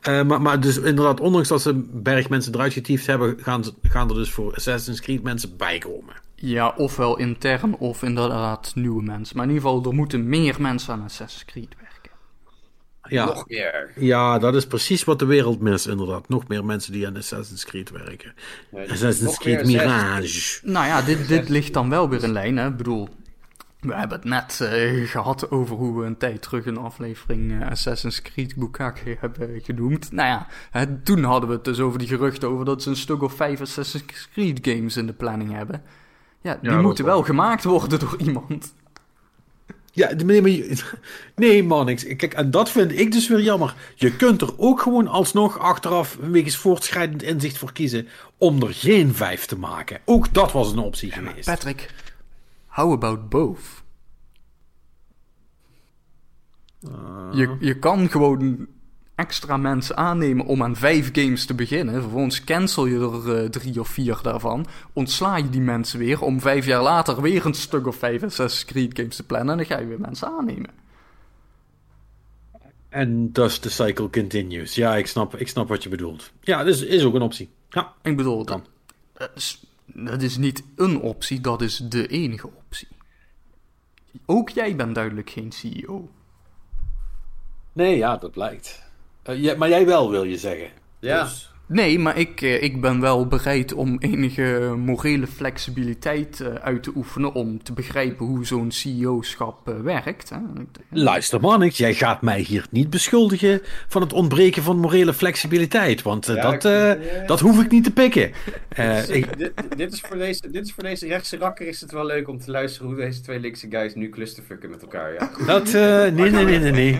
Uh, 0.09 0.23
maar, 0.23 0.41
maar 0.41 0.59
dus 0.59 0.77
inderdaad, 0.77 1.19
ondanks 1.19 1.47
dat 1.47 1.61
ze 1.61 1.69
een 1.69 1.89
berg 1.93 2.29
mensen 2.29 2.53
eruit 2.53 2.73
getiefd 2.73 3.07
hebben, 3.07 3.37
gaan, 3.39 3.63
ze, 3.63 3.73
gaan 3.81 4.09
er 4.09 4.15
dus 4.15 4.31
voor 4.31 4.55
Assassin's 4.55 5.01
Creed 5.01 5.23
mensen 5.23 5.57
bijkomen. 5.57 6.13
Ja, 6.35 6.73
ofwel 6.77 7.17
intern 7.17 7.75
of 7.77 8.03
inderdaad 8.03 8.71
nieuwe 8.75 9.03
mensen. 9.03 9.35
Maar 9.37 9.45
in 9.45 9.51
ieder 9.51 9.67
geval, 9.67 9.85
er 9.85 9.95
moeten 9.95 10.29
meer 10.29 10.55
mensen 10.59 10.93
aan 10.93 11.03
Assassin's 11.03 11.45
Creed 11.45 11.75
werken. 11.77 11.88
Ja, 13.09 13.25
Nog 13.25 13.47
meer. 13.47 13.91
Ja, 13.95 14.39
dat 14.39 14.55
is 14.55 14.67
precies 14.67 15.03
wat 15.03 15.19
de 15.19 15.25
wereld 15.25 15.59
mist, 15.59 15.87
inderdaad. 15.87 16.29
Nog 16.29 16.47
meer 16.47 16.65
mensen 16.65 16.91
die 16.91 17.07
aan 17.07 17.17
Assassin's 17.17 17.65
Creed 17.65 17.89
werken. 17.89 18.33
Assassin's 18.89 19.37
Creed 19.37 19.65
Mirage. 19.65 20.59
Nou 20.63 20.85
ja, 20.85 21.01
dit, 21.01 21.27
dit 21.27 21.49
ligt 21.49 21.73
dan 21.73 21.89
wel 21.89 22.09
weer 22.09 22.23
in 22.23 22.31
lijn, 22.31 22.57
hè. 22.57 22.67
Ik 22.67 22.77
bedoel, 22.77 23.09
we 23.79 23.95
hebben 23.95 24.17
het 24.17 24.27
net 24.27 24.59
uh, 24.61 25.07
gehad 25.09 25.51
over 25.51 25.75
hoe 25.75 25.99
we 25.99 26.05
een 26.05 26.17
tijd 26.17 26.41
terug 26.41 26.65
een 26.65 26.77
aflevering 26.77 27.51
uh, 27.51 27.69
Assassin's 27.69 28.21
Creed 28.21 28.55
Bukake 28.55 29.17
hebben 29.19 29.61
genoemd. 29.63 30.11
Nou 30.11 30.27
ja, 30.27 30.47
hè, 30.71 31.01
toen 31.01 31.23
hadden 31.23 31.49
we 31.49 31.55
het 31.55 31.63
dus 31.63 31.79
over 31.79 31.99
die 31.99 32.07
geruchten 32.07 32.49
over 32.49 32.65
dat 32.65 32.83
ze 32.83 32.89
een 32.89 32.95
stuk 32.95 33.21
of 33.21 33.33
vijf 33.33 33.61
Assassin's 33.61 34.29
Creed 34.33 34.59
games 34.61 34.97
in 34.97 35.05
de 35.05 35.13
planning 35.13 35.51
hebben. 35.51 35.81
Ja, 36.41 36.59
die 36.61 36.71
moeten 36.71 37.05
wel 37.05 37.23
gemaakt 37.23 37.63
worden 37.63 37.99
door 37.99 38.15
iemand. 38.27 38.73
Ja, 39.91 40.13
nee, 40.13 40.41
maar, 40.41 40.97
nee 41.35 41.63
man, 41.63 41.89
ik, 41.89 42.17
kijk, 42.17 42.33
en 42.33 42.51
dat 42.51 42.69
vind 42.69 42.99
ik 42.99 43.11
dus 43.11 43.27
weer 43.27 43.41
jammer. 43.41 43.75
Je 43.95 44.15
kunt 44.15 44.41
er 44.41 44.57
ook 44.57 44.81
gewoon 44.81 45.07
alsnog 45.07 45.59
achteraf 45.59 46.17
wegens 46.21 46.57
voortschrijdend 46.57 47.23
inzicht 47.23 47.57
voor 47.57 47.71
kiezen 47.71 48.07
om 48.37 48.61
er 48.63 48.73
geen 48.73 49.13
vijf 49.13 49.45
te 49.45 49.57
maken. 49.57 49.99
Ook 50.05 50.33
dat 50.33 50.51
was 50.51 50.71
een 50.71 50.79
optie 50.79 51.11
geweest. 51.11 51.45
Patrick, 51.45 51.89
How 52.67 52.91
about 52.91 53.29
both? 53.29 53.59
Uh. 56.81 56.91
Je, 57.31 57.57
je 57.59 57.79
kan 57.79 58.09
gewoon 58.09 58.67
extra 59.19 59.57
mensen 59.57 59.97
aannemen 59.97 60.45
om 60.45 60.63
aan 60.63 60.75
vijf 60.75 61.09
games 61.11 61.45
te 61.45 61.53
beginnen. 61.53 62.01
Vervolgens 62.01 62.43
cancel 62.43 62.85
je 62.85 62.99
er 62.99 63.43
uh, 63.43 63.49
drie 63.49 63.79
of 63.79 63.87
vier 63.87 64.19
daarvan. 64.21 64.65
Ontsla 64.93 65.37
je 65.37 65.49
die 65.49 65.61
mensen 65.61 65.99
weer 65.99 66.21
om 66.21 66.41
vijf 66.41 66.65
jaar 66.65 66.81
later 66.81 67.21
weer 67.21 67.45
een 67.45 67.53
stuk 67.53 67.87
of 67.87 67.95
vijf 67.95 68.23
Assassin's 68.23 68.71
Creed 68.71 68.97
games 68.97 69.15
te 69.15 69.25
plannen. 69.25 69.49
En 69.51 69.57
dan 69.57 69.65
ga 69.65 69.79
je 69.79 69.87
weer 69.87 69.99
mensen 69.99 70.27
aannemen. 70.27 70.69
En 72.89 73.29
thus 73.31 73.59
the 73.59 73.69
cycle 73.69 74.09
continues. 74.09 74.75
Ja, 74.75 74.95
ik 74.95 75.07
snap, 75.07 75.35
ik 75.35 75.47
snap 75.47 75.67
wat 75.67 75.83
je 75.83 75.89
bedoelt. 75.89 76.31
Ja, 76.41 76.63
dat 76.63 76.73
is, 76.73 76.81
is 76.81 77.03
ook 77.03 77.13
een 77.13 77.21
optie. 77.21 77.49
Ja, 77.69 77.93
ik 78.01 78.17
bedoel, 78.17 78.45
dan. 78.45 78.65
dat 79.85 80.21
is 80.21 80.37
niet 80.37 80.63
een 80.75 80.99
optie, 80.99 81.41
dat 81.41 81.61
is 81.61 81.77
de 81.77 82.07
enige 82.07 82.47
optie. 82.47 82.87
Ook 84.25 84.49
jij 84.49 84.75
bent 84.75 84.95
duidelijk 84.95 85.29
geen 85.29 85.51
CEO. 85.51 86.09
Nee, 87.73 87.97
ja, 87.97 88.17
dat 88.17 88.31
blijkt. 88.31 88.87
Uh, 89.25 89.55
maar 89.55 89.69
jij 89.69 89.85
wel, 89.85 90.09
wil 90.09 90.23
je 90.23 90.37
zeggen. 90.37 90.69
Ja. 90.99 91.23
Dus- 91.23 91.48
Nee, 91.69 91.99
maar 91.99 92.17
ik, 92.17 92.41
eh, 92.41 92.63
ik 92.63 92.81
ben 92.81 93.01
wel 93.01 93.27
bereid 93.27 93.73
om 93.73 93.97
enige 93.99 94.73
morele 94.77 95.27
flexibiliteit 95.27 96.39
eh, 96.39 96.53
uit 96.53 96.83
te 96.83 96.91
oefenen 96.95 97.33
om 97.33 97.63
te 97.63 97.73
begrijpen 97.73 98.25
hoe 98.25 98.45
zo'n 98.45 98.71
CEO-schap 98.71 99.67
eh, 99.67 99.73
werkt. 99.79 100.29
Hè. 100.29 100.37
Luister 100.89 101.39
Mannix, 101.39 101.77
jij 101.77 101.93
gaat 101.93 102.21
mij 102.21 102.39
hier 102.39 102.65
niet 102.71 102.89
beschuldigen 102.89 103.61
van 103.87 104.01
het 104.01 104.13
ontbreken 104.13 104.63
van 104.63 104.77
morele 104.77 105.13
flexibiliteit, 105.13 106.01
want 106.01 106.25
dat, 106.25 106.61
dat 107.27 107.39
hoef 107.39 107.61
ik 107.61 107.71
niet 107.71 107.83
te 107.83 107.91
pikken. 107.91 108.31
ik... 109.07 109.37
dit, 109.37 109.51
dit, 109.77 109.93
is 109.93 110.01
voor 110.01 110.17
deze, 110.17 110.51
dit 110.51 110.65
is 110.65 110.73
voor 110.73 110.83
deze 110.83 111.07
rechtse 111.07 111.37
rakker 111.37 111.67
is 111.67 111.81
het 111.81 111.91
wel 111.91 112.05
leuk 112.05 112.27
om 112.27 112.39
te 112.39 112.51
luisteren 112.51 112.87
hoe 112.87 112.97
deze 112.97 113.21
twee 113.21 113.39
linkse 113.39 113.67
guys 113.69 113.95
nu 113.95 114.09
clusterfucken 114.09 114.69
met 114.69 114.81
elkaar. 114.81 115.13
Ja. 115.13 115.31
Dat, 115.45 115.71
nee, 116.13 116.31
nee, 116.31 116.45
nee, 116.45 116.59
nee, 116.59 116.71
nee. 116.71 116.99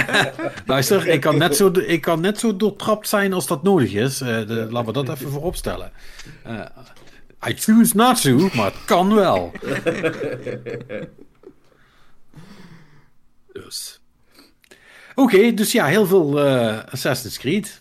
Luister, 0.66 1.08
ik 1.08 1.20
kan 1.20 1.38
net 1.38 1.56
zo, 1.56 1.70
ik 1.86 2.00
kan 2.00 2.20
net 2.20 2.38
zo 2.38 2.56
door 2.56 2.76
betrapt 2.82 3.08
zijn 3.08 3.32
als 3.32 3.46
dat 3.46 3.62
nodig 3.62 3.92
is. 3.92 4.20
Uh, 4.20 4.28
de, 4.28 4.66
laten 4.70 4.86
we 4.86 5.04
dat 5.04 5.08
even 5.08 5.30
voorop 5.30 5.56
stellen. 5.56 5.92
Uh, 6.46 6.64
I 7.48 7.54
choose 7.54 7.96
not 7.96 8.22
to, 8.22 8.48
maar 8.54 8.64
het 8.64 8.84
kan 8.84 9.14
wel. 9.14 9.52
dus. 13.52 14.00
Oké, 15.14 15.36
okay, 15.36 15.54
dus 15.54 15.72
ja, 15.72 15.86
heel 15.86 16.06
veel 16.06 16.46
uh, 16.46 16.84
Assassin's 16.84 17.38
Creed. 17.38 17.80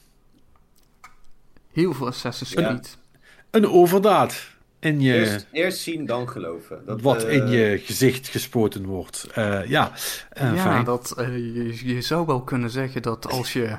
Heel 1.74 1.94
veel 1.94 2.08
Assassin's 2.08 2.54
Creed. 2.54 2.98
Ja. 3.02 3.20
Een 3.52 3.68
overdaad. 3.68 4.50
In 4.80 5.02
je, 5.02 5.14
eerst, 5.14 5.48
eerst, 5.52 5.80
zien, 5.80 6.06
dan 6.06 6.30
geloven. 6.30 6.86
Dat, 6.86 7.02
wat 7.02 7.24
in 7.24 7.48
je 7.48 7.82
gezicht 7.84 8.28
gespoten 8.28 8.86
wordt. 8.86 9.28
Uh, 9.38 9.66
ja, 9.68 9.92
uh, 10.42 10.56
ja 10.56 10.58
fijn. 10.58 10.84
Dat, 10.84 11.16
uh, 11.20 11.28
je, 11.28 11.94
je, 11.94 12.02
zou 12.02 12.26
wel 12.26 12.42
kunnen 12.42 12.70
zeggen 12.70 13.02
dat 13.02 13.28
als 13.28 13.54
je 13.54 13.78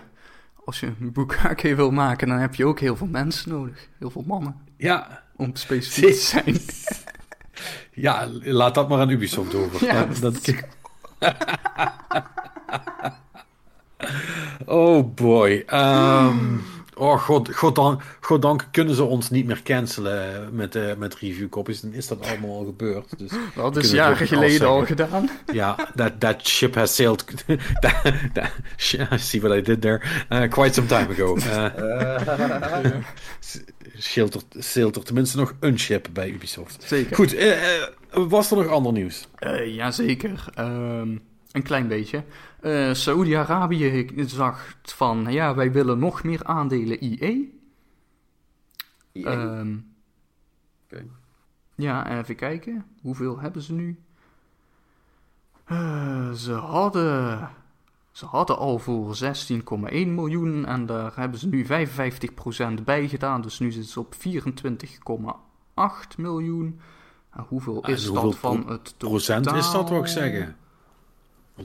als 0.65 0.81
je 0.81 0.87
een 0.87 1.13
boekhaakje 1.13 1.75
wil 1.75 1.91
maken, 1.91 2.29
dan 2.29 2.39
heb 2.39 2.55
je 2.55 2.67
ook 2.67 2.81
heel 2.81 2.97
veel 2.97 3.07
mensen 3.07 3.51
nodig. 3.51 3.89
Heel 3.99 4.11
veel 4.11 4.25
mannen. 4.27 4.57
Ja. 4.77 5.23
Om 5.37 5.57
specifiek 5.57 6.13
te 6.13 6.15
zijn. 6.15 6.61
ja, 8.05 8.29
laat 8.43 8.75
dat 8.75 8.89
maar 8.89 9.01
aan 9.01 9.11
Ubisoft 9.11 9.55
over. 9.55 9.87
Ja, 9.87 10.05
dat, 10.21 10.21
dat... 10.21 10.53
oh 14.67 15.15
boy. 15.15 15.65
Um, 15.73 16.63
Oh, 17.03 17.19
god, 17.19 17.55
god, 17.55 17.75
dank, 17.75 18.03
god 18.21 18.43
dank 18.43 18.67
kunnen 18.71 18.95
ze 18.95 19.03
ons 19.03 19.31
niet 19.31 19.47
meer 19.47 19.63
cancelen 19.63 20.49
met, 20.55 20.77
uh, 20.77 20.95
met 20.95 21.15
reviewcopies. 21.15 21.81
Dan 21.81 21.93
is 21.93 22.09
dat 22.09 22.27
allemaal 22.27 22.51
al 22.51 22.65
gebeurd. 22.65 23.19
Dus 23.19 23.31
dat 23.55 23.77
is 23.77 23.91
jaren 23.91 24.27
geleden 24.27 24.69
al 24.69 24.85
gedaan. 24.85 25.31
Ja, 25.53 25.89
that, 25.95 26.21
that 26.21 26.47
ship 26.47 26.75
has 26.75 26.95
sailed... 26.95 27.25
that, 27.81 28.13
that, 28.33 28.51
see 29.21 29.41
what 29.41 29.57
I 29.57 29.63
did 29.63 29.81
there? 29.81 30.01
Uh, 30.31 30.51
quite 30.51 30.75
some 30.75 30.87
time 30.87 31.09
ago. 31.11 31.37
Uh, 31.37 32.95
sailed, 33.97 34.35
er, 34.35 34.63
sailed 34.63 34.97
er 34.97 35.05
tenminste 35.05 35.37
nog 35.37 35.55
een 35.61 35.79
ship 35.79 36.09
bij 36.13 36.29
Ubisoft. 36.31 36.85
Zeker. 36.87 37.17
Goed, 37.17 37.37
was 38.11 38.51
er 38.51 38.57
nog 38.57 38.67
ander 38.67 38.93
nieuws? 38.93 39.29
Jazeker. 39.65 40.45
Um, 40.59 41.23
een 41.53 41.63
klein 41.63 41.89
beetje. 41.89 42.25
Uh, 42.63 42.95
Saoedi-Arabië 42.95 44.11
zag 44.27 44.77
van, 44.83 45.33
ja, 45.33 45.55
wij 45.55 45.73
willen 45.73 45.99
nog 45.99 46.23
meer 46.23 46.45
aandelen 46.45 47.05
IE. 47.05 47.61
Um, 49.13 49.95
okay. 50.85 51.07
Ja, 51.75 52.19
even 52.19 52.37
kijken. 52.37 52.85
Hoeveel 53.01 53.39
hebben 53.39 53.63
ze 53.63 53.73
nu? 53.73 53.99
Uh, 55.69 56.33
ze 56.33 56.53
hadden... 56.53 57.51
Ze 58.11 58.27
hadden 58.27 58.59
al 58.59 58.79
voor 58.79 59.17
16,1 59.23 59.29
miljoen 59.91 60.67
en 60.67 60.87
daar 60.87 61.13
hebben 61.17 61.39
ze 61.39 61.49
nu 61.49 61.67
55% 61.67 61.69
bij 62.85 63.09
gedaan. 63.09 63.41
Dus 63.41 63.59
nu 63.59 63.71
zitten 63.71 63.93
ze 63.93 64.01
op 64.01 64.15
24,8 64.15 65.81
miljoen. 66.17 66.81
En 67.31 67.45
hoeveel 67.49 67.87
is 67.87 68.07
en 68.07 68.15
dat 68.15 68.37
van 68.37 68.69
het 68.69 68.85
totaal? 68.85 69.09
procent 69.09 69.53
is 69.53 69.71
dat, 69.71 69.89
wil 69.89 69.99
ik 69.99 70.07
zeggen? 70.07 70.57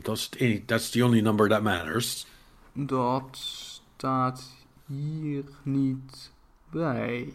Dat 0.01 0.17
is 0.17 0.29
het 0.37 0.67
that's 0.67 0.89
the 0.89 1.05
only 1.05 1.21
number 1.21 1.49
that 1.49 1.61
matters. 1.63 2.25
Dat 2.73 3.27
staat 3.31 4.51
hier 4.85 5.43
niet 5.63 6.31
bij. 6.69 7.33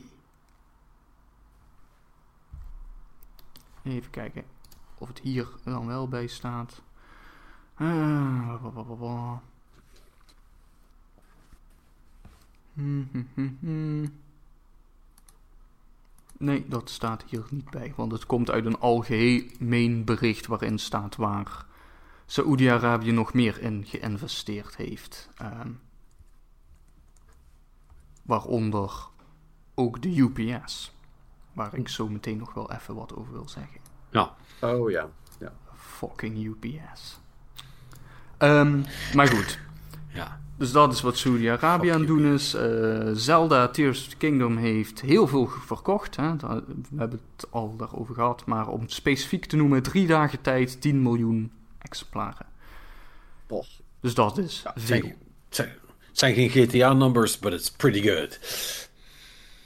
Even 3.83 4.11
kijken 4.11 4.45
of 4.99 5.09
het 5.09 5.19
hier 5.19 5.49
dan 5.65 5.87
wel 5.87 6.09
bij 6.09 6.27
staat. 6.27 6.83
Nee, 16.39 16.69
dat 16.69 16.91
staat 16.91 17.25
hier 17.29 17.45
niet 17.51 17.71
bij, 17.71 17.93
want 17.97 18.13
het 18.13 18.27
komt 18.27 18.51
uit 18.51 18.65
een 18.65 18.79
algemeen 18.79 20.05
bericht 20.05 20.47
waarin 20.47 20.79
staat 20.79 21.17
waar 21.17 21.67
Saoedi-Arabië 22.27 23.13
nog 23.13 23.35
meer 23.35 23.61
in 23.61 23.85
geïnvesteerd 23.87 24.77
heeft. 24.77 25.29
Um, 25.43 25.81
waaronder 28.23 28.93
ook 29.75 30.03
de 30.03 30.17
UPS, 30.17 30.93
waar 31.53 31.75
ik 31.75 31.89
zo 31.89 32.09
meteen 32.09 32.39
nog 32.39 32.55
wel 32.55 32.73
even 32.73 32.95
wat 32.95 33.17
over 33.17 33.33
wil 33.33 33.49
zeggen. 33.49 33.81
Ja. 34.11 34.35
Oh 34.61 34.91
ja. 34.91 35.09
ja. 35.39 35.53
Fucking 35.75 36.47
UPS. 36.47 37.21
Um, 38.39 38.85
maar 39.15 39.29
goed. 39.29 39.59
Ja. 40.09 40.41
Dus 40.57 40.73
dat 40.73 40.93
is 40.93 41.01
wat 41.01 41.17
Saudi-Arabië 41.17 41.89
aan 41.89 41.99
het 41.99 42.07
doen 42.07 42.25
is. 42.25 42.55
Uh, 42.55 43.11
Zelda 43.13 43.69
Tears 43.69 44.01
of 44.01 44.09
the 44.09 44.17
Kingdom 44.17 44.57
heeft 44.57 45.01
heel 45.01 45.27
veel 45.27 45.47
verkocht. 45.47 46.17
Hè? 46.17 46.37
We 46.37 46.97
hebben 46.97 47.21
het 47.37 47.47
al 47.51 47.77
daarover 47.77 48.15
gehad. 48.15 48.47
Maar 48.47 48.69
om 48.69 48.81
het 48.81 48.93
specifiek 48.93 49.45
te 49.45 49.57
noemen, 49.57 49.83
drie 49.83 50.07
dagen 50.07 50.41
tijd 50.41 50.81
10 50.81 51.03
miljoen 51.03 51.53
exemplaren. 51.83 52.47
Dus 54.01 54.15
dat 54.15 54.39
is 54.39 54.61
ja, 54.65 54.73
veel. 54.77 55.13
Het 55.49 56.21
zijn, 56.21 56.35
geen 56.35 56.49
GTA-numbers, 56.49 57.39
but 57.39 57.53
it's 57.53 57.71
pretty 57.71 58.03
good. 58.09 58.39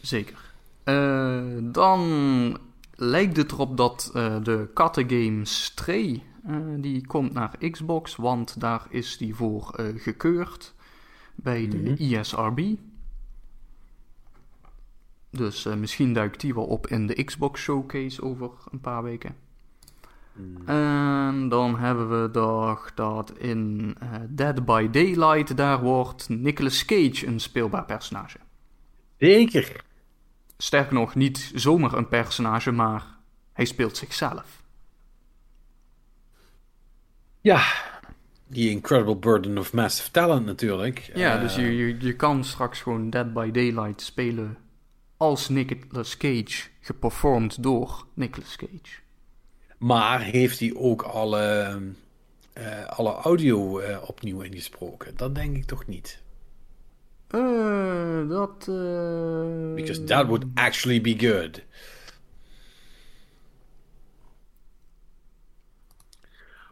Zeker. 0.00 0.36
Uh, 0.84 1.42
dan 1.62 2.58
lijkt 2.94 3.36
het 3.36 3.52
erop 3.52 3.76
dat 3.76 4.10
uh, 4.14 4.36
de 4.42 4.68
kattengame 4.74 5.44
Stray, 5.44 6.22
uh, 6.48 6.56
die 6.76 7.06
komt 7.06 7.32
naar 7.32 7.70
Xbox, 7.70 8.16
want 8.16 8.60
daar 8.60 8.86
is 8.88 9.16
die 9.16 9.34
voor 9.34 9.80
gekeurd 9.96 10.74
bij 11.34 11.68
de 11.68 11.76
mm 11.76 11.86
-hmm. 11.86 11.96
ISRB. 11.96 12.60
Dus 15.30 15.64
misschien 15.64 16.12
duikt 16.12 16.40
die 16.40 16.54
wel 16.54 16.66
op 16.66 16.86
in 16.86 17.06
de 17.06 17.24
Xbox 17.24 17.60
Showcase 17.60 18.22
over 18.22 18.50
een 18.70 18.80
paar 18.80 19.02
weken. 19.02 19.45
Hmm. 20.36 20.68
En 20.68 21.48
dan 21.48 21.78
hebben 21.78 22.22
we 22.22 22.30
dat 22.94 23.32
in 23.38 23.94
uh, 24.02 24.08
Dead 24.28 24.64
by 24.64 24.88
Daylight, 24.90 25.56
daar 25.56 25.80
wordt 25.80 26.28
Nicolas 26.28 26.84
Cage 26.84 27.26
een 27.26 27.40
speelbaar 27.40 27.84
personage. 27.84 28.38
Zeker. 29.18 29.84
Sterker 30.58 30.94
nog, 30.94 31.14
niet 31.14 31.52
zomaar 31.54 31.92
een 31.92 32.08
personage, 32.08 32.70
maar 32.70 33.04
hij 33.52 33.64
speelt 33.64 33.96
zichzelf. 33.96 34.62
Ja, 37.40 37.62
die 38.48 38.70
incredible 38.70 39.16
burden 39.16 39.58
of 39.58 39.72
massive 39.72 40.10
talent 40.10 40.46
natuurlijk. 40.46 41.10
Ja, 41.14 41.34
uh, 41.34 41.40
dus 41.40 41.54
je, 41.54 41.76
je, 41.76 41.96
je 42.00 42.16
kan 42.16 42.44
straks 42.44 42.80
gewoon 42.80 43.10
Dead 43.10 43.32
by 43.32 43.50
Daylight 43.50 44.00
spelen 44.00 44.56
als 45.16 45.48
Nicolas 45.48 46.16
Cage, 46.16 46.68
geperformed 46.80 47.62
door 47.62 48.06
Nicolas 48.14 48.56
Cage. 48.56 49.05
Maar 49.78 50.20
heeft 50.20 50.60
hij 50.60 50.74
ook 50.74 51.02
alle, 51.02 51.78
uh, 52.58 52.84
alle 52.84 53.12
audio 53.12 53.80
uh, 53.80 53.98
opnieuw 54.06 54.40
ingesproken? 54.40 55.16
Dat 55.16 55.34
denk 55.34 55.56
ik 55.56 55.64
toch 55.64 55.86
niet. 55.86 56.22
Uh, 57.30 58.28
dat. 58.28 58.58
Because 59.74 60.04
that 60.04 60.26
would 60.26 60.44
actually 60.54 61.00
be 61.00 61.18
good. 61.18 61.62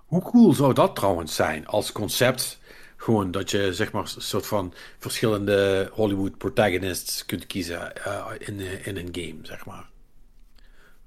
Hoe 0.06 0.22
cool 0.22 0.52
zou 0.52 0.74
dat 0.74 0.96
trouwens 0.96 1.34
zijn 1.34 1.66
als 1.66 1.92
concept? 1.92 2.58
Gewoon 2.96 3.30
dat 3.30 3.50
je 3.50 3.74
zeg 3.74 3.92
maar 3.92 4.02
een 4.02 4.22
soort 4.22 4.46
van 4.46 4.74
verschillende 4.98 5.90
Hollywood 5.92 6.38
protagonists 6.38 7.26
kunt 7.26 7.46
kiezen 7.46 7.92
in, 8.38 8.60
in 8.84 8.96
een 8.96 9.08
game, 9.12 9.38
zeg 9.42 9.66
maar 9.66 9.92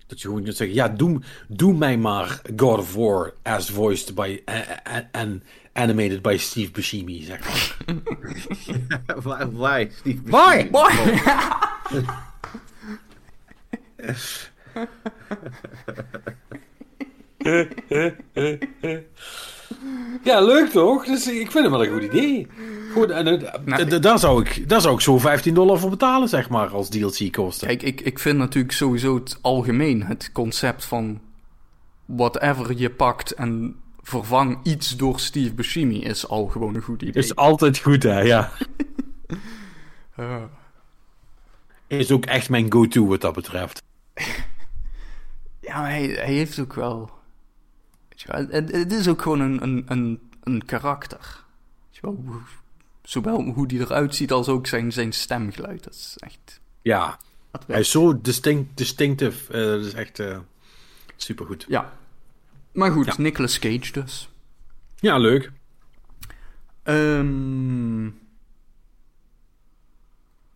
Dat 0.07 0.21
je 0.21 0.27
gewoon 0.27 0.43
kunt 0.43 0.57
zeggen, 0.57 0.75
ja, 0.75 0.87
doe, 0.87 1.21
doe 1.47 1.73
mij 1.73 1.97
maar 1.97 2.41
God 2.55 2.79
of 2.79 2.93
War 2.93 3.33
as 3.43 3.69
voiced 3.69 4.15
by 4.15 4.41
en 5.11 5.43
animated 5.73 6.21
by 6.21 6.37
Steve 6.39 6.71
Buscemi, 6.71 7.23
zeg 7.23 7.39
maar. 7.39 7.75
Why, 9.51 9.89
Steve 9.99 10.21
Buscemi? 10.21 10.69
Why? 10.69 10.69
Why? 10.71 10.91
ja, 20.23 20.41
leuk 20.41 20.69
toch? 20.69 21.05
Dus 21.05 21.27
ik 21.27 21.51
vind 21.51 21.63
het 21.63 21.73
wel 21.73 21.83
een 21.85 21.91
goed 21.91 22.03
idee. 22.03 22.47
Goed, 22.93 23.09
en, 23.09 23.49
nou, 23.65 23.99
daar, 23.99 24.19
zou 24.19 24.45
ik, 24.45 24.69
daar 24.69 24.81
zou 24.81 24.93
ik 24.93 25.01
zo 25.01 25.17
15 25.17 25.53
dollar 25.53 25.79
voor 25.79 25.89
betalen, 25.89 26.29
zeg 26.29 26.49
maar, 26.49 26.67
als 26.67 26.89
DLC 26.89 27.31
kosten. 27.31 27.67
Kijk, 27.67 27.83
ik, 27.83 28.01
ik 28.01 28.19
vind 28.19 28.37
natuurlijk 28.37 28.73
sowieso 28.73 29.15
het 29.15 29.37
algemeen 29.41 30.03
het 30.03 30.31
concept 30.31 30.85
van 30.85 31.19
whatever 32.05 32.77
je 32.77 32.89
pakt 32.89 33.31
en 33.31 33.75
vervang 34.01 34.59
iets 34.63 34.95
door 34.95 35.19
Steve 35.19 35.53
Buscemi 35.53 36.03
is 36.03 36.27
al 36.27 36.47
gewoon 36.47 36.75
een 36.75 36.81
goed 36.81 37.01
idee. 37.01 37.23
Is 37.23 37.35
altijd 37.35 37.77
goed, 37.77 38.03
hè, 38.03 38.19
ja. 38.19 38.51
uh. 40.19 40.43
Is 41.87 42.11
ook 42.11 42.25
echt 42.25 42.49
mijn 42.49 42.71
go-to 42.71 43.07
wat 43.07 43.21
dat 43.21 43.33
betreft. 43.33 43.83
ja, 45.59 45.81
maar 45.81 45.89
hij, 45.89 46.05
hij 46.05 46.33
heeft 46.33 46.59
ook 46.59 46.73
wel... 46.73 47.16
Weet 48.17 48.25
je 48.25 48.31
wel, 48.31 48.61
het, 48.61 48.71
het 48.71 48.91
is 48.91 49.07
ook 49.07 49.21
gewoon 49.21 49.39
een, 49.39 49.63
een, 49.63 49.83
een, 49.87 50.29
een 50.43 50.65
karakter. 50.65 51.43
Weet 51.85 51.95
je 51.95 52.01
wel, 52.01 52.41
zowel 53.01 53.43
hoe 53.43 53.67
die 53.67 53.79
eruit 53.79 54.15
ziet 54.15 54.31
als 54.31 54.47
ook 54.47 54.67
zijn, 54.67 54.91
zijn 54.91 55.13
stemgeluid. 55.13 55.83
Dat 55.83 55.93
is 55.93 56.15
echt... 56.17 56.59
Ja, 56.81 57.19
hij 57.67 57.79
is 57.79 57.91
zo 57.91 58.21
distinct, 58.21 58.77
distinctive. 58.77 59.53
Uh, 59.53 59.71
dat 59.71 59.85
is 59.85 59.93
echt 59.93 60.19
uh, 60.19 60.39
supergoed. 61.15 61.65
Ja. 61.67 61.93
Maar 62.71 62.91
goed, 62.91 63.05
ja. 63.05 63.13
Nicolas 63.17 63.59
Cage 63.59 63.91
dus. 63.91 64.29
Ja, 64.95 65.17
leuk. 65.17 65.51
Um, 66.83 68.19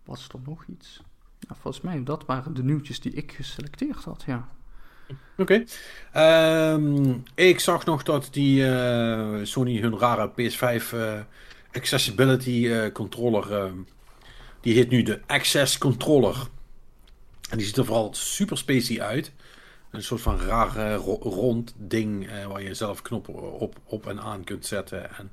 was 0.04 0.28
er 0.28 0.40
nog 0.46 0.66
iets? 0.66 1.02
Volgens 1.48 1.84
mij, 1.84 2.04
dat 2.04 2.26
waren 2.26 2.54
de 2.54 2.64
nieuwtjes 2.64 3.00
die 3.00 3.14
ik 3.14 3.32
geselecteerd 3.32 4.04
had, 4.04 4.24
ja. 4.26 4.50
Oké. 5.38 5.64
Ehm, 6.12 7.14
ik 7.36 7.60
zag 7.60 7.86
nog 7.86 8.04
dat 8.04 8.28
die 8.32 8.62
uh, 8.62 9.40
Sony 9.44 9.80
hun 9.80 9.98
rare 9.98 10.32
PS5 10.32 10.96
accessibility 11.72 12.50
uh, 12.50 12.92
controller. 12.92 13.52
Uh, 13.52 13.72
die 14.62 14.74
heet 14.74 14.90
nu 14.90 15.04
de 15.04 15.20
Access 15.28 15.78
Controller. 15.78 16.36
En 17.50 17.58
die 17.58 17.66
ziet 17.66 17.78
er 17.78 17.86
vooral 17.86 18.14
super 18.14 18.58
spacey 18.58 19.02
uit. 19.02 19.32
Een 19.92 20.04
soort 20.04 20.22
van 20.22 20.40
raar 20.40 20.96
rond 21.22 21.74
ding 21.78 22.30
waar 22.48 22.62
je 22.62 22.74
zelf 22.74 23.02
knoppen 23.02 23.60
op, 23.60 23.76
op 23.84 24.08
en 24.08 24.22
aan 24.22 24.44
kunt 24.44 24.66
zetten. 24.66 25.18
En 25.18 25.32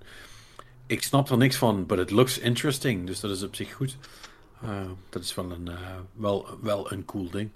ik 0.86 1.02
snap 1.02 1.30
er 1.30 1.36
niks 1.36 1.56
van, 1.56 1.86
but 1.86 1.98
it 1.98 2.10
looks 2.10 2.38
interesting. 2.38 3.06
Dus 3.06 3.20
dat 3.20 3.30
is 3.30 3.42
op 3.42 3.54
zich 3.54 3.72
goed. 3.72 3.96
dat 5.08 5.22
is 5.22 5.34
wel 5.34 5.50
een, 5.50 5.70
wel, 6.12 6.48
wel 6.62 6.92
een 6.92 7.04
cool 7.04 7.30
ding. 7.30 7.50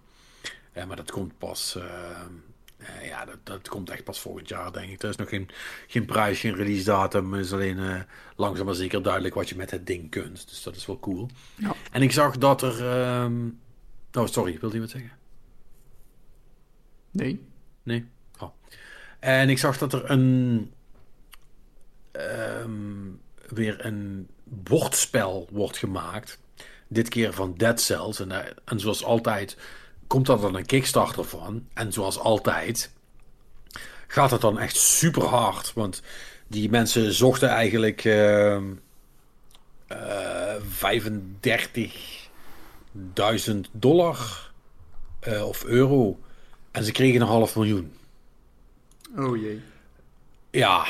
Maar 0.73 0.97
dat 0.97 1.11
komt 1.11 1.39
pas 1.39 1.77
uh, 1.77 3.03
ja, 3.03 3.25
dat, 3.25 3.39
dat 3.43 3.69
komt 3.69 3.91
echt 3.91 4.05
pas 4.05 4.21
volgend 4.21 4.49
jaar, 4.49 4.73
denk 4.73 4.91
ik. 4.91 5.03
Er 5.03 5.09
is 5.09 5.17
nog 5.17 5.29
geen, 5.29 5.49
geen 5.87 6.05
prijs, 6.05 6.41
geen 6.41 6.55
release 6.55 6.85
datum. 6.85 7.33
Het 7.33 7.45
is 7.45 7.53
alleen 7.53 7.79
uh, 7.79 8.01
langzaam 8.37 8.67
maar 8.67 8.75
zeker 8.75 9.03
duidelijk 9.03 9.35
wat 9.35 9.49
je 9.49 9.57
met 9.57 9.71
het 9.71 9.87
ding 9.87 10.11
kunt. 10.11 10.49
Dus 10.49 10.63
dat 10.63 10.77
is 10.77 10.87
wel 10.87 10.99
cool. 11.01 11.29
Ja. 11.57 11.75
En 11.93 12.03
ik 12.03 12.13
zag 12.13 12.39
dat 12.39 12.63
er... 12.63 13.05
Um... 13.23 13.61
Oh, 14.13 14.27
sorry, 14.27 14.59
wilde 14.61 14.75
je 14.75 14.81
wat 14.81 14.91
zeggen? 14.91 15.11
Nee. 17.11 17.47
Nee? 17.83 18.07
Oh. 18.39 18.51
En 19.21 19.49
ik 19.49 19.59
zag 19.59 19.79
dat 19.79 19.93
er 19.93 20.11
een... 20.11 20.73
Um, 22.13 23.21
weer 23.49 23.85
een 23.85 24.29
bordspel 24.45 25.49
wordt 25.51 25.77
gemaakt. 25.77 26.41
Dit 26.89 27.09
keer 27.09 27.33
van 27.33 27.55
Dead 27.57 27.81
Cells. 27.81 28.21
En, 28.21 28.57
en 28.65 28.81
zoals 28.81 29.05
altijd 29.05 29.57
komt 30.13 30.29
er 30.29 30.41
dan 30.41 30.55
een 30.55 30.67
Kickstarter 30.67 31.25
van. 31.25 31.67
En 31.75 31.93
zoals 31.93 32.19
altijd 32.19 32.91
gaat 34.07 34.31
het 34.31 34.41
dan 34.41 34.59
echt 34.59 34.77
super 34.77 35.25
hard. 35.25 35.73
Want 35.73 36.03
die 36.47 36.71
mensen 36.71 37.13
zochten 37.13 37.49
eigenlijk 37.49 38.05
uh, 38.05 38.57
uh, 39.89 40.55
35.000 43.47 43.53
dollar 43.71 44.51
uh, 45.29 45.49
of 45.49 45.65
euro. 45.65 46.19
En 46.71 46.85
ze 46.85 46.93
kregen 46.93 47.21
een 47.21 47.27
half 47.27 47.57
miljoen. 47.57 47.93
Oh 49.17 49.37
jee. 49.37 49.61
Ja. 50.51 50.87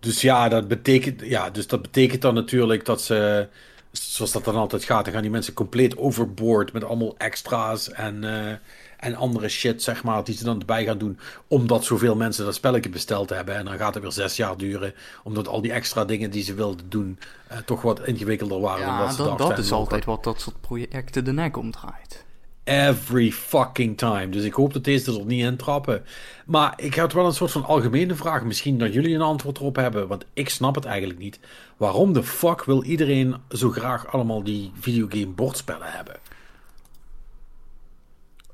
Dus 0.00 0.20
ja, 0.20 0.48
dat 0.48 0.68
betekent, 0.68 1.20
ja, 1.20 1.50
dus 1.50 1.66
dat 1.66 1.82
betekent 1.82 2.22
dan 2.22 2.34
natuurlijk 2.34 2.84
dat 2.84 3.02
ze 3.02 3.48
zoals 3.92 4.32
dat 4.32 4.44
dan 4.44 4.54
altijd 4.54 4.84
gaat, 4.84 5.04
dan 5.04 5.12
gaan 5.12 5.22
die 5.22 5.30
mensen 5.30 5.54
compleet 5.54 5.96
overboord 5.96 6.72
met 6.72 6.84
allemaal 6.84 7.14
extra's 7.16 7.90
en, 7.90 8.22
uh, 8.22 8.52
en 8.96 9.14
andere 9.14 9.48
shit, 9.48 9.82
zeg 9.82 10.04
maar, 10.04 10.24
die 10.24 10.36
ze 10.36 10.44
dan 10.44 10.60
erbij 10.60 10.84
gaan 10.84 10.98
doen, 10.98 11.18
omdat 11.48 11.84
zoveel 11.84 12.16
mensen 12.16 12.44
dat 12.44 12.54
spelletje 12.54 12.90
besteld 12.90 13.30
hebben. 13.30 13.54
En 13.54 13.64
dan 13.64 13.76
gaat 13.76 13.94
het 13.94 14.02
weer 14.02 14.12
zes 14.12 14.36
jaar 14.36 14.56
duren, 14.56 14.94
omdat 15.22 15.48
al 15.48 15.60
die 15.60 15.72
extra 15.72 16.04
dingen 16.04 16.30
die 16.30 16.42
ze 16.42 16.54
wilden 16.54 16.88
doen, 16.88 17.18
uh, 17.52 17.58
toch 17.58 17.82
wat 17.82 18.06
ingewikkelder 18.06 18.60
waren 18.60 18.86
ja, 18.86 18.98
dan 18.98 19.06
dat 19.06 19.16
ze 19.16 19.22
dachten. 19.22 19.48
dat 19.48 19.58
is 19.58 19.72
altijd 19.72 20.04
wat 20.04 20.24
dat 20.24 20.40
soort 20.40 20.60
projecten 20.60 21.24
de 21.24 21.32
nek 21.32 21.56
omdraait. 21.56 22.24
Every 22.64 23.32
fucking 23.32 23.98
time. 23.98 24.28
Dus 24.28 24.44
ik 24.44 24.52
hoop 24.52 24.72
dat 24.72 24.84
deze 24.84 25.18
er 25.18 25.26
niet 25.26 25.44
in 25.44 25.56
trappen. 25.56 26.04
Maar 26.46 26.72
ik 26.76 26.94
had 26.94 27.12
wel 27.12 27.26
een 27.26 27.32
soort 27.32 27.50
van 27.50 27.64
algemene 27.64 28.14
vraag. 28.14 28.44
Misschien 28.44 28.78
dat 28.78 28.92
jullie 28.92 29.14
een 29.14 29.20
antwoord 29.20 29.58
erop 29.58 29.76
hebben. 29.76 30.08
Want 30.08 30.24
ik 30.32 30.48
snap 30.48 30.74
het 30.74 30.84
eigenlijk 30.84 31.18
niet. 31.18 31.38
Waarom 31.76 32.12
de 32.12 32.22
fuck 32.22 32.64
wil 32.64 32.84
iedereen 32.84 33.36
zo 33.48 33.70
graag 33.70 34.12
allemaal 34.12 34.42
die 34.42 34.70
videogame 34.74 35.26
bordspellen 35.26 35.92
hebben? 35.92 36.16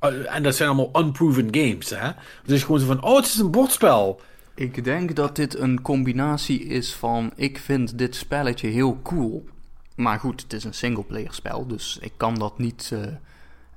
Uh, 0.01 0.35
en 0.35 0.43
dat 0.43 0.55
zijn 0.55 0.69
allemaal 0.69 1.05
unproven 1.05 1.49
games, 1.51 1.91
hè? 1.91 2.11
Is 2.45 2.63
gewoon 2.63 2.81
zo 2.81 2.87
van, 2.87 3.03
oh, 3.03 3.17
het 3.17 3.27
is 3.27 3.39
een 3.39 3.51
bordspel. 3.51 4.21
Ik 4.55 4.85
denk 4.85 5.17
dat 5.17 5.37
dit 5.37 5.59
een 5.59 5.83
combinatie 5.83 6.65
is 6.65 6.95
van, 6.95 7.33
ik 7.37 7.59
vind 7.59 7.99
dit 7.99 8.15
spelletje 8.15 8.69
heel 8.69 8.99
cool. 9.03 9.49
Maar 9.97 10.21
goed, 10.21 10.43
het 10.43 10.53
is 10.53 10.65
een 10.65 10.75
singleplayer 10.75 11.35
spel, 11.35 11.67
dus 11.67 11.99
ik 12.01 12.13
kan 12.17 12.35
dat 12.35 12.59
niet... 12.59 12.91
Uh 12.93 13.07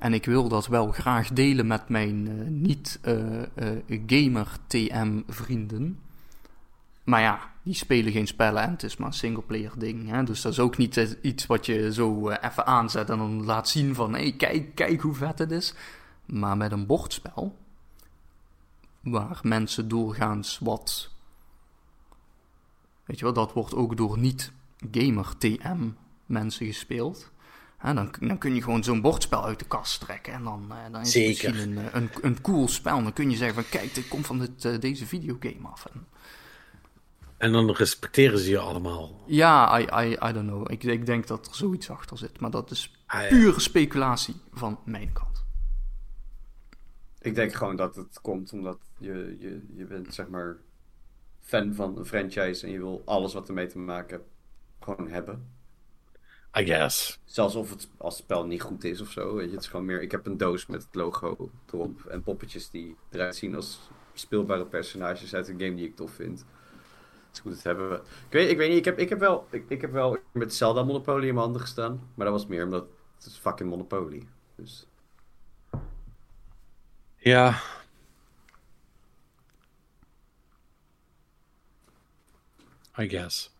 en 0.02 0.14
ik 0.14 0.26
wil 0.26 0.48
dat 0.48 0.68
wel 0.68 0.92
graag 0.92 1.30
delen 1.30 1.68
met 1.68 1.90
mijn 1.90 2.28
uh, 2.28 2.48
niet-gamer 2.48 4.48
uh, 4.48 4.54
TM-vrienden. 4.68 6.00
Maar 7.04 7.22
ja, 7.22 7.52
die 7.64 7.74
spelen 7.74 8.12
geen 8.12 8.28
spellen 8.28 8.64
en 8.64 8.72
het 8.72 8.84
is 8.84 8.98
maar 8.98 9.08
een 9.08 9.14
singleplayer 9.14 9.72
ding. 9.78 10.26
Dus 10.26 10.42
dat 10.42 10.52
is 10.52 10.60
ook 10.60 10.78
niet 10.78 11.18
iets 11.22 11.46
wat 11.46 11.66
je 11.66 11.94
zo 11.94 12.30
even 12.30 12.66
aanzet 12.66 13.10
en 13.10 13.18
dan 13.18 13.46
laat 13.46 13.70
zien 13.70 13.96
van... 13.96 14.14
hé, 14.14 14.22
hey, 14.22 14.32
kijk, 14.32 14.76
kijk 14.76 15.02
hoe 15.02 15.14
vet 15.14 15.40
het 15.40 15.52
is. 15.52 15.74
Maar 16.26 16.58
met 16.58 16.72
een 16.72 16.86
bordspel, 16.86 17.58
waar 19.02 19.40
mensen 19.44 19.88
doorgaans 19.88 20.60
wat... 20.60 21.12
Weet 23.06 23.20
je 23.20 23.26
wel, 23.26 23.34
dat 23.34 23.54
wordt 23.54 23.76
ook 23.76 23.98
door 23.98 24.18
niet-gamer 24.18 25.38
TM 25.38 25.90
mensen 26.26 26.66
gespeeld 26.66 27.31
dan, 27.82 28.12
dan, 28.20 28.38
kun 28.38 28.56
je 28.56 28.62
gewoon 28.62 28.84
zo'n 28.84 29.02
bordspel 29.02 29.46
uit 29.46 29.60
de 29.60 29.66
kast 29.66 30.00
trekken. 30.00 30.34
En 30.34 30.44
dan, 30.44 30.66
uh, 30.70 30.76
dan 30.92 31.02
is 31.02 31.12
Zeker. 31.12 31.46
het 31.46 31.54
misschien 31.54 31.78
een, 31.78 31.90
een, 31.96 32.10
een, 32.22 32.42
cool 32.42 32.68
spel. 32.68 33.04
Dan 33.04 33.14
kun 33.14 33.30
je 33.30 33.38
zeggen 33.38 33.64
van 33.64 33.80
kijk, 33.80 33.96
dit 33.96 34.08
komt 34.08 34.26
van 34.26 34.40
dit, 34.40 34.64
uh, 34.64 34.80
deze 34.80 35.06
videogame 35.06 35.68
af. 35.68 35.86
En, 35.86 36.08
en 37.38 37.52
dan 37.52 37.72
respecteren 37.72 38.40
ze 38.40 38.50
je 38.50 38.60
allemaal. 38.60 39.24
Ja, 39.26 39.80
I, 39.80 39.84
I, 39.84 40.12
I 40.12 40.34
don't 40.34 40.48
know. 40.48 40.72
Ik, 40.72 40.84
ik 40.84 41.06
denk 41.06 41.28
dat 41.28 41.48
er 41.48 41.56
zoiets 41.56 41.90
achter 41.90 42.18
zit. 42.18 42.40
Maar 42.40 42.52
dat 42.52 42.72
is 42.72 42.92
ah, 43.06 43.28
pure 43.28 43.60
speculatie 43.60 44.36
van 44.52 44.80
mijn 44.86 45.14
kant. 45.14 45.46
Ik 47.22 47.36
denk 47.36 47.54
gewoon 47.54 47.76
dat 47.76 47.96
het 47.96 48.22
komt 48.22 48.54
omdat 48.54 48.80
je, 48.98 49.38
je, 49.40 49.66
je 49.74 49.86
bent 49.86 50.14
zeg 50.14 50.28
maar 50.28 50.58
fan 51.40 51.74
van 51.74 51.98
een 51.98 52.06
franchise 52.06 52.66
en 52.66 52.72
je 52.72 52.78
wil 52.78 53.02
alles 53.06 53.34
wat 53.34 53.48
ermee 53.48 53.68
te 53.68 53.78
maken 53.78 54.18
hebt 54.18 54.30
gewoon 54.80 55.08
hebben. 55.08 55.50
I 56.58 56.66
guess. 56.66 57.20
Zelfs 57.26 57.56
of 57.56 57.70
het 57.70 57.90
als 57.98 58.16
het 58.16 58.24
spel 58.24 58.46
niet 58.46 58.62
goed 58.62 58.84
is 58.84 59.02
of 59.02 59.12
zo. 59.12 59.36
Weet 59.36 59.50
je, 59.50 59.52
het 59.52 59.64
is 59.64 59.70
gewoon 59.70 59.86
meer. 59.86 60.02
Ik 60.02 60.12
heb 60.12 60.26
een 60.26 60.38
doos 60.38 60.66
met 60.66 60.84
het 60.84 60.96
logo 60.96 61.52
erop. 61.72 62.06
En 62.06 62.24
poppetjes 62.24 62.70
die 62.70 62.96
eruit 63.10 63.36
zien 63.36 63.56
als 63.56 63.90
speelbare 64.14 64.66
personages 64.66 65.34
uit 65.34 65.48
een 65.48 65.60
game 65.60 65.76
die 65.76 65.88
ik 65.88 65.96
tof 65.96 66.12
vind. 66.12 66.40
Het 66.40 67.36
is 67.36 67.40
goed, 67.40 67.54
dat 67.54 67.64
hebben 67.64 67.90
we. 67.90 67.96
Ik 67.96 68.32
weet, 68.32 68.50
ik 68.50 68.58
weet 68.58 68.70
niet, 68.70 68.78
ik 68.78 68.86
heb, 68.86 69.00
ik 69.00 69.10
heb 69.10 69.20
wel. 69.20 69.48
Ik, 69.50 69.66
ik 69.68 69.82
heb 69.82 69.92
wel 69.92 70.18
met 70.32 70.54
Zelda 70.54 70.84
Monopoly 70.84 71.28
in 71.28 71.34
mijn 71.34 71.38
handen 71.38 71.62
gestaan. 71.62 72.10
Maar 72.16 72.26
dat 72.26 72.36
was 72.36 72.48
meer 72.48 72.64
omdat 72.64 72.86
het 73.16 73.26
is 73.26 73.38
fucking 73.38 73.70
Monopoly. 73.70 74.28
Dus. 74.56 74.86
Ja. 77.16 77.62
I 82.98 83.10
guess. 83.10 83.52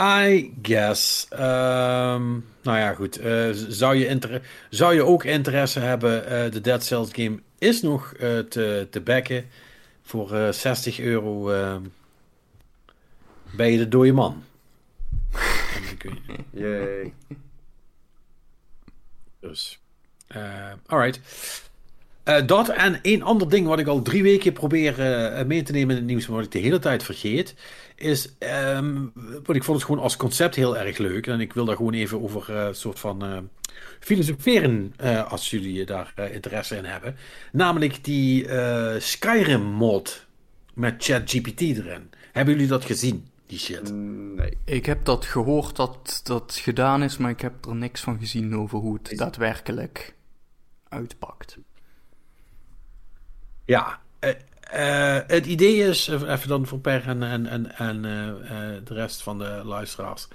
I 0.00 0.54
guess. 0.62 1.26
Ehm, 1.30 2.30
nou 2.62 2.78
ja, 2.78 2.94
goed. 2.94 3.20
Uh, 3.20 3.48
zou, 3.52 3.96
je 3.96 4.40
zou 4.70 4.94
je 4.94 5.04
ook 5.04 5.24
interesse 5.24 5.80
hebben? 5.80 6.22
Uh, 6.22 6.52
de 6.52 6.60
Dead 6.60 6.84
Cells 6.84 7.08
game 7.12 7.38
is 7.58 7.82
nog 7.82 8.12
uh, 8.12 8.38
te, 8.38 8.86
te 8.90 9.00
backen. 9.00 9.44
Voor 10.02 10.54
60 10.54 11.00
euro 11.00 11.50
ehm, 11.50 11.82
ben 13.56 13.72
je 13.72 13.78
de 13.78 13.88
dode 13.88 14.12
man. 14.12 14.44
Yay. 16.50 17.12
Dus. 19.40 19.80
alright. 20.86 21.20
Dat 22.46 22.68
en 22.68 23.02
één 23.02 23.22
ander 23.22 23.48
ding 23.48 23.66
wat 23.66 23.78
ik 23.78 23.86
al 23.86 24.02
drie 24.02 24.22
weken 24.22 24.52
probeer 24.52 24.94
mee 25.46 25.62
te 25.62 25.72
nemen 25.72 25.90
in 25.90 25.96
het 25.96 26.10
nieuws, 26.10 26.26
maar 26.26 26.36
wat 26.36 26.44
ik 26.44 26.52
de 26.52 26.58
hele 26.58 26.78
tijd 26.78 27.02
vergeet, 27.02 27.54
is, 28.00 28.36
um, 28.76 29.12
wat 29.44 29.56
ik 29.56 29.64
vond 29.64 29.78
het 29.78 29.86
gewoon 29.86 30.02
als 30.02 30.16
concept 30.16 30.54
heel 30.54 30.78
erg 30.78 30.98
leuk. 30.98 31.26
En 31.26 31.40
ik 31.40 31.52
wil 31.52 31.64
daar 31.64 31.76
gewoon 31.76 31.94
even 31.94 32.22
over 32.22 32.50
een 32.50 32.68
uh, 32.68 32.74
soort 32.74 32.98
van 32.98 33.48
filosoferen, 34.00 34.94
als 35.28 35.50
jullie 35.50 35.84
daar 35.84 36.12
interesse 36.32 36.76
in 36.76 36.84
hebben. 36.84 37.16
Namelijk 37.52 38.04
die 38.04 38.46
Skyrim 38.98 39.62
mod 39.62 40.26
met 40.74 41.04
ChatGPT 41.04 41.60
erin. 41.60 42.10
Hebben 42.32 42.54
jullie 42.54 42.68
dat 42.68 42.84
gezien? 42.84 43.28
Die 43.46 43.58
shit. 43.58 43.92
Nee. 43.92 44.58
Ik 44.64 44.86
heb 44.86 45.04
dat 45.04 45.24
gehoord 45.24 45.76
dat 45.76 46.20
dat 46.24 46.58
gedaan 46.62 47.02
is, 47.02 47.16
maar 47.16 47.30
ik 47.30 47.40
heb 47.40 47.64
er 47.64 47.74
niks 47.74 48.00
van 48.00 48.18
gezien 48.18 48.56
over 48.56 48.78
hoe 48.78 48.98
het 49.02 49.18
daadwerkelijk 49.18 50.14
uitpakt. 50.88 51.58
Ja, 53.64 54.00
uh, 54.74 54.80
uh, 54.80 55.18
het 55.26 55.46
idee 55.46 55.76
is, 55.76 56.08
even 56.08 56.48
dan 56.48 56.66
voor 56.66 56.78
Per 56.78 57.08
en, 57.08 57.22
en, 57.22 57.46
en, 57.46 57.76
en 57.76 57.96
uh, 57.96 58.68
de 58.84 58.94
rest 58.94 59.22
van 59.22 59.38
de 59.38 59.60
luisteraars. 59.64 60.28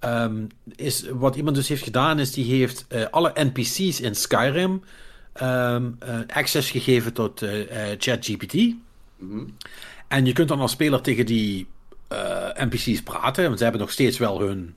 Um, 0.00 0.48
is, 0.76 1.04
wat 1.08 1.36
iemand 1.36 1.56
dus 1.56 1.68
heeft 1.68 1.82
gedaan, 1.82 2.18
is 2.18 2.32
die 2.32 2.44
heeft 2.44 2.86
alle 3.10 3.32
NPC's 3.34 4.00
in 4.00 4.14
Skyrim 4.14 4.82
um, 5.42 5.98
access 6.26 6.70
gegeven 6.70 7.12
tot 7.12 7.44
ChatGPT. 7.98 8.54
Mm 8.54 8.76
-hmm. 9.16 9.56
En 10.08 10.24
je 10.24 10.32
kunt 10.32 10.48
dan 10.48 10.60
als 10.60 10.72
speler 10.72 11.00
tegen 11.00 11.26
die 11.26 11.66
NPC's 12.54 13.02
praten, 13.02 13.44
want 13.44 13.56
ze 13.56 13.62
hebben 13.62 13.80
nog 13.80 13.90
steeds 13.90 14.18
wel 14.18 14.40
hun 14.40 14.76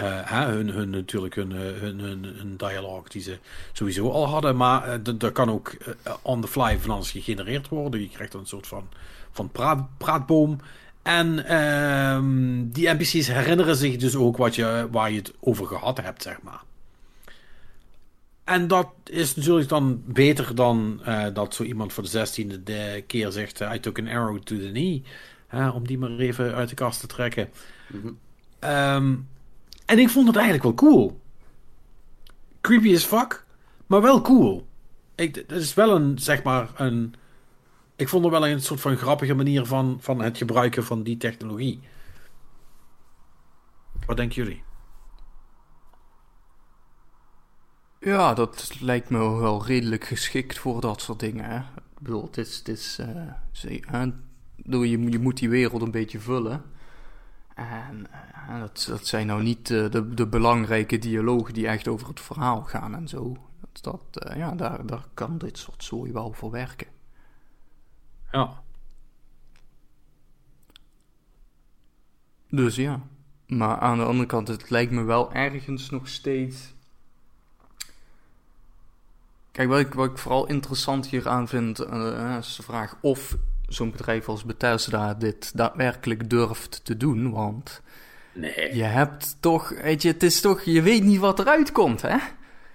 uh, 0.00 0.46
hun, 0.46 0.68
hun, 0.68 0.90
natuurlijk 0.90 1.34
hun, 1.34 1.50
hun, 1.50 1.98
hun, 1.98 2.24
hun 2.24 2.56
dialoog 2.56 3.08
die 3.08 3.22
ze 3.22 3.38
sowieso 3.72 4.10
al 4.10 4.28
hadden. 4.28 4.56
Maar 4.56 4.88
uh, 4.88 5.22
er 5.22 5.32
kan 5.32 5.50
ook 5.50 5.72
uh, 5.72 6.14
on 6.22 6.40
the 6.40 6.48
fly 6.48 6.78
van 6.78 6.90
alles 6.90 7.10
gegenereerd 7.10 7.68
worden. 7.68 8.00
Je 8.00 8.08
krijgt 8.08 8.32
dan 8.32 8.40
een 8.40 8.46
soort 8.46 8.66
van, 8.66 8.88
van 9.32 9.50
praat, 9.50 9.86
praatboom. 9.98 10.60
En 11.02 11.46
ehm, 11.46 12.68
die 12.68 12.88
NPC's 12.88 13.26
herinneren 13.26 13.76
zich 13.76 13.96
dus 13.96 14.16
ook 14.16 14.36
wat 14.36 14.54
je, 14.54 14.88
waar 14.90 15.10
je 15.10 15.18
het 15.18 15.32
over 15.40 15.66
gehad 15.66 16.00
hebt, 16.00 16.22
zeg 16.22 16.42
maar. 16.42 16.62
En 18.44 18.68
dat 18.68 18.88
is 19.04 19.36
natuurlijk 19.36 19.68
dan 19.68 20.02
beter 20.04 20.54
dan 20.54 21.00
dat 21.32 21.54
zo 21.54 21.62
iemand 21.62 21.92
voor 21.92 22.02
de 22.02 22.08
zestiende 22.08 23.02
keer 23.06 23.30
zegt: 23.30 23.60
I 23.60 23.80
took 23.80 23.98
an 23.98 24.08
arrow 24.08 24.38
to 24.38 24.56
the 24.56 24.70
knee. 24.70 25.02
om 25.74 25.86
die 25.86 25.98
maar 25.98 26.18
even 26.18 26.54
uit 26.54 26.68
de 26.68 26.74
kast 26.74 27.00
te 27.00 27.06
trekken. 27.06 27.48
Mm 27.86 28.00
-hmm. 28.60 29.26
En 29.84 29.98
ik 29.98 30.08
vond 30.08 30.26
het 30.26 30.36
eigenlijk 30.36 30.64
wel 30.64 30.74
cool. 30.74 31.20
Creepy 32.60 32.94
as 32.94 33.04
fuck, 33.04 33.44
maar 33.86 34.02
wel 34.02 34.20
cool. 34.20 34.66
Ik, 35.14 35.34
het 35.34 35.52
is 35.52 35.74
wel 35.74 35.96
een, 35.96 36.18
zeg 36.18 36.42
maar, 36.42 36.70
een. 36.76 37.14
Ik 37.96 38.08
vond 38.08 38.24
er 38.24 38.30
wel 38.30 38.48
een 38.48 38.60
soort 38.60 38.80
van 38.80 38.96
grappige 38.96 39.34
manier 39.34 39.64
van, 39.64 39.98
van 40.00 40.20
het 40.20 40.36
gebruiken 40.36 40.84
van 40.84 41.02
die 41.02 41.16
technologie. 41.16 41.80
Wat 44.06 44.16
denken 44.16 44.36
jullie? 44.36 44.62
Ja, 48.00 48.34
dat 48.34 48.76
lijkt 48.80 49.10
me 49.10 49.18
wel 49.18 49.66
redelijk 49.66 50.04
geschikt 50.04 50.58
voor 50.58 50.80
dat 50.80 51.00
soort 51.00 51.20
dingen. 51.20 51.44
Hè? 51.44 51.58
Ik 51.58 52.00
bedoel, 52.00 52.22
het 52.22 52.36
is. 52.36 52.58
Het 52.58 52.68
is 52.68 52.98
uh, 53.00 54.90
je 54.90 55.18
moet 55.20 55.38
die 55.38 55.48
wereld 55.48 55.82
een 55.82 55.90
beetje 55.90 56.20
vullen. 56.20 56.62
En 57.54 58.06
uh, 58.48 58.60
dat, 58.60 58.84
dat 58.88 59.06
zijn 59.06 59.26
nou 59.26 59.42
niet 59.42 59.70
uh, 59.70 59.90
de, 59.90 60.14
de 60.14 60.26
belangrijke 60.26 60.98
dialogen 60.98 61.54
die 61.54 61.66
echt 61.66 61.88
over 61.88 62.08
het 62.08 62.20
verhaal 62.20 62.62
gaan 62.62 62.94
en 62.94 63.08
zo. 63.08 63.36
Dat, 63.60 63.82
dat, 63.82 64.26
uh, 64.28 64.36
ja, 64.36 64.54
daar, 64.54 64.86
daar 64.86 65.06
kan 65.14 65.38
dit 65.38 65.58
soort 65.58 65.84
zooi 65.84 66.12
wel 66.12 66.32
voor 66.32 66.50
werken. 66.50 66.86
Ja. 68.32 68.62
Dus 72.48 72.76
ja. 72.76 73.00
Maar 73.46 73.78
aan 73.78 73.98
de 73.98 74.04
andere 74.04 74.26
kant, 74.26 74.48
het 74.48 74.70
lijkt 74.70 74.92
me 74.92 75.02
wel 75.02 75.32
ergens 75.32 75.90
nog 75.90 76.08
steeds. 76.08 76.74
Kijk, 79.52 79.68
wat 79.68 79.78
ik, 79.78 79.94
wat 79.94 80.10
ik 80.10 80.18
vooral 80.18 80.46
interessant 80.46 81.06
hier 81.06 81.28
aan 81.28 81.48
vind, 81.48 81.78
is 82.38 82.56
de 82.56 82.62
vraag 82.62 82.96
of 83.00 83.36
zo'n 83.68 83.90
bedrijf 83.90 84.28
als 84.28 84.44
Bethesda 84.44 85.14
dit 85.14 85.56
daadwerkelijk 85.56 86.30
durft 86.30 86.80
te 86.84 86.96
doen. 86.96 87.30
Want 87.30 87.82
nee. 88.32 88.76
je 88.76 88.82
hebt 88.82 89.36
toch, 89.40 89.74
weet 89.82 90.02
je, 90.02 90.08
het 90.08 90.22
is 90.22 90.40
toch, 90.40 90.62
je 90.62 90.82
weet 90.82 91.02
niet 91.02 91.18
wat 91.18 91.38
eruit 91.38 91.72
komt, 91.72 92.02
hè? 92.02 92.16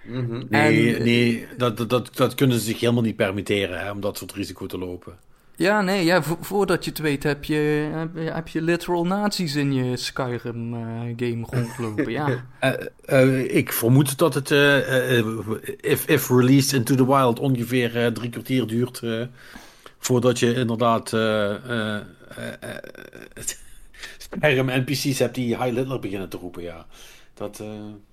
Mm 0.04 0.28
-hmm. 0.28 0.46
Nee, 0.48 0.96
en, 0.96 1.02
nee 1.02 1.46
dat, 1.56 1.88
dat, 1.90 2.16
dat 2.16 2.34
kunnen 2.34 2.58
ze 2.58 2.64
zich 2.64 2.80
helemaal 2.80 3.02
niet 3.02 3.16
permitteren 3.16 3.80
hè, 3.80 3.90
om 3.90 4.00
dat 4.00 4.18
soort 4.18 4.32
risico 4.32 4.66
te 4.66 4.78
lopen. 4.78 5.16
Ja, 5.56 5.80
nee, 5.80 6.04
ja, 6.04 6.22
vo 6.22 6.36
voordat 6.40 6.84
je 6.84 6.90
het 6.90 6.98
weet 6.98 7.22
heb 7.22 7.44
je, 7.44 7.90
heb 8.14 8.48
je 8.48 8.62
literal 8.62 9.06
nazi's 9.06 9.54
in 9.54 9.72
je 9.72 9.96
Skyrim-game 9.96 11.36
uh, 11.36 11.44
rondlopen, 11.50 12.10
ja. 12.10 12.44
Uh, 12.64 12.72
uh, 13.28 13.56
ik 13.56 13.72
vermoed 13.72 14.18
dat 14.18 14.34
het, 14.34 14.50
if, 15.80 16.06
if 16.06 16.28
released 16.28 16.72
into 16.72 16.94
the 16.94 17.06
wild, 17.06 17.38
ongeveer 17.38 18.12
drie 18.12 18.30
kwartier 18.30 18.66
duurt 18.66 19.02
Voordat 20.02 20.38
je 20.38 20.54
inderdaad 20.54 21.12
uh, 21.12 21.54
uh, 21.68 22.00
NPC's 24.40 25.18
hebt 25.18 25.34
die 25.34 25.56
High 25.56 25.72
Littler 25.72 25.98
beginnen 25.98 26.28
te 26.28 26.36
roepen, 26.36 26.62
ja. 26.62 26.86
Dat, 27.34 27.56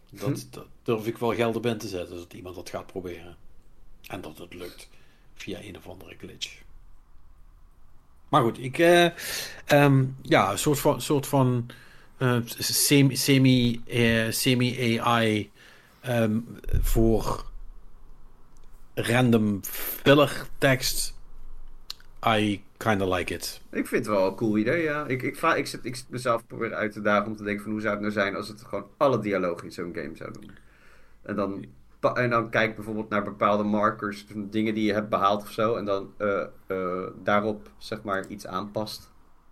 dat, 0.09 0.29
hm. 0.29 0.35
dat, 0.49 0.65
durf 0.83 1.07
ik 1.07 1.17
wel 1.17 1.33
geld 1.33 1.55
op 1.55 1.65
in 1.65 1.77
te 1.77 1.87
zetten, 1.87 2.15
dat 2.15 2.33
iemand 2.33 2.55
dat 2.55 2.69
gaat 2.69 2.85
proberen. 2.85 3.35
En 4.07 4.21
dat 4.21 4.37
het 4.37 4.53
lukt 4.53 4.89
via 5.35 5.59
een 5.61 5.77
of 5.77 5.87
andere 5.87 6.15
glitch. 6.17 6.61
Maar 8.29 8.41
goed, 8.41 8.59
ik, 8.59 8.77
um, 9.67 10.17
ja, 10.21 10.51
een 10.51 10.57
soort 10.57 10.79
van, 10.79 11.01
soort 11.01 11.27
van 11.27 11.69
semi, 12.57 13.15
semi, 13.15 13.81
semi 14.29 14.99
AI 14.99 15.51
um, 16.07 16.59
voor 16.81 17.45
random 18.93 19.59
filler 19.63 20.47
tekst 20.57 21.16
I 22.35 22.63
kind 22.77 23.01
of 23.01 23.17
like 23.17 23.33
it. 23.33 23.61
Ik 23.71 23.87
vind 23.87 24.05
het 24.05 24.15
wel 24.15 24.27
een 24.27 24.35
cool 24.35 24.57
idee, 24.57 24.83
ja. 24.83 25.05
Ik, 25.05 25.21
ik, 25.21 25.37
ik, 25.37 25.55
ik 25.55 25.67
zit 25.67 25.85
ik 25.85 26.03
mezelf 26.09 26.47
proberen 26.47 26.77
uit 26.77 26.91
te 26.91 27.01
dagen 27.01 27.27
om 27.27 27.35
te 27.35 27.43
denken 27.43 27.63
van 27.63 27.71
hoe 27.71 27.81
zou 27.81 27.93
het 27.93 28.01
nou 28.01 28.13
zijn 28.13 28.35
als 28.35 28.47
het 28.47 28.61
gewoon 28.61 28.87
alle 28.97 29.19
dialoog 29.19 29.63
in 29.63 29.71
zo'n 29.71 29.95
game 29.95 30.15
zou 30.15 30.31
doen. 30.31 30.51
En 31.21 31.35
dan, 31.35 31.65
en 32.13 32.29
dan 32.29 32.49
kijk 32.49 32.75
bijvoorbeeld 32.75 33.09
naar 33.09 33.23
bepaalde 33.23 33.63
markers, 33.63 34.25
dingen 34.35 34.73
die 34.73 34.85
je 34.85 34.93
hebt 34.93 35.09
behaald 35.09 35.41
of 35.41 35.51
zo. 35.51 35.75
En 35.75 35.85
dan 35.85 36.13
uh, 36.17 36.43
uh, 36.67 37.07
daarop 37.23 37.69
zeg 37.77 38.03
maar 38.03 38.27
iets 38.27 38.47
aanpast 38.47 39.11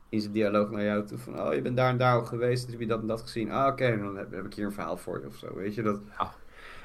in 0.09 0.21
zijn 0.21 0.33
dialoog 0.33 0.69
naar 0.69 0.83
jou 0.83 1.05
toe. 1.05 1.17
Van, 1.17 1.41
oh, 1.41 1.53
je 1.53 1.61
bent 1.61 1.77
daar 1.77 1.89
en 1.89 1.97
daar 1.97 2.19
al 2.19 2.25
geweest, 2.25 2.63
dus 2.63 2.71
heb 2.71 2.81
je 2.81 2.87
dat 2.87 3.01
en 3.01 3.07
dat 3.07 3.21
gezien. 3.21 3.51
Ah, 3.51 3.67
oké, 3.67 3.97
dan 3.97 4.17
heb, 4.17 4.31
heb, 4.31 4.45
ik 4.45 4.53
hier 4.53 4.65
een 4.65 4.71
verhaal 4.71 4.97
voor 4.97 5.19
je 5.19 5.27
of 5.27 5.35
zo, 5.35 5.55
weet 5.55 5.75
je. 5.75 5.81
Dat, 5.81 5.99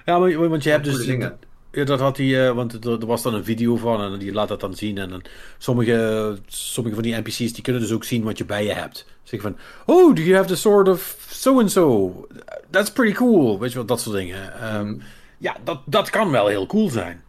ja, 0.05 0.19
maar, 0.19 0.49
want 0.49 0.63
je 0.63 0.71
hebt 0.71 0.85
dus... 0.85 1.07
Dingen. 1.07 1.39
Ja, 1.73 1.85
dat 1.85 2.01
had 2.01 2.17
hij, 2.17 2.27
uh, 2.27 2.53
want 2.53 2.85
er, 2.85 3.07
was 3.07 3.23
dan 3.23 3.35
een 3.35 3.45
video 3.45 3.77
van 3.77 4.01
en 4.03 4.19
die 4.19 4.33
laat 4.33 4.49
dat 4.49 4.61
dan 4.61 4.75
zien. 4.75 4.99
En 4.99 5.23
sommige, 5.59 6.39
sommige 6.47 6.95
van 6.95 7.05
die 7.05 7.17
NPC's 7.17 7.53
die 7.53 7.63
kunnen 7.63 7.83
dus 7.83 7.93
ook 7.93 8.05
zien 8.05 8.23
wat 8.23 8.39
je 8.39 8.45
bij 8.45 8.65
je 8.65 8.73
hebt. 8.73 9.07
Zeg 9.23 9.41
van, 9.41 9.57
oh, 9.87 10.15
do 10.15 10.23
you 10.23 10.35
have 10.35 10.49
the 10.49 10.57
sword 10.57 10.89
of 10.89 11.27
so-and-so? 11.29 12.27
That's 12.71 12.93
pretty 12.93 13.15
cool. 13.15 13.59
Weet 13.59 13.73
je 13.73 13.79
wat, 13.79 13.89
dat 13.89 14.01
soort 14.01 14.17
dingen. 14.17 14.75
Um, 14.75 15.03
ja, 15.39 15.57
dat, 15.65 15.81
dat 15.85 16.11
kan 16.11 16.31
wel 16.31 16.47
heel 16.47 16.67
cool 16.67 16.89
zijn. 16.89 17.23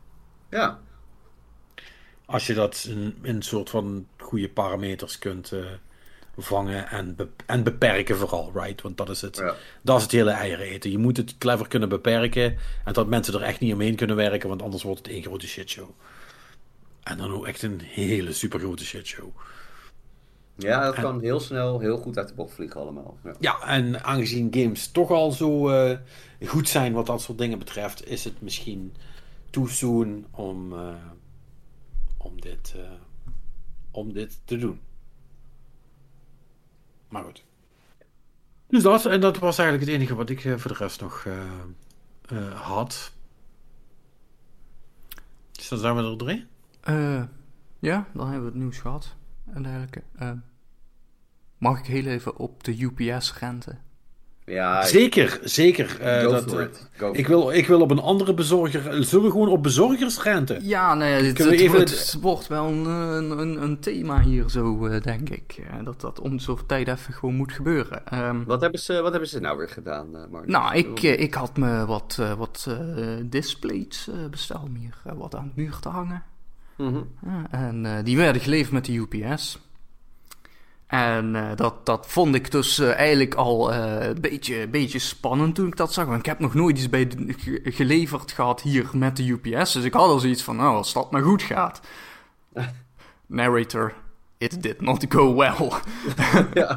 Ja. 0.50 0.80
Als 2.26 2.48
je 2.48 2.54
dat 2.54 2.86
in, 2.90 3.16
in 3.22 3.36
een 3.36 3.42
soort 3.42 3.70
van 3.70 4.08
goede 4.18 4.50
parameters 4.50 5.20
kunt... 5.20 5.52
Uh, 5.54 5.66
vangen 6.38 6.90
en, 6.90 7.18
en 7.46 7.64
beperken 7.64 8.18
vooral, 8.18 8.52
right? 8.54 8.82
Want 8.82 8.98
dat 8.98 9.10
is 9.10 9.22
het, 9.22 9.44
dat 9.82 9.98
is 9.98 10.04
het 10.04 10.12
hele 10.12 10.32
eieren 10.32 10.66
eten. 10.66 10.92
Je 10.92 10.98
moet 10.98 11.18
het 11.18 11.38
clever 11.38 11.68
kunnen 11.68 11.90
beperken 11.90 12.58
en 12.86 12.94
dat 12.94 13.08
mensen 13.08 13.34
er 13.34 13.42
echt 13.42 13.60
niet 13.60 13.74
omheen 13.74 13.96
kunnen 13.96 14.16
werken, 14.16 14.50
want 14.50 14.62
anders 14.62 14.84
wordt 14.84 15.00
het 15.00 15.08
één 15.08 15.24
grote 15.24 15.48
shitshow. 15.48 15.90
En 17.04 17.18
dan 17.18 17.32
ook 17.32 17.48
echt 17.48 17.62
een 17.62 17.82
hele 17.82 18.34
super 18.34 18.60
grote 18.60 18.86
shitshow. 18.86 19.30
Ja, 20.56 20.86
dat 20.86 20.96
kan 20.96 21.22
heel 21.22 21.40
snel 21.40 21.80
heel 21.80 21.98
goed 21.98 22.18
uit 22.18 22.28
de 22.28 22.34
bocht 22.34 22.54
vliegen 22.54 22.82
allemaal. 22.82 23.18
Ja, 23.24 23.36
ja 23.40 23.68
en 23.68 24.04
aangezien 24.04 24.48
games 24.52 24.88
toch 24.88 25.12
al 25.12 25.32
zo 25.32 25.70
uh, 25.70 25.98
goed 26.46 26.70
zijn 26.70 26.94
wat 26.94 27.06
dat 27.06 27.22
soort 27.22 27.38
dingen 27.38 27.60
betreft, 27.60 28.08
is 28.08 28.24
het 28.24 28.42
misschien 28.42 28.94
too 29.50 29.68
soon 29.68 30.26
om, 30.32 30.74
uh, 30.74 30.94
om, 32.18 32.42
dit, 32.42 32.74
uh, 32.76 32.82
om 33.92 34.14
dit 34.14 34.40
te 34.46 34.58
doen. 34.58 34.80
Maar 37.12 37.24
goed. 37.24 37.44
Dus 38.68 38.84
dat, 38.84 39.06
en 39.06 39.22
dat 39.22 39.38
was 39.38 39.58
eigenlijk 39.58 39.90
het 39.90 40.00
enige 40.00 40.16
wat 40.16 40.30
ik 40.30 40.42
voor 40.42 40.72
de 40.72 40.78
rest 40.78 41.02
nog 41.02 41.28
had. 42.54 43.14
Dus 45.52 45.68
dan 45.68 45.80
zijn 45.80 45.96
we 45.96 46.02
er 46.02 46.18
doorheen. 46.18 46.48
ja, 47.80 48.08
dan 48.14 48.26
hebben 48.26 48.42
we 48.46 48.52
het 48.52 48.62
nieuws 48.62 48.78
gehad 48.78 49.16
en 49.54 49.64
dergelijke. 49.64 50.04
mag 51.58 51.80
ik 51.80 51.86
heel 51.86 52.06
even 52.06 52.38
op 52.38 52.64
de 52.64 52.82
UPS-rente? 52.82 53.78
Ja, 54.46 54.86
zeker, 54.86 55.40
zeker. 55.44 55.98
Uh, 56.02 56.22
dat, 56.30 56.78
ik, 57.12 57.28
wil, 57.28 57.52
ik 57.52 57.68
wil 57.68 57.82
op 57.82 57.92
een 57.92 58.00
andere 58.00 58.34
bezorger. 58.34 59.04
Zullen 59.04 59.26
we 59.26 59.32
gewoon 59.32 59.48
op 59.48 59.64
bezorgersrente? 59.64 60.60
Ja, 60.62 60.94
nee, 60.94 61.24
het, 61.24 61.38
het, 61.38 61.50
even... 61.52 61.80
het, 61.80 62.18
wordt 62.22 62.48
wel 62.48 62.66
een, 62.68 62.86
een, 63.40 63.62
een, 63.62 63.80
thema 63.80 64.22
hier 64.22 64.50
zo, 64.50 64.88
uh, 64.88 65.02
denk 65.02 65.30
ik. 65.30 65.62
dat 65.84 66.02
dat 66.02 66.20
om 66.20 66.40
zoveel 66.40 66.66
tijd 66.66 66.88
even 66.88 67.14
gewoon 67.14 67.36
moet 67.36 67.52
gebeuren. 67.52 68.02
Um, 68.14 68.46
wat, 68.46 68.62
hebben 68.62 68.80
ze, 68.80 69.02
wat 69.02 69.12
hebben 69.12 69.30
ze 69.30 69.40
nou 69.40 69.58
weer 69.58 69.70
gedaan, 69.70 70.12
Mark? 70.32 70.48
Nou, 70.48 70.76
ik, 70.76 71.02
ik 71.02 71.34
had 71.34 71.58
me 71.58 71.86
wat, 71.86 72.20
wat 72.38 72.68
displays 73.26 74.10
besteld 74.30 74.64
om 74.64 74.76
hier 74.76 74.96
wat 75.16 75.36
aan 75.36 75.52
de 75.56 75.62
muur 75.62 75.78
te 75.80 75.90
hangen. 75.90 76.24
Mm 76.78 77.08
-hmm. 77.22 77.46
en 77.52 78.04
die 78.04 78.18
werden 78.18 78.42
geleverd 78.42 78.72
met 78.72 78.86
de 78.86 78.94
UPS. 78.94 79.60
En 80.92 81.36
uh, 81.36 81.46
dat, 81.56 81.86
dat 81.86 82.06
vond 82.08 82.36
ik 82.36 82.52
dus 82.52 82.80
uh, 82.80 82.94
eigenlijk 82.94 83.34
al 83.34 83.74
uh, 83.74 84.08
een 84.08 84.22
beetje, 84.22 84.68
beetje 84.68 85.00
spannend 85.00 85.56
toen 85.56 85.68
ik 85.68 85.76
dat 85.76 85.94
zag. 85.94 86.06
Want 86.06 86.20
ik 86.20 86.26
heb 86.26 86.40
nog 86.40 86.54
nooit 86.54 86.78
iets 86.78 86.90
bij 86.90 87.08
geleverd 87.64 88.32
gehad 88.32 88.62
hier 88.62 88.90
met 88.94 89.18
de 89.18 89.28
UPS. 89.28 89.74
Dus 89.74 89.84
ik 89.84 89.94
had 89.94 90.08
al 90.08 90.20
zoiets 90.20 90.44
van, 90.44 90.56
nou, 90.56 90.76
als 90.76 90.94
dat 90.94 91.12
maar 91.12 91.22
goed 91.22 91.42
gaat. 91.42 91.82
Narrator, 93.26 93.94
it 94.38 94.64
did 94.64 94.82
not 94.82 95.06
go 95.10 95.36
well. 95.36 95.70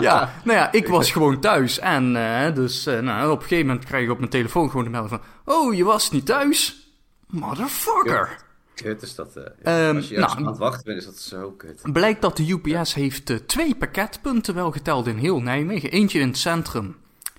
ja, 0.00 0.32
nou 0.44 0.58
ja, 0.58 0.72
ik 0.72 0.88
was 0.88 1.10
gewoon 1.10 1.40
thuis. 1.40 1.78
En 1.78 2.12
dus 2.54 2.84
nou, 2.84 3.30
op 3.30 3.36
een 3.36 3.42
gegeven 3.42 3.66
moment 3.66 3.84
krijg 3.84 4.04
ik 4.04 4.10
op 4.10 4.18
mijn 4.18 4.30
telefoon 4.30 4.70
gewoon 4.70 4.84
de 4.84 4.90
melding 4.90 5.20
van... 5.20 5.54
Oh, 5.54 5.74
je 5.74 5.84
was 5.84 6.10
niet 6.10 6.26
thuis? 6.26 6.90
Motherfucker. 7.26 8.48
Kut 8.82 9.02
is 9.02 9.14
dat. 9.14 9.36
Uh, 9.36 9.88
um, 9.88 9.96
als 9.96 10.08
je 10.08 10.18
nou, 10.18 10.36
aan 10.36 10.46
het 10.46 10.58
wachten 10.58 10.84
bent, 10.84 10.98
is 10.98 11.04
dat 11.04 11.18
zo 11.18 11.50
kut. 11.50 11.80
Blijkt 11.92 12.22
dat 12.22 12.36
de 12.36 12.48
UPS 12.48 12.94
heeft 12.94 13.30
uh, 13.30 13.36
twee 13.36 13.74
pakketpunten 13.74 14.54
wel 14.54 14.70
geteld 14.70 15.06
in 15.06 15.16
heel 15.16 15.40
Nijmegen. 15.40 15.90
Eentje 15.90 16.18
in 16.18 16.28
het 16.28 16.38
centrum 16.38 16.96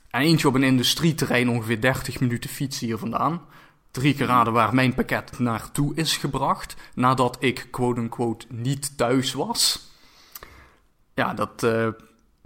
en 0.09 0.21
eentje 0.21 0.47
op 0.47 0.53
een 0.53 0.63
industrieterrein 0.63 1.49
ongeveer 1.49 1.81
30 1.81 2.19
minuten 2.19 2.49
fietsen 2.49 2.87
hier 2.87 2.97
vandaan. 2.97 3.41
Drie 3.91 4.15
keer 4.15 4.25
raden 4.25 4.53
waar 4.53 4.75
mijn 4.75 4.93
pakket 4.93 5.39
naartoe 5.39 5.95
is 5.95 6.17
gebracht 6.17 6.75
nadat 6.93 7.37
ik 7.39 7.67
quote-unquote 7.71 8.45
niet 8.49 8.97
thuis 8.97 9.33
was. 9.33 9.89
Ja, 11.13 11.33
dat 11.33 11.63
uh, 11.63 11.87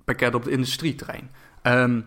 pakket 0.05 0.35
op 0.35 0.43
het 0.43 0.53
industrieterrein. 0.53 1.31
Um, 1.63 2.05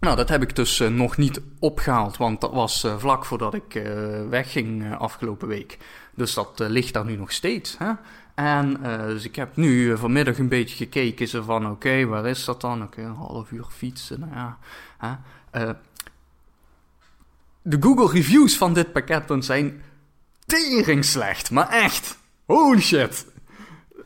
nou, 0.00 0.16
dat 0.16 0.28
heb 0.28 0.42
ik 0.42 0.56
dus 0.56 0.78
nog 0.78 1.16
niet 1.16 1.40
opgehaald, 1.58 2.16
want 2.16 2.40
dat 2.40 2.52
was 2.52 2.86
vlak 2.98 3.24
voordat 3.24 3.54
ik 3.54 3.82
wegging 4.28 4.96
afgelopen 4.96 5.48
week. 5.48 5.78
Dus 6.14 6.34
dat 6.34 6.60
uh, 6.60 6.68
ligt 6.68 6.92
daar 6.92 7.04
nu 7.04 7.16
nog 7.16 7.32
steeds. 7.32 7.78
Hè? 7.78 7.92
En 8.34 8.78
uh, 8.82 9.06
dus 9.06 9.24
ik 9.24 9.36
heb 9.36 9.56
nu 9.56 9.84
uh, 9.84 9.98
vanmiddag 9.98 10.38
een 10.38 10.48
beetje 10.48 10.76
gekeken 10.76 11.28
ze 11.28 11.42
van 11.42 11.70
oké, 11.70 12.04
waar 12.06 12.26
is 12.26 12.44
dat 12.44 12.60
dan? 12.60 12.82
Oké, 12.82 13.02
een 13.02 13.14
half 13.14 13.50
uur 13.50 13.66
fietsen. 13.70 14.20
Nou 14.20 14.32
ja. 14.32 14.58
Hè? 14.98 15.72
de 17.62 17.76
Google 17.80 18.12
reviews 18.12 18.56
van 18.56 18.74
dit 18.74 18.92
pakketpunt 18.92 19.44
zijn 19.44 19.82
tering 20.46 21.04
slecht, 21.04 21.50
maar 21.50 21.68
echt. 21.68 22.18
Holy 22.44 22.80
shit. 22.80 23.26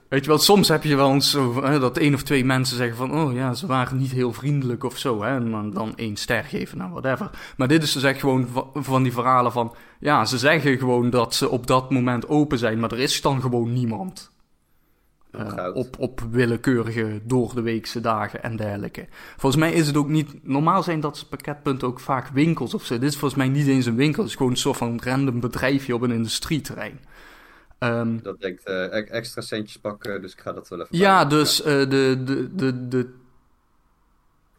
Weet 0.08 0.24
je 0.24 0.30
wel, 0.30 0.38
soms 0.38 0.68
heb 0.68 0.82
je 0.82 0.96
wel 0.96 1.12
eens 1.12 1.30
zo, 1.30 1.64
hè, 1.64 1.78
dat 1.78 1.96
één 1.96 2.14
of 2.14 2.22
twee 2.22 2.44
mensen 2.44 2.76
zeggen 2.76 2.96
van... 2.96 3.12
oh 3.12 3.34
ja, 3.34 3.54
ze 3.54 3.66
waren 3.66 3.98
niet 3.98 4.12
heel 4.12 4.32
vriendelijk 4.32 4.84
of 4.84 4.98
zo. 4.98 5.22
Hè, 5.22 5.36
en 5.36 5.50
dan, 5.50 5.70
dan 5.70 5.96
één 5.96 6.16
ster 6.16 6.44
geven, 6.44 6.78
nou 6.78 6.90
whatever. 6.90 7.30
Maar 7.56 7.68
dit 7.68 7.82
is 7.82 7.92
dus 7.92 8.02
echt 8.02 8.20
gewoon 8.20 8.48
van 8.74 9.02
die 9.02 9.12
verhalen 9.12 9.52
van... 9.52 9.74
ja, 10.00 10.24
ze 10.24 10.38
zeggen 10.38 10.78
gewoon 10.78 11.10
dat 11.10 11.34
ze 11.34 11.48
op 11.48 11.66
dat 11.66 11.90
moment 11.90 12.28
open 12.28 12.58
zijn... 12.58 12.80
maar 12.80 12.92
er 12.92 12.98
is 12.98 13.20
dan 13.20 13.40
gewoon 13.40 13.72
niemand. 13.72 14.34
Uh, 15.40 15.68
op, 15.74 15.96
op 15.98 16.20
willekeurige 16.30 17.20
door 17.24 17.54
de 17.54 17.62
weekse 17.62 18.00
dagen 18.00 18.42
en 18.42 18.56
dergelijke. 18.56 19.06
Volgens 19.36 19.62
mij 19.62 19.72
is 19.72 19.86
het 19.86 19.96
ook 19.96 20.08
niet... 20.08 20.46
Normaal 20.46 20.82
zijn 20.82 21.00
dat 21.00 21.26
pakketpunten 21.30 21.88
ook 21.88 22.00
vaak 22.00 22.28
winkels 22.28 22.74
of 22.74 22.84
zo. 22.84 22.98
Dit 22.98 23.10
is 23.10 23.16
volgens 23.16 23.40
mij 23.40 23.48
niet 23.48 23.66
eens 23.66 23.86
een 23.86 23.96
winkel. 23.96 24.22
Het 24.22 24.30
is 24.30 24.36
gewoon 24.36 24.52
een 24.52 24.58
soort 24.58 24.76
van 24.76 25.00
random 25.04 25.40
bedrijfje 25.40 25.94
op 25.94 26.02
een 26.02 26.10
industrieterrein. 26.10 27.00
Um, 27.78 28.22
dat 28.22 28.40
denkt 28.40 28.68
uh, 28.68 29.10
extra 29.12 29.40
centjes 29.40 29.78
pakken, 29.80 30.22
dus 30.22 30.32
ik 30.32 30.40
ga 30.40 30.52
dat 30.52 30.68
wel 30.68 30.80
even. 30.80 30.98
Ja, 30.98 31.24
dus 31.24 31.60
uh, 31.60 31.66
de, 31.66 32.22
de, 32.24 32.54
de, 32.54 32.88
de 32.88 33.14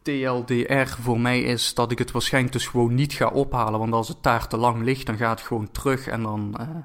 TLDR 0.02 1.02
voor 1.02 1.20
mij 1.20 1.42
is 1.42 1.74
dat 1.74 1.90
ik 1.90 1.98
het 1.98 2.10
waarschijnlijk 2.10 2.54
dus 2.54 2.66
gewoon 2.66 2.94
niet 2.94 3.12
ga 3.12 3.28
ophalen. 3.28 3.78
Want 3.78 3.92
als 3.92 4.08
het 4.08 4.22
daar 4.22 4.48
te 4.48 4.56
lang 4.56 4.82
ligt, 4.82 5.06
dan 5.06 5.16
gaat 5.16 5.38
het 5.38 5.48
gewoon 5.48 5.70
terug 5.70 6.06
en 6.06 6.22
dan 6.22 6.56
uh, 6.60 6.76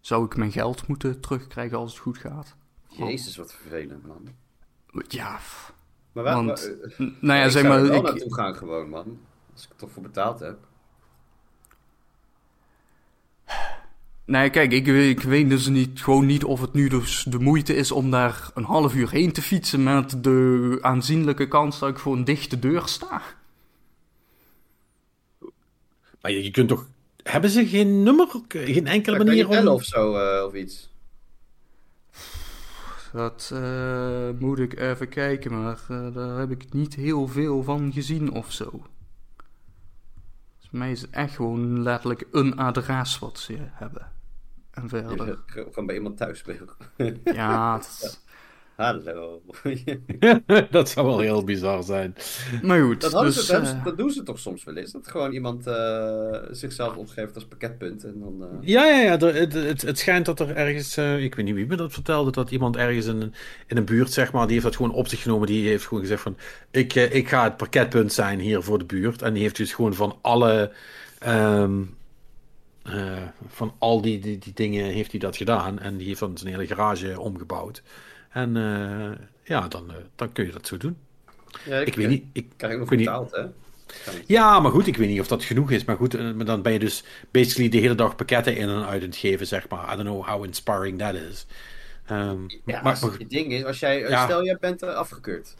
zou 0.00 0.24
ik 0.24 0.36
mijn 0.36 0.52
geld 0.52 0.86
moeten 0.86 1.20
terugkrijgen 1.20 1.78
als 1.78 1.92
het 1.92 2.00
goed 2.00 2.18
gaat. 2.18 2.56
Jezus, 2.86 3.36
wat 3.36 3.54
vervelend, 3.54 4.06
man. 4.06 4.28
Ja. 5.08 5.38
Maar 6.12 6.24
waar, 6.24 6.34
want, 6.34 6.72
nou 7.20 7.38
ja, 7.38 7.48
zeg 7.48 7.62
maar. 7.62 7.84
Ik 7.84 7.92
er 7.92 8.02
naartoe 8.02 8.34
gaan, 8.34 8.54
gewoon, 8.54 8.88
man. 8.88 9.18
Als 9.52 9.62
ik 9.62 9.68
het 9.68 9.78
toch 9.78 9.90
voor 9.90 10.02
betaald 10.02 10.40
heb. 10.40 10.58
Nee, 14.28 14.50
kijk, 14.50 14.72
ik, 14.72 14.86
ik, 14.86 15.20
weet 15.20 15.48
dus 15.48 15.66
niet, 15.66 16.02
gewoon 16.02 16.26
niet 16.26 16.44
of 16.44 16.60
het 16.60 16.72
nu 16.72 16.88
dus 16.88 17.26
de 17.28 17.38
moeite 17.38 17.74
is 17.74 17.90
om 17.90 18.10
daar 18.10 18.50
een 18.54 18.64
half 18.64 18.94
uur 18.94 19.10
heen 19.10 19.32
te 19.32 19.42
fietsen 19.42 19.82
met 19.82 20.24
de 20.24 20.78
aanzienlijke 20.80 21.48
kans 21.48 21.78
dat 21.78 21.88
ik 21.88 21.98
voor 21.98 22.16
een 22.16 22.24
dichte 22.24 22.58
deur 22.58 22.88
sta. 22.88 23.22
Maar 26.20 26.30
je, 26.30 26.50
kunt 26.50 26.68
toch... 26.68 26.86
Hebben 27.22 27.50
ze 27.50 27.66
geen 27.66 28.02
nummer? 28.02 28.28
Geen 28.48 28.86
enkele 28.86 29.24
manier 29.24 29.48
om... 29.48 29.68
of 29.68 29.84
zo, 29.84 30.14
uh, 30.14 30.44
of 30.44 30.54
iets? 30.54 30.90
Dat 33.12 33.50
uh, 33.52 34.28
moet 34.38 34.58
ik 34.58 34.78
even 34.78 35.08
kijken, 35.08 35.62
maar 35.62 35.80
uh, 35.90 36.14
daar 36.14 36.38
heb 36.38 36.50
ik 36.50 36.72
niet 36.72 36.94
heel 36.94 37.28
veel 37.28 37.62
van 37.62 37.92
gezien 37.92 38.32
of 38.32 38.52
zo. 38.52 38.70
Volgens 38.70 38.90
mij 40.70 40.90
is 40.90 41.00
het 41.00 41.10
echt 41.10 41.34
gewoon 41.34 41.82
letterlijk 41.82 42.26
een 42.32 42.56
adres 42.56 43.18
wat 43.18 43.38
ze 43.38 43.56
hebben 43.58 44.16
en 44.82 44.88
verder. 44.88 45.38
Gewoon 45.46 45.86
bij 45.86 45.94
iemand 45.94 46.16
thuis 46.16 46.38
spelen. 46.38 46.68
Ja, 47.24 47.74
het... 47.76 48.26
Hallo. 48.78 49.42
dat 50.70 50.88
zou 50.88 51.06
wel 51.06 51.18
heel 51.18 51.44
bizar 51.44 51.82
zijn. 51.82 52.14
Maar 52.62 52.82
goed, 52.82 53.00
dat, 53.00 53.22
dus, 53.22 53.46
ze, 53.46 53.60
uh... 53.60 53.84
dat 53.84 53.96
doen 53.96 54.10
ze 54.10 54.22
toch 54.22 54.38
soms 54.38 54.64
wel 54.64 54.76
eens. 54.76 54.92
Dat 54.92 55.08
gewoon 55.08 55.32
iemand 55.32 55.66
uh, 55.66 56.36
zichzelf 56.50 56.96
opgeeft 56.96 57.34
als 57.34 57.44
pakketpunt. 57.44 58.04
En 58.04 58.14
dan, 58.20 58.36
uh... 58.40 58.58
Ja, 58.60 58.84
ja, 58.84 59.00
ja. 59.00 59.26
Het, 59.26 59.52
het, 59.52 59.82
het, 59.82 59.98
schijnt 59.98 60.26
dat 60.26 60.40
er 60.40 60.56
ergens, 60.56 60.98
ik 60.98 61.34
weet 61.34 61.44
niet 61.44 61.54
wie 61.54 61.66
me 61.66 61.76
dat 61.76 61.92
vertelde, 61.92 62.30
dat 62.30 62.50
iemand 62.50 62.76
ergens 62.76 63.06
in, 63.06 63.34
in 63.66 63.76
een 63.76 63.84
buurt, 63.84 64.12
zeg 64.12 64.32
maar, 64.32 64.44
die 64.44 64.52
heeft 64.52 64.64
dat 64.64 64.76
gewoon 64.76 64.92
op 64.92 65.08
zich 65.08 65.22
genomen. 65.22 65.46
Die 65.46 65.68
heeft 65.68 65.86
gewoon 65.86 66.02
gezegd 66.02 66.22
van, 66.22 66.36
ik, 66.70 66.94
ik 66.94 67.28
ga 67.28 67.44
het 67.44 67.56
pakketpunt 67.56 68.12
zijn 68.12 68.40
hier 68.40 68.62
voor 68.62 68.78
de 68.78 68.84
buurt. 68.84 69.22
En 69.22 69.32
die 69.32 69.42
heeft 69.42 69.56
dus 69.56 69.72
gewoon 69.74 69.94
van 69.94 70.18
alle... 70.20 70.72
Um, 71.26 71.97
uh, 72.94 73.22
van 73.48 73.74
al 73.78 74.00
die, 74.00 74.18
die, 74.18 74.38
die, 74.38 74.52
dingen 74.52 74.84
heeft 74.84 75.10
hij 75.10 75.20
dat 75.20 75.36
gedaan. 75.36 75.78
En 75.78 75.96
die 75.96 76.06
heeft 76.06 76.20
dan 76.20 76.38
zijn 76.38 76.52
hele 76.52 76.66
garage 76.66 77.20
omgebouwd. 77.20 77.82
En 78.30 78.56
uh, 78.56 79.10
ja, 79.44 79.68
dan, 79.68 79.90
uh, 79.90 79.96
dan 80.14 80.32
kun 80.32 80.46
je 80.46 80.52
dat 80.52 80.66
zo 80.66 80.76
doen. 80.76 80.96
Ja, 81.64 81.78
ik, 81.78 81.86
ik 81.86 81.94
weet 81.94 82.08
niet. 82.08 82.24
Ik 82.32 82.46
krijg 82.56 82.72
ik 82.72 82.78
nog 82.78 82.88
betaald, 82.88 83.30
hè? 83.30 83.44
Ja, 84.26 84.60
maar 84.60 84.70
goed, 84.70 84.86
ik 84.86 84.96
weet 84.96 85.08
niet 85.08 85.20
of 85.20 85.28
dat 85.28 85.44
genoeg 85.44 85.70
is. 85.70 85.84
Maar 85.84 85.96
goed, 85.96 86.34
maar 86.36 86.44
dan 86.44 86.62
ben 86.62 86.72
je 86.72 86.78
dus 86.78 87.04
basically 87.30 87.68
de 87.68 87.78
hele 87.78 87.94
dag 87.94 88.16
pakketten 88.16 88.56
in 88.56 88.68
en 88.68 88.86
uit 88.86 89.02
aan 89.02 89.08
het 89.08 89.16
geven, 89.16 89.46
zeg 89.46 89.68
maar. 89.68 89.92
I 89.92 89.96
don't 89.96 90.08
know 90.08 90.26
how 90.26 90.44
inspiring 90.44 90.98
that 90.98 91.14
is. 91.14 91.46
Um, 92.10 92.46
ja, 92.64 92.82
maar, 92.82 93.00
het 93.00 93.30
ding 93.30 93.52
is, 93.52 93.64
als 93.64 93.78
jij, 93.78 93.98
ja. 93.98 94.24
stel 94.24 94.44
jij 94.44 94.56
bent 94.60 94.82
afgekeurd. 94.82 95.54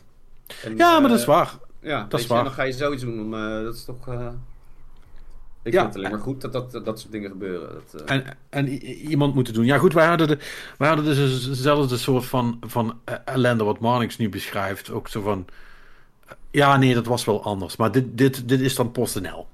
En, 0.64 0.76
ja, 0.76 1.00
maar 1.00 1.10
dat 1.10 1.18
is 1.18 1.24
waar. 1.24 1.58
Ja, 1.80 2.06
dat 2.08 2.20
is 2.20 2.26
waar. 2.26 2.44
dan 2.44 2.52
ga 2.52 2.62
je 2.62 2.72
zoiets 2.72 3.02
doen. 3.02 3.20
Om, 3.20 3.30
dat 3.64 3.74
is 3.74 3.84
toch... 3.84 4.08
Ik 5.62 5.72
ja. 5.72 5.80
vind 5.80 5.94
het 5.94 6.04
alleen 6.04 6.16
maar 6.16 6.26
goed 6.26 6.40
dat 6.40 6.52
dat, 6.52 6.84
dat 6.84 7.00
soort 7.00 7.12
dingen 7.12 7.30
gebeuren. 7.30 7.68
Dat, 7.68 8.02
uh... 8.02 8.16
en, 8.16 8.36
en 8.48 8.68
iemand 8.84 9.34
moeten 9.34 9.54
doen. 9.54 9.64
Ja, 9.64 9.78
goed, 9.78 9.92
wij 9.92 10.06
hadden, 10.06 10.28
de, 10.28 10.38
wij 10.78 10.88
hadden 10.88 11.06
dus 11.06 11.46
dezelfde 11.46 11.96
soort 11.96 12.26
van, 12.26 12.58
van 12.66 13.00
ellende 13.24 13.64
wat 13.64 13.80
Marnix 13.80 14.16
nu 14.16 14.28
beschrijft. 14.28 14.90
Ook 14.90 15.08
zo 15.08 15.22
van. 15.22 15.46
Ja, 16.50 16.76
nee, 16.76 16.94
dat 16.94 17.06
was 17.06 17.24
wel 17.24 17.42
anders. 17.42 17.76
Maar 17.76 17.92
dit, 17.92 18.18
dit, 18.18 18.48
dit 18.48 18.60
is 18.60 18.74
dan 18.74 18.92
PostNL. 18.92 19.46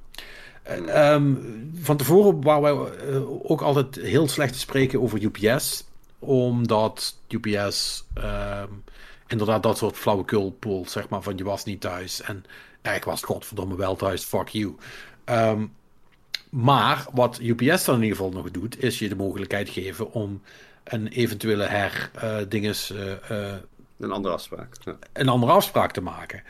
Um, 0.88 1.72
van 1.80 1.96
tevoren 1.96 2.42
waren 2.42 2.62
wij 2.62 2.72
uh, 3.10 3.50
ook 3.50 3.60
altijd 3.60 3.94
heel 3.94 4.28
slecht 4.28 4.52
te 4.52 4.58
spreken 4.58 5.02
over 5.02 5.22
UPS. 5.22 5.84
Omdat 6.18 7.16
UPS 7.28 8.04
um, 8.18 8.82
inderdaad 9.26 9.62
dat 9.62 9.78
soort 9.78 9.96
flauwekul 9.96 10.56
poelt, 10.58 10.90
zeg 10.90 11.08
maar, 11.08 11.22
van 11.22 11.36
je 11.36 11.44
was 11.44 11.64
niet 11.64 11.80
thuis. 11.80 12.20
En 12.20 12.44
ja, 12.82 12.90
ik 12.90 13.04
was 13.04 13.22
godverdomme 13.22 13.76
wel 13.76 13.96
thuis, 13.96 14.24
fuck 14.24 14.48
you. 14.48 14.76
Um, 15.24 15.72
maar 16.54 17.06
wat 17.12 17.38
UPS 17.42 17.84
dan 17.84 17.94
in 17.94 18.02
ieder 18.02 18.16
geval 18.16 18.32
nog 18.32 18.50
doet, 18.50 18.82
is 18.82 18.98
je 18.98 19.08
de 19.08 19.16
mogelijkheid 19.16 19.68
geven 19.68 20.12
om 20.12 20.42
een 20.84 21.08
eventuele 21.08 21.64
her 21.64 22.10
uh, 22.24 22.36
dinges 22.48 22.90
uh, 22.90 23.12
uh, 23.30 23.52
Een 23.98 24.10
andere 24.10 24.34
afspraak. 24.34 24.76
Een 25.12 25.28
andere 25.28 25.52
afspraak 25.52 25.92
te 25.92 26.00
maken. 26.00 26.42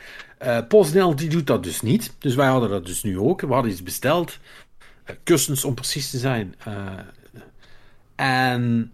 Uh, 0.43 0.59
PostNL 0.69 1.17
die 1.17 1.29
doet 1.29 1.47
dat 1.47 1.63
dus 1.63 1.81
niet. 1.81 2.15
Dus 2.19 2.35
wij 2.35 2.47
hadden 2.47 2.71
dat 2.71 2.87
dus 2.87 3.03
nu 3.03 3.19
ook. 3.19 3.41
We 3.41 3.53
hadden 3.53 3.71
iets 3.71 3.83
besteld. 3.83 4.39
Kussens 5.23 5.65
om 5.65 5.75
precies 5.75 6.11
te 6.11 6.19
zijn. 6.19 6.55
En 8.15 8.93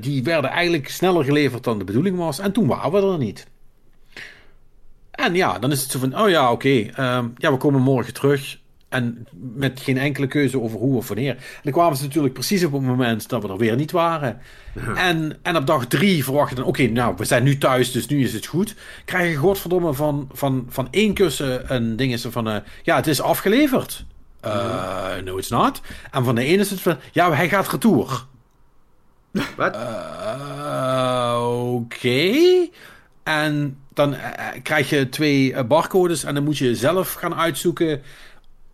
die 0.00 0.22
werden 0.22 0.50
eigenlijk 0.50 0.88
sneller 0.88 1.24
geleverd 1.24 1.64
dan 1.64 1.78
de 1.78 1.84
bedoeling 1.84 2.16
was. 2.16 2.38
En 2.38 2.52
toen 2.52 2.66
waren 2.66 2.92
we 2.92 3.12
er 3.12 3.18
niet. 3.18 3.46
En 5.10 5.34
ja, 5.34 5.58
dan 5.58 5.72
is 5.72 5.82
het 5.82 5.90
zo 5.90 5.98
van, 5.98 6.20
oh 6.20 6.28
ja, 6.28 6.52
oké, 6.52 6.68
okay, 6.92 7.16
um, 7.18 7.32
ja, 7.36 7.52
we 7.52 7.56
komen 7.56 7.80
morgen 7.80 8.14
terug. 8.14 8.58
En 8.88 9.26
met 9.54 9.80
geen 9.80 9.98
enkele 9.98 10.26
keuze 10.26 10.60
over 10.60 10.78
hoe 10.78 10.96
of 10.96 11.08
wanneer. 11.08 11.34
En 11.34 11.60
dan 11.62 11.72
kwamen 11.72 11.96
ze 11.96 12.04
natuurlijk 12.04 12.34
precies 12.34 12.64
op 12.64 12.72
het 12.72 12.82
moment 12.82 13.28
dat 13.28 13.42
we 13.42 13.48
er 13.48 13.56
weer 13.56 13.76
niet 13.76 13.90
waren. 13.90 14.40
En, 14.96 15.38
en 15.42 15.56
op 15.56 15.66
dag 15.66 15.86
drie 15.86 16.24
verwacht 16.24 16.50
je 16.50 16.56
dan, 16.56 16.64
oké, 16.64 16.86
nou, 16.86 17.14
we 17.16 17.24
zijn 17.24 17.42
nu 17.42 17.58
thuis, 17.58 17.92
dus 17.92 18.06
nu 18.06 18.22
is 18.22 18.32
het 18.32 18.46
goed. 18.46 18.74
Krijg 19.04 19.30
je 19.30 19.36
godverdomme 19.36 19.94
van, 19.94 20.28
van, 20.32 20.66
van 20.68 20.88
één 20.90 21.14
kussen 21.14 21.74
een 21.74 21.96
ding 21.96 22.12
is 22.12 22.24
er 22.24 22.30
van, 22.30 22.48
uh, 22.48 22.56
ja, 22.82 22.96
het 22.96 23.06
is 23.06 23.20
afgeleverd. 23.20 24.04
Uh, 24.44 25.16
no, 25.24 25.36
it's 25.36 25.48
not. 25.48 25.80
En 26.10 26.24
van 26.24 26.34
de 26.34 26.44
ene 26.44 26.62
is 26.62 26.70
het 26.70 26.80
van, 26.80 26.96
ja, 27.12 27.32
hij 27.32 27.48
gaat 27.48 27.68
retour. 27.68 28.24
Wat? 29.56 29.76
Uh, 29.76 31.40
oké. 31.74 32.32
En 33.22 33.78
dan 33.94 34.16
krijg 34.62 34.90
je 34.90 35.08
twee 35.08 35.64
barcodes 35.64 36.24
en 36.24 36.34
dan 36.34 36.44
moet 36.44 36.58
je 36.58 36.74
zelf 36.74 37.12
gaan 37.12 37.34
uitzoeken 37.34 38.02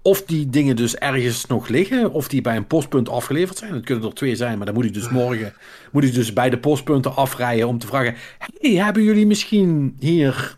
of 0.02 0.22
die 0.22 0.50
dingen 0.50 0.76
dus 0.76 0.96
ergens 0.96 1.46
nog 1.46 1.68
liggen, 1.68 2.12
of 2.12 2.28
die 2.28 2.40
bij 2.40 2.56
een 2.56 2.66
postpunt 2.66 3.08
afgeleverd 3.08 3.58
zijn. 3.58 3.74
Het 3.74 3.84
kunnen 3.84 4.04
er 4.04 4.14
twee 4.14 4.36
zijn, 4.36 4.56
maar 4.56 4.66
dan 4.66 4.74
moet 4.74 4.84
ik 4.84 4.94
dus 4.94 5.08
morgen 5.08 5.54
moet 5.92 6.04
ik 6.04 6.14
dus 6.14 6.32
bij 6.32 6.50
de 6.50 6.58
postpunten 6.58 7.16
afrijden 7.16 7.68
om 7.68 7.78
te 7.78 7.86
vragen: 7.86 8.14
hebben 8.60 9.02
jullie 9.02 9.26
misschien 9.26 9.96
hier 9.98 10.56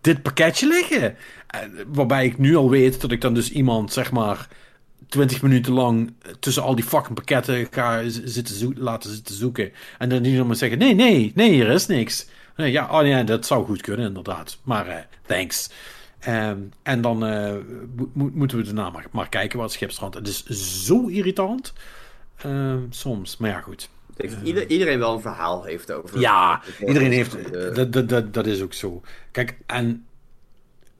dit 0.00 0.22
pakketje 0.22 0.66
liggen? 0.66 1.16
Waarbij 1.86 2.24
ik 2.24 2.38
nu 2.38 2.56
al 2.56 2.70
weet 2.70 3.00
dat 3.00 3.12
ik 3.12 3.20
dan 3.20 3.34
dus 3.34 3.50
iemand, 3.50 3.92
zeg 3.92 4.12
maar, 4.12 4.48
20 5.08 5.42
minuten 5.42 5.72
lang 5.72 6.12
tussen 6.40 6.62
al 6.62 6.74
die 6.74 6.84
fucking 6.84 7.14
pakketten 7.14 7.66
ga 7.70 8.02
zitten 8.08 8.74
laten 8.76 9.10
zitten 9.10 9.34
zoeken. 9.34 9.72
En 9.98 10.08
dan 10.08 10.22
die 10.22 10.36
dan 10.36 10.46
maar 10.46 10.56
zeggen: 10.56 10.78
nee, 10.78 10.94
nee, 10.94 11.32
nee, 11.34 11.50
hier 11.50 11.68
is 11.68 11.86
niks. 11.86 12.26
Ja, 12.56 13.00
oh 13.00 13.06
ja, 13.06 13.22
dat 13.22 13.46
zou 13.46 13.64
goed 13.66 13.80
kunnen, 13.80 14.06
inderdaad. 14.06 14.58
Maar 14.62 14.88
uh, 14.88 14.94
thanks. 15.26 15.70
Um, 16.28 16.72
en 16.82 17.00
dan 17.00 17.28
uh, 17.28 17.54
mo 18.12 18.30
moeten 18.32 18.58
we 18.58 18.64
daarna 18.64 18.90
maar, 18.90 19.06
maar 19.10 19.28
kijken 19.28 19.58
wat 19.58 19.72
schipstrand. 19.72 20.14
Het 20.14 20.28
is 20.28 20.44
zo 20.84 21.06
irritant. 21.06 21.72
Uh, 22.46 22.74
soms, 22.90 23.36
maar 23.36 23.50
ja, 23.50 23.60
goed. 23.60 23.88
Ieder, 24.44 24.68
iedereen 24.68 24.98
wel 24.98 25.14
een 25.14 25.20
verhaal 25.20 25.64
heeft 25.64 25.92
over. 25.92 26.20
Ja, 26.20 26.62
iedereen 26.86 27.12
heeft. 27.12 27.52
Dat, 27.74 27.92
dat, 27.92 28.08
dat, 28.08 28.34
dat 28.34 28.46
is 28.46 28.62
ook 28.62 28.72
zo. 28.72 29.02
Kijk, 29.30 29.56
en. 29.66 30.06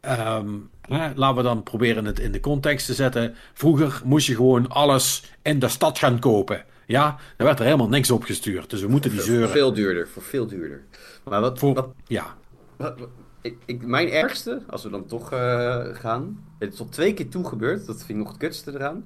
Um, 0.08 0.70
laten 1.14 1.36
we 1.36 1.42
dan 1.42 1.62
proberen 1.62 2.04
het 2.04 2.18
in 2.18 2.32
de 2.32 2.40
context 2.40 2.86
te 2.86 2.94
zetten. 2.94 3.34
Vroeger 3.52 4.00
moest 4.04 4.26
je 4.26 4.34
gewoon 4.34 4.68
alles 4.68 5.32
in 5.42 5.58
de 5.58 5.68
stad 5.68 5.98
gaan 5.98 6.18
kopen. 6.18 6.64
Ja, 6.86 7.18
daar 7.36 7.46
werd 7.46 7.58
er 7.58 7.64
helemaal 7.64 7.88
niks 7.88 8.10
op 8.10 8.24
gestuurd. 8.24 8.70
Dus 8.70 8.80
we 8.80 8.88
moeten 8.88 9.10
die 9.10 9.20
zeuren. 9.20 9.48
Voor 9.48 9.56
veel 9.56 9.72
duurder, 9.72 10.08
voor 10.08 10.22
veel 10.22 10.46
duurder. 10.46 10.82
Maar 11.24 11.40
wat. 11.40 11.58
Voor, 11.58 11.74
wat, 11.74 11.88
ja. 12.06 12.36
Wat, 12.76 12.98
ik, 13.42 13.86
mijn 13.86 14.08
ergste, 14.08 14.62
als 14.70 14.82
we 14.82 14.90
dan 14.90 15.06
toch 15.06 15.32
uh, 15.32 15.84
gaan, 15.92 16.44
het 16.58 16.72
is 16.72 16.78
tot 16.78 16.92
twee 16.92 17.14
keer 17.14 17.28
toe 17.28 17.44
gebeurd, 17.44 17.86
dat 17.86 17.96
vind 17.96 18.08
ik 18.08 18.16
nog 18.16 18.28
het 18.28 18.36
kutste 18.36 18.74
eraan, 18.74 19.04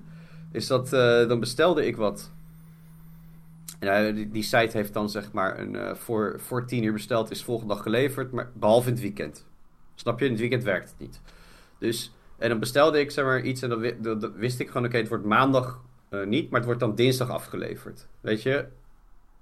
is 0.53 0.67
dat 0.67 0.93
uh, 0.93 1.29
dan 1.29 1.41
bestelde 1.41 1.87
ik 1.87 1.97
wat. 1.97 2.33
En, 3.79 4.15
die, 4.15 4.31
die, 4.31 4.43
site 4.43 4.77
heeft 4.77 4.93
dan 4.93 5.11
zeg 5.11 5.33
maar 5.33 5.59
een, 5.59 5.97
voor, 5.97 6.41
voor 6.41 6.67
tien 6.67 6.85
uur 6.85 6.93
besteld, 6.93 7.31
is 7.31 7.45
volgende 7.45 7.75
dag 7.75 7.83
geleverd, 7.83 8.33
maar 8.33 8.51
behalve 8.55 8.87
in 8.89 8.93
het 8.93 9.03
weekend. 9.03 9.47
Snap 9.95 10.19
je? 10.19 10.25
In 10.25 10.31
het 10.31 10.41
weekend 10.41 10.63
werkt 10.63 10.91
het 10.91 10.99
niet. 10.99 11.21
Dus, 11.79 12.13
en 12.39 12.49
dan 12.49 12.59
bestelde 12.59 13.01
ik 13.01 13.11
zeg 13.11 13.25
maar 13.25 13.43
iets 13.43 13.63
en 13.63 13.69
dan, 14.03 14.33
wist 14.35 14.61
ik 14.61 14.67
gewoon, 14.67 14.87
oké, 14.87 14.97
het 14.97 15.09
wordt 15.09 15.25
maandag 15.25 15.81
niet, 16.25 16.51
maar 16.51 16.59
het 16.59 16.65
wordt 16.65 16.81
dan 16.81 16.95
dinsdag 16.95 17.31
afgeleverd. 17.31 18.07
Weet 18.21 18.43
je? 18.43 18.67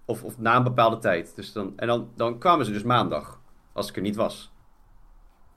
Of, 0.04 0.22
of 0.22 0.38
na 0.38 0.56
een 0.56 0.62
bepaalde 0.62 0.98
tijd. 0.98 1.32
Dus 1.36 1.52
dan, 1.52 1.72
en 1.76 1.86
dan, 1.86 2.08
dan 2.16 2.38
kwamen 2.38 2.66
ze 2.66 2.72
dus 2.72 2.82
maandag, 2.82 3.40
als 3.72 3.88
ik 3.88 3.96
er 3.96 4.02
niet 4.02 4.16
was 4.16 4.53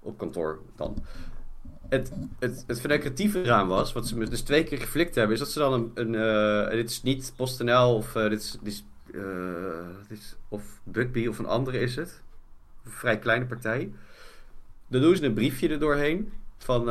op 0.07 0.17
kantoor 0.17 0.59
dan. 0.75 1.03
Het, 1.89 2.11
het, 2.39 2.63
het 2.67 2.79
verneukeratieve 2.79 3.43
eraan 3.43 3.67
was, 3.67 3.93
wat 3.93 4.07
ze 4.07 4.17
me 4.17 4.27
dus 4.27 4.41
twee 4.41 4.63
keer 4.63 4.77
geflikt 4.77 5.15
hebben, 5.15 5.33
is 5.33 5.39
dat 5.39 5.51
ze 5.51 5.59
dan 5.59 5.73
een. 5.73 5.91
een 5.93 6.13
uh, 6.13 6.69
dit 6.69 6.89
is 6.89 7.03
niet 7.03 7.33
PostNL 7.35 7.95
of 7.95 8.15
uh, 8.15 8.29
dit 8.29 8.39
is, 8.39 8.57
dit 8.61 8.73
is, 8.73 8.85
uh, 9.11 9.23
dit 10.07 10.17
is, 10.17 10.35
of 10.47 10.63
Bugby 10.83 11.27
of 11.27 11.39
een 11.39 11.45
andere 11.45 11.79
is 11.79 11.95
het. 11.95 12.21
Een 12.85 12.91
vrij 12.91 13.19
kleine 13.19 13.45
partij. 13.45 13.91
Dan 14.87 15.01
doen 15.01 15.15
ze 15.15 15.25
een 15.25 15.33
briefje 15.33 15.69
er 15.69 15.79
doorheen 15.79 16.31
van 16.57 16.85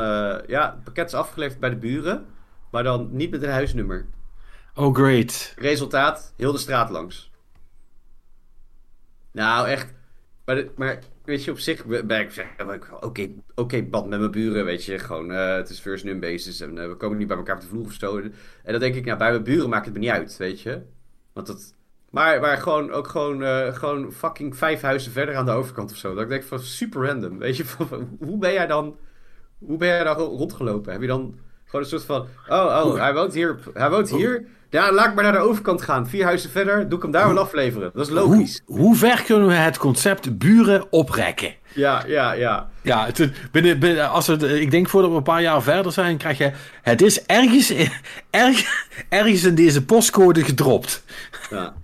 ja, 0.47 0.71
het 0.75 0.85
pakket 0.85 1.07
is 1.07 1.15
afgeleverd 1.15 1.61
bij 1.61 1.71
de 1.71 1.77
buren, 1.77 2.27
maar 2.71 2.83
dan 2.83 3.09
niet 3.13 3.31
met 3.31 3.43
een 3.43 3.51
huisnummer. 3.51 4.07
Oh, 4.75 4.95
great. 4.95 5.55
Resultaat, 5.57 6.33
heel 6.37 6.53
de 6.53 6.59
straat 6.59 6.91
langs. 6.91 7.31
Nou, 9.31 9.69
echt. 9.69 9.93
Maar, 10.45 10.65
maar 10.77 11.03
weet 11.27 11.45
je, 11.45 11.51
op 11.51 11.59
zich 11.59 11.85
ben 11.85 12.21
ik 12.21 12.89
oké, 13.01 13.29
okay, 13.55 13.89
band 13.89 14.09
met 14.09 14.19
mijn 14.19 14.31
buren, 14.31 14.65
weet 14.65 14.85
je. 14.85 14.99
Gewoon, 14.99 15.31
uh, 15.31 15.55
het 15.55 15.69
is 15.69 15.81
first 15.81 16.05
name 16.05 16.19
basis 16.19 16.61
en 16.61 16.77
uh, 16.77 16.87
we 16.87 16.97
komen 16.97 17.19
niet 17.19 17.27
bij 17.27 17.37
elkaar 17.37 17.55
op 17.55 17.61
de 17.61 17.67
vloer 17.67 17.87
of. 17.87 18.33
En 18.63 18.73
dan 18.73 18.81
denk 18.81 18.95
ik, 18.95 19.05
nou, 19.05 19.19
bij 19.19 19.31
mijn 19.31 19.43
buren 19.43 19.69
maakt 19.69 19.85
het 19.85 19.95
me 19.95 20.01
niet 20.01 20.11
uit, 20.11 20.37
weet 20.37 20.61
je. 20.61 20.83
Want 21.33 21.47
dat... 21.47 21.75
Maar, 22.11 22.41
maar 22.41 22.57
gewoon, 22.57 22.91
ook 22.91 23.09
gewoon, 23.09 23.43
uh, 23.43 23.75
gewoon 23.75 24.13
fucking 24.13 24.57
vijf 24.57 24.81
huizen 24.81 25.13
verder 25.13 25.37
aan 25.37 25.45
de 25.45 25.51
overkant 25.51 25.91
of 25.91 25.97
zo. 25.97 26.15
Dat 26.15 26.23
ik 26.23 26.29
denk 26.29 26.43
van 26.43 26.59
super 26.59 27.07
random, 27.07 27.39
weet 27.39 27.57
je. 27.57 27.65
hoe 28.27 28.39
ben 28.39 28.53
jij 28.53 28.67
dan, 28.67 28.97
hoe 29.59 29.79
ben 29.79 29.89
jij 29.89 30.05
dan 30.05 30.17
rondgelopen? 30.17 30.93
Heb 30.93 31.01
je 31.01 31.07
dan 31.07 31.39
gewoon 31.65 31.81
een 31.81 31.91
soort 31.91 32.05
van, 32.05 32.27
oh, 32.49 32.85
oh, 32.85 32.97
hij 32.97 33.15
woont 33.15 33.35
hier, 33.35 33.59
hij 33.73 33.91
woont 33.91 34.11
hier. 34.11 34.47
Ja, 34.77 34.93
laat 34.93 35.07
ik 35.07 35.15
maar 35.15 35.25
naar 35.25 35.33
de 35.33 35.39
overkant 35.39 35.83
gaan. 35.83 36.09
Vier 36.09 36.25
huizen 36.25 36.51
verder, 36.51 36.89
doe 36.89 36.97
ik 36.97 37.03
hem 37.03 37.13
daar 37.13 37.29
wel 37.29 37.39
afleveren. 37.39 37.91
Dat 37.95 38.07
is 38.07 38.13
logisch. 38.13 38.61
Hoe, 38.65 38.79
hoe 38.79 38.97
ver 38.97 39.23
kunnen 39.23 39.49
we 39.49 39.55
het 39.55 39.79
concept 39.79 40.39
buren 40.39 40.93
oprekken? 40.93 41.55
Ja, 41.75 42.05
ja, 42.07 42.33
ja. 42.33 42.71
Ja, 42.83 43.07
het, 43.07 43.31
binnen, 43.53 43.79
binnen, 43.79 44.11
als 44.11 44.27
het, 44.27 44.43
ik 44.43 44.71
denk 44.71 44.89
voordat 44.89 45.11
we 45.11 45.17
een 45.17 45.23
paar 45.23 45.43
jaar 45.43 45.63
verder 45.63 45.93
zijn, 45.93 46.17
krijg 46.17 46.39
je... 46.39 46.53
Het 46.83 47.03
is 47.03 47.27
ergens, 47.27 47.73
erg, 48.31 48.87
ergens 49.09 49.45
in 49.45 49.55
deze 49.55 49.85
postcode 49.85 50.45
gedropt. 50.45 51.05
Ja. 51.51 51.75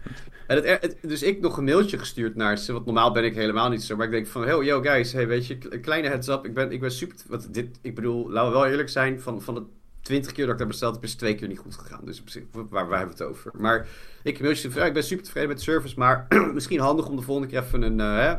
En 0.46 0.56
het, 0.56 0.96
dus 1.02 1.22
ik 1.22 1.40
nog 1.40 1.56
een 1.56 1.64
mailtje 1.64 1.98
gestuurd 1.98 2.36
naar 2.36 2.58
ze. 2.58 2.72
Want 2.72 2.84
normaal 2.84 3.12
ben 3.12 3.24
ik 3.24 3.34
helemaal 3.34 3.68
niet 3.68 3.82
zo. 3.82 3.96
Maar 3.96 4.06
ik 4.06 4.12
denk 4.12 4.26
van, 4.26 4.42
hey, 4.42 4.64
yo 4.64 4.80
guys, 4.80 5.12
hey, 5.12 5.26
weet 5.26 5.46
je, 5.46 5.58
kleine 5.58 6.08
heads 6.08 6.28
up. 6.28 6.44
Ik 6.44 6.54
ben, 6.54 6.72
ik 6.72 6.80
ben 6.80 6.90
super... 6.90 7.16
Wat, 7.28 7.48
dit, 7.50 7.78
ik 7.82 7.94
bedoel, 7.94 8.30
laten 8.30 8.52
we 8.52 8.58
wel 8.58 8.66
eerlijk 8.66 8.88
zijn. 8.88 9.20
Van, 9.20 9.42
van 9.42 9.54
de 9.54 9.62
twintig 10.02 10.32
keer 10.32 10.44
dat 10.44 10.52
ik 10.52 10.58
daar 10.58 10.68
besteld 10.68 10.94
heb, 10.94 11.04
is 11.04 11.14
twee 11.14 11.34
keer 11.34 11.48
niet 11.48 11.58
goed 11.58 11.76
gegaan. 11.76 12.04
Dus 12.04 12.22
waar, 12.52 12.86
waar 12.86 12.98
hebben 12.98 13.16
we 13.16 13.22
het 13.22 13.32
over? 13.32 13.50
Maar 13.54 13.86
ik, 14.22 14.38
ik 14.38 14.92
ben 14.92 15.04
super 15.04 15.24
tevreden 15.24 15.48
met 15.48 15.56
de 15.58 15.62
service. 15.62 15.98
Maar 15.98 16.26
misschien 16.54 16.80
handig 16.80 17.08
om 17.08 17.16
de 17.16 17.22
volgende 17.22 17.50
keer 17.50 17.62
even 17.62 17.82
een, 17.82 17.98
uh, 17.98 18.34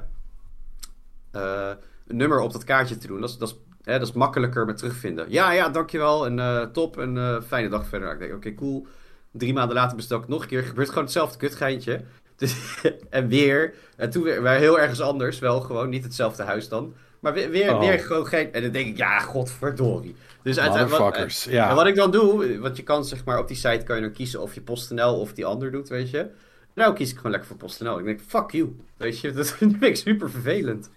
uh, 1.35 1.72
een 2.07 2.18
nummer 2.18 2.40
op 2.40 2.52
dat 2.52 2.64
kaartje 2.64 2.98
te 2.98 3.07
doen. 3.07 3.22
Dat 3.22 3.30
is, 3.30 3.38
dat 3.38 3.49
is, 3.49 3.56
hè, 3.84 3.99
dat 3.99 4.07
is 4.07 4.14
makkelijker 4.14 4.65
met 4.65 4.77
terugvinden. 4.77 5.26
Ja, 5.30 5.52
ja, 5.52 5.69
dankjewel. 5.69 6.26
En 6.26 6.38
uh, 6.38 6.61
top. 6.61 6.98
En 6.98 7.44
fijne 7.48 7.69
dag 7.69 7.88
verder. 7.88 8.11
Ik 8.11 8.19
denk, 8.19 8.34
oké, 8.34 8.53
cool. 8.53 8.88
Drie 9.31 9.53
maanden 9.53 9.76
later 9.76 9.95
bestel 9.95 10.19
ik 10.19 10.27
nog 10.27 10.41
een 10.41 10.48
keer. 10.48 10.64
Gebeurt 10.73 10.90
gewoon 10.90 11.03
hetzelfde 11.03 11.38
kutgeintje. 11.38 12.02
Dus, 12.35 12.81
en 13.10 13.27
weer. 13.27 13.73
En 13.98 14.10
toen 14.10 14.23
weer, 14.23 14.41
weer 14.41 14.52
heel 14.52 14.80
ergens 14.80 15.02
anders. 15.02 15.40
Wel 15.40 15.61
gewoon 15.61 15.90
niet 15.90 16.03
hetzelfde 16.03 16.44
huis 16.44 16.69
dan. 16.69 16.94
Maar 17.19 17.34
weer, 17.34 17.49
weer, 17.49 17.73
oh. 17.73 17.80
weer 17.80 17.99
gewoon 17.99 18.27
geen. 18.27 18.53
En 18.53 18.61
dan 18.61 18.72
denk 18.72 18.88
ik, 18.88 18.98
ja, 18.98 19.19
godverdorie. 19.19 20.15
Dus 20.44 20.60
uiteindelijk. 20.60 21.18
Wat, 21.18 21.41
ja. 21.49 21.70
En 21.70 21.76
wat 21.76 21.88
ik 21.88 21.95
dan 21.95 22.11
doe, 22.11 22.60
want 22.60 22.78
je 22.78 22.84
kan 22.84 23.06
zeg 23.06 23.26
maar 23.26 23.40
op 23.40 23.48
die 23.48 23.57
site 23.57 23.84
kan 23.84 23.95
je 23.95 24.02
dan 24.02 24.11
kiezen 24.11 24.41
of 24.41 24.53
je 24.53 24.61
PostNL 24.61 25.20
of 25.20 25.34
die 25.34 25.45
ander 25.45 25.72
doet, 25.72 25.90
weet 25.90 26.10
je. 26.10 26.30
Nou 26.74 26.94
kies 26.94 27.10
ik 27.10 27.15
gewoon 27.15 27.32
lekker 27.32 27.49
voor 27.49 27.57
PostNL. 27.57 27.99
Ik 27.99 28.06
denk, 28.06 28.22
fuck 28.22 28.52
you. 28.52 28.76
Weet 28.98 29.20
je, 29.20 29.32
dat 29.34 29.52
vind 29.52 29.84
ik 29.84 29.95
super 29.95 30.30
vervelend. 30.30 30.90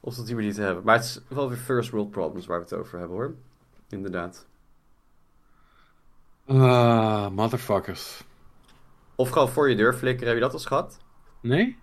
Of 0.00 0.14
dat 0.14 0.26
die 0.26 0.34
manier 0.34 0.54
te 0.54 0.60
hebben. 0.60 0.84
Maar 0.84 0.96
het 0.96 1.04
is 1.04 1.20
wel 1.28 1.48
weer 1.48 1.58
first 1.58 1.90
world 1.90 2.10
problems 2.10 2.46
waar 2.46 2.58
we 2.58 2.64
het 2.64 2.74
over 2.74 2.98
hebben 2.98 3.16
hoor. 3.16 3.34
Inderdaad. 3.88 4.46
Ah, 6.46 7.28
motherfuckers. 7.28 8.24
Of 9.14 9.28
gewoon 9.28 9.48
voor 9.48 9.68
je 9.70 9.76
deur 9.76 9.94
flikkeren. 9.94 10.28
Heb 10.28 10.36
je 10.36 10.42
dat 10.42 10.52
al 10.52 10.58
gehad? 10.58 10.98
Nee? 11.40 11.78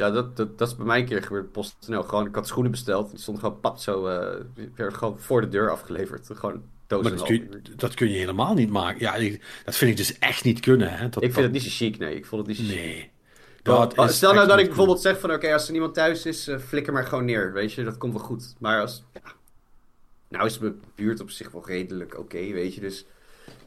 Ja, 0.00 0.10
dat, 0.10 0.36
dat, 0.36 0.58
dat 0.58 0.68
is 0.68 0.76
bij 0.76 0.86
mij 0.86 0.98
een 0.98 1.06
keer 1.06 1.22
gebeurd. 1.22 1.52
PostNL. 1.52 2.02
Gewoon, 2.02 2.26
ik 2.26 2.34
had 2.34 2.46
schoenen 2.46 2.70
besteld. 2.70 3.10
Die 3.10 3.18
stond 3.18 3.38
gewoon 3.38 3.60
pap 3.60 3.78
zo. 3.78 4.08
Uh, 4.08 4.66
werd 4.74 4.94
gewoon 4.94 5.18
voor 5.18 5.40
de 5.40 5.48
deur 5.48 5.70
afgeleverd. 5.70 6.30
Gewoon 6.34 6.62
dozen. 6.86 7.16
Dat 7.16 7.26
kun, 7.26 7.34
je, 7.34 7.74
dat 7.76 7.94
kun 7.94 8.10
je 8.10 8.18
helemaal 8.18 8.54
niet 8.54 8.70
maken. 8.70 9.00
Ja, 9.00 9.38
dat 9.64 9.76
vind 9.76 9.90
ik 9.90 9.96
dus 9.96 10.18
echt 10.18 10.44
niet 10.44 10.60
kunnen. 10.60 10.92
Hè? 10.92 11.08
Dat, 11.08 11.22
ik 11.22 11.32
vind 11.32 11.44
het 11.44 11.52
niet 11.52 11.62
zo 11.62 11.68
chic, 11.72 11.98
nee. 11.98 12.16
Ik 12.16 12.26
vond 12.26 12.46
het 12.46 12.58
niet 12.58 12.68
zo 12.68 12.74
nee. 12.74 12.94
chic. 12.94 13.10
Dat 13.62 14.12
stel 14.12 14.34
nou 14.34 14.46
dat 14.46 14.58
ik 14.58 14.66
bijvoorbeeld 14.66 15.00
zeg 15.00 15.20
van... 15.20 15.32
Oké, 15.32 15.52
als 15.52 15.66
er 15.66 15.72
niemand 15.72 15.94
thuis 15.94 16.26
is, 16.26 16.48
uh, 16.48 16.58
flikker 16.58 16.92
maar 16.92 17.06
gewoon 17.06 17.24
neer. 17.24 17.52
Weet 17.52 17.72
je, 17.72 17.84
dat 17.84 17.98
komt 17.98 18.12
wel 18.12 18.22
goed. 18.22 18.54
Maar 18.58 18.80
als... 18.80 19.04
Ja, 19.12 19.32
nou 20.28 20.46
is 20.46 20.58
mijn 20.58 20.80
buurt 20.94 21.20
op 21.20 21.30
zich 21.30 21.50
wel 21.50 21.66
redelijk 21.66 22.18
oké, 22.18 22.52
weet 22.52 22.74
je. 22.74 22.80
Dus... 22.80 23.06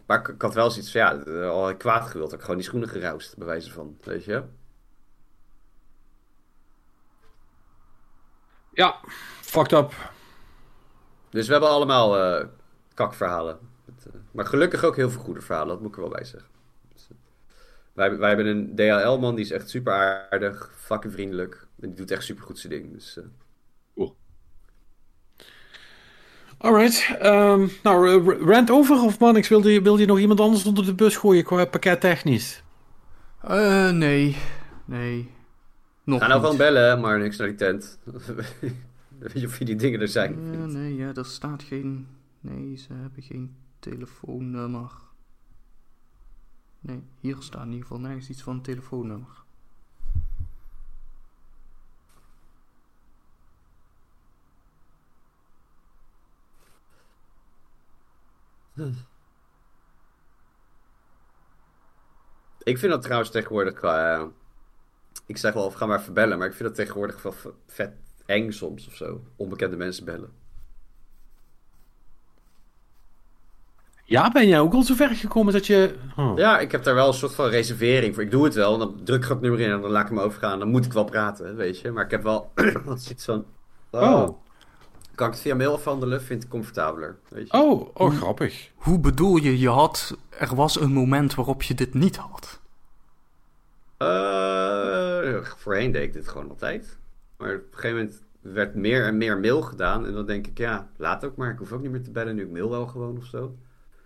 Maar 0.05 0.19
ik, 0.19 0.27
ik, 0.27 0.41
had 0.41 0.53
wel 0.53 0.71
zoiets 0.71 0.91
van, 0.91 1.01
ja, 1.01 1.23
uh, 1.27 1.49
al 1.49 1.75
kwaad 1.75 2.07
gewild. 2.07 2.33
Ik 2.33 2.41
gewoon 2.41 2.55
die 2.55 2.65
schoenen 2.65 2.89
geroust, 2.89 3.37
bij 3.37 3.47
wijze 3.47 3.71
van, 3.71 3.97
weet 4.03 4.23
je. 4.23 4.43
Ja, 8.73 8.99
fucked 9.41 9.71
up. 9.71 9.93
Dus 11.29 11.45
we 11.45 11.51
hebben 11.51 11.69
allemaal 11.69 12.39
uh, 12.39 12.45
kakverhalen. 12.93 13.59
Maar 14.31 14.45
gelukkig 14.45 14.83
ook 14.83 14.95
heel 14.95 15.09
veel 15.09 15.21
goede 15.21 15.41
verhalen, 15.41 15.69
dat 15.69 15.79
moet 15.79 15.89
ik 15.89 15.95
er 15.95 16.01
wel 16.01 16.11
bij 16.11 16.23
zeggen. 16.23 16.49
Dus, 16.93 17.07
wij, 17.93 18.17
wij 18.17 18.27
hebben 18.27 18.45
een 18.45 18.75
DHL-man, 18.75 19.35
die 19.35 19.45
is 19.45 19.51
echt 19.51 19.69
super 19.69 19.93
aardig, 19.93 20.71
fucking 20.77 21.13
vriendelijk. 21.13 21.67
En 21.79 21.87
die 21.87 21.97
doet 21.97 22.11
echt 22.11 22.23
super 22.23 22.43
goed 22.43 22.59
zijn 22.59 22.73
ding. 22.73 22.93
Dus, 22.93 23.17
uh... 23.17 23.23
cool. 23.95 24.15
Alright. 26.57 27.17
Um, 27.21 27.71
nou, 27.83 28.45
rant 28.45 28.71
over 28.71 29.03
of 29.03 29.19
man, 29.19 29.35
ik 29.35 29.45
wilde, 29.45 29.81
wilde 29.81 30.01
je 30.01 30.07
nog 30.07 30.19
iemand 30.19 30.39
anders 30.39 30.65
onder 30.65 30.85
de 30.85 30.95
bus 30.95 31.15
gooien 31.15 31.43
qua 31.43 31.65
pakket 31.65 32.01
technisch? 32.01 32.63
Uh, 33.49 33.89
nee. 33.89 34.37
Nee. 34.85 35.31
Nog 36.03 36.19
Ga 36.21 36.27
nou 36.27 36.39
gewoon 36.41 36.57
bellen, 36.57 36.99
maar 36.99 37.19
niks 37.19 37.37
naar 37.37 37.47
die 37.47 37.57
tent. 37.57 37.99
Weet 39.19 39.39
je 39.39 39.47
of 39.47 39.59
je 39.59 39.65
die 39.65 39.75
dingen 39.75 40.01
er 40.01 40.07
zijn? 40.07 40.39
Uh, 40.39 40.63
nee, 40.65 40.95
ja, 40.95 41.13
er 41.13 41.25
staat 41.25 41.63
geen... 41.63 42.07
Nee, 42.39 42.75
ze 42.75 42.93
hebben 42.93 43.23
geen 43.23 43.55
telefoonnummer. 43.79 44.91
Nee, 46.79 47.03
hier 47.19 47.35
staat 47.39 47.61
in 47.61 47.71
ieder 47.71 47.81
geval 47.81 47.99
nergens 47.99 48.29
iets 48.29 48.41
van 48.41 48.55
een 48.55 48.61
telefoonnummer. 48.61 49.41
Ik 62.63 62.77
vind 62.77 62.91
dat 62.91 63.01
trouwens 63.01 63.31
tegenwoordig. 63.31 63.83
Uh, 63.83 64.23
ik 65.25 65.37
zeg 65.37 65.53
wel, 65.53 65.71
ga 65.71 65.85
maar 65.85 66.01
verbellen, 66.01 66.37
maar 66.37 66.47
ik 66.47 66.53
vind 66.53 66.67
dat 66.67 66.77
tegenwoordig 66.77 67.21
wel 67.21 67.33
vet 67.67 67.91
eng 68.25 68.51
soms 68.51 68.87
of 68.87 68.95
zo. 68.95 69.21
Onbekende 69.35 69.75
mensen 69.75 70.05
bellen. 70.05 70.41
Ja, 74.05 74.31
ben 74.31 74.47
jij 74.47 74.59
ook 74.59 74.73
al 74.73 74.83
zo 74.83 74.95
ver 74.95 75.09
gekomen 75.09 75.53
dat 75.53 75.67
je. 75.67 75.95
Oh. 76.17 76.37
Ja, 76.37 76.59
ik 76.59 76.71
heb 76.71 76.83
daar 76.83 76.95
wel 76.95 77.07
een 77.07 77.13
soort 77.13 77.35
van 77.35 77.49
reservering 77.49 78.13
voor. 78.13 78.23
Ik 78.23 78.31
doe 78.31 78.43
het 78.43 78.53
wel, 78.53 78.77
dan 78.77 78.99
druk 79.03 79.23
ik 79.23 79.29
het 79.29 79.41
nummer 79.41 79.59
in 79.59 79.71
en 79.71 79.81
dan 79.81 79.91
laat 79.91 80.03
ik 80.03 80.09
hem 80.09 80.19
overgaan. 80.19 80.59
Dan 80.59 80.69
moet 80.69 80.85
ik 80.85 80.93
wel 80.93 81.03
praten, 81.03 81.55
weet 81.55 81.79
je. 81.79 81.91
Maar 81.91 82.05
ik 82.05 82.11
heb 82.11 82.23
wel 82.23 82.51
iets 83.09 83.25
van. 83.25 83.45
Oh. 83.89 84.01
oh. 84.01 84.37
Kan 85.15 85.27
ik 85.27 85.33
het 85.33 85.41
via 85.41 85.55
mail 85.55 85.73
afhandelen? 85.73 86.21
Vind 86.21 86.43
ik 86.43 86.49
comfortabeler. 86.49 87.17
Weet 87.29 87.47
je? 87.51 87.57
Oh, 87.57 87.89
oh, 87.93 88.15
grappig. 88.15 88.71
Hoe 88.75 88.99
bedoel 88.99 89.35
je, 89.35 89.59
je 89.59 89.69
had. 89.69 90.17
Er 90.29 90.55
was 90.55 90.79
een 90.79 90.91
moment 90.93 91.35
waarop 91.35 91.63
je 91.63 91.73
dit 91.73 91.93
niet 91.93 92.15
had? 92.15 92.61
Uh, 93.99 94.62
voorheen 95.43 95.91
deed 95.91 96.03
ik 96.03 96.13
dit 96.13 96.27
gewoon 96.27 96.49
altijd. 96.49 96.97
Maar 97.37 97.55
op 97.55 97.61
een 97.61 97.67
gegeven 97.71 97.97
moment 97.97 98.23
werd 98.41 98.75
meer 98.75 99.05
en 99.05 99.17
meer 99.17 99.37
mail 99.37 99.61
gedaan. 99.61 100.05
En 100.05 100.13
dan 100.13 100.25
denk 100.25 100.47
ik, 100.47 100.57
ja, 100.57 100.89
laat 100.97 101.25
ook 101.25 101.35
maar. 101.35 101.51
Ik 101.51 101.57
hoef 101.57 101.71
ook 101.71 101.81
niet 101.81 101.91
meer 101.91 102.03
te 102.03 102.11
bellen 102.11 102.35
nu. 102.35 102.43
Ik 102.43 102.51
mail 102.51 102.69
wel 102.69 102.87
gewoon 102.87 103.17
of 103.17 103.25
zo. 103.25 103.57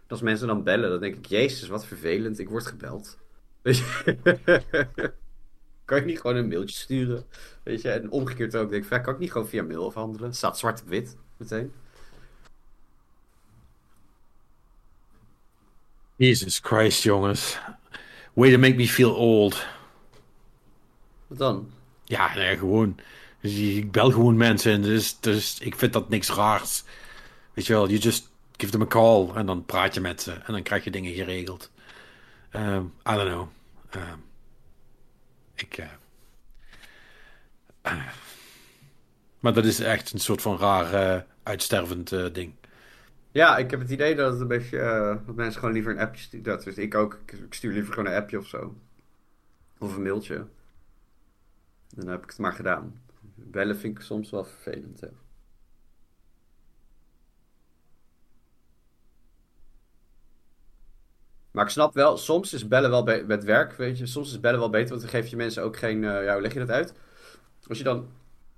als 0.07 0.21
mensen 0.21 0.47
dan 0.47 0.63
bellen, 0.63 0.89
dan 0.89 0.99
denk 0.99 1.15
ik, 1.15 1.25
jezus, 1.25 1.67
wat 1.67 1.85
vervelend. 1.85 2.39
Ik 2.39 2.49
word 2.49 2.65
gebeld. 2.65 3.17
Kan 5.85 5.99
je 5.99 6.05
niet 6.05 6.19
gewoon 6.19 6.35
een 6.35 6.47
mailtje 6.47 6.75
sturen? 6.75 7.25
Weet 7.63 7.81
je? 7.81 7.89
En 7.89 8.09
omgekeerd 8.09 8.55
ook. 8.55 8.69
Denk 8.69 8.85
ik, 8.85 9.03
kan 9.03 9.13
ik 9.13 9.19
niet 9.19 9.31
gewoon 9.31 9.47
via 9.47 9.63
mail 9.63 9.85
afhandelen? 9.85 10.33
Staat 10.33 10.57
zwart 10.57 10.81
op 10.81 10.87
wit 10.87 11.17
meteen. 11.37 11.71
Jesus 16.15 16.59
Christ, 16.59 17.03
jongens. 17.03 17.59
Way 18.33 18.51
to 18.51 18.57
make 18.57 18.75
me 18.75 18.87
feel 18.87 19.15
old. 19.15 19.65
Wat 21.27 21.37
dan? 21.37 21.71
Ja, 22.03 22.35
nee, 22.35 22.57
gewoon. 22.57 22.99
Dus 23.41 23.57
ik 23.57 23.91
bel 23.91 24.11
gewoon 24.11 24.37
mensen. 24.37 24.81
Dus, 24.81 25.19
dus 25.19 25.59
ik 25.59 25.75
vind 25.75 25.93
dat 25.93 26.09
niks 26.09 26.29
raars. 26.29 26.83
Weet 27.53 27.65
je 27.65 27.73
wel, 27.73 27.87
you 27.87 27.99
just 27.99 28.31
give 28.57 28.71
them 28.71 28.81
a 28.81 28.87
call. 28.87 29.29
En 29.35 29.45
dan 29.45 29.65
praat 29.65 29.93
je 29.93 30.01
met 30.01 30.21
ze. 30.21 30.31
En 30.31 30.53
dan 30.53 30.63
krijg 30.63 30.83
je 30.83 30.91
dingen 30.91 31.13
geregeld. 31.13 31.71
Um, 32.55 32.93
I 33.09 33.13
don't 33.13 33.29
know. 33.29 33.47
Um, 33.95 34.23
ik. 35.55 35.77
Uh, 35.77 35.85
uh, 37.85 38.07
maar 39.39 39.53
dat 39.53 39.65
is 39.65 39.79
echt 39.79 40.13
een 40.13 40.19
soort 40.19 40.41
van 40.41 40.57
raar 40.57 40.93
uh, 40.93 41.21
uitstervend 41.43 42.33
ding. 42.33 42.53
Ja, 43.31 43.57
ik 43.57 43.71
heb 43.71 43.79
het 43.79 43.89
idee 43.89 44.15
dat 44.15 44.31
het 44.31 44.41
een 44.41 44.47
beetje. 44.47 44.77
dat 45.25 45.35
mensen 45.35 45.59
gewoon 45.59 45.73
liever 45.73 45.91
een 45.91 45.99
appje 45.99 46.21
sturen. 46.21 46.45
Dat 46.45 46.63
dus 46.63 46.75
ik 46.75 46.95
ook. 46.95 47.19
Ik 47.25 47.53
stuur 47.53 47.73
liever 47.73 47.93
gewoon 47.93 48.11
een 48.11 48.21
appje 48.21 48.37
of 48.37 48.47
zo. 48.47 48.75
Of 49.77 49.95
een 49.95 50.01
mailtje. 50.01 50.45
Dan 51.89 52.07
heb 52.07 52.23
ik 52.23 52.29
het 52.29 52.39
maar 52.39 52.53
gedaan. 52.53 53.01
Bellen 53.35 53.77
vind 53.77 53.97
ik 53.97 54.03
soms 54.03 54.29
wel 54.29 54.43
vervelend. 54.43 55.01
Hè. 55.01 55.07
Maar 61.51 61.65
ik 61.65 61.71
snap 61.71 61.93
wel, 61.93 62.17
soms 62.17 62.53
is 62.53 62.67
bellen 62.67 62.89
wel 62.89 63.03
met 63.25 63.43
werk, 63.43 63.73
weet 63.73 63.97
je. 63.97 64.05
Soms 64.05 64.31
is 64.31 64.39
bellen 64.39 64.59
wel 64.59 64.69
beter, 64.69 64.89
want 64.89 65.01
dan 65.01 65.09
geef 65.09 65.27
je 65.27 65.35
mensen 65.35 65.63
ook 65.63 65.77
geen... 65.77 66.03
Uh, 66.03 66.23
ja, 66.23 66.33
hoe 66.33 66.41
leg 66.41 66.53
je 66.53 66.59
dat 66.59 66.69
uit? 66.69 66.93
Als 67.67 67.77
je 67.77 67.83
dan 67.83 68.07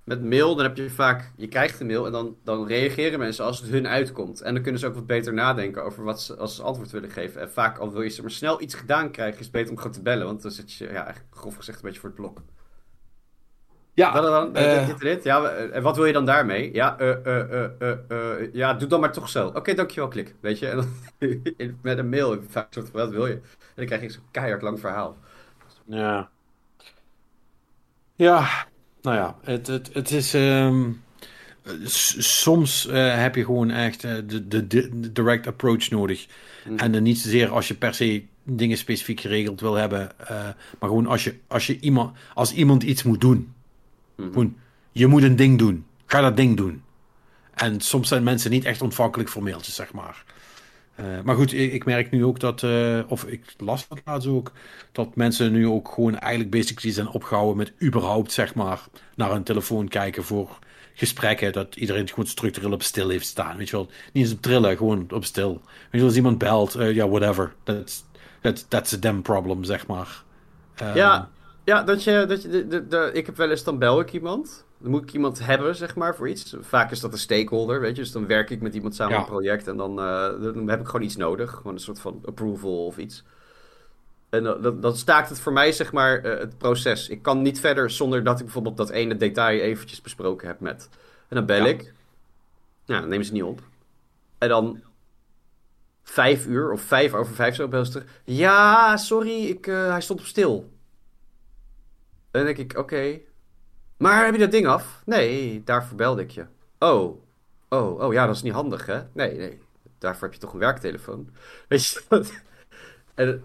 met 0.04 0.24
mail, 0.24 0.54
dan 0.54 0.64
heb 0.64 0.76
je 0.76 0.90
vaak... 0.90 1.32
Je 1.36 1.48
krijgt 1.48 1.80
een 1.80 1.86
mail 1.86 2.06
en 2.06 2.12
dan, 2.12 2.36
dan 2.44 2.66
reageren 2.66 3.18
mensen 3.18 3.44
als 3.44 3.60
het 3.60 3.70
hun 3.70 3.86
uitkomt. 3.86 4.40
En 4.40 4.54
dan 4.54 4.62
kunnen 4.62 4.80
ze 4.80 4.86
ook 4.86 4.94
wat 4.94 5.06
beter 5.06 5.32
nadenken 5.32 5.84
over 5.84 6.04
wat 6.04 6.22
ze 6.22 6.36
als 6.36 6.60
antwoord 6.60 6.90
willen 6.90 7.10
geven. 7.10 7.40
En 7.40 7.50
vaak, 7.50 7.78
al 7.78 7.92
wil 7.92 8.02
je 8.02 8.08
ze 8.08 8.22
maar 8.22 8.30
snel 8.30 8.60
iets 8.60 8.74
gedaan 8.74 9.10
krijgen, 9.10 9.38
is 9.38 9.44
het 9.44 9.54
beter 9.54 9.70
om 9.70 9.76
gewoon 9.76 9.92
te 9.92 10.02
bellen. 10.02 10.26
Want 10.26 10.42
dan 10.42 10.50
zit 10.50 10.72
je, 10.72 10.88
ja, 10.88 11.14
grof 11.30 11.56
gezegd, 11.56 11.78
een 11.78 11.84
beetje 11.84 12.00
voor 12.00 12.08
het 12.08 12.18
blok. 12.18 12.42
Ja. 14.00 14.20
Dan, 14.20 14.52
dan, 14.52 14.62
uh, 14.62 14.98
dit, 14.98 15.24
Ja, 15.24 15.44
en 15.50 15.82
wat 15.82 15.96
wil 15.96 16.04
je 16.04 16.12
dan 16.12 16.24
daarmee? 16.24 16.72
Ja, 16.72 17.00
uh, 17.00 18.52
ja 18.52 18.74
doe 18.74 18.88
dan 18.88 19.00
maar 19.00 19.12
toch 19.12 19.28
zo. 19.28 19.46
Oké, 19.46 19.74
dankjewel, 19.74 20.08
klik. 20.08 20.34
Weet 20.40 20.58
je? 20.58 20.68
En 20.68 20.76
dan, 20.76 20.88
met 21.82 21.98
een 21.98 22.08
mail, 22.08 22.38
soort 22.70 22.90
wat 22.90 23.10
wil 23.10 23.26
je? 23.26 23.32
En 23.32 23.40
dan 23.74 23.86
krijg 23.86 24.02
je 24.02 24.10
zo'n 24.10 24.22
keihard 24.30 24.62
lang 24.62 24.80
verhaal. 24.80 25.16
Ja. 25.84 26.28
Ja, 28.14 28.48
nou 29.02 29.16
ja, 29.16 29.36
het, 29.42 29.66
het, 29.66 29.90
het 29.92 30.10
is... 30.10 30.34
Um, 30.34 31.02
soms 31.84 32.86
uh, 32.86 33.22
heb 33.22 33.34
je 33.34 33.44
gewoon 33.44 33.70
echt 33.70 34.04
uh, 34.04 34.14
de, 34.26 34.48
de, 34.48 34.66
de, 34.66 35.12
direct 35.12 35.46
approach 35.46 35.90
nodig. 35.90 36.26
Mm. 36.68 36.78
En 36.78 36.92
dan 36.92 37.02
niet 37.02 37.18
zozeer 37.18 37.50
als 37.50 37.68
je 37.68 37.74
per 37.74 37.94
se 37.94 38.24
dingen 38.42 38.76
specifiek 38.76 39.20
geregeld 39.20 39.60
wil 39.60 39.74
hebben. 39.74 40.10
Uh, 40.22 40.28
maar 40.78 40.88
gewoon 40.88 41.06
als, 41.06 41.24
je, 41.24 41.34
als, 41.46 41.66
je 41.66 41.80
iemand, 41.80 42.16
als 42.34 42.52
iemand 42.52 42.82
iets 42.82 43.02
moet 43.02 43.20
doen. 43.20 43.54
Mm 44.20 44.56
je 44.92 45.06
moet 45.06 45.22
een 45.22 45.36
ding 45.36 45.58
doen. 45.58 45.86
Ga 46.06 46.20
dat 46.20 46.36
ding 46.36 46.56
doen. 46.56 46.82
En 47.54 47.80
soms 47.80 48.08
zijn 48.08 48.22
mensen 48.22 48.50
niet 48.50 48.64
echt 48.64 48.82
ontvankelijk 48.82 49.28
voor 49.28 49.42
mailtjes, 49.42 49.74
zeg 49.74 49.92
maar. 49.92 50.24
Uh, 51.00 51.06
maar 51.24 51.34
goed, 51.34 51.52
ik, 51.52 51.72
ik, 51.72 51.84
merk 51.84 52.10
nu 52.10 52.24
ook 52.24 52.40
dat, 52.40 52.62
uh, 52.62 53.00
of 53.06 53.24
ik 53.24 53.54
las 53.58 53.88
dat 53.88 54.00
laatst 54.04 54.28
ook, 54.28 54.52
dat 54.92 55.16
mensen 55.16 55.52
nu 55.52 55.66
ook 55.66 55.88
gewoon 55.94 56.18
eigenlijk 56.18 56.50
basically 56.50 56.94
zijn 56.94 57.08
opgehouden 57.08 57.56
met 57.56 57.72
überhaupt, 57.82 58.32
zeg 58.32 58.54
maar, 58.54 58.80
naar 59.14 59.30
hun 59.30 59.42
telefoon 59.42 59.88
kijken 59.88 60.24
voor 60.24 60.58
gesprekken. 60.94 61.52
Dat 61.52 61.76
iedereen 61.76 62.08
gewoon 62.08 62.26
structureel 62.26 62.72
op 62.72 62.82
stil 62.82 63.08
heeft 63.08 63.26
staan. 63.26 63.56
Weet 63.56 63.68
je 63.68 63.76
wel, 63.76 63.90
niet 64.12 64.24
eens 64.24 64.34
op 64.34 64.42
trillen, 64.42 64.76
gewoon 64.76 65.06
op 65.10 65.24
stil. 65.24 65.52
Weet 65.52 65.88
je 65.90 65.98
wel, 65.98 66.06
als 66.06 66.16
iemand 66.16 66.38
belt, 66.38 66.76
uh, 66.76 66.82
ja, 66.82 66.90
yeah, 66.90 67.10
whatever. 67.10 67.54
That's, 67.62 68.04
that's, 68.40 68.64
that's 68.68 68.94
a 68.94 68.96
damn 68.96 69.22
problem, 69.22 69.64
zeg 69.64 69.86
maar. 69.86 70.22
ja, 70.94 71.30
ja, 71.70 71.82
dat 71.82 72.04
je, 72.04 72.24
dat 72.28 72.42
je 72.42 72.48
de, 72.48 72.66
de, 72.66 72.86
de, 72.86 73.10
ik 73.12 73.26
heb 73.26 73.36
wel 73.36 73.50
eens, 73.50 73.64
dan 73.64 73.78
bel 73.78 74.00
ik 74.00 74.12
iemand. 74.12 74.64
Dan 74.78 74.90
moet 74.90 75.02
ik 75.02 75.12
iemand 75.12 75.46
hebben, 75.46 75.76
zeg 75.76 75.94
maar, 75.94 76.16
voor 76.16 76.28
iets. 76.28 76.56
Vaak 76.60 76.90
is 76.90 77.00
dat 77.00 77.12
een 77.12 77.18
stakeholder, 77.18 77.80
weet 77.80 77.96
je. 77.96 78.02
Dus 78.02 78.12
dan 78.12 78.26
werk 78.26 78.50
ik 78.50 78.60
met 78.60 78.74
iemand 78.74 78.94
samen 78.94 79.14
ja. 79.14 79.20
een 79.20 79.26
project 79.26 79.66
en 79.68 79.76
dan, 79.76 79.90
uh, 79.90 80.42
dan 80.42 80.68
heb 80.68 80.80
ik 80.80 80.86
gewoon 80.86 81.02
iets 81.02 81.16
nodig. 81.16 81.50
Gewoon 81.50 81.72
een 81.72 81.80
soort 81.80 82.00
van 82.00 82.22
approval 82.24 82.86
of 82.86 82.98
iets. 82.98 83.24
En 84.30 84.42
dan, 84.42 84.80
dan 84.80 84.96
staakt 84.96 85.28
het 85.28 85.40
voor 85.40 85.52
mij, 85.52 85.72
zeg 85.72 85.92
maar, 85.92 86.24
uh, 86.24 86.38
het 86.38 86.58
proces. 86.58 87.08
Ik 87.08 87.22
kan 87.22 87.42
niet 87.42 87.60
verder 87.60 87.90
zonder 87.90 88.24
dat 88.24 88.38
ik 88.38 88.44
bijvoorbeeld 88.44 88.76
dat 88.76 88.90
ene 88.90 89.16
detail 89.16 89.60
eventjes 89.60 90.00
besproken 90.00 90.46
heb 90.46 90.60
met. 90.60 90.88
En 91.28 91.36
dan 91.36 91.46
bel 91.46 91.64
ja. 91.64 91.66
ik. 91.66 91.92
Ja, 92.84 93.00
dan 93.00 93.08
nemen 93.08 93.26
ze 93.26 93.32
niet 93.32 93.42
op. 93.42 93.60
En 94.38 94.48
dan 94.48 94.80
vijf 96.02 96.46
uur 96.46 96.72
of 96.72 96.80
vijf 96.80 97.14
over 97.14 97.34
vijf 97.34 97.54
zo 97.54 97.68
bel 97.68 97.84
ze 97.84 98.02
Ja, 98.24 98.96
sorry, 98.96 99.44
ik, 99.44 99.64
hij 99.64 100.00
stond 100.00 100.20
op 100.20 100.26
stil. 100.26 100.78
Dan 102.30 102.44
denk 102.44 102.56
ik, 102.56 102.78
oké. 102.78 103.20
Maar 103.96 104.24
heb 104.24 104.34
je 104.34 104.40
dat 104.40 104.50
ding 104.50 104.66
af? 104.66 105.02
Nee, 105.04 105.62
daarvoor 105.64 105.96
belde 105.96 106.22
ik 106.22 106.30
je. 106.30 106.46
Oh. 106.78 107.22
Oh, 107.68 108.00
oh 108.00 108.12
ja, 108.12 108.26
dat 108.26 108.34
is 108.34 108.42
niet 108.42 108.52
handig, 108.52 108.86
hè? 108.86 109.02
Nee, 109.12 109.36
nee. 109.36 109.60
Daarvoor 109.98 110.22
heb 110.22 110.32
je 110.32 110.40
toch 110.40 110.52
een 110.52 110.58
werktelefoon? 110.58 111.28
Weet 111.68 111.86
je 111.86 112.02
dat? 112.08 112.32
En 113.14 113.44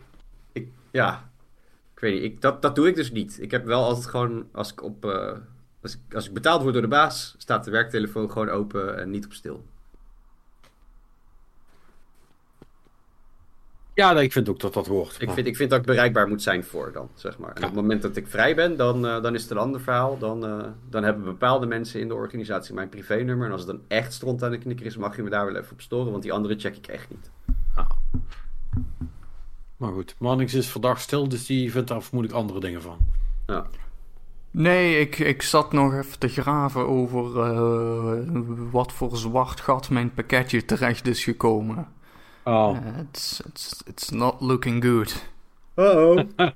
ik, 0.51 0.67
ja. 0.91 1.31
Ik 1.93 1.99
weet 1.99 2.13
niet, 2.13 2.23
ik, 2.23 2.41
dat, 2.41 2.61
dat 2.61 2.75
doe 2.75 2.87
ik 2.87 2.95
dus 2.95 3.11
niet. 3.11 3.41
Ik 3.41 3.51
heb 3.51 3.65
wel 3.65 3.83
altijd 3.83 4.05
gewoon, 4.05 4.49
als 4.51 4.71
ik 4.71 4.83
op... 4.83 5.05
Uh, 5.05 5.31
als, 5.81 5.93
ik, 5.93 6.13
als 6.13 6.27
ik 6.27 6.33
betaald 6.33 6.61
word 6.61 6.73
door 6.73 6.81
de 6.81 6.87
baas, 6.87 7.35
staat 7.37 7.63
de 7.63 7.71
werktelefoon 7.71 8.31
gewoon 8.31 8.49
open 8.49 8.99
en 8.99 9.09
niet 9.09 9.25
op 9.25 9.33
stil. 9.33 9.65
Ja, 13.95 14.19
ik 14.19 14.31
vind 14.31 14.49
ook 14.49 14.59
dat 14.59 14.73
dat 14.73 14.87
hoort. 14.87 15.21
Ik, 15.21 15.31
vind, 15.31 15.47
ik 15.47 15.55
vind 15.55 15.69
dat 15.69 15.79
ik 15.79 15.85
bereikbaar 15.85 16.27
moet 16.27 16.41
zijn 16.41 16.63
voor 16.63 16.91
dan, 16.91 17.09
zeg 17.13 17.37
maar. 17.37 17.49
En 17.49 17.55
op 17.55 17.63
het 17.63 17.73
moment 17.73 18.01
dat 18.01 18.15
ik 18.15 18.27
vrij 18.27 18.55
ben, 18.55 18.77
dan, 18.77 19.05
uh, 19.05 19.21
dan 19.21 19.35
is 19.35 19.41
het 19.41 19.51
een 19.51 19.57
ander 19.57 19.81
verhaal. 19.81 20.17
Dan, 20.17 20.45
uh, 20.45 20.65
dan 20.89 21.03
hebben 21.03 21.23
bepaalde 21.23 21.65
mensen 21.65 21.99
in 21.99 22.07
de 22.07 22.13
organisatie 22.13 22.73
mijn 22.73 22.89
privénummer. 22.89 23.45
En 23.45 23.51
als 23.51 23.61
het 23.61 23.69
dan 23.69 23.81
echt 23.87 24.13
stront 24.13 24.43
aan 24.43 24.51
de 24.51 24.57
knikker 24.57 24.85
is, 24.85 24.97
mag 24.97 25.15
je 25.15 25.23
me 25.23 25.29
daar 25.29 25.45
wel 25.45 25.55
even 25.55 25.71
op 25.71 25.81
storen. 25.81 26.11
Want 26.11 26.23
die 26.23 26.33
andere 26.33 26.59
check 26.59 26.75
ik 26.75 26.87
echt 26.87 27.09
niet. 27.09 27.31
Ah. 27.75 27.89
Maar 29.77 29.91
goed, 29.91 30.15
Mannings 30.17 30.53
is 30.53 30.67
verdacht 30.67 31.01
stil, 31.01 31.29
dus 31.29 31.45
die 31.45 31.71
vindt 31.71 31.87
daar 31.87 32.01
vermoedelijk 32.01 32.39
andere 32.39 32.59
dingen 32.59 32.81
van. 32.81 32.97
Ja. 33.47 33.65
Nee, 34.51 34.99
ik, 34.99 35.19
ik 35.19 35.41
zat 35.41 35.73
nog 35.73 35.93
even 35.93 36.19
te 36.19 36.27
graven 36.27 36.87
over 36.87 37.53
uh, 37.53 38.19
wat 38.71 38.91
voor 38.91 39.17
zwart 39.17 39.59
gat 39.59 39.89
mijn 39.89 40.13
pakketje 40.13 40.65
terecht 40.65 41.07
is 41.07 41.23
gekomen. 41.23 41.87
Oh. 42.45 42.75
Uh, 42.75 42.99
it's, 42.99 43.41
it's, 43.45 43.83
it's 43.85 44.09
not 44.11 44.41
looking 44.41 44.83
good. 44.83 45.25
Uh-oh. 45.75 46.19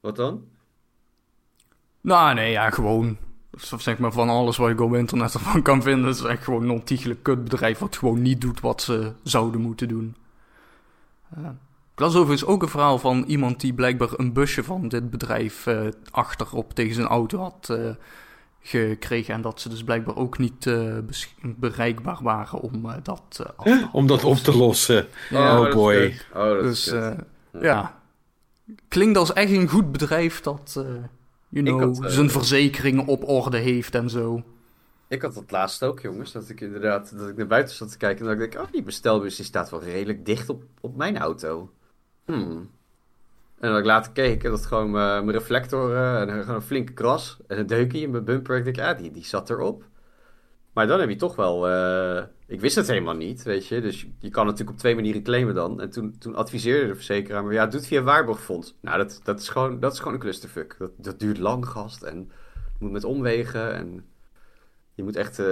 wat 0.00 0.16
dan? 0.16 0.44
Nou, 2.00 2.34
nee, 2.34 2.50
ja, 2.50 2.70
gewoon. 2.70 3.16
Zeg 3.56 3.98
maar 3.98 4.12
van 4.12 4.28
alles 4.28 4.56
wat 4.56 4.70
ik 4.70 4.80
op 4.80 4.94
internet 4.94 5.34
ervan 5.34 5.62
kan 5.62 5.82
vinden. 5.82 6.06
Het 6.06 6.16
is 6.16 6.22
echt 6.22 6.44
gewoon 6.44 6.62
een 6.62 6.70
ontiegelijk 6.70 7.22
kutbedrijf 7.22 7.78
wat 7.78 7.96
gewoon 7.96 8.22
niet 8.22 8.40
doet 8.40 8.60
wat 8.60 8.82
ze 8.82 9.12
zouden 9.22 9.60
moeten 9.60 9.88
doen. 9.88 10.16
Uh. 11.38 11.48
Ik 11.92 12.00
las 12.00 12.14
overigens 12.16 12.44
ook 12.44 12.62
een 12.62 12.68
verhaal 12.68 12.98
van 12.98 13.24
iemand 13.26 13.60
die 13.60 13.74
blijkbaar 13.74 14.08
een 14.16 14.32
busje 14.32 14.64
van 14.64 14.88
dit 14.88 15.10
bedrijf 15.10 15.66
uh, 15.66 15.88
achterop 16.10 16.72
tegen 16.72 16.94
zijn 16.94 17.06
auto 17.06 17.38
had 17.38 17.68
uh, 17.70 17.90
gekregen. 18.62 19.34
En 19.34 19.40
dat 19.40 19.60
ze 19.60 19.68
dus 19.68 19.84
blijkbaar 19.84 20.16
ook 20.16 20.38
niet 20.38 20.66
uh, 20.66 20.98
bereikbaar 21.42 22.18
waren 22.22 22.60
om 22.60 22.82
dat 23.02 23.08
af 23.08 23.20
te 23.28 23.88
Om 23.92 24.06
dat 24.06 24.24
op 24.24 24.36
te 24.36 24.56
lossen. 24.56 25.06
oh, 25.32 25.60
oh 25.60 25.72
boy. 25.74 26.14
Oh, 26.34 26.60
dus 26.60 26.84
ja. 26.84 27.16
ja. 27.60 28.00
Klinkt 28.88 29.18
als 29.18 29.32
echt 29.32 29.52
een 29.52 29.68
goed 29.68 29.92
bedrijf 29.92 30.40
dat 30.40 30.84
you 31.48 31.64
know, 31.64 32.10
zijn 32.10 32.30
verzekeringen 32.30 33.06
op 33.06 33.28
orde 33.28 33.58
heeft 33.58 33.94
en 33.94 34.10
zo. 34.10 34.42
Ik 35.08 35.22
had 35.22 35.34
dat 35.34 35.50
laatst 35.50 35.82
ook, 35.82 36.00
jongens. 36.00 36.32
Dat 36.32 36.48
ik 36.48 36.60
inderdaad 36.60 37.18
dat 37.18 37.28
ik 37.28 37.36
naar 37.36 37.46
buiten 37.46 37.76
zat 37.76 37.90
te 37.90 37.96
kijken. 37.96 38.26
En 38.26 38.36
dat 38.36 38.44
ik 38.44 38.52
denk, 38.52 38.64
oh, 38.64 38.72
die 38.72 38.82
bestelbus 38.82 39.36
die 39.36 39.44
staat 39.44 39.70
wel 39.70 39.82
redelijk 39.82 40.26
dicht 40.26 40.48
op, 40.48 40.62
op 40.80 40.96
mijn 40.96 41.18
auto. 41.18 41.70
Hmm. 42.24 42.70
En 43.62 43.70
dat 43.70 43.78
ik 43.78 43.84
later 43.84 44.12
keek, 44.12 44.42
dat 44.42 44.66
gewoon 44.66 44.90
mijn, 44.90 45.30
reflector 45.30 45.96
en 45.96 46.40
gewoon 46.40 46.54
een 46.54 46.62
flinke 46.62 46.92
kras 46.92 47.36
en 47.46 47.58
een 47.58 47.66
deukje 47.66 48.00
in 48.00 48.10
mijn 48.10 48.24
bumper. 48.24 48.56
Ik 48.56 48.64
denk, 48.64 48.76
ja, 48.76 48.94
die, 48.94 49.10
die 49.10 49.24
zat 49.24 49.50
erop. 49.50 49.84
Maar 50.72 50.86
dan 50.86 51.00
heb 51.00 51.08
je 51.08 51.16
toch 51.16 51.36
wel... 51.36 51.68
Uh, 51.68 52.22
ik 52.46 52.60
wist 52.60 52.76
het 52.76 52.86
helemaal 52.86 53.14
niet, 53.14 53.42
weet 53.42 53.66
je. 53.66 53.80
Dus 53.80 54.06
je 54.18 54.30
kan 54.30 54.44
natuurlijk 54.44 54.70
op 54.70 54.78
twee 54.78 54.94
manieren 54.94 55.22
claimen 55.22 55.54
dan. 55.54 55.80
En 55.80 55.90
toen, 55.90 56.18
toen 56.18 56.34
adviseerde 56.34 56.86
de 56.86 56.94
verzekeraar 56.94 57.44
me... 57.44 57.52
Ja, 57.52 57.66
doe 57.66 57.78
het 57.78 57.88
via 57.88 58.02
waarborgfonds. 58.02 58.74
Nou, 58.80 58.98
dat, 58.98 59.20
dat, 59.24 59.40
is 59.40 59.48
gewoon, 59.48 59.80
dat 59.80 59.92
is 59.92 59.98
gewoon 59.98 60.14
een 60.14 60.20
clusterfuck. 60.20 60.76
Dat, 60.78 60.90
dat 60.96 61.18
duurt 61.18 61.38
lang, 61.38 61.66
gast. 61.66 62.02
En 62.02 62.30
moet 62.78 62.92
met 62.92 63.04
omwegen 63.04 63.74
en... 63.74 64.04
Je 64.94 65.02
moet 65.02 65.16
echt 65.16 65.38
uh, 65.38 65.46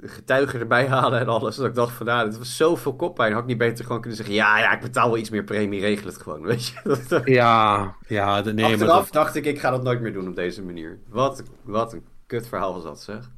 getuigen 0.00 0.60
erbij 0.60 0.88
halen 0.94 1.20
en 1.20 1.28
alles. 1.28 1.56
Dat 1.56 1.66
ik 1.66 1.74
dacht 1.74 1.96
van, 1.96 2.06
nou, 2.06 2.28
dit 2.28 2.38
was 2.38 2.56
zoveel 2.56 2.96
koppijn. 2.96 3.32
Had 3.32 3.42
ik 3.42 3.48
niet 3.48 3.58
beter 3.58 3.84
gewoon 3.84 4.00
kunnen 4.00 4.16
zeggen... 4.16 4.34
Ja, 4.34 4.58
ja, 4.58 4.72
ik 4.72 4.80
betaal 4.80 5.08
wel 5.08 5.18
iets 5.18 5.30
meer 5.30 5.44
premie, 5.44 5.80
regel 5.80 6.06
het 6.06 6.22
gewoon, 6.22 6.42
weet 6.46 6.66
je. 6.66 7.22
ja, 7.24 7.96
ja. 8.06 8.40
Nee, 8.40 8.64
Achteraf 8.64 8.78
maar 8.78 8.86
dat... 8.88 9.12
dacht 9.12 9.34
ik, 9.34 9.44
ik 9.44 9.60
ga 9.60 9.70
dat 9.70 9.82
nooit 9.82 10.00
meer 10.00 10.12
doen 10.12 10.28
op 10.28 10.36
deze 10.36 10.62
manier. 10.62 10.98
Wat, 11.08 11.42
wat 11.62 11.92
een 11.92 12.04
kut 12.26 12.46
verhaal 12.48 12.72
was 12.72 12.82
dat, 12.82 13.02
zeg. 13.02 13.30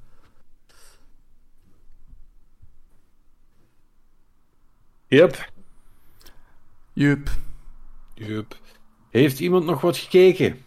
Yup. 5.06 5.51
Yup. 6.93 7.31
Yup. 8.14 8.56
Heeft 9.10 9.40
iemand 9.40 9.64
nog 9.64 9.81
wat 9.81 9.97
gekeken? 9.97 10.64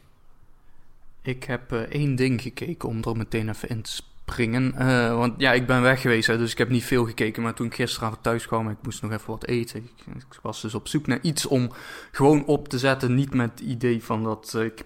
Ik 1.22 1.44
heb 1.44 1.72
uh, 1.72 1.80
één 1.80 2.16
ding 2.16 2.42
gekeken 2.42 2.90
om 2.90 3.04
er 3.04 3.18
meteen 3.18 3.50
even 3.50 3.70
in 3.70 3.82
te 3.82 3.92
springen. 4.32 4.74
Uh, 4.80 5.16
want 5.16 5.34
ja, 5.38 5.54
ik 5.54 5.68
ben 5.68 5.82
weg 5.82 6.02
geweest, 6.02 6.28
dus 6.28 6.52
ik 6.52 6.58
heb 6.58 6.70
niet 6.70 6.84
veel 6.84 7.06
gekeken. 7.06 7.44
Maar 7.44 7.54
toen 7.54 7.66
ik 7.66 7.76
gisteravond 7.76 8.24
thuis 8.24 8.48
kwam, 8.48 8.70
ik 8.70 8.78
moest 8.82 9.02
nog 9.02 9.12
even 9.12 9.30
wat 9.30 9.46
eten. 9.46 9.80
Ik, 10.06 10.40
was 10.42 10.62
dus 10.62 10.74
op 10.74 10.88
zoek 10.88 11.08
naar 11.08 11.20
iets 11.22 11.46
om 11.46 11.72
gewoon 12.12 12.46
op 12.46 12.68
te 12.68 12.80
zetten. 12.80 13.16
Niet 13.16 13.34
met 13.34 13.50
het 13.50 13.60
idee 13.60 14.04
van 14.04 14.24
dat 14.24 14.54
ik 14.54 14.86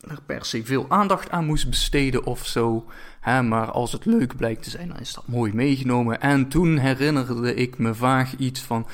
er 0.00 0.20
per 0.26 0.44
se 0.44 0.64
veel 0.64 0.86
aandacht 0.88 1.30
aan 1.30 1.44
moest 1.44 1.68
besteden 1.68 2.24
of 2.24 2.46
zo. 2.46 2.84
Hè, 3.20 3.42
maar 3.42 3.70
als 3.70 3.92
het 3.92 4.04
leuk 4.04 4.36
blijkt 4.36 4.62
te 4.62 4.70
zijn, 4.70 4.88
dan 4.88 4.98
is 4.98 5.14
dat 5.14 5.26
mooi 5.26 5.54
meegenomen. 5.54 6.20
En 6.20 6.48
toen 6.48 6.76
herinnerde 6.76 7.54
ik 7.54 7.78
me 7.78 7.94
vaag 7.94 8.36
iets 8.36 8.60
van. 8.60 8.86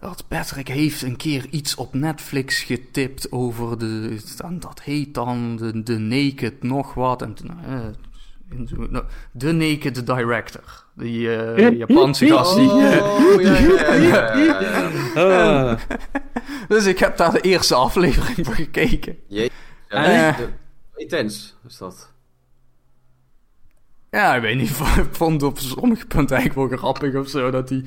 Dat 0.00 0.24
Patrick 0.28 0.68
heeft 0.68 1.02
een 1.02 1.16
keer 1.16 1.46
iets 1.50 1.74
op 1.74 1.94
Netflix 1.94 2.62
getipt 2.62 3.32
over 3.32 3.78
de. 3.78 4.18
Dat 4.58 4.82
heet 4.82 5.14
dan 5.14 5.56
de, 5.56 5.82
de 5.82 5.98
Naked 5.98 6.62
nog 6.62 6.94
wat. 6.94 7.22
En 7.22 7.34
uh, 8.50 8.98
de 9.32 9.52
Naked 9.52 10.06
Director. 10.06 10.86
Die 10.94 11.20
uh, 11.20 11.78
Japanse 11.78 12.26
gast. 12.26 12.56
Die, 12.56 12.70
oh, 12.70 13.40
ja, 15.14 15.78
dus 16.68 16.86
ik 16.86 16.98
heb 16.98 17.16
daar 17.16 17.32
de 17.32 17.40
eerste 17.40 17.74
aflevering 17.74 18.46
van 18.46 18.54
gekeken. 18.54 19.18
Jee. 19.26 19.50
Uh, 19.88 20.38
intens 20.96 21.56
is 21.66 21.78
dat. 21.78 22.12
Ja, 24.10 24.34
ik 24.34 24.42
weet 24.42 24.56
niet. 24.56 24.70
Ik 25.08 25.08
vond 25.10 25.42
op 25.42 25.58
sommige 25.58 26.06
punten 26.06 26.36
eigenlijk 26.36 26.70
wel 26.70 26.78
grappig 26.78 27.14
of 27.14 27.28
zo. 27.28 27.50
Dat 27.50 27.68
hij. 27.68 27.84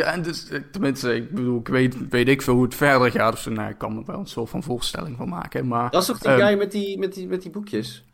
En 0.00 0.22
dus, 0.22 0.48
tenminste, 0.70 1.14
ik 1.14 1.30
bedoel, 1.30 1.58
ik 1.58 1.68
weet, 1.68 2.08
weet 2.08 2.28
ik 2.28 2.42
veel 2.42 2.54
hoe 2.54 2.64
het 2.64 2.74
verder 2.74 3.10
gaat. 3.10 3.32
Dus 3.32 3.44
nou, 3.44 3.70
ik 3.70 3.78
kan 3.78 3.94
me 3.94 4.02
wel 4.06 4.18
een 4.18 4.26
soort 4.26 4.50
van 4.50 4.62
voorstelling 4.62 5.16
van 5.16 5.28
maken. 5.28 5.66
Maar, 5.66 5.90
dat 5.90 6.00
is 6.00 6.06
toch 6.06 6.18
die 6.18 6.30
um, 6.30 6.38
guy 6.38 6.58
met 6.58 6.72
die, 6.72 6.98
met, 6.98 7.14
die, 7.14 7.28
met 7.28 7.42
die 7.42 7.50
boekjes? 7.50 8.04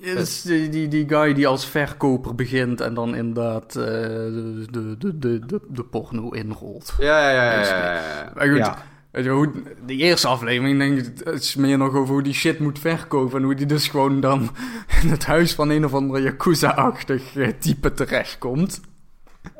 Ja, 0.00 0.14
dus 0.14 0.42
die, 0.42 0.68
die, 0.68 0.88
die 0.88 1.08
guy 1.08 1.34
die 1.34 1.46
als 1.46 1.66
verkoper 1.66 2.34
begint 2.34 2.80
en 2.80 2.94
dan 2.94 3.14
inderdaad 3.14 3.76
uh, 3.76 3.84
de, 3.84 4.66
de, 4.98 5.18
de, 5.18 5.38
de, 5.46 5.60
de, 5.68 5.84
porno 5.84 6.30
inrolt. 6.30 6.94
Ja, 6.98 7.30
ja, 7.30 7.52
ja. 7.52 7.60
ja, 7.60 7.94
ja, 7.94 8.32
Maar 8.34 8.48
goed, 8.48 8.74
Weet 9.10 9.24
je, 9.24 9.30
hoe, 9.30 9.52
de 9.86 9.96
eerste 9.96 10.28
aflevering 10.28 10.78
denk 10.78 10.98
ik, 10.98 11.24
het 11.24 11.42
is 11.42 11.54
meer 11.54 11.78
nog 11.78 11.94
over 11.94 12.14
hoe 12.14 12.22
die 12.22 12.32
shit 12.32 12.58
moet 12.58 12.78
verkopen. 12.78 13.38
En 13.38 13.44
hoe 13.44 13.54
die 13.54 13.66
dus 13.66 13.88
gewoon 13.88 14.20
dan 14.20 14.50
in 15.02 15.08
het 15.08 15.26
huis 15.26 15.54
van 15.54 15.70
een 15.70 15.84
of 15.84 15.94
andere 15.94 16.22
Yakuza-achtig 16.22 17.36
eh, 17.36 17.48
type 17.58 17.92
terechtkomt. 17.92 18.80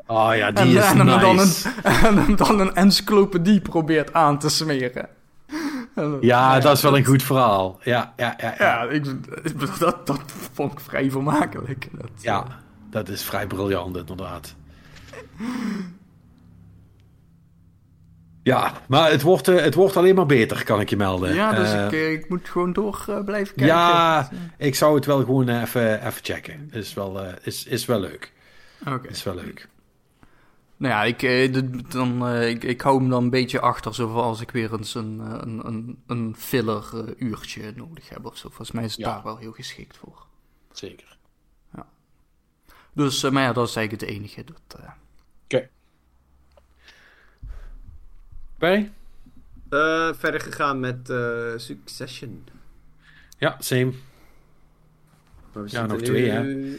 Oh 0.07 0.31
ja, 0.35 0.51
die 0.51 0.77
is 0.77 0.85
en 0.85 1.05
nice. 1.05 1.19
Dan 1.19 1.39
een, 1.39 1.53
en 2.07 2.17
hem 2.17 2.35
dan 2.35 2.59
een 2.59 2.75
encyclopedie 2.75 3.61
probeert 3.61 4.13
aan 4.13 4.39
te 4.39 4.49
smeren. 4.49 5.09
Ja, 6.21 6.59
dat 6.59 6.77
is 6.77 6.81
wel 6.81 6.97
een 6.97 7.05
goed 7.05 7.23
verhaal. 7.23 7.79
Ja, 7.83 8.13
ja, 8.17 8.33
ja. 8.37 8.55
Ja, 8.57 8.65
ja 8.65 8.89
ik, 8.89 9.05
dat, 9.79 10.07
dat 10.07 10.21
vond 10.53 10.71
ik 10.71 10.79
vrij 10.79 11.11
vermakelijk. 11.11 11.87
Dat, 11.91 12.09
ja, 12.21 12.45
dat 12.89 13.09
is 13.09 13.23
vrij 13.23 13.47
briljant 13.47 13.97
inderdaad. 13.97 14.55
Ja, 18.43 18.73
maar 18.87 19.11
het 19.11 19.21
wordt, 19.21 19.47
uh, 19.47 19.61
het 19.61 19.73
wordt 19.73 19.97
alleen 19.97 20.15
maar 20.15 20.25
beter, 20.25 20.63
kan 20.63 20.79
ik 20.79 20.89
je 20.89 20.97
melden. 20.97 21.33
Ja, 21.33 21.53
dus 21.53 21.73
uh, 21.73 21.85
ik, 21.85 22.21
ik, 22.21 22.29
moet 22.29 22.49
gewoon 22.49 22.73
door 22.73 23.21
blijven 23.25 23.55
kijken. 23.55 23.75
Ja, 23.75 24.29
ik 24.57 24.75
zou 24.75 24.95
het 24.95 25.05
wel 25.05 25.19
gewoon 25.19 25.49
even, 25.49 26.07
even 26.07 26.23
checken. 26.23 26.69
Is 26.71 26.93
wel, 26.93 27.21
is, 27.41 27.65
is 27.65 27.85
wel 27.85 27.99
leuk. 27.99 28.31
Oké. 28.81 28.93
Okay. 28.93 29.11
Is 29.11 29.23
wel 29.23 29.35
leuk. 29.35 29.67
Nou 30.79 30.93
ja, 30.93 31.03
ik, 31.03 31.91
dan, 31.91 32.29
ik, 32.29 32.63
ik 32.63 32.81
hou 32.81 32.99
hem 32.99 33.09
dan 33.09 33.23
een 33.23 33.29
beetje 33.29 33.59
achter, 33.59 33.95
zoals 33.95 34.41
ik 34.41 34.51
weer 34.51 34.73
eens 34.73 34.95
een, 34.95 35.19
een, 35.19 35.67
een, 35.67 36.03
een 36.07 36.35
filler 36.35 37.13
uurtje 37.17 37.73
nodig 37.75 38.09
heb 38.09 38.25
of 38.25 38.37
zo. 38.37 38.47
Volgens 38.47 38.71
mij 38.71 38.83
is 38.83 38.91
het 38.91 39.05
ja. 39.05 39.13
daar 39.13 39.23
wel 39.23 39.37
heel 39.37 39.51
geschikt 39.51 39.97
voor. 39.97 40.25
Zeker. 40.71 41.17
Ja. 41.73 41.87
Dus, 42.93 43.29
maar 43.29 43.43
ja, 43.43 43.53
dat 43.53 43.67
is 43.67 43.75
eigenlijk 43.75 44.05
het 44.05 44.19
enige. 44.19 44.43
Dat, 44.43 44.79
Oké. 45.43 45.69
Bij? 48.57 48.91
Uh, 49.69 50.13
verder 50.13 50.41
gegaan 50.41 50.79
met 50.79 51.09
uh, 51.09 51.53
Succession. 51.55 52.47
Ja, 53.37 53.55
same. 53.59 53.93
ja, 55.65 55.85
nog 55.85 56.01
twee, 56.01 56.29
hè? 56.29 56.73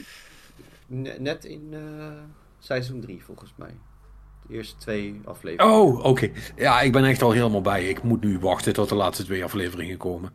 Net 1.19 1.45
in 1.45 1.73
uh, 1.73 2.13
seizoen 2.59 3.01
3, 3.01 3.25
volgens 3.25 3.53
mij. 3.57 3.75
Eerste 4.51 4.77
twee 4.77 5.21
afleveringen. 5.25 5.75
Oh, 5.75 5.99
oké. 5.99 6.09
Okay. 6.09 6.33
Ja, 6.57 6.81
ik 6.81 6.93
ben 6.93 7.05
echt 7.05 7.23
al 7.23 7.33
helemaal 7.33 7.61
bij. 7.61 7.89
Ik 7.89 8.03
moet 8.03 8.21
nu 8.21 8.39
wachten 8.39 8.73
tot 8.73 8.89
de 8.89 8.95
laatste 8.95 9.25
twee 9.25 9.45
afleveringen 9.45 9.97
komen. 9.97 10.33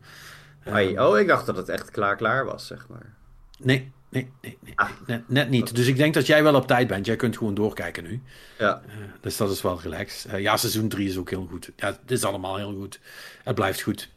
Hey, 0.60 1.00
oh, 1.00 1.20
ik 1.20 1.28
dacht 1.28 1.46
dat 1.46 1.58
het 1.58 1.70
echt 1.70 1.92
klaar 1.92 2.16
klaar 2.16 2.46
was, 2.46 2.68
zeg 2.68 2.88
maar. 2.90 3.14
Nee, 3.60 3.92
nee, 4.10 4.32
nee, 4.42 4.58
nee. 4.62 4.74
Ah. 4.76 4.90
Net, 5.06 5.30
net, 5.30 5.50
niet. 5.50 5.76
Dus 5.76 5.88
ik 5.88 5.98
denk 5.98 6.14
dat 6.14 6.26
jij 6.26 6.44
wel 6.44 6.56
op 6.56 6.68
tijd 6.68 6.88
bent. 6.88 7.06
Jij 7.06 7.16
kunt 7.16 7.38
gewoon 7.38 7.54
doorkijken 7.54 8.04
nu. 8.04 8.22
Ja. 8.58 8.82
Uh, 8.88 8.94
dus 9.22 9.38
dat 9.38 9.52
is 9.52 9.62
wel 9.62 9.82
relaxed. 9.82 10.34
Uh, 10.34 10.40
ja, 10.40 10.58
seizoen 10.58 10.88
3 10.88 11.08
is 11.08 11.18
ook 11.18 11.30
heel 11.30 11.48
goed. 11.50 11.72
Ja, 11.76 11.88
het 11.88 12.12
is 12.12 12.24
allemaal 12.24 12.58
heel 12.58 12.74
goed. 12.74 13.00
Het 13.44 13.56
blijft 13.56 13.82
goed. 13.82 14.10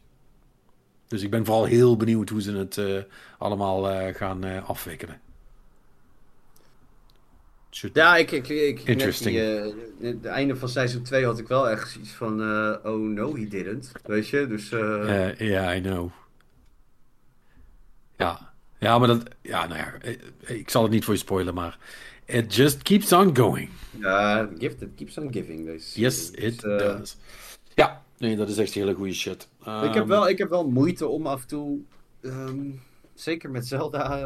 Dus 1.07 1.21
ik 1.21 1.29
ben 1.29 1.45
vooral 1.45 1.65
heel 1.65 1.97
benieuwd 1.97 2.29
hoe 2.29 2.41
ze 2.41 2.51
het 2.51 2.77
uh, 2.77 3.01
allemaal 3.37 4.13
gaan 4.13 4.65
afwikkelen. 4.65 5.21
Ja, 7.69 8.17
ik, 8.17 8.31
ik, 8.31 8.47
ik, 8.47 8.79
Interesting. 8.79 9.35
Die, 9.35 10.09
het 10.09 10.25
einde 10.25 10.55
van 10.55 10.69
seizoen 10.69 11.03
2 11.03 11.25
had 11.25 11.39
ik 11.39 11.47
wel 11.47 11.69
echt 11.69 11.95
iets 11.95 12.11
van, 12.11 12.41
oh 12.83 13.09
no, 13.09 13.35
he 13.35 13.47
didn't. 13.47 13.91
Weet 14.05 14.27
je, 14.27 14.47
dus... 14.47 14.69
Ja, 14.69 15.33
yeah, 15.37 15.77
I 15.77 15.81
know. 15.81 16.11
Ja, 18.17 18.53
ja, 18.79 18.99
maar 18.99 19.07
dat, 19.07 19.23
ja, 19.41 19.67
nou 19.67 19.79
ja, 19.79 19.93
ik 20.39 20.69
zal 20.69 20.83
het 20.83 20.91
niet 20.91 21.03
voor 21.03 21.13
je 21.13 21.19
spoilen, 21.19 21.53
maar 21.53 21.77
it 22.25 22.55
just 22.55 22.81
keeps 22.81 23.13
on 23.13 23.37
going. 23.37 23.69
Ja, 23.99 24.49
gift 24.57 24.81
it 24.81 24.89
keeps 24.95 25.17
on 25.17 25.33
giving. 25.33 25.65
Dus, 25.65 25.95
yes, 25.95 26.31
dus, 26.31 26.43
it 26.43 26.61
does. 26.61 27.17
Ja, 27.75 28.03
nee, 28.17 28.35
dat 28.35 28.49
is 28.49 28.57
echt 28.57 28.73
hele 28.73 28.93
goede 28.93 29.13
shit. 29.13 29.47
ik, 29.59 29.65
heb 29.65 29.95
ehm, 29.95 30.07
wel, 30.07 30.29
ik 30.29 30.37
heb 30.37 30.49
wel 30.49 30.69
moeite 30.69 31.07
om 31.07 31.27
af 31.27 31.41
en 31.41 31.47
toe, 31.47 31.79
um, 32.21 32.81
zeker 33.13 33.49
met 33.49 33.67
Zelda, 33.67 34.25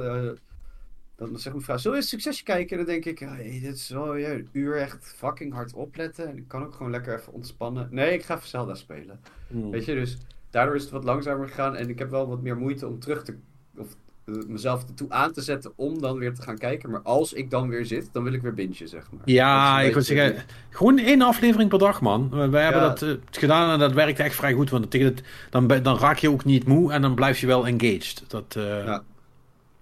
uh, 1.18 1.28
dan 1.28 1.40
zegt 1.40 1.56
mijn 1.56 1.66
vrouw, 1.66 1.78
zullen 1.78 1.98
we 1.98 2.04
een 2.04 2.10
succesje 2.10 2.44
kijken? 2.44 2.78
En 2.80 2.86
dan 2.86 2.94
denk 2.94 3.06
ik, 3.06 3.20
hey, 3.20 3.60
dit 3.64 3.76
is 3.76 3.90
wel 3.90 4.18
een 4.18 4.50
uur 4.52 4.78
echt 4.78 5.14
fucking 5.18 5.54
hard 5.54 5.74
opletten. 5.74 6.28
En 6.28 6.38
ik 6.38 6.48
kan 6.48 6.64
ook 6.64 6.74
gewoon 6.74 6.92
lekker 6.92 7.20
even 7.20 7.34
ontspannen. 7.34 7.88
Nee, 7.92 8.14
ik 8.14 8.24
ga 8.24 8.36
even 8.36 8.48
Zelda 8.48 8.76
spelen. 8.76 9.20
Hmm. 9.48 9.72
Weet 9.72 9.86
je, 9.86 9.94
dus 9.94 10.18
daardoor 10.50 10.76
is 10.76 10.82
het 10.82 10.92
wat 10.92 11.04
langzamer 11.04 11.48
gegaan. 11.48 11.76
En 11.76 11.90
ik 11.90 12.00
heb 12.00 12.10
wel 12.10 12.28
wat 12.28 12.42
meer 12.42 12.58
moeite 12.58 12.88
om 12.88 13.00
terug 13.00 13.24
te, 13.24 13.36
of 13.78 13.96
eh, 14.26 14.36
mezelf 14.48 14.88
ertoe 14.88 15.10
aan 15.10 15.32
te 15.32 15.42
zetten 15.42 15.72
om 15.76 16.02
dan 16.02 16.18
weer 16.18 16.34
te 16.34 16.42
gaan 16.42 16.58
kijken. 16.58 16.90
Maar 16.90 17.02
als 17.02 17.34
ik 17.34 17.50
dan 17.50 17.70
weer 17.70 17.86
zit, 17.86 18.10
dan 18.12 18.24
wil 18.24 18.34
ik 18.34 18.42
weer 18.42 18.54
bintje, 18.54 18.88
zeg 18.88 19.12
maar. 19.12 19.22
Ja, 19.26 19.82
ik 19.82 19.94
wil 19.94 20.02
zeggen, 20.02 20.44
gewoon 20.70 20.98
één 20.98 21.22
aflevering 21.22 21.70
per 21.70 21.80
dag, 21.80 22.02
man. 22.02 22.30
We, 22.30 22.58
hebben 22.58 22.82
dat 22.82 23.02
uh, 23.02 23.14
gedaan 23.32 23.74
en 23.74 23.80
dat 23.80 23.94
werkt 23.94 24.20
echt 24.20 24.36
vrij 24.36 24.54
goed. 24.54 24.70
Want 24.70 24.92
tegen 24.92 25.08
het, 25.08 25.24
dan, 25.50 25.68
dan 25.68 25.98
raak 25.98 26.18
je 26.18 26.30
ook 26.30 26.46
niet 26.46 26.68
moe 26.68 26.92
en 26.92 27.02
dan 27.02 27.16
blijf 27.16 27.40
je 27.40 27.48
wel 27.48 27.68
engaged. 27.68 28.24
Dat, 28.28 28.56
uh... 28.58 28.86
ja. 28.86 29.04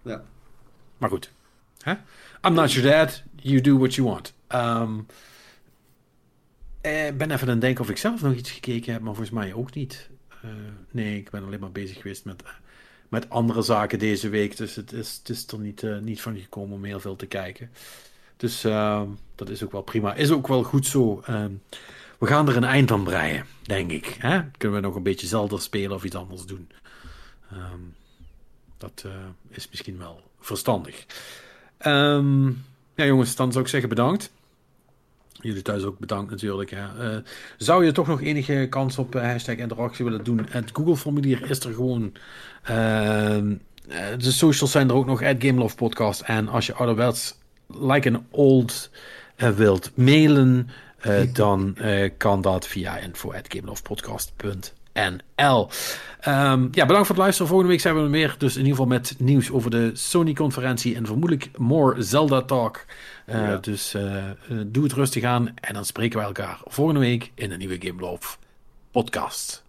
ja. 0.01 0.23
Maar 1.01 1.09
goed. 1.09 1.31
I'm 2.45 2.53
not 2.53 2.73
your 2.73 2.89
dad. 2.89 3.23
You 3.35 3.61
do 3.61 3.77
what 3.77 3.95
you 3.95 4.07
want. 4.07 4.33
Um, 4.49 5.05
ik 6.81 7.17
ben 7.17 7.31
even 7.31 7.47
aan 7.47 7.53
het 7.53 7.61
denken 7.61 7.83
of 7.83 7.89
ik 7.89 7.97
zelf 7.97 8.21
nog 8.21 8.33
iets 8.33 8.51
gekeken 8.51 8.93
heb, 8.93 9.01
maar 9.01 9.15
volgens 9.15 9.35
mij 9.35 9.53
ook 9.53 9.73
niet. 9.73 10.09
nee, 10.91 11.17
ik 11.17 11.29
ben 11.29 11.43
alleen 11.43 11.59
maar 11.59 11.71
bezig 11.71 11.97
geweest 11.97 12.25
met 12.25 12.43
met 13.11 13.29
andere 13.29 13.61
zaken 13.61 13.99
deze 13.99 14.29
week. 14.29 14.57
Dus 14.57 14.75
het 14.75 14.91
is, 14.91 15.17
het 15.17 15.29
is 15.29 15.47
er 15.47 15.59
niet, 15.59 15.81
uh, 15.81 15.97
niet 15.97 16.21
van 16.21 16.39
gekomen 16.39 16.75
om 16.75 16.83
heel 16.83 16.99
veel 16.99 17.15
te 17.15 17.25
kijken. 17.25 17.71
Dus 18.37 18.65
uh, 18.65 19.01
dat 19.35 19.49
is 19.49 19.63
ook 19.63 19.71
wel 19.71 19.81
prima. 19.81 20.13
Is 20.13 20.31
ook 20.31 20.47
wel 20.47 20.63
goed 20.63 20.85
zo. 20.85 21.23
Uh, 21.29 21.45
we 22.19 22.27
gaan 22.27 22.47
er 22.47 22.55
een 22.55 22.63
eind 22.63 22.91
aan 22.91 23.03
breien, 23.03 23.45
denk 23.61 23.91
ik. 23.91 24.15
Hè? 24.19 24.41
Kunnen 24.57 24.81
we 24.81 24.87
nog 24.87 24.95
een 24.95 25.03
beetje 25.03 25.27
Zelda 25.27 25.57
spelen 25.57 25.95
of 25.95 26.03
iets 26.03 26.15
anders 26.15 26.45
doen. 26.45 26.69
Dat 28.77 29.03
eh, 29.05 29.11
is 29.49 29.69
misschien 29.69 29.97
wel 29.97 30.30
verstandig. 30.41 31.05
Um, 31.85 32.63
ja, 32.95 33.05
jongens, 33.05 33.35
dan 33.35 33.51
zou 33.51 33.63
ik 33.63 33.69
zeggen 33.69 33.89
bedankt. 33.89 34.31
Jullie 35.41 35.61
thuis 35.61 35.83
ook 35.83 35.99
bedankt 35.99 36.31
natuurlijk. 36.31 36.69
Hè. 36.69 37.13
Uh, 37.15 37.21
zou 37.57 37.85
je 37.85 37.91
toch 37.91 38.07
nog 38.07 38.21
enige 38.21 38.67
kans 38.69 38.97
op 38.97 39.15
uh, 39.15 39.21
hashtag 39.21 39.55
interactie 39.55 40.05
willen 40.05 40.23
doen? 40.23 40.47
Het 40.49 40.69
Google-formulier 40.73 41.49
is 41.49 41.59
er 41.59 41.73
gewoon. 41.73 42.13
Uh, 42.69 43.57
de 44.17 44.31
socials 44.31 44.71
zijn 44.71 44.89
er 44.89 44.95
ook 44.95 45.05
nog. 45.05 45.23
At 45.23 45.35
Gamelove 45.39 45.75
Podcast. 45.75 46.21
En 46.21 46.47
als 46.47 46.65
je 46.65 46.73
ouderwets, 46.73 47.37
like 47.67 48.09
an 48.09 48.25
old, 48.29 48.89
wilt 49.35 49.91
mailen, 49.95 50.69
dan 51.33 51.77
kan 52.17 52.41
dat 52.41 52.67
via 52.67 52.97
info 52.97 53.33
at 53.33 53.47
NL. 54.93 55.69
Ehm, 56.19 56.67
ja, 56.71 56.85
bedankt 56.85 57.07
voor 57.07 57.15
het 57.15 57.17
luisteren. 57.17 57.47
Volgende 57.47 57.71
week 57.71 57.81
zijn 57.81 57.95
we 57.95 58.01
er 58.01 58.09
meer. 58.09 58.35
Dus 58.37 58.53
in 58.53 58.59
ieder 58.59 58.75
geval 58.75 58.91
met 58.91 59.15
nieuws 59.17 59.51
over 59.51 59.71
de 59.71 59.91
Sony-conferentie. 59.93 60.95
En 60.95 61.05
vermoedelijk 61.05 61.57
more 61.57 62.01
Zelda-talk. 62.01 62.85
Eh, 63.25 63.61
dus 63.61 63.93
eh, 63.93 64.29
eh, 64.29 64.35
doe 64.65 64.83
het 64.83 64.93
rustig 64.93 65.23
aan. 65.23 65.53
En 65.55 65.73
dan 65.73 65.85
spreken 65.85 66.19
we 66.19 66.25
elkaar 66.25 66.59
volgende 66.65 66.99
week 66.99 67.31
in 67.35 67.51
een 67.51 67.59
nieuwe 67.59 67.77
Game 67.79 68.01
Love 68.01 68.37
podcast. 68.91 69.63